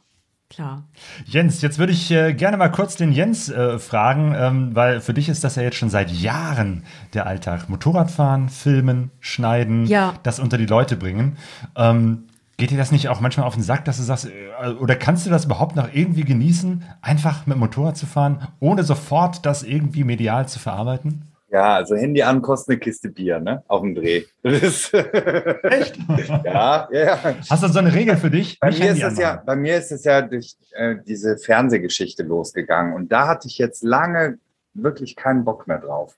[0.52, 0.88] Klar.
[1.26, 5.14] Jens, jetzt würde ich äh, gerne mal kurz den Jens äh, fragen, ähm, weil für
[5.14, 7.68] dich ist das ja jetzt schon seit Jahren der Alltag.
[7.68, 10.14] Motorradfahren, filmen, schneiden, Ja.
[10.24, 11.38] das unter die Leute bringen.
[11.76, 12.24] Ähm,
[12.60, 15.26] geht dir das nicht auch manchmal auf den Sack, dass du sagst, äh, oder kannst
[15.26, 19.62] du das überhaupt noch irgendwie genießen, einfach mit dem Motorrad zu fahren, ohne sofort das
[19.62, 21.22] irgendwie medial zu verarbeiten?
[21.50, 23.64] Ja, also Handy an kostet eine Kiste Bier, ne?
[23.66, 24.22] Auf dem Dreh.
[24.42, 25.98] Echt?
[26.44, 27.18] ja, ja, ja.
[27.48, 28.60] Hast du so eine Regel für dich?
[28.60, 32.22] Bei Nicht mir, ist es ja, bei mir ist es ja durch äh, diese Fernsehgeschichte
[32.22, 32.92] losgegangen.
[32.92, 34.38] Und da hatte ich jetzt lange
[34.74, 36.14] wirklich keinen Bock mehr drauf.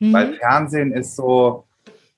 [0.00, 0.12] Mhm.
[0.12, 1.64] Weil Fernsehen ist so,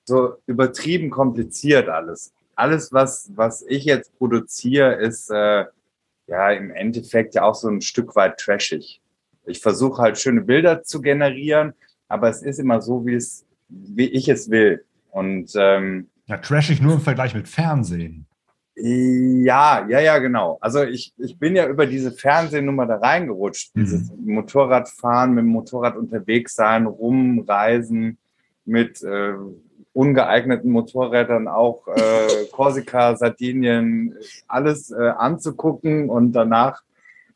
[0.03, 2.33] so übertrieben kompliziert alles.
[2.55, 5.65] Alles, was, was ich jetzt produziere, ist äh,
[6.27, 9.01] ja im Endeffekt ja auch so ein Stück weit trashig.
[9.45, 11.73] Ich versuche halt schöne Bilder zu generieren,
[12.07, 14.85] aber es ist immer so, wie es, wie ich es will.
[15.11, 18.25] Und ähm, Ja, trashig nur im Vergleich mit Fernsehen.
[18.75, 20.57] Ja, ja, ja, genau.
[20.59, 23.71] Also ich, ich bin ja über diese Fernsehnummer da reingerutscht.
[23.75, 28.17] Dieses Motorradfahren, mit dem Motorrad unterwegs sein, rumreisen,
[28.65, 29.33] mit äh,
[29.93, 34.15] ungeeigneten Motorrädern auch äh, Korsika, Sardinien,
[34.47, 36.81] alles äh, anzugucken und danach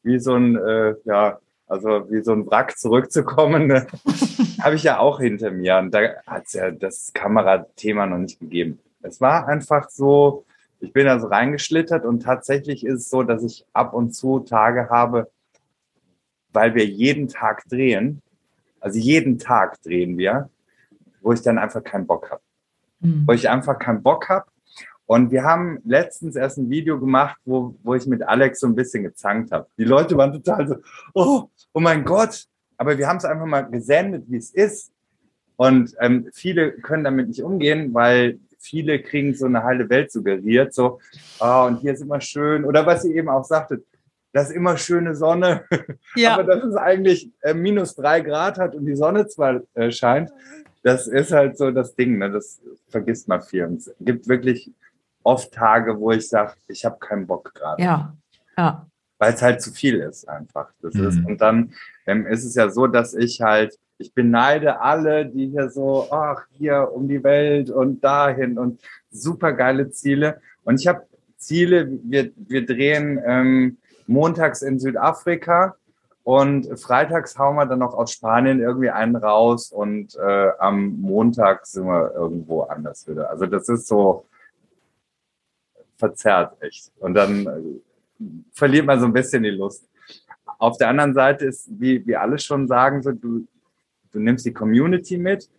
[0.03, 3.87] wie so ein, äh, ja, also wie so ein Wrack zurückzukommen, ne?
[4.61, 5.77] habe ich ja auch hinter mir.
[5.77, 8.79] Und da hat es ja das Kamerathema noch nicht gegeben.
[9.01, 10.45] Es war einfach so,
[10.79, 14.39] ich bin da so reingeschlittert und tatsächlich ist es so, dass ich ab und zu
[14.39, 15.29] Tage habe,
[16.53, 18.21] weil wir jeden Tag drehen,
[18.79, 20.49] also jeden Tag drehen wir,
[21.21, 22.41] wo ich dann einfach keinen Bock habe.
[22.99, 24.45] Wo ich einfach keinen Bock habe.
[25.05, 28.75] Und wir haben letztens erst ein Video gemacht, wo, wo ich mit Alex so ein
[28.75, 29.67] bisschen gezankt habe.
[29.77, 30.75] Die Leute waren total so,
[31.13, 32.45] oh, oh mein Gott.
[32.77, 34.91] Aber wir haben es einfach mal gesendet, wie es ist.
[35.55, 40.73] Und ähm, viele können damit nicht umgehen, weil viele kriegen so eine heile Welt suggeriert,
[40.73, 40.99] so,
[41.39, 42.65] ah, und hier ist immer schön.
[42.65, 43.83] Oder was sie eben auch sagte,
[44.33, 45.63] das ist immer schöne Sonne.
[46.15, 46.33] Ja.
[46.37, 50.31] Aber dass es eigentlich äh, minus drei Grad hat und die Sonne zwar äh, scheint,
[50.83, 52.31] das ist halt so das Ding, ne?
[52.31, 53.65] das vergisst man viel.
[53.65, 54.71] Und es gibt wirklich
[55.23, 57.81] oft Tage, wo ich sage, ich habe keinen Bock gerade.
[57.81, 58.15] Ja,
[58.57, 58.87] ja.
[59.19, 60.69] Weil es halt zu viel ist einfach.
[60.81, 61.73] Das ist, und dann
[62.05, 66.45] ähm, ist es ja so, dass ich halt, ich beneide alle, die hier so, ach,
[66.51, 70.39] hier um die Welt und dahin und super geile Ziele.
[70.63, 75.75] Und ich habe Ziele, wir, wir drehen ähm, montags in Südafrika
[76.27, 81.65] und freitags hauen wir dann noch aus Spanien irgendwie einen raus und äh, am Montag
[81.65, 83.29] sind wir irgendwo anders wieder.
[83.29, 84.25] Also das ist so
[85.95, 86.91] verzerrt echt.
[86.99, 89.87] Und dann äh, verliert man so ein bisschen die Lust.
[90.59, 93.47] Auf der anderen Seite ist, wie, wie alle schon sagen, so, du,
[94.11, 95.49] du nimmst die Community mit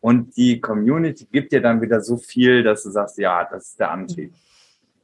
[0.00, 3.78] und die Community gibt dir dann wieder so viel, dass du sagst, ja, das ist
[3.78, 4.32] der Antrieb.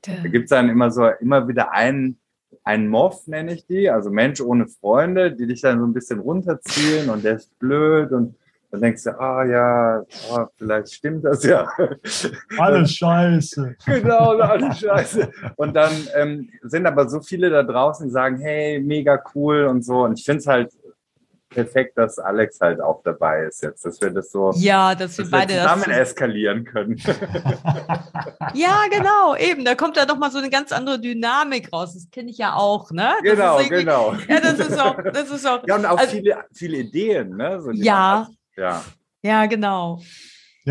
[0.00, 2.18] Da gibt es dann immer so, immer wieder einen,
[2.64, 6.20] einen Moff, nenne ich die, also Mensch ohne Freunde, die dich dann so ein bisschen
[6.20, 8.34] runterziehen und der ist blöd und
[8.70, 11.68] dann denkst du, ah ja, oh, vielleicht stimmt das ja.
[12.56, 13.74] Alles scheiße.
[13.84, 15.28] Genau, alles scheiße.
[15.56, 19.84] Und dann ähm, sind aber so viele da draußen, die sagen, hey, mega cool und
[19.84, 20.04] so.
[20.04, 20.70] Und ich finde es halt
[21.50, 25.28] perfekt, dass Alex halt auch dabei ist jetzt, dass wir das so Ja, dass wir
[25.30, 26.96] beide das- zusammen eskalieren können.
[28.54, 29.64] Ja, genau, eben.
[29.64, 31.94] Da kommt da doch mal so eine ganz andere Dynamik raus.
[31.94, 33.12] Das kenne ich ja auch, ne?
[33.22, 34.14] Das genau, genau.
[34.28, 35.62] Ja, das ist auch, das ist auch.
[35.66, 37.60] Ja, und auch also- viele, viele Ideen, ne?
[37.60, 38.26] So, Ja.
[38.56, 38.82] Ja.
[39.22, 40.00] Ja, genau.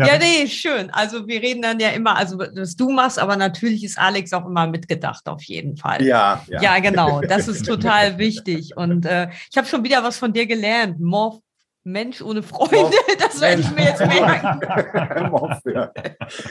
[0.00, 0.14] Ja.
[0.14, 0.90] Ja, nee, schön.
[0.90, 4.46] Also wir reden dann ja immer, also was du machst, aber natürlich ist Alex auch
[4.46, 6.02] immer mitgedacht, auf jeden Fall.
[6.02, 6.62] Ja, ja.
[6.62, 7.20] Ja, genau.
[7.20, 8.76] Das ist total wichtig.
[8.76, 11.00] Und äh, ich habe schon wieder was von dir gelernt.
[11.00, 11.40] Morph,
[11.84, 14.60] Mensch ohne Freunde, das werde ich mir jetzt merken.
[15.74, 15.92] Ja.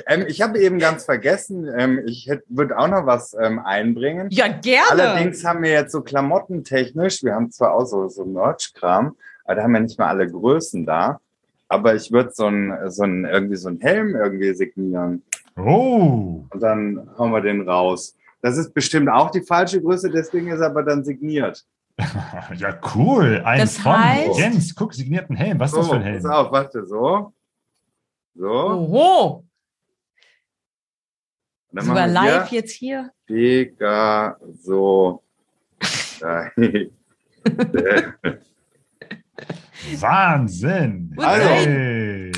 [0.08, 4.28] ähm, ich habe eben ganz vergessen, ähm, ich würde auch noch was ähm, einbringen.
[4.30, 4.90] Ja, gerne.
[4.92, 9.64] Allerdings haben wir jetzt so klamottentechnisch, wir haben zwar auch so, so Merch-Kram, aber da
[9.64, 11.20] haben wir nicht mal alle Größen da.
[11.70, 15.22] Aber ich würde so ein, so ein, irgendwie so einen Helm irgendwie signieren.
[15.56, 16.44] Oh.
[16.50, 18.16] Und dann hauen wir den raus.
[18.42, 21.66] Das ist bestimmt auch die falsche Größe, deswegen ist er aber dann signiert.
[22.56, 23.42] Ja, cool.
[23.46, 24.74] Ein Das von heißt- Jens.
[24.74, 25.60] Guck, signierten Helm.
[25.60, 26.24] Was ist das So, für ein Helm?
[26.24, 27.34] Pass auf, warte, so.
[28.36, 28.48] So.
[28.50, 29.44] Oho.
[31.74, 33.12] Sogar live hier jetzt hier.
[33.30, 35.22] Digga, so.
[40.00, 41.14] Wahnsinn.
[41.18, 42.32] Also, Hey.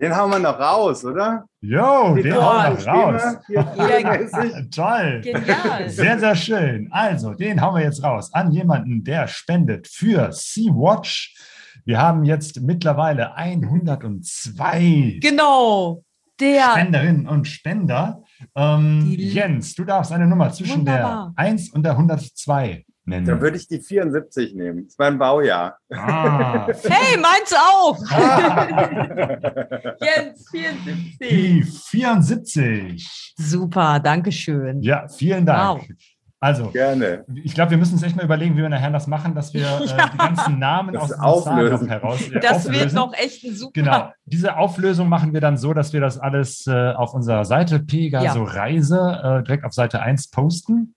[0.00, 1.44] den hauen wir noch raus, oder?
[1.60, 3.22] Jo, den hauen wir Stimme, raus.
[4.38, 4.70] mäßig.
[4.74, 5.20] Toll.
[5.22, 5.88] Genial.
[5.88, 6.88] Sehr, sehr schön.
[6.90, 11.36] Also, den hauen wir jetzt raus an jemanden, der spendet für Sea-Watch.
[11.84, 16.02] Wir haben jetzt mittlerweile 102 Genau.
[16.40, 16.70] Der.
[16.72, 18.22] Spenderinnen und Spender.
[18.56, 21.32] Ähm, Jens, du darfst eine Nummer zwischen Wunderbar.
[21.36, 23.26] der 1 und der 102 nennen.
[23.26, 24.84] Da würde ich die 74 nehmen.
[24.84, 25.76] Das ist mein Baujahr.
[25.92, 26.66] Ah.
[26.84, 27.98] Hey, meins auch.
[30.00, 31.18] Jens, 74.
[31.20, 33.34] Die 74.
[33.36, 34.82] Super, danke schön.
[34.82, 35.82] Ja, vielen Dank.
[35.82, 35.88] Wow.
[36.40, 37.24] Also, Gerne.
[37.44, 39.62] ich glaube, wir müssen uns echt mal überlegen, wie wir nachher das machen, dass wir
[39.64, 41.88] äh, die ganzen Namen Das aus noch auflösen.
[41.88, 42.96] heraus äh, Das wird auflösen.
[42.96, 43.70] noch echt ein super.
[43.74, 44.10] Genau.
[44.24, 48.42] Diese Auflösung machen wir dann so, dass wir das alles äh, auf unserer Seite Pegaso
[48.42, 50.96] Reise äh, direkt auf Seite 1 posten.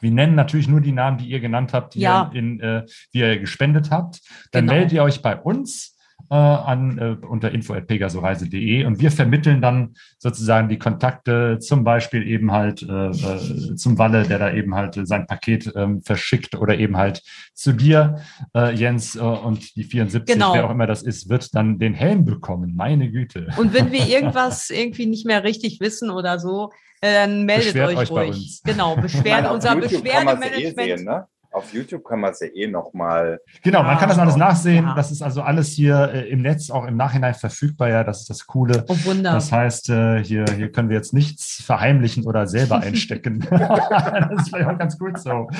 [0.00, 2.30] Wir nennen natürlich nur die Namen, die ihr genannt habt, die, Ja.
[2.32, 4.20] ihr, in, äh, die ihr gespendet habt.
[4.52, 4.72] Dann Genau.
[4.74, 5.97] meldet ihr euch bei uns.
[6.30, 12.52] Äh, an äh, unter info.pegasoreise.de und wir vermitteln dann sozusagen die Kontakte zum Beispiel eben
[12.52, 16.96] halt äh, äh, zum Walle, der da eben halt sein Paket ähm, verschickt oder eben
[16.96, 17.22] halt
[17.54, 18.16] zu dir,
[18.54, 20.54] äh, Jens, äh, und die 74, Genau.
[20.54, 22.74] wer auch immer das ist, wird dann den Helm bekommen.
[22.76, 23.48] Meine Güte.
[23.56, 27.88] Und wenn wir irgendwas irgendwie nicht mehr richtig wissen oder so, äh, dann meldet Beschwert
[27.90, 28.36] euch, euch bei ruhig.
[28.36, 28.62] uns.
[28.64, 30.76] Genau, beschwert unser eh Beschwerdemanagement.
[30.76, 31.26] sehen, ne?
[31.50, 33.40] Auf YouTube kann man es ja eh nochmal.
[33.62, 34.84] Genau, man kann das alles nachsehen.
[34.84, 34.94] Ja.
[34.94, 37.88] Das ist also alles hier äh, im Netz auch im Nachhinein verfügbar.
[37.88, 38.84] Ja, das ist das Coole.
[38.86, 39.32] Oh, Wunder.
[39.32, 43.40] Das heißt, äh, hier, hier können wir jetzt nichts verheimlichen oder selber einstecken.
[43.50, 45.48] das ist vielleicht auch ganz gut so.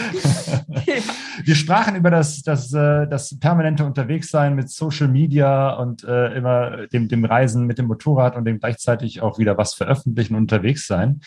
[1.44, 6.86] Wir sprachen über das, das, äh, das permanente Unterwegssein mit Social Media und äh, immer
[6.88, 10.86] dem, dem Reisen mit dem Motorrad und dem gleichzeitig auch wieder was veröffentlichen und unterwegs
[10.86, 11.20] sein.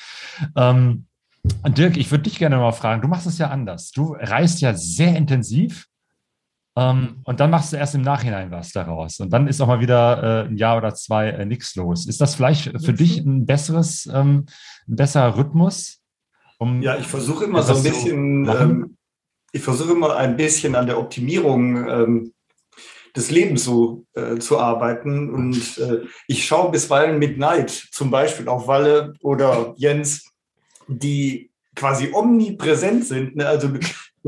[0.56, 1.06] Ähm,
[1.43, 3.91] Dirk, ich würde dich gerne mal fragen, du machst es ja anders.
[3.91, 5.87] Du reist ja sehr intensiv
[6.75, 9.19] ähm, und dann machst du erst im Nachhinein was daraus.
[9.19, 12.05] Und dann ist auch mal wieder äh, ein Jahr oder zwei äh, nichts los.
[12.05, 14.45] Ist das vielleicht für dich ein besseres, ähm,
[14.87, 15.99] ein besserer Rhythmus?
[16.59, 18.97] Um Ja, ich versuche immer so ein bisschen, ähm,
[19.51, 22.33] ich versuche immer ein bisschen an der Optimierung ähm,
[23.15, 25.29] des Lebens so äh, zu arbeiten.
[25.29, 30.30] Und äh, ich schaue bisweilen mit Neid, zum Beispiel auf Walle oder Jens,
[30.99, 33.35] die quasi omnipräsent sind.
[33.35, 33.47] Ne?
[33.47, 33.79] Also du,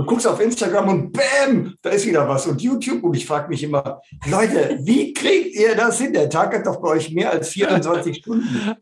[0.06, 2.48] guckst auf Instagram und bam, da ist wieder was.
[2.48, 6.14] Und YouTube und ich frage mich immer, Leute, wie kriegt ihr das hin?
[6.14, 8.76] Der Tag hat doch bei euch mehr als 24 Stunden.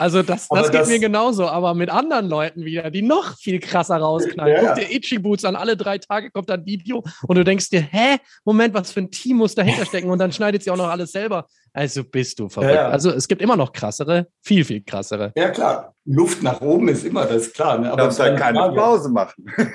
[0.00, 3.36] Also das, Aber das geht das- mir genauso, aber mit anderen Leuten wieder, die noch
[3.36, 4.62] viel krasser rausknallen.
[4.62, 4.74] Ja.
[4.74, 7.80] Guck dir Itchy Boots an, alle drei Tage kommt ein Video und du denkst dir,
[7.80, 10.88] hä, Moment, was für ein Team muss dahinter stecken und dann schneidet sie auch noch
[10.88, 11.46] alles selber.
[11.72, 12.70] Also bist du verrückt.
[12.74, 12.88] Ja, ja.
[12.88, 15.32] Also es gibt immer noch krassere, viel, viel krassere.
[15.36, 15.94] Ja, klar.
[16.04, 17.78] Luft nach oben ist immer, das ist klar.
[17.78, 17.88] Ne?
[17.92, 19.46] Aber darfst halt keine Frage- Pause machen.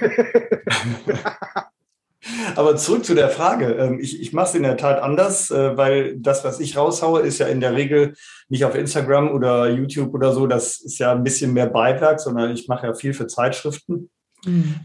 [2.56, 3.74] Aber zurück zu der Frage.
[3.74, 7.20] Ähm, Ich, ich mache es in der Tat anders, äh, weil das, was ich raushaue,
[7.22, 8.16] ist ja in der Regel
[8.48, 10.48] nicht auf Instagram oder YouTube oder so.
[10.48, 14.10] Das ist ja ein bisschen mehr Beiwerk, sondern ich mache ja viel für Zeitschriften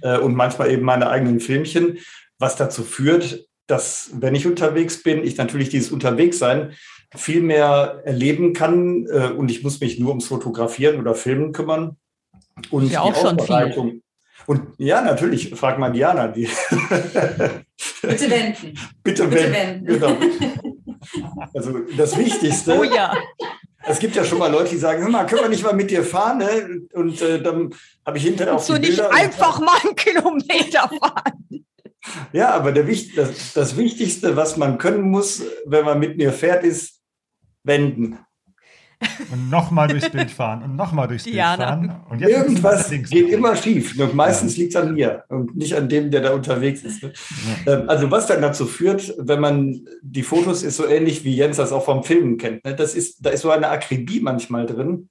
[0.03, 1.99] äh, und manchmal eben meine eigenen Filmchen,
[2.39, 6.73] was dazu führt, dass, wenn ich unterwegs bin, ich natürlich dieses Unterwegssein
[7.15, 11.97] viel mehr erleben kann äh, und ich muss mich nur ums Fotografieren oder Filmen kümmern.
[12.70, 13.41] Und ja auch schon viel.
[13.41, 14.03] Aufbereitung.
[14.47, 16.45] Und ja, natürlich, frag mal Diana, die
[18.03, 18.78] Bitte wenden.
[19.03, 19.87] Bitte, Bitte wenden.
[19.87, 19.87] wenden.
[19.87, 20.17] Genau.
[21.55, 22.77] Also das Wichtigste.
[22.78, 23.17] Oh ja.
[23.87, 25.91] Es gibt ja schon mal Leute, die sagen, hör mal, können wir nicht mal mit
[25.91, 26.39] dir fahren?
[26.39, 26.83] Ne?
[26.93, 27.70] Und äh, dann
[28.05, 29.11] habe ich hinterher auf So nicht Bilder.
[29.12, 31.65] einfach mal einen Kilometer fahren.
[32.33, 32.85] Ja, aber der,
[33.17, 36.98] das, das Wichtigste, was man können muss, wenn man mit mir fährt, ist
[37.68, 38.18] wenden.
[39.30, 41.66] Und nochmal durchs Bild fahren und nochmal durchs Bild Diana.
[41.68, 42.00] fahren.
[42.10, 43.97] Und jetzt Irgendwas geht immer schief.
[43.97, 47.05] Und meistens liegt es an mir und nicht an dem, der da unterwegs ist.
[47.05, 47.12] ne?
[47.66, 51.58] Ähm, Also was dann dazu führt, wenn man die Fotos ist so ähnlich wie Jens
[51.58, 52.64] das auch vom Filmen kennt.
[52.64, 52.74] ne?
[52.74, 55.08] Das ist, da ist so eine Akribie manchmal drin,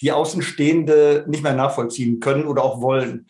[0.00, 3.26] die Außenstehende nicht mehr nachvollziehen können oder auch wollen.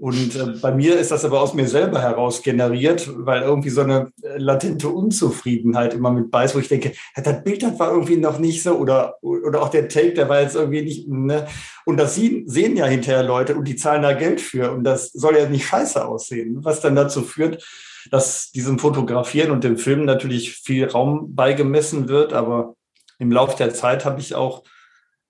[0.00, 3.80] Und äh, bei mir ist das aber aus mir selber heraus generiert, weil irgendwie so
[3.80, 7.90] eine äh, latente Unzufriedenheit immer mit bei ist, wo ich denke, das Bild das war
[7.90, 11.08] irgendwie noch nicht so oder, oder auch der Take, der war jetzt irgendwie nicht.
[11.08, 11.48] Ne?
[11.84, 14.70] Und das sehen, sehen ja hinterher Leute und die zahlen da Geld für.
[14.70, 17.66] Und das soll ja nicht scheiße aussehen, was dann dazu führt,
[18.12, 22.32] dass diesem Fotografieren und dem Filmen natürlich viel Raum beigemessen wird.
[22.34, 22.76] Aber
[23.18, 24.62] im Laufe der Zeit habe ich auch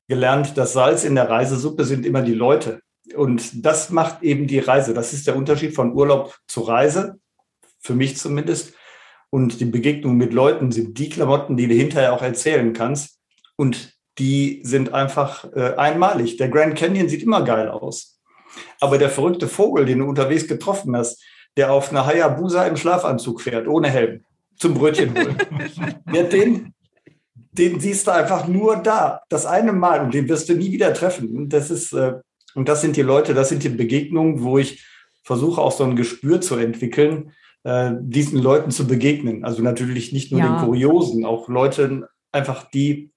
[0.09, 2.83] gelernt, das Salz in der Reisesuppe sind immer die Leute.
[3.17, 4.95] Und das macht eben die Reise.
[4.95, 7.19] Das ist der Unterschied von Urlaub zu Reise,
[7.81, 8.75] für mich zumindest.
[9.31, 13.19] Und die Begegnung mit Leuten sind die Klamotten, die du hinterher auch erzählen kannst.
[13.57, 16.37] Und die sind einfach äh, einmalig.
[16.39, 18.21] Der Grand Canyon sieht immer geil aus.
[18.81, 21.23] Aber der verrückte Vogel, den du unterwegs getroffen hast,
[21.57, 24.25] der auf einer Hayabusa im Schlafanzug fährt, ohne Helm,
[24.57, 25.37] zum Brötchen holen,
[26.13, 26.75] ja, den,
[27.53, 30.93] den siehst du einfach nur da, das eine Mal und den wirst du nie wieder
[30.95, 31.37] treffen.
[31.37, 32.15] Und das ist, äh,
[32.59, 34.85] und das sind die Leute, das sind die Begegnungen, wo ich
[35.23, 39.45] versuche auch so ein Gespür zu entwickeln, äh, diesen Leuten zu begegnen.
[39.45, 40.49] Also natürlich nicht nur Ja.
[40.49, 43.13] den Kuriosen, auch Leuten einfach die,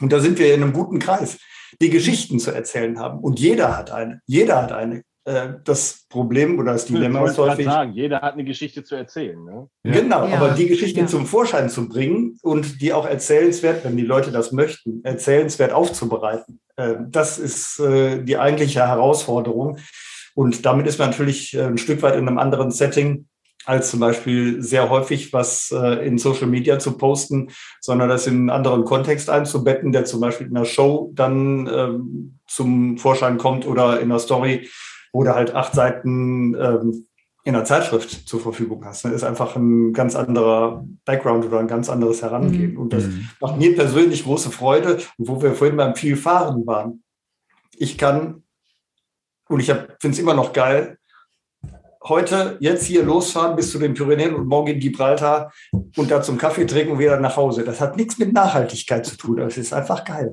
[0.00, 1.38] und da sind wir in einem guten Kreis,
[1.82, 3.18] die Geschichten zu erzählen haben.
[3.20, 4.20] Und jeder hat eine.
[4.26, 5.02] Jeder hat eine.
[5.26, 8.94] Äh, Das Problem oder das Dilemma ich ist häufig, sagen, jeder hat eine Geschichte zu
[8.94, 9.44] erzählen.
[9.44, 9.68] Ne?
[9.82, 10.36] Genau, Ja.
[10.36, 11.06] aber die Geschichte Ja.
[11.06, 16.60] zum Vorschein zu bringen und die auch erzählenswert, wenn die Leute das möchten, erzählenswert aufzubereiten,
[16.76, 19.78] äh, das ist äh, die eigentliche Herausforderung.
[20.36, 23.26] Und damit ist man natürlich ein Stück weit in einem anderen Setting
[23.64, 27.48] als zum Beispiel sehr häufig was äh, in Social Media zu posten,
[27.80, 32.38] sondern das in einen anderen Kontext einzubetten, der zum Beispiel in einer Show dann ähm,
[32.46, 34.68] zum Vorschein kommt oder in einer Story,
[35.16, 37.06] wo du halt acht Seiten ähm,
[37.42, 39.06] in einer Zeitschrift zur Verfügung hast.
[39.06, 42.72] Das ist einfach ein ganz anderer Background oder ein ganz anderes Herangehen.
[42.72, 42.78] Mhm.
[42.78, 43.04] Und das
[43.40, 44.98] macht mir persönlich große Freude.
[45.16, 47.02] Und wo wir vorhin beim Vielfahren waren,
[47.74, 48.42] ich kann,
[49.48, 50.98] und ich finde es immer noch geil,
[52.04, 56.36] heute jetzt hier losfahren bis zu den Pyrenäen und morgen in Gibraltar und da zum
[56.36, 57.64] Kaffee trinken und wieder nach Hause.
[57.64, 59.38] Das hat nichts mit Nachhaltigkeit zu tun.
[59.38, 60.30] Das ist einfach geil.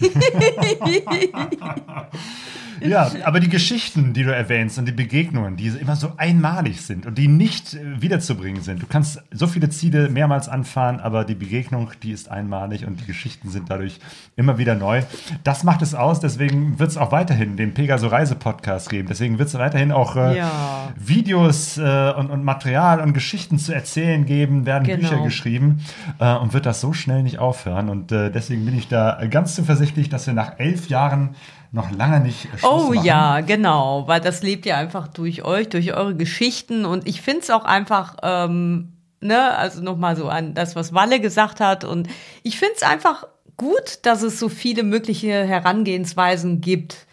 [2.86, 7.06] Ja, aber die Geschichten, die du erwähnst und die Begegnungen, die immer so einmalig sind
[7.06, 8.82] und die nicht äh, wiederzubringen sind.
[8.82, 13.06] Du kannst so viele Ziele mehrmals anfahren, aber die Begegnung, die ist einmalig und die
[13.06, 14.00] Geschichten sind dadurch
[14.36, 15.02] immer wieder neu.
[15.44, 19.08] Das macht es aus, deswegen wird es auch weiterhin den Pegaso Reise Podcast geben.
[19.08, 20.92] Deswegen wird es weiterhin auch äh, Ja.
[20.96, 25.00] Videos äh, und, und Material und Geschichten zu erzählen geben, werden Genau.
[25.08, 25.80] Bücher geschrieben
[26.18, 27.88] äh, und wird das so schnell nicht aufhören.
[27.88, 31.30] Und äh, deswegen bin ich da ganz zuversichtlich, dass wir nach elf Jahren
[31.74, 33.04] noch lange nicht Schluss Oh machen.
[33.04, 36.84] ja, genau, weil das lebt ja einfach durch euch, durch eure Geschichten.
[36.84, 41.18] Und ich finde es auch einfach, ähm, ne, also nochmal so an das, was Walle
[41.20, 41.82] gesagt hat.
[41.84, 42.08] Und
[42.44, 47.06] ich finde es einfach gut, dass es so viele mögliche Herangehensweisen gibt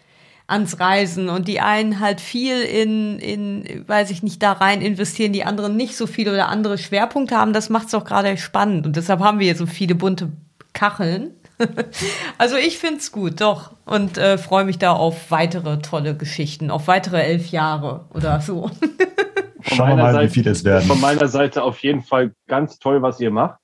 [0.46, 1.28] ans Reisen.
[1.28, 5.76] Und die einen halt viel in, in, weiß ich nicht, da rein investieren, die anderen
[5.76, 8.86] nicht so viel oder andere Schwerpunkte haben, das macht es auch gerade spannend.
[8.86, 10.30] Und deshalb haben wir hier so viele bunte
[10.72, 11.32] Kacheln.
[12.38, 13.72] Also ich find's gut, doch.
[13.84, 18.70] Und äh, freue mich da auf weitere tolle Geschichten, auf weitere elf Jahre oder so.
[19.64, 20.88] Von Schauen wir meiner mal, wie Seite- viele es werden.
[20.88, 23.58] Von meiner Seite auf jeden Fall ganz toll, was ihr macht.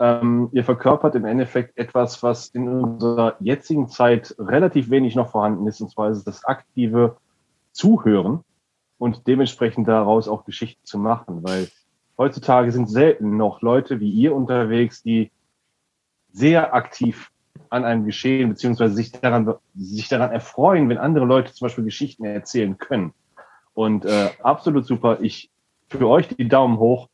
[0.00, 5.66] Ähm, ihr verkörpert im Endeffekt etwas, was in unserer jetzigen Zeit relativ wenig noch vorhanden
[5.66, 7.16] ist, und zwar ist es das aktive
[7.72, 8.40] Zuhören
[8.98, 11.68] und dementsprechend daraus auch Geschichten zu machen, weil
[12.16, 15.30] heutzutage sind selten noch Leute wie ihr unterwegs, die
[16.32, 17.30] sehr aktiv
[17.70, 22.24] an einem Geschehen beziehungsweise sich daran, sich daran erfreuen, wenn andere Leute zum Beispiel Geschichten
[22.24, 23.12] erzählen können.
[23.74, 25.18] Und äh, absolut super.
[25.20, 25.50] Ich
[25.88, 27.08] für euch die Daumen hoch.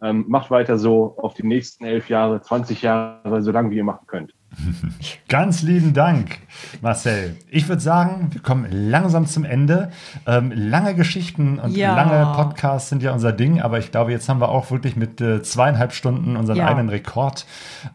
[0.00, 3.84] Ähm, macht weiter so auf die nächsten elf Jahre, 20 Jahre, so lange wie ihr
[3.84, 4.32] machen könnt.
[5.28, 6.38] Ganz lieben Dank,
[6.80, 7.36] Marcel.
[7.50, 9.90] Ich würde sagen, wir kommen langsam zum Ende.
[10.26, 11.94] Ähm, lange Geschichten und Ja.
[11.94, 15.20] lange Podcasts sind ja unser Ding, aber ich glaube, jetzt haben wir auch wirklich mit
[15.20, 16.66] äh, zweieinhalb Stunden unseren Ja.
[16.68, 17.46] eigenen Rekord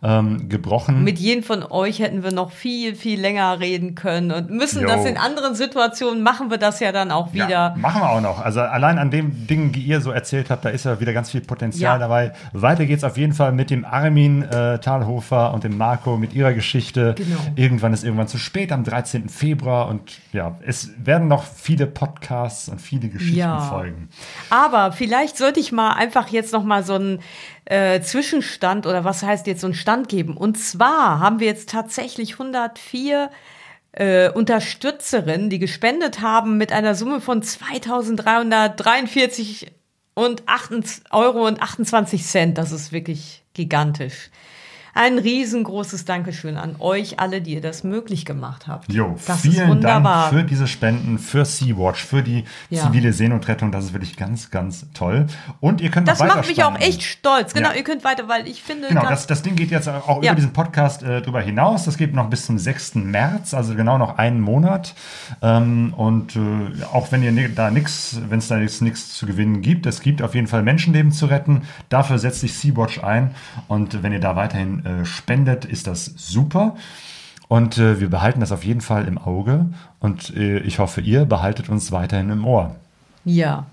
[0.03, 1.03] ähm, gebrochen.
[1.03, 4.87] Mit jedem von euch hätten wir noch viel, viel länger reden können und müssen Jo.
[4.87, 7.49] das in anderen Situationen machen wir das ja dann auch wieder.
[7.49, 8.39] Ja, machen wir auch noch.
[8.43, 11.31] Also allein an den Dingen, die ihr so erzählt habt, da ist ja wieder ganz
[11.31, 12.33] viel Potenzial dabei.
[12.53, 16.42] Weiter geht's auf jeden Fall mit dem Armin äh, Thalhofer und dem Marco mit ihrer
[16.51, 17.15] Geschichte.
[17.17, 17.39] Genau.
[17.55, 19.29] Irgendwann ist irgendwann zu spät, am 13.
[19.29, 19.87] Februar.
[19.87, 23.61] Und ja, es werden noch viele Podcasts und viele Geschichten Ja.
[23.61, 24.09] folgen.
[24.49, 27.19] Aber vielleicht sollte ich mal einfach jetzt noch mal so einen
[27.65, 30.35] äh, Zwischenstand oder was heißt jetzt so einen Stand geben.
[30.35, 33.29] Und zwar haben wir jetzt tatsächlich 104
[33.93, 39.67] äh, Unterstützerinnen, die gespendet haben mit einer Summe von 2.343
[40.15, 42.57] und 28 Euro und 28 Cent.
[42.57, 44.29] Das ist wirklich gigantisch.
[44.95, 48.93] Ein riesengroßes Dankeschön an euch alle, die ihr das möglich gemacht habt.
[48.93, 50.29] Jo, das vielen wunderbar.
[50.29, 52.83] Dank für diese Spenden, für Sea-Watch, für die Ja.
[52.83, 53.71] zivile Seenotrettung.
[53.71, 55.25] Das ist wirklich ganz, ganz toll.
[55.59, 57.55] Und ihr könnt Das macht mich auch echt stolz.
[57.55, 57.75] Genau, Ja.
[57.75, 60.53] ihr könnt weiter, weil ich finde, Genau, das, das Ding geht jetzt auch über diesen
[60.53, 61.85] Podcast äh, drüber hinaus.
[61.85, 62.95] Das geht noch bis zum 6.
[63.03, 64.93] März, also genau noch einen Monat.
[65.41, 66.39] Ähm, und äh,
[66.93, 70.35] auch wenn ihr da nichts, wenn es da nichts zu gewinnen gibt, es gibt auf
[70.35, 71.63] jeden Fall Menschenleben zu retten.
[71.89, 73.31] Dafür setzt sich Sea-Watch ein.
[73.67, 76.75] Und wenn ihr da weiterhin äh, spendet, ist das super.
[77.47, 79.67] Und äh, wir behalten das auf jeden Fall im Auge.
[79.99, 82.75] Und äh, ich hoffe, ihr behaltet uns weiterhin im Ohr.
[83.25, 83.65] ja.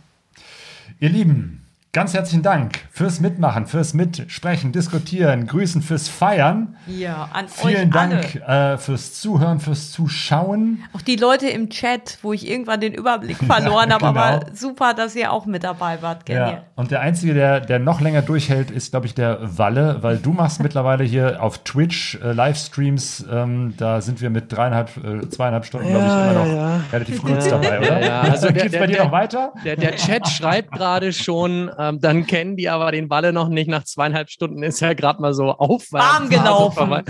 [0.98, 1.59] Ihr Lieben,
[1.92, 6.76] ganz herzlichen Dank fürs Mitmachen, fürs Mitsprechen, Diskutieren, Grüßen, fürs Feiern.
[6.86, 8.14] Ja, an Vielen euch alle.
[8.20, 10.84] Dank äh, fürs Zuhören, fürs Zuschauen.
[10.96, 14.20] Auch die Leute im Chat, wo ich irgendwann den Überblick verloren habe, Genau.
[14.20, 16.44] aber super, dass ihr auch mit dabei wart, Ja.
[16.46, 16.62] Genial.
[16.76, 20.32] Und der Einzige, der, der noch länger durchhält, ist, glaube ich, der Walle, weil du
[20.32, 23.26] machst mittlerweile hier auf Twitch äh, Livestreams.
[23.28, 26.54] Ähm, da sind wir mit dreieinhalb, äh, zweieinhalb Stunden, glaube ich, Ja, immer noch ja,
[26.76, 26.80] ja.
[26.92, 28.00] relativ kurz dabei, oder?
[28.00, 28.20] Ja, ja.
[28.20, 29.52] Also der, Geht's der, bei dir der, noch weiter?
[29.64, 33.68] Der, der Chat schreibt gerade schon, ähm, dann kennen die aber den Walle noch nicht.
[33.68, 36.08] Nach zweieinhalb Stunden ist er gerade mal so aufwärmen.
[36.08, 37.04] Warm gelaufen.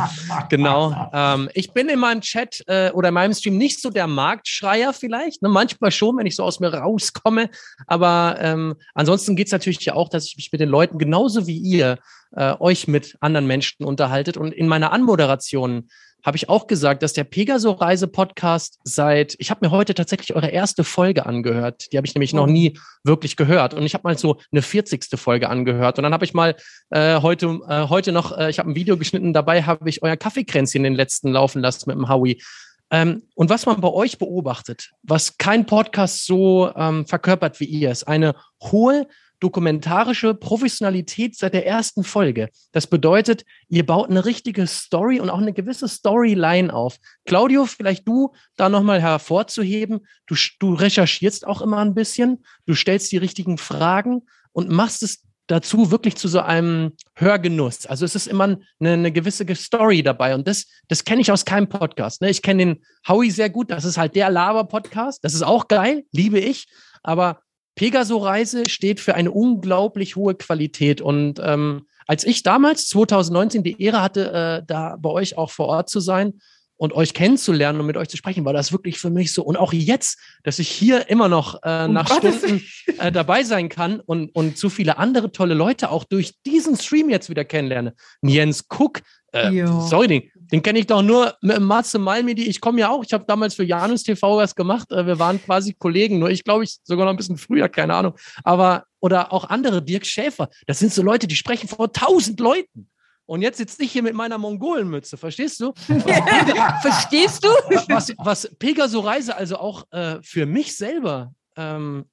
[0.48, 1.10] Genau.
[1.12, 4.92] Ähm, ich bin in meinem Chat äh, oder in meinem Stream nicht so der Marktschreier
[4.92, 5.42] vielleicht.
[5.42, 5.48] Ne?
[5.48, 7.50] Manchmal schon, wenn ich so aus mir rauskomme.
[7.86, 11.46] Aber ähm, ansonsten geht es natürlich ja auch, dass ich mich mit den Leuten genauso
[11.46, 11.98] wie ihr
[12.36, 14.36] äh, euch mit anderen Menschen unterhaltet.
[14.36, 15.88] Und in meiner Anmoderation
[16.24, 20.84] habe ich auch gesagt, dass der Pegaso-Reise-Podcast seit, ich habe mir heute tatsächlich eure erste
[20.84, 21.92] Folge angehört.
[21.92, 23.74] Die habe ich nämlich noch nie wirklich gehört.
[23.74, 25.06] Und ich habe mal so eine 40.
[25.16, 25.98] Folge angehört.
[25.98, 26.56] Und dann habe ich mal
[26.90, 30.16] äh, heute, äh, heute noch, äh, ich habe ein Video geschnitten, dabei habe ich euer
[30.16, 32.42] Kaffeekränzchen den letzten laufen lassen mit dem Howie.
[32.90, 37.90] Ähm, und was man bei euch beobachtet, was kein Podcast so ähm, verkörpert wie ihr,
[37.90, 39.06] ist eine hohe
[39.40, 42.50] dokumentarische Professionalität seit der ersten Folge.
[42.72, 46.98] Das bedeutet, ihr baut eine richtige Story und auch eine gewisse Storyline auf.
[47.24, 50.06] Claudio, vielleicht du da nochmal hervorzuheben.
[50.26, 55.22] Du, du recherchierst auch immer ein bisschen, du stellst die richtigen Fragen und machst es
[55.50, 57.86] dazu wirklich zu so einem Hörgenuss.
[57.86, 61.44] Also es ist immer eine, eine gewisse Story dabei und das, das kenne ich aus
[61.44, 62.22] keinem Podcast.
[62.22, 62.30] Ne?
[62.30, 65.24] Ich kenne den Howie sehr gut, das ist halt der Laber-Podcast.
[65.24, 66.68] Das ist auch geil, liebe ich,
[67.02, 67.40] aber
[67.80, 71.00] Pegaso-Reise steht für eine unglaublich hohe Qualität.
[71.00, 75.68] Und ähm, als ich damals, 2019, die Ehre hatte, äh, da bei euch auch vor
[75.68, 76.34] Ort zu sein
[76.76, 79.42] und euch kennenzulernen und mit euch zu sprechen, war das wirklich für mich so.
[79.42, 82.62] Und auch jetzt, dass ich hier immer noch äh, Um nach Gottes Stunden
[82.98, 87.08] äh, dabei sein kann und, und so viele andere tolle Leute auch durch diesen Stream
[87.08, 87.94] jetzt wieder kennenlerne.
[88.20, 89.00] Jens Cook,
[89.32, 92.44] äh, sorry, den, den kenne ich doch nur mit Matze Malmedi.
[92.44, 94.90] Ich komme ja auch, ich habe damals für Janus TV was gemacht.
[94.90, 97.94] Äh, wir waren quasi Kollegen, nur ich glaube ich sogar noch ein bisschen früher, keine
[97.94, 98.14] Ahnung.
[98.44, 100.48] Aber, oder auch andere, Dirk Schäfer.
[100.66, 102.88] Das sind so Leute, die sprechen vor tausend Leuten.
[103.26, 105.72] Und jetzt sitze ich hier mit meiner Mongolenmütze, verstehst du?
[106.82, 107.48] Verstehst du?
[107.88, 112.06] Was, was Pegaso Reise also auch äh, für mich selber ähm,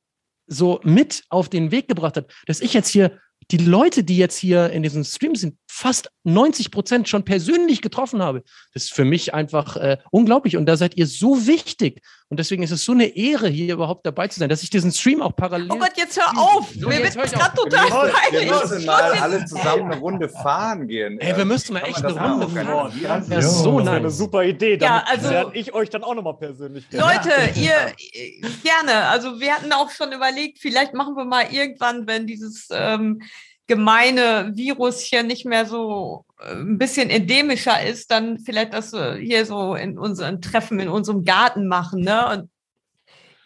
[0.45, 4.37] so mit auf den Weg gebracht hat, dass ich jetzt hier die Leute, die jetzt
[4.37, 8.43] hier in diesem Stream sind, fast 90 Prozent schon persönlich getroffen habe.
[8.73, 10.57] Das ist für mich einfach äh, unglaublich.
[10.57, 12.01] Und da seid ihr so wichtig.
[12.29, 14.91] Und deswegen ist es so eine Ehre, hier überhaupt dabei zu sein, dass ich diesen
[14.91, 15.69] Stream auch parallel.
[15.71, 16.69] Oh Gott, jetzt hör auf!
[16.77, 18.51] So, hör ich gerade total Wir peinlich.
[18.51, 21.19] müssen mal alle zusammen eine Runde fahren gehen.
[21.19, 22.67] Ey, wir müssen mal echt eine Runde fahren.
[22.67, 23.25] organisieren?
[23.29, 24.17] Das ist so das wäre eine nice.
[24.17, 24.73] super Idee.
[24.73, 27.01] Ja, Damit also- lerne ich euch dann auch nochmal persönlich kennen.
[27.01, 27.71] Leute, ihr
[28.11, 29.07] äh, gerne.
[29.07, 33.21] Also wir hatten auch schon überlegt, vielleicht machen wir mal irgendwann, wenn dieses ähm,
[33.67, 39.17] gemeine Virus hier nicht mehr so äh, ein bisschen endemischer ist, dann vielleicht das äh,
[39.19, 42.29] hier so in unseren Treffen in unserem Garten machen, ne?
[42.31, 42.49] Und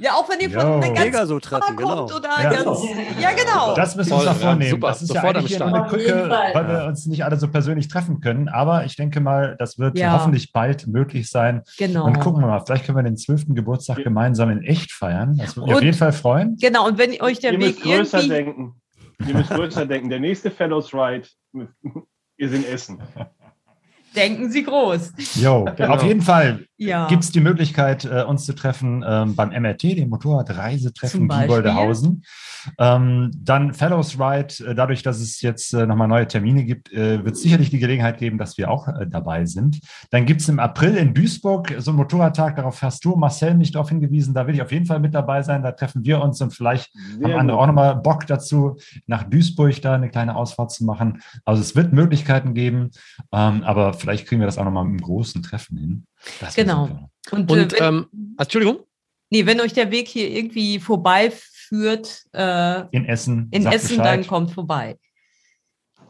[0.02, 2.18] ja, auch wenn ihr von einer ganz Pegaso-Treffen, kommt genau.
[2.18, 2.50] oder Ja.
[2.50, 2.80] ganz,
[3.20, 3.76] ja genau.
[3.76, 4.72] Das müssen wir uns ja, vornehmen.
[4.72, 4.88] super.
[4.88, 8.50] Das ist ja eigentlich eine Krücke, weil wir uns nicht alle so persönlich treffen können.
[8.50, 10.14] Aber ich denke mal, das wird Ja.
[10.14, 11.62] hoffentlich bald möglich sein.
[11.78, 12.06] Genau.
[12.06, 15.38] Und gucken wir mal, vielleicht können wir den zwölften Geburtstag gemeinsam in echt feiern.
[15.38, 16.58] Das würde mich auf jeden Fall freuen.
[16.60, 18.81] Genau, und wenn euch der Ihr Weg irgendwie denken.
[19.28, 20.10] Ihr müsst größer denken.
[20.10, 21.28] Der nächste Fellows Ride
[22.38, 23.02] ist in Essen.
[24.16, 25.14] Denken Sie groß.
[25.36, 25.94] Jo, Genau.
[25.96, 27.08] auf jeden Fall Ja.
[27.08, 31.28] gibt es die Möglichkeit, äh, uns zu treffen ähm, beim MRT, dem Motorradreisetreffen.
[31.28, 32.24] Giegoldehausen.
[32.78, 37.24] Ähm, dann Fellows Ride, äh, dadurch, dass es jetzt äh, nochmal neue Termine gibt, äh,
[37.26, 39.80] wird es sicherlich die Gelegenheit geben, dass wir auch äh, dabei sind.
[40.12, 43.72] Dann gibt es im April in Duisburg so einen Motorradtag, darauf hast du, Marcel, mich
[43.72, 46.40] darauf hingewiesen, da will ich auf jeden Fall mit dabei sein, da treffen wir uns
[46.42, 47.64] und vielleicht Sehr haben andere gut.
[47.64, 51.22] auch nochmal Bock dazu, nach Duisburg da eine kleine Ausfahrt zu machen.
[51.46, 52.92] Also es wird Möglichkeiten geben,
[53.32, 56.06] ähm, aber vielleicht kriegen wir das auch nochmal mit einem großen Treffen hin.
[56.40, 57.10] Das Genau.
[57.32, 58.80] Und, Und äh, wenn, ähm, Entschuldigung?
[59.30, 63.48] nee, wenn euch der Weg hier irgendwie vorbeiführt, äh, In Essen.
[63.52, 64.06] in Essen, Bescheid.
[64.20, 64.98] dann kommt vorbei.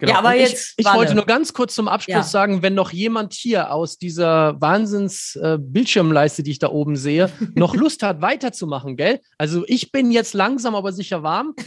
[0.01, 0.13] Genau.
[0.13, 2.23] Ja, aber Und jetzt, Ich, ich wollte nur ganz kurz zum Abschluss Ja.
[2.23, 7.75] sagen, wenn noch jemand hier aus dieser Wahnsinns äh, die ich da oben sehe, noch
[7.81, 9.19] Lust hat, weiterzumachen, gell?
[9.37, 11.53] Also ich bin jetzt langsam, aber sicher warm.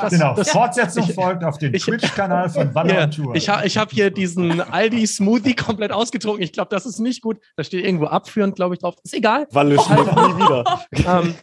[0.00, 3.34] Das- genau, das- Fortsetzung ich- folgt auf den Twitch-Kanal von Walle Ja, und Tour.
[3.34, 6.42] ich ha, ich habe hier diesen Aldi-Smoothie komplett ausgetrunken.
[6.42, 7.38] Ich glaube, das ist nicht gut.
[7.56, 8.94] Da steht irgendwo abführend, glaube ich, drauf.
[9.02, 9.46] Ist egal.
[9.52, 10.80] Walle schmeckt nie wieder.
[11.06, 11.34] ähm,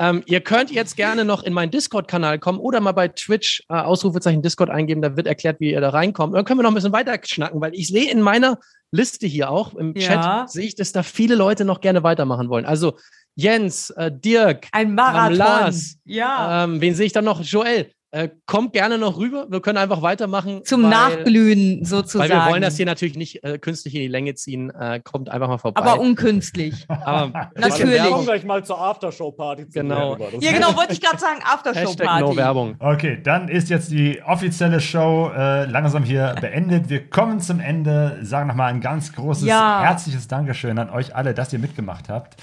[0.00, 3.74] ähm, ihr könnt jetzt gerne noch in meinen Discord-Kanal kommen oder mal bei Twitch äh,
[3.74, 4.93] Ausrufezeichen Discord eingeben.
[5.02, 6.34] Da wird erklärt, wie ihr da reinkommt.
[6.34, 8.58] Dann können wir noch ein bisschen weiter schnacken, weil ich sehe in meiner
[8.90, 10.08] Liste hier auch im Ja.
[10.42, 12.64] Chat, sehe ich, dass da viele Leute noch gerne weitermachen wollen.
[12.64, 12.98] Also
[13.36, 15.32] Jens, äh, Dirk, Ein Marathon.
[15.32, 16.64] Ähm, Lars, Ja.
[16.64, 17.40] ähm, wen sehe ich dann noch?
[17.42, 17.90] Joel.
[18.14, 19.46] Äh, kommt gerne noch rüber.
[19.50, 20.62] Wir können einfach weitermachen.
[20.64, 22.30] Zum weil- Nachglühen sozusagen.
[22.30, 24.70] Weil wir wollen das hier natürlich nicht äh, künstlich in die Länge ziehen.
[24.70, 25.80] Äh, kommt einfach mal vorbei.
[25.82, 26.86] aber unkünstlich.
[26.88, 27.94] Aber Natürlich.
[28.02, 29.68] Wir kommen gleich mal zur Aftershow-Party.
[29.68, 30.16] zu Genau.
[30.40, 32.22] Ja, genau, wollte ich gerade sagen, Aftershow-Party.
[32.22, 32.76] No Werbung.
[32.78, 36.88] Okay, dann ist jetzt die offizielle Show äh, langsam hier beendet.
[36.88, 38.18] Wir kommen zum Ende.
[38.22, 39.82] Sagen nochmal ein ganz großes, Ja.
[39.82, 42.34] herzliches Dankeschön an euch alle, dass ihr mitgemacht habt.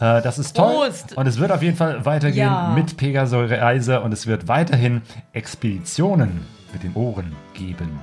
[0.00, 0.72] Äh, das ist toll.
[0.86, 1.16] Prost.
[1.16, 2.72] Und es wird auf jeden Fall weitergehen Ja.
[2.74, 5.02] mit Pegaso Reise und es wird weiterhin
[5.32, 7.98] Expeditionen mit den Ohren geben.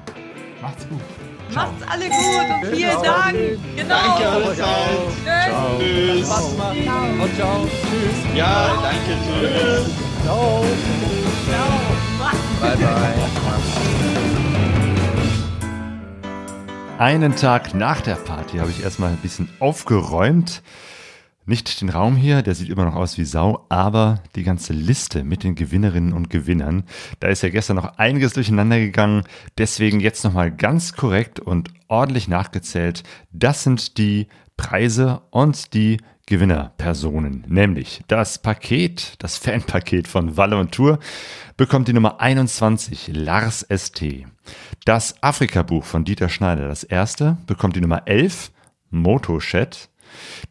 [0.62, 1.02] Macht's gut.
[1.54, 3.38] Macht's alle gut und vielen Dank.
[3.76, 3.96] Genau.
[3.96, 4.68] Danke allerseits.
[5.80, 6.28] Tschüss.
[6.28, 6.30] Tschüss.
[6.30, 7.68] Und ciao.
[7.68, 8.36] Tschüss.
[8.36, 9.90] Ja, danke, tschüss.
[10.24, 10.66] Ciao.
[12.60, 13.14] Bye, bye.
[16.98, 20.64] Einen Tag nach der Party habe ich erstmal ein bisschen aufgeräumt.
[21.50, 25.24] Nicht den Raum hier, der sieht immer noch aus wie Sau, aber die ganze Liste
[25.24, 26.84] mit den Gewinnerinnen und Gewinnern.
[27.22, 29.24] Da ist ja gestern noch einiges durcheinander gegangen.
[29.58, 33.04] Deswegen jetzt nochmal ganz korrekt und ordentlich nachgezählt.
[33.32, 34.28] Das sind die
[34.58, 41.00] Preise und die Gewinnerpersonen, nämlich das Paket, das Fanpaket von Walle und Tour,
[41.56, 44.04] bekommt die Nummer 21, Lars ST.
[44.84, 48.52] Das Afrika-Buch von Dieter Schneider, das erste, bekommt die Nummer 11,
[48.90, 49.88] Motochat.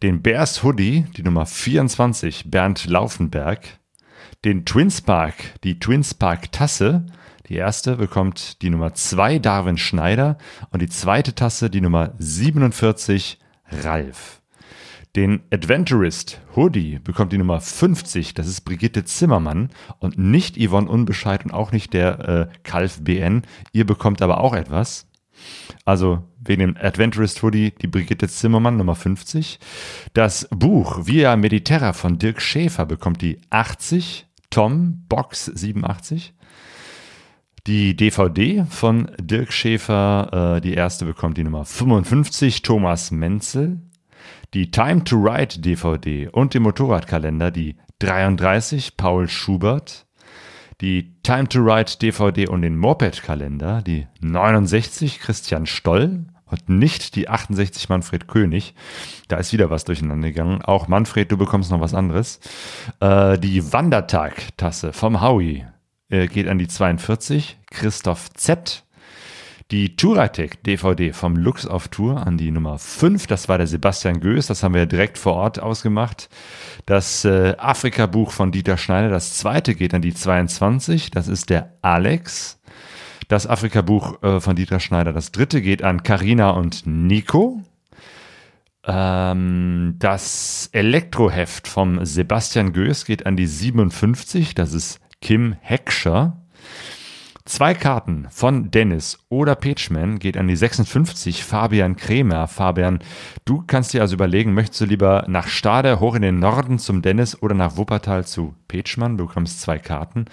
[0.03, 3.79] Den Bears Hoodie, die Nummer 24, Bernd Laufenberg.
[4.45, 7.07] Den Twinspark, die Twinspark Tasse,
[7.49, 10.37] die erste bekommt die Nummer 2 Darwin Schneider
[10.71, 13.39] und die zweite Tasse die Nummer 47
[13.71, 14.43] Ralf.
[15.15, 21.43] Den Adventurist Hoodie bekommt die Nummer 50, das ist Brigitte Zimmermann und nicht Yvonne Unbescheid
[21.45, 23.43] und auch nicht der äh, Kalf BN.
[23.73, 25.06] Ihr bekommt aber auch etwas.
[25.87, 29.61] Also wegen dem Adventurist Hoodie die Brigitte Zimmermann Nummer 50.
[30.13, 36.35] Das Buch Via Mediterra von Dirk Schäfer bekommt die 80, Tom Box 87.
[37.69, 43.81] Die DVD von Dirk Schäfer, äh, die erste bekommt die Nummer 55, Thomas Menzel.
[44.55, 50.06] Die Time to Ride DVD und den Motorradkalender, die 33, Paul Schubert.
[50.81, 56.27] Die Time to Ride DVD und den Moped-Kalender, die 69, Christian Stoll.
[56.49, 58.75] Und nicht die 68 Manfred König.
[59.27, 60.63] Da ist wieder was durcheinander gegangen.
[60.63, 62.39] Auch Manfred, du bekommst noch was anderes.
[63.01, 65.67] Äh, die Wandertag-Tasse vom Howie
[66.09, 67.59] äh, geht an die 42.
[67.69, 68.85] Christoph Z.
[69.73, 74.21] Die Touratec DVD vom Lux auf Tour an die Nummer 5, das war der Sebastian
[74.21, 76.29] Göß, das haben wir direkt vor Ort ausgemacht.
[76.87, 81.73] Das äh, Afrika-Buch von Dieter Schneider, das zweite geht an die 22, das ist der
[81.83, 82.61] Alex.
[83.27, 87.61] Das Afrika-Buch äh, von Dieter Schneider, das dritte geht an Karina und Nico.
[88.85, 96.46] Ähm, das Elektroheft vom Sebastian Göß geht an die 57, das ist Kim Heckscher.
[97.47, 102.49] Zwei Karten von Dennis oder Peachman geht an die 56 Fabian Kremer.
[102.49, 102.99] Fabian,
[103.45, 107.03] du kannst dir also überlegen, möchtest du lieber nach Stade hoch in den Norden zum
[107.03, 109.17] Dennis oder nach Wuppertal zu Peachmann?
[109.17, 110.25] Du bekommst zwei Karten.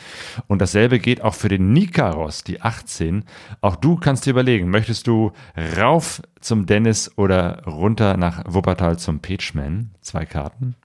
[0.48, 3.26] Und dasselbe geht auch für den Nikaros, die 18.
[3.62, 5.34] Auch du kannst dir überlegen, möchtest du
[5.78, 9.92] rauf zum Dennis oder runter nach Wuppertal zum Peachman?
[10.02, 10.76] Zwei Karten.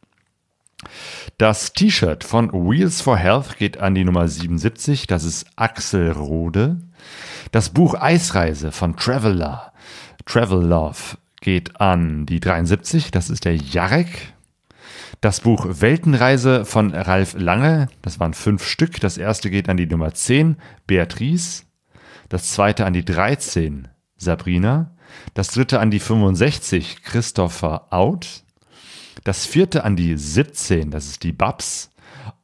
[1.38, 6.80] Das T-Shirt von Wheels for Health geht an die Nummer 77, das ist Axel Rode.
[7.52, 9.72] Das Buch Eisreise von Traveler,
[10.26, 14.34] Travel Love, geht an die 73, das ist der Jarek.
[15.20, 19.00] Das Buch Weltenreise von Ralf Lange, das waren fünf Stück.
[19.00, 21.64] Das erste geht an die Nummer 10, Beatrice.
[22.28, 24.94] Das zweite an die 13, Sabrina.
[25.34, 28.44] Das dritte an die 65, Christopher Out.
[29.24, 31.90] Das vierte an die 17, das ist die Babs.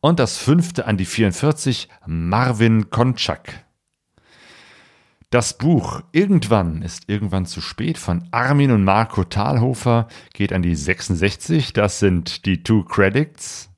[0.00, 3.64] Und das fünfte an die 44, Marvin Konczak.
[5.30, 10.76] Das Buch Irgendwann ist irgendwann zu spät von Armin und Marco Thalhofer geht an die
[10.76, 13.68] 66, das sind die Two Credits.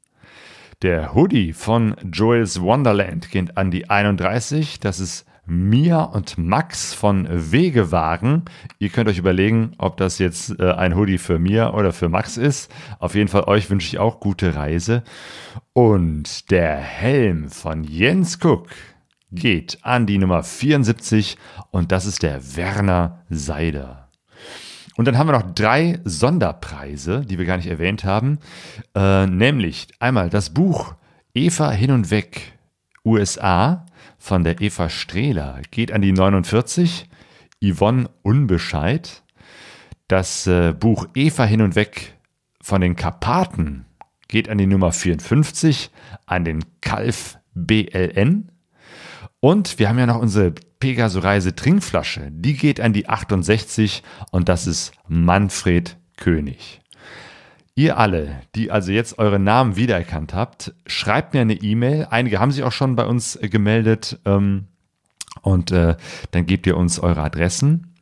[0.82, 7.28] Der Hoodie von Joel's Wonderland geht an die 31, das ist Mia und Max von
[7.30, 8.42] Wegewagen.
[8.80, 12.36] Ihr könnt euch überlegen, ob das jetzt äh, ein Hoodie für Mia oder für Max
[12.36, 12.70] ist.
[12.98, 15.04] Auf jeden Fall euch wünsche ich auch gute Reise.
[15.72, 18.68] Und der Helm von Jens Cook
[19.30, 21.38] geht an die Nummer 74
[21.70, 24.08] und das ist der Werner Seider.
[24.96, 28.38] Und dann haben wir noch drei Sonderpreise, die wir gar nicht erwähnt haben,
[28.94, 30.94] äh, nämlich einmal das Buch
[31.34, 32.54] Eva hin und weg
[33.04, 33.86] USA
[34.26, 37.08] von der Eva Strehler geht an die 49,
[37.62, 39.22] Yvonne Unbescheid.
[40.08, 42.18] Das äh, Buch Eva hin und weg
[42.60, 43.86] von den Karpaten
[44.26, 45.92] geht an die Nummer 54,
[46.26, 48.50] an den Kalf BLN.
[49.38, 52.28] Und wir haben ja noch unsere Pegaso-Reise Trinkflasche.
[52.32, 56.80] Die geht an die 68 und das ist Manfred König.
[57.78, 62.08] Ihr alle, die also jetzt eure Namen wiedererkannt habt, schreibt mir eine E-Mail.
[62.10, 64.18] Einige haben sich auch schon bei uns äh, gemeldet.
[64.24, 64.68] Ähm,
[65.42, 65.96] und äh,
[66.30, 67.92] dann gebt ihr uns eure Adressen.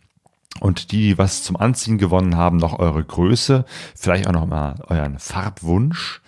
[0.61, 3.65] Und die, die was zum Anziehen gewonnen haben, noch eure Größe,
[3.97, 6.23] vielleicht auch noch mal euren Farbwunsch.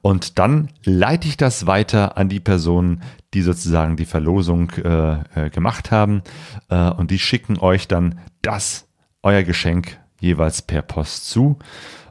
[0.00, 3.02] Und dann leite ich das weiter an die Personen,
[3.34, 6.22] die sozusagen die Verlosung äh, äh, gemacht haben.
[6.70, 8.88] Äh, und die schicken euch dann das,
[9.22, 11.58] euer Geschenk, jeweils per Post zu.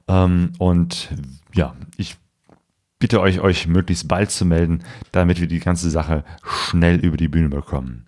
[0.08, 1.10] Ähm, und
[1.54, 2.18] ja, ich
[3.00, 7.28] bitte euch, euch möglichst bald zu melden, damit wir die ganze Sache schnell über die
[7.28, 8.06] Bühne bekommen.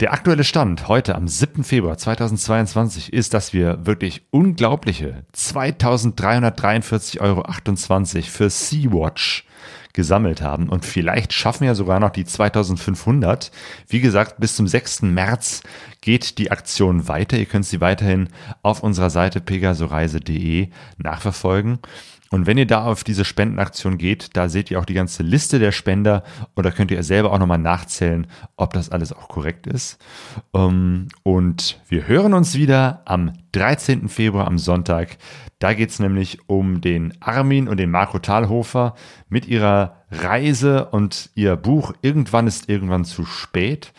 [0.00, 1.64] Der aktuelle Stand heute am 7.
[1.64, 7.44] Februar 2022 ist, dass wir wirklich unglaubliche 2343,28 Euro
[8.30, 9.46] für Sea-Watch
[9.96, 13.50] gesammelt haben und vielleicht schaffen wir sogar noch die 2500.
[13.88, 15.02] Wie gesagt, bis zum 6.
[15.02, 15.62] März
[16.02, 17.36] geht die Aktion weiter.
[17.36, 18.28] Ihr könnt sie weiterhin
[18.62, 20.68] auf unserer Seite pegasoreise.de
[20.98, 21.80] nachverfolgen.
[22.30, 25.58] Und wenn ihr da auf diese Spendenaktion geht, da seht ihr auch die ganze Liste
[25.58, 28.26] der Spender und da könnt ihr selber auch nochmal nachzählen,
[28.56, 29.98] ob das alles auch korrekt ist.
[30.52, 34.08] Ähm, und wir hören uns wieder am 13.
[34.08, 35.18] Februar am Sonntag.
[35.66, 38.94] Da geht es nämlich um den Armin und den Marco Thalhofer
[39.28, 43.92] mit ihrer Reise und ihr Buch Irgendwann ist irgendwann zu spät.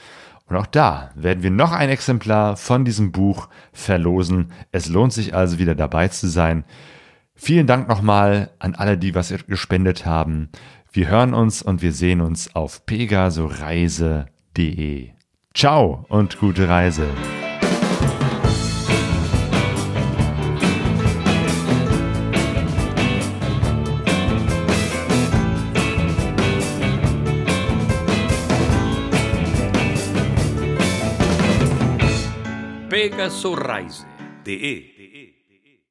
[0.46, 4.54] Und auch da werden wir noch ein Exemplar von diesem Buch verlosen.
[4.72, 6.64] Es lohnt sich also wieder dabei zu sein.
[7.36, 10.48] Vielen Dank nochmal an alle, die was gespendet haben.
[10.94, 15.10] Wir hören uns und wir sehen uns auf pegasoreise.de.
[15.54, 17.08] Ciao und gute Reise.
[33.10, 34.97] pegasoreise.de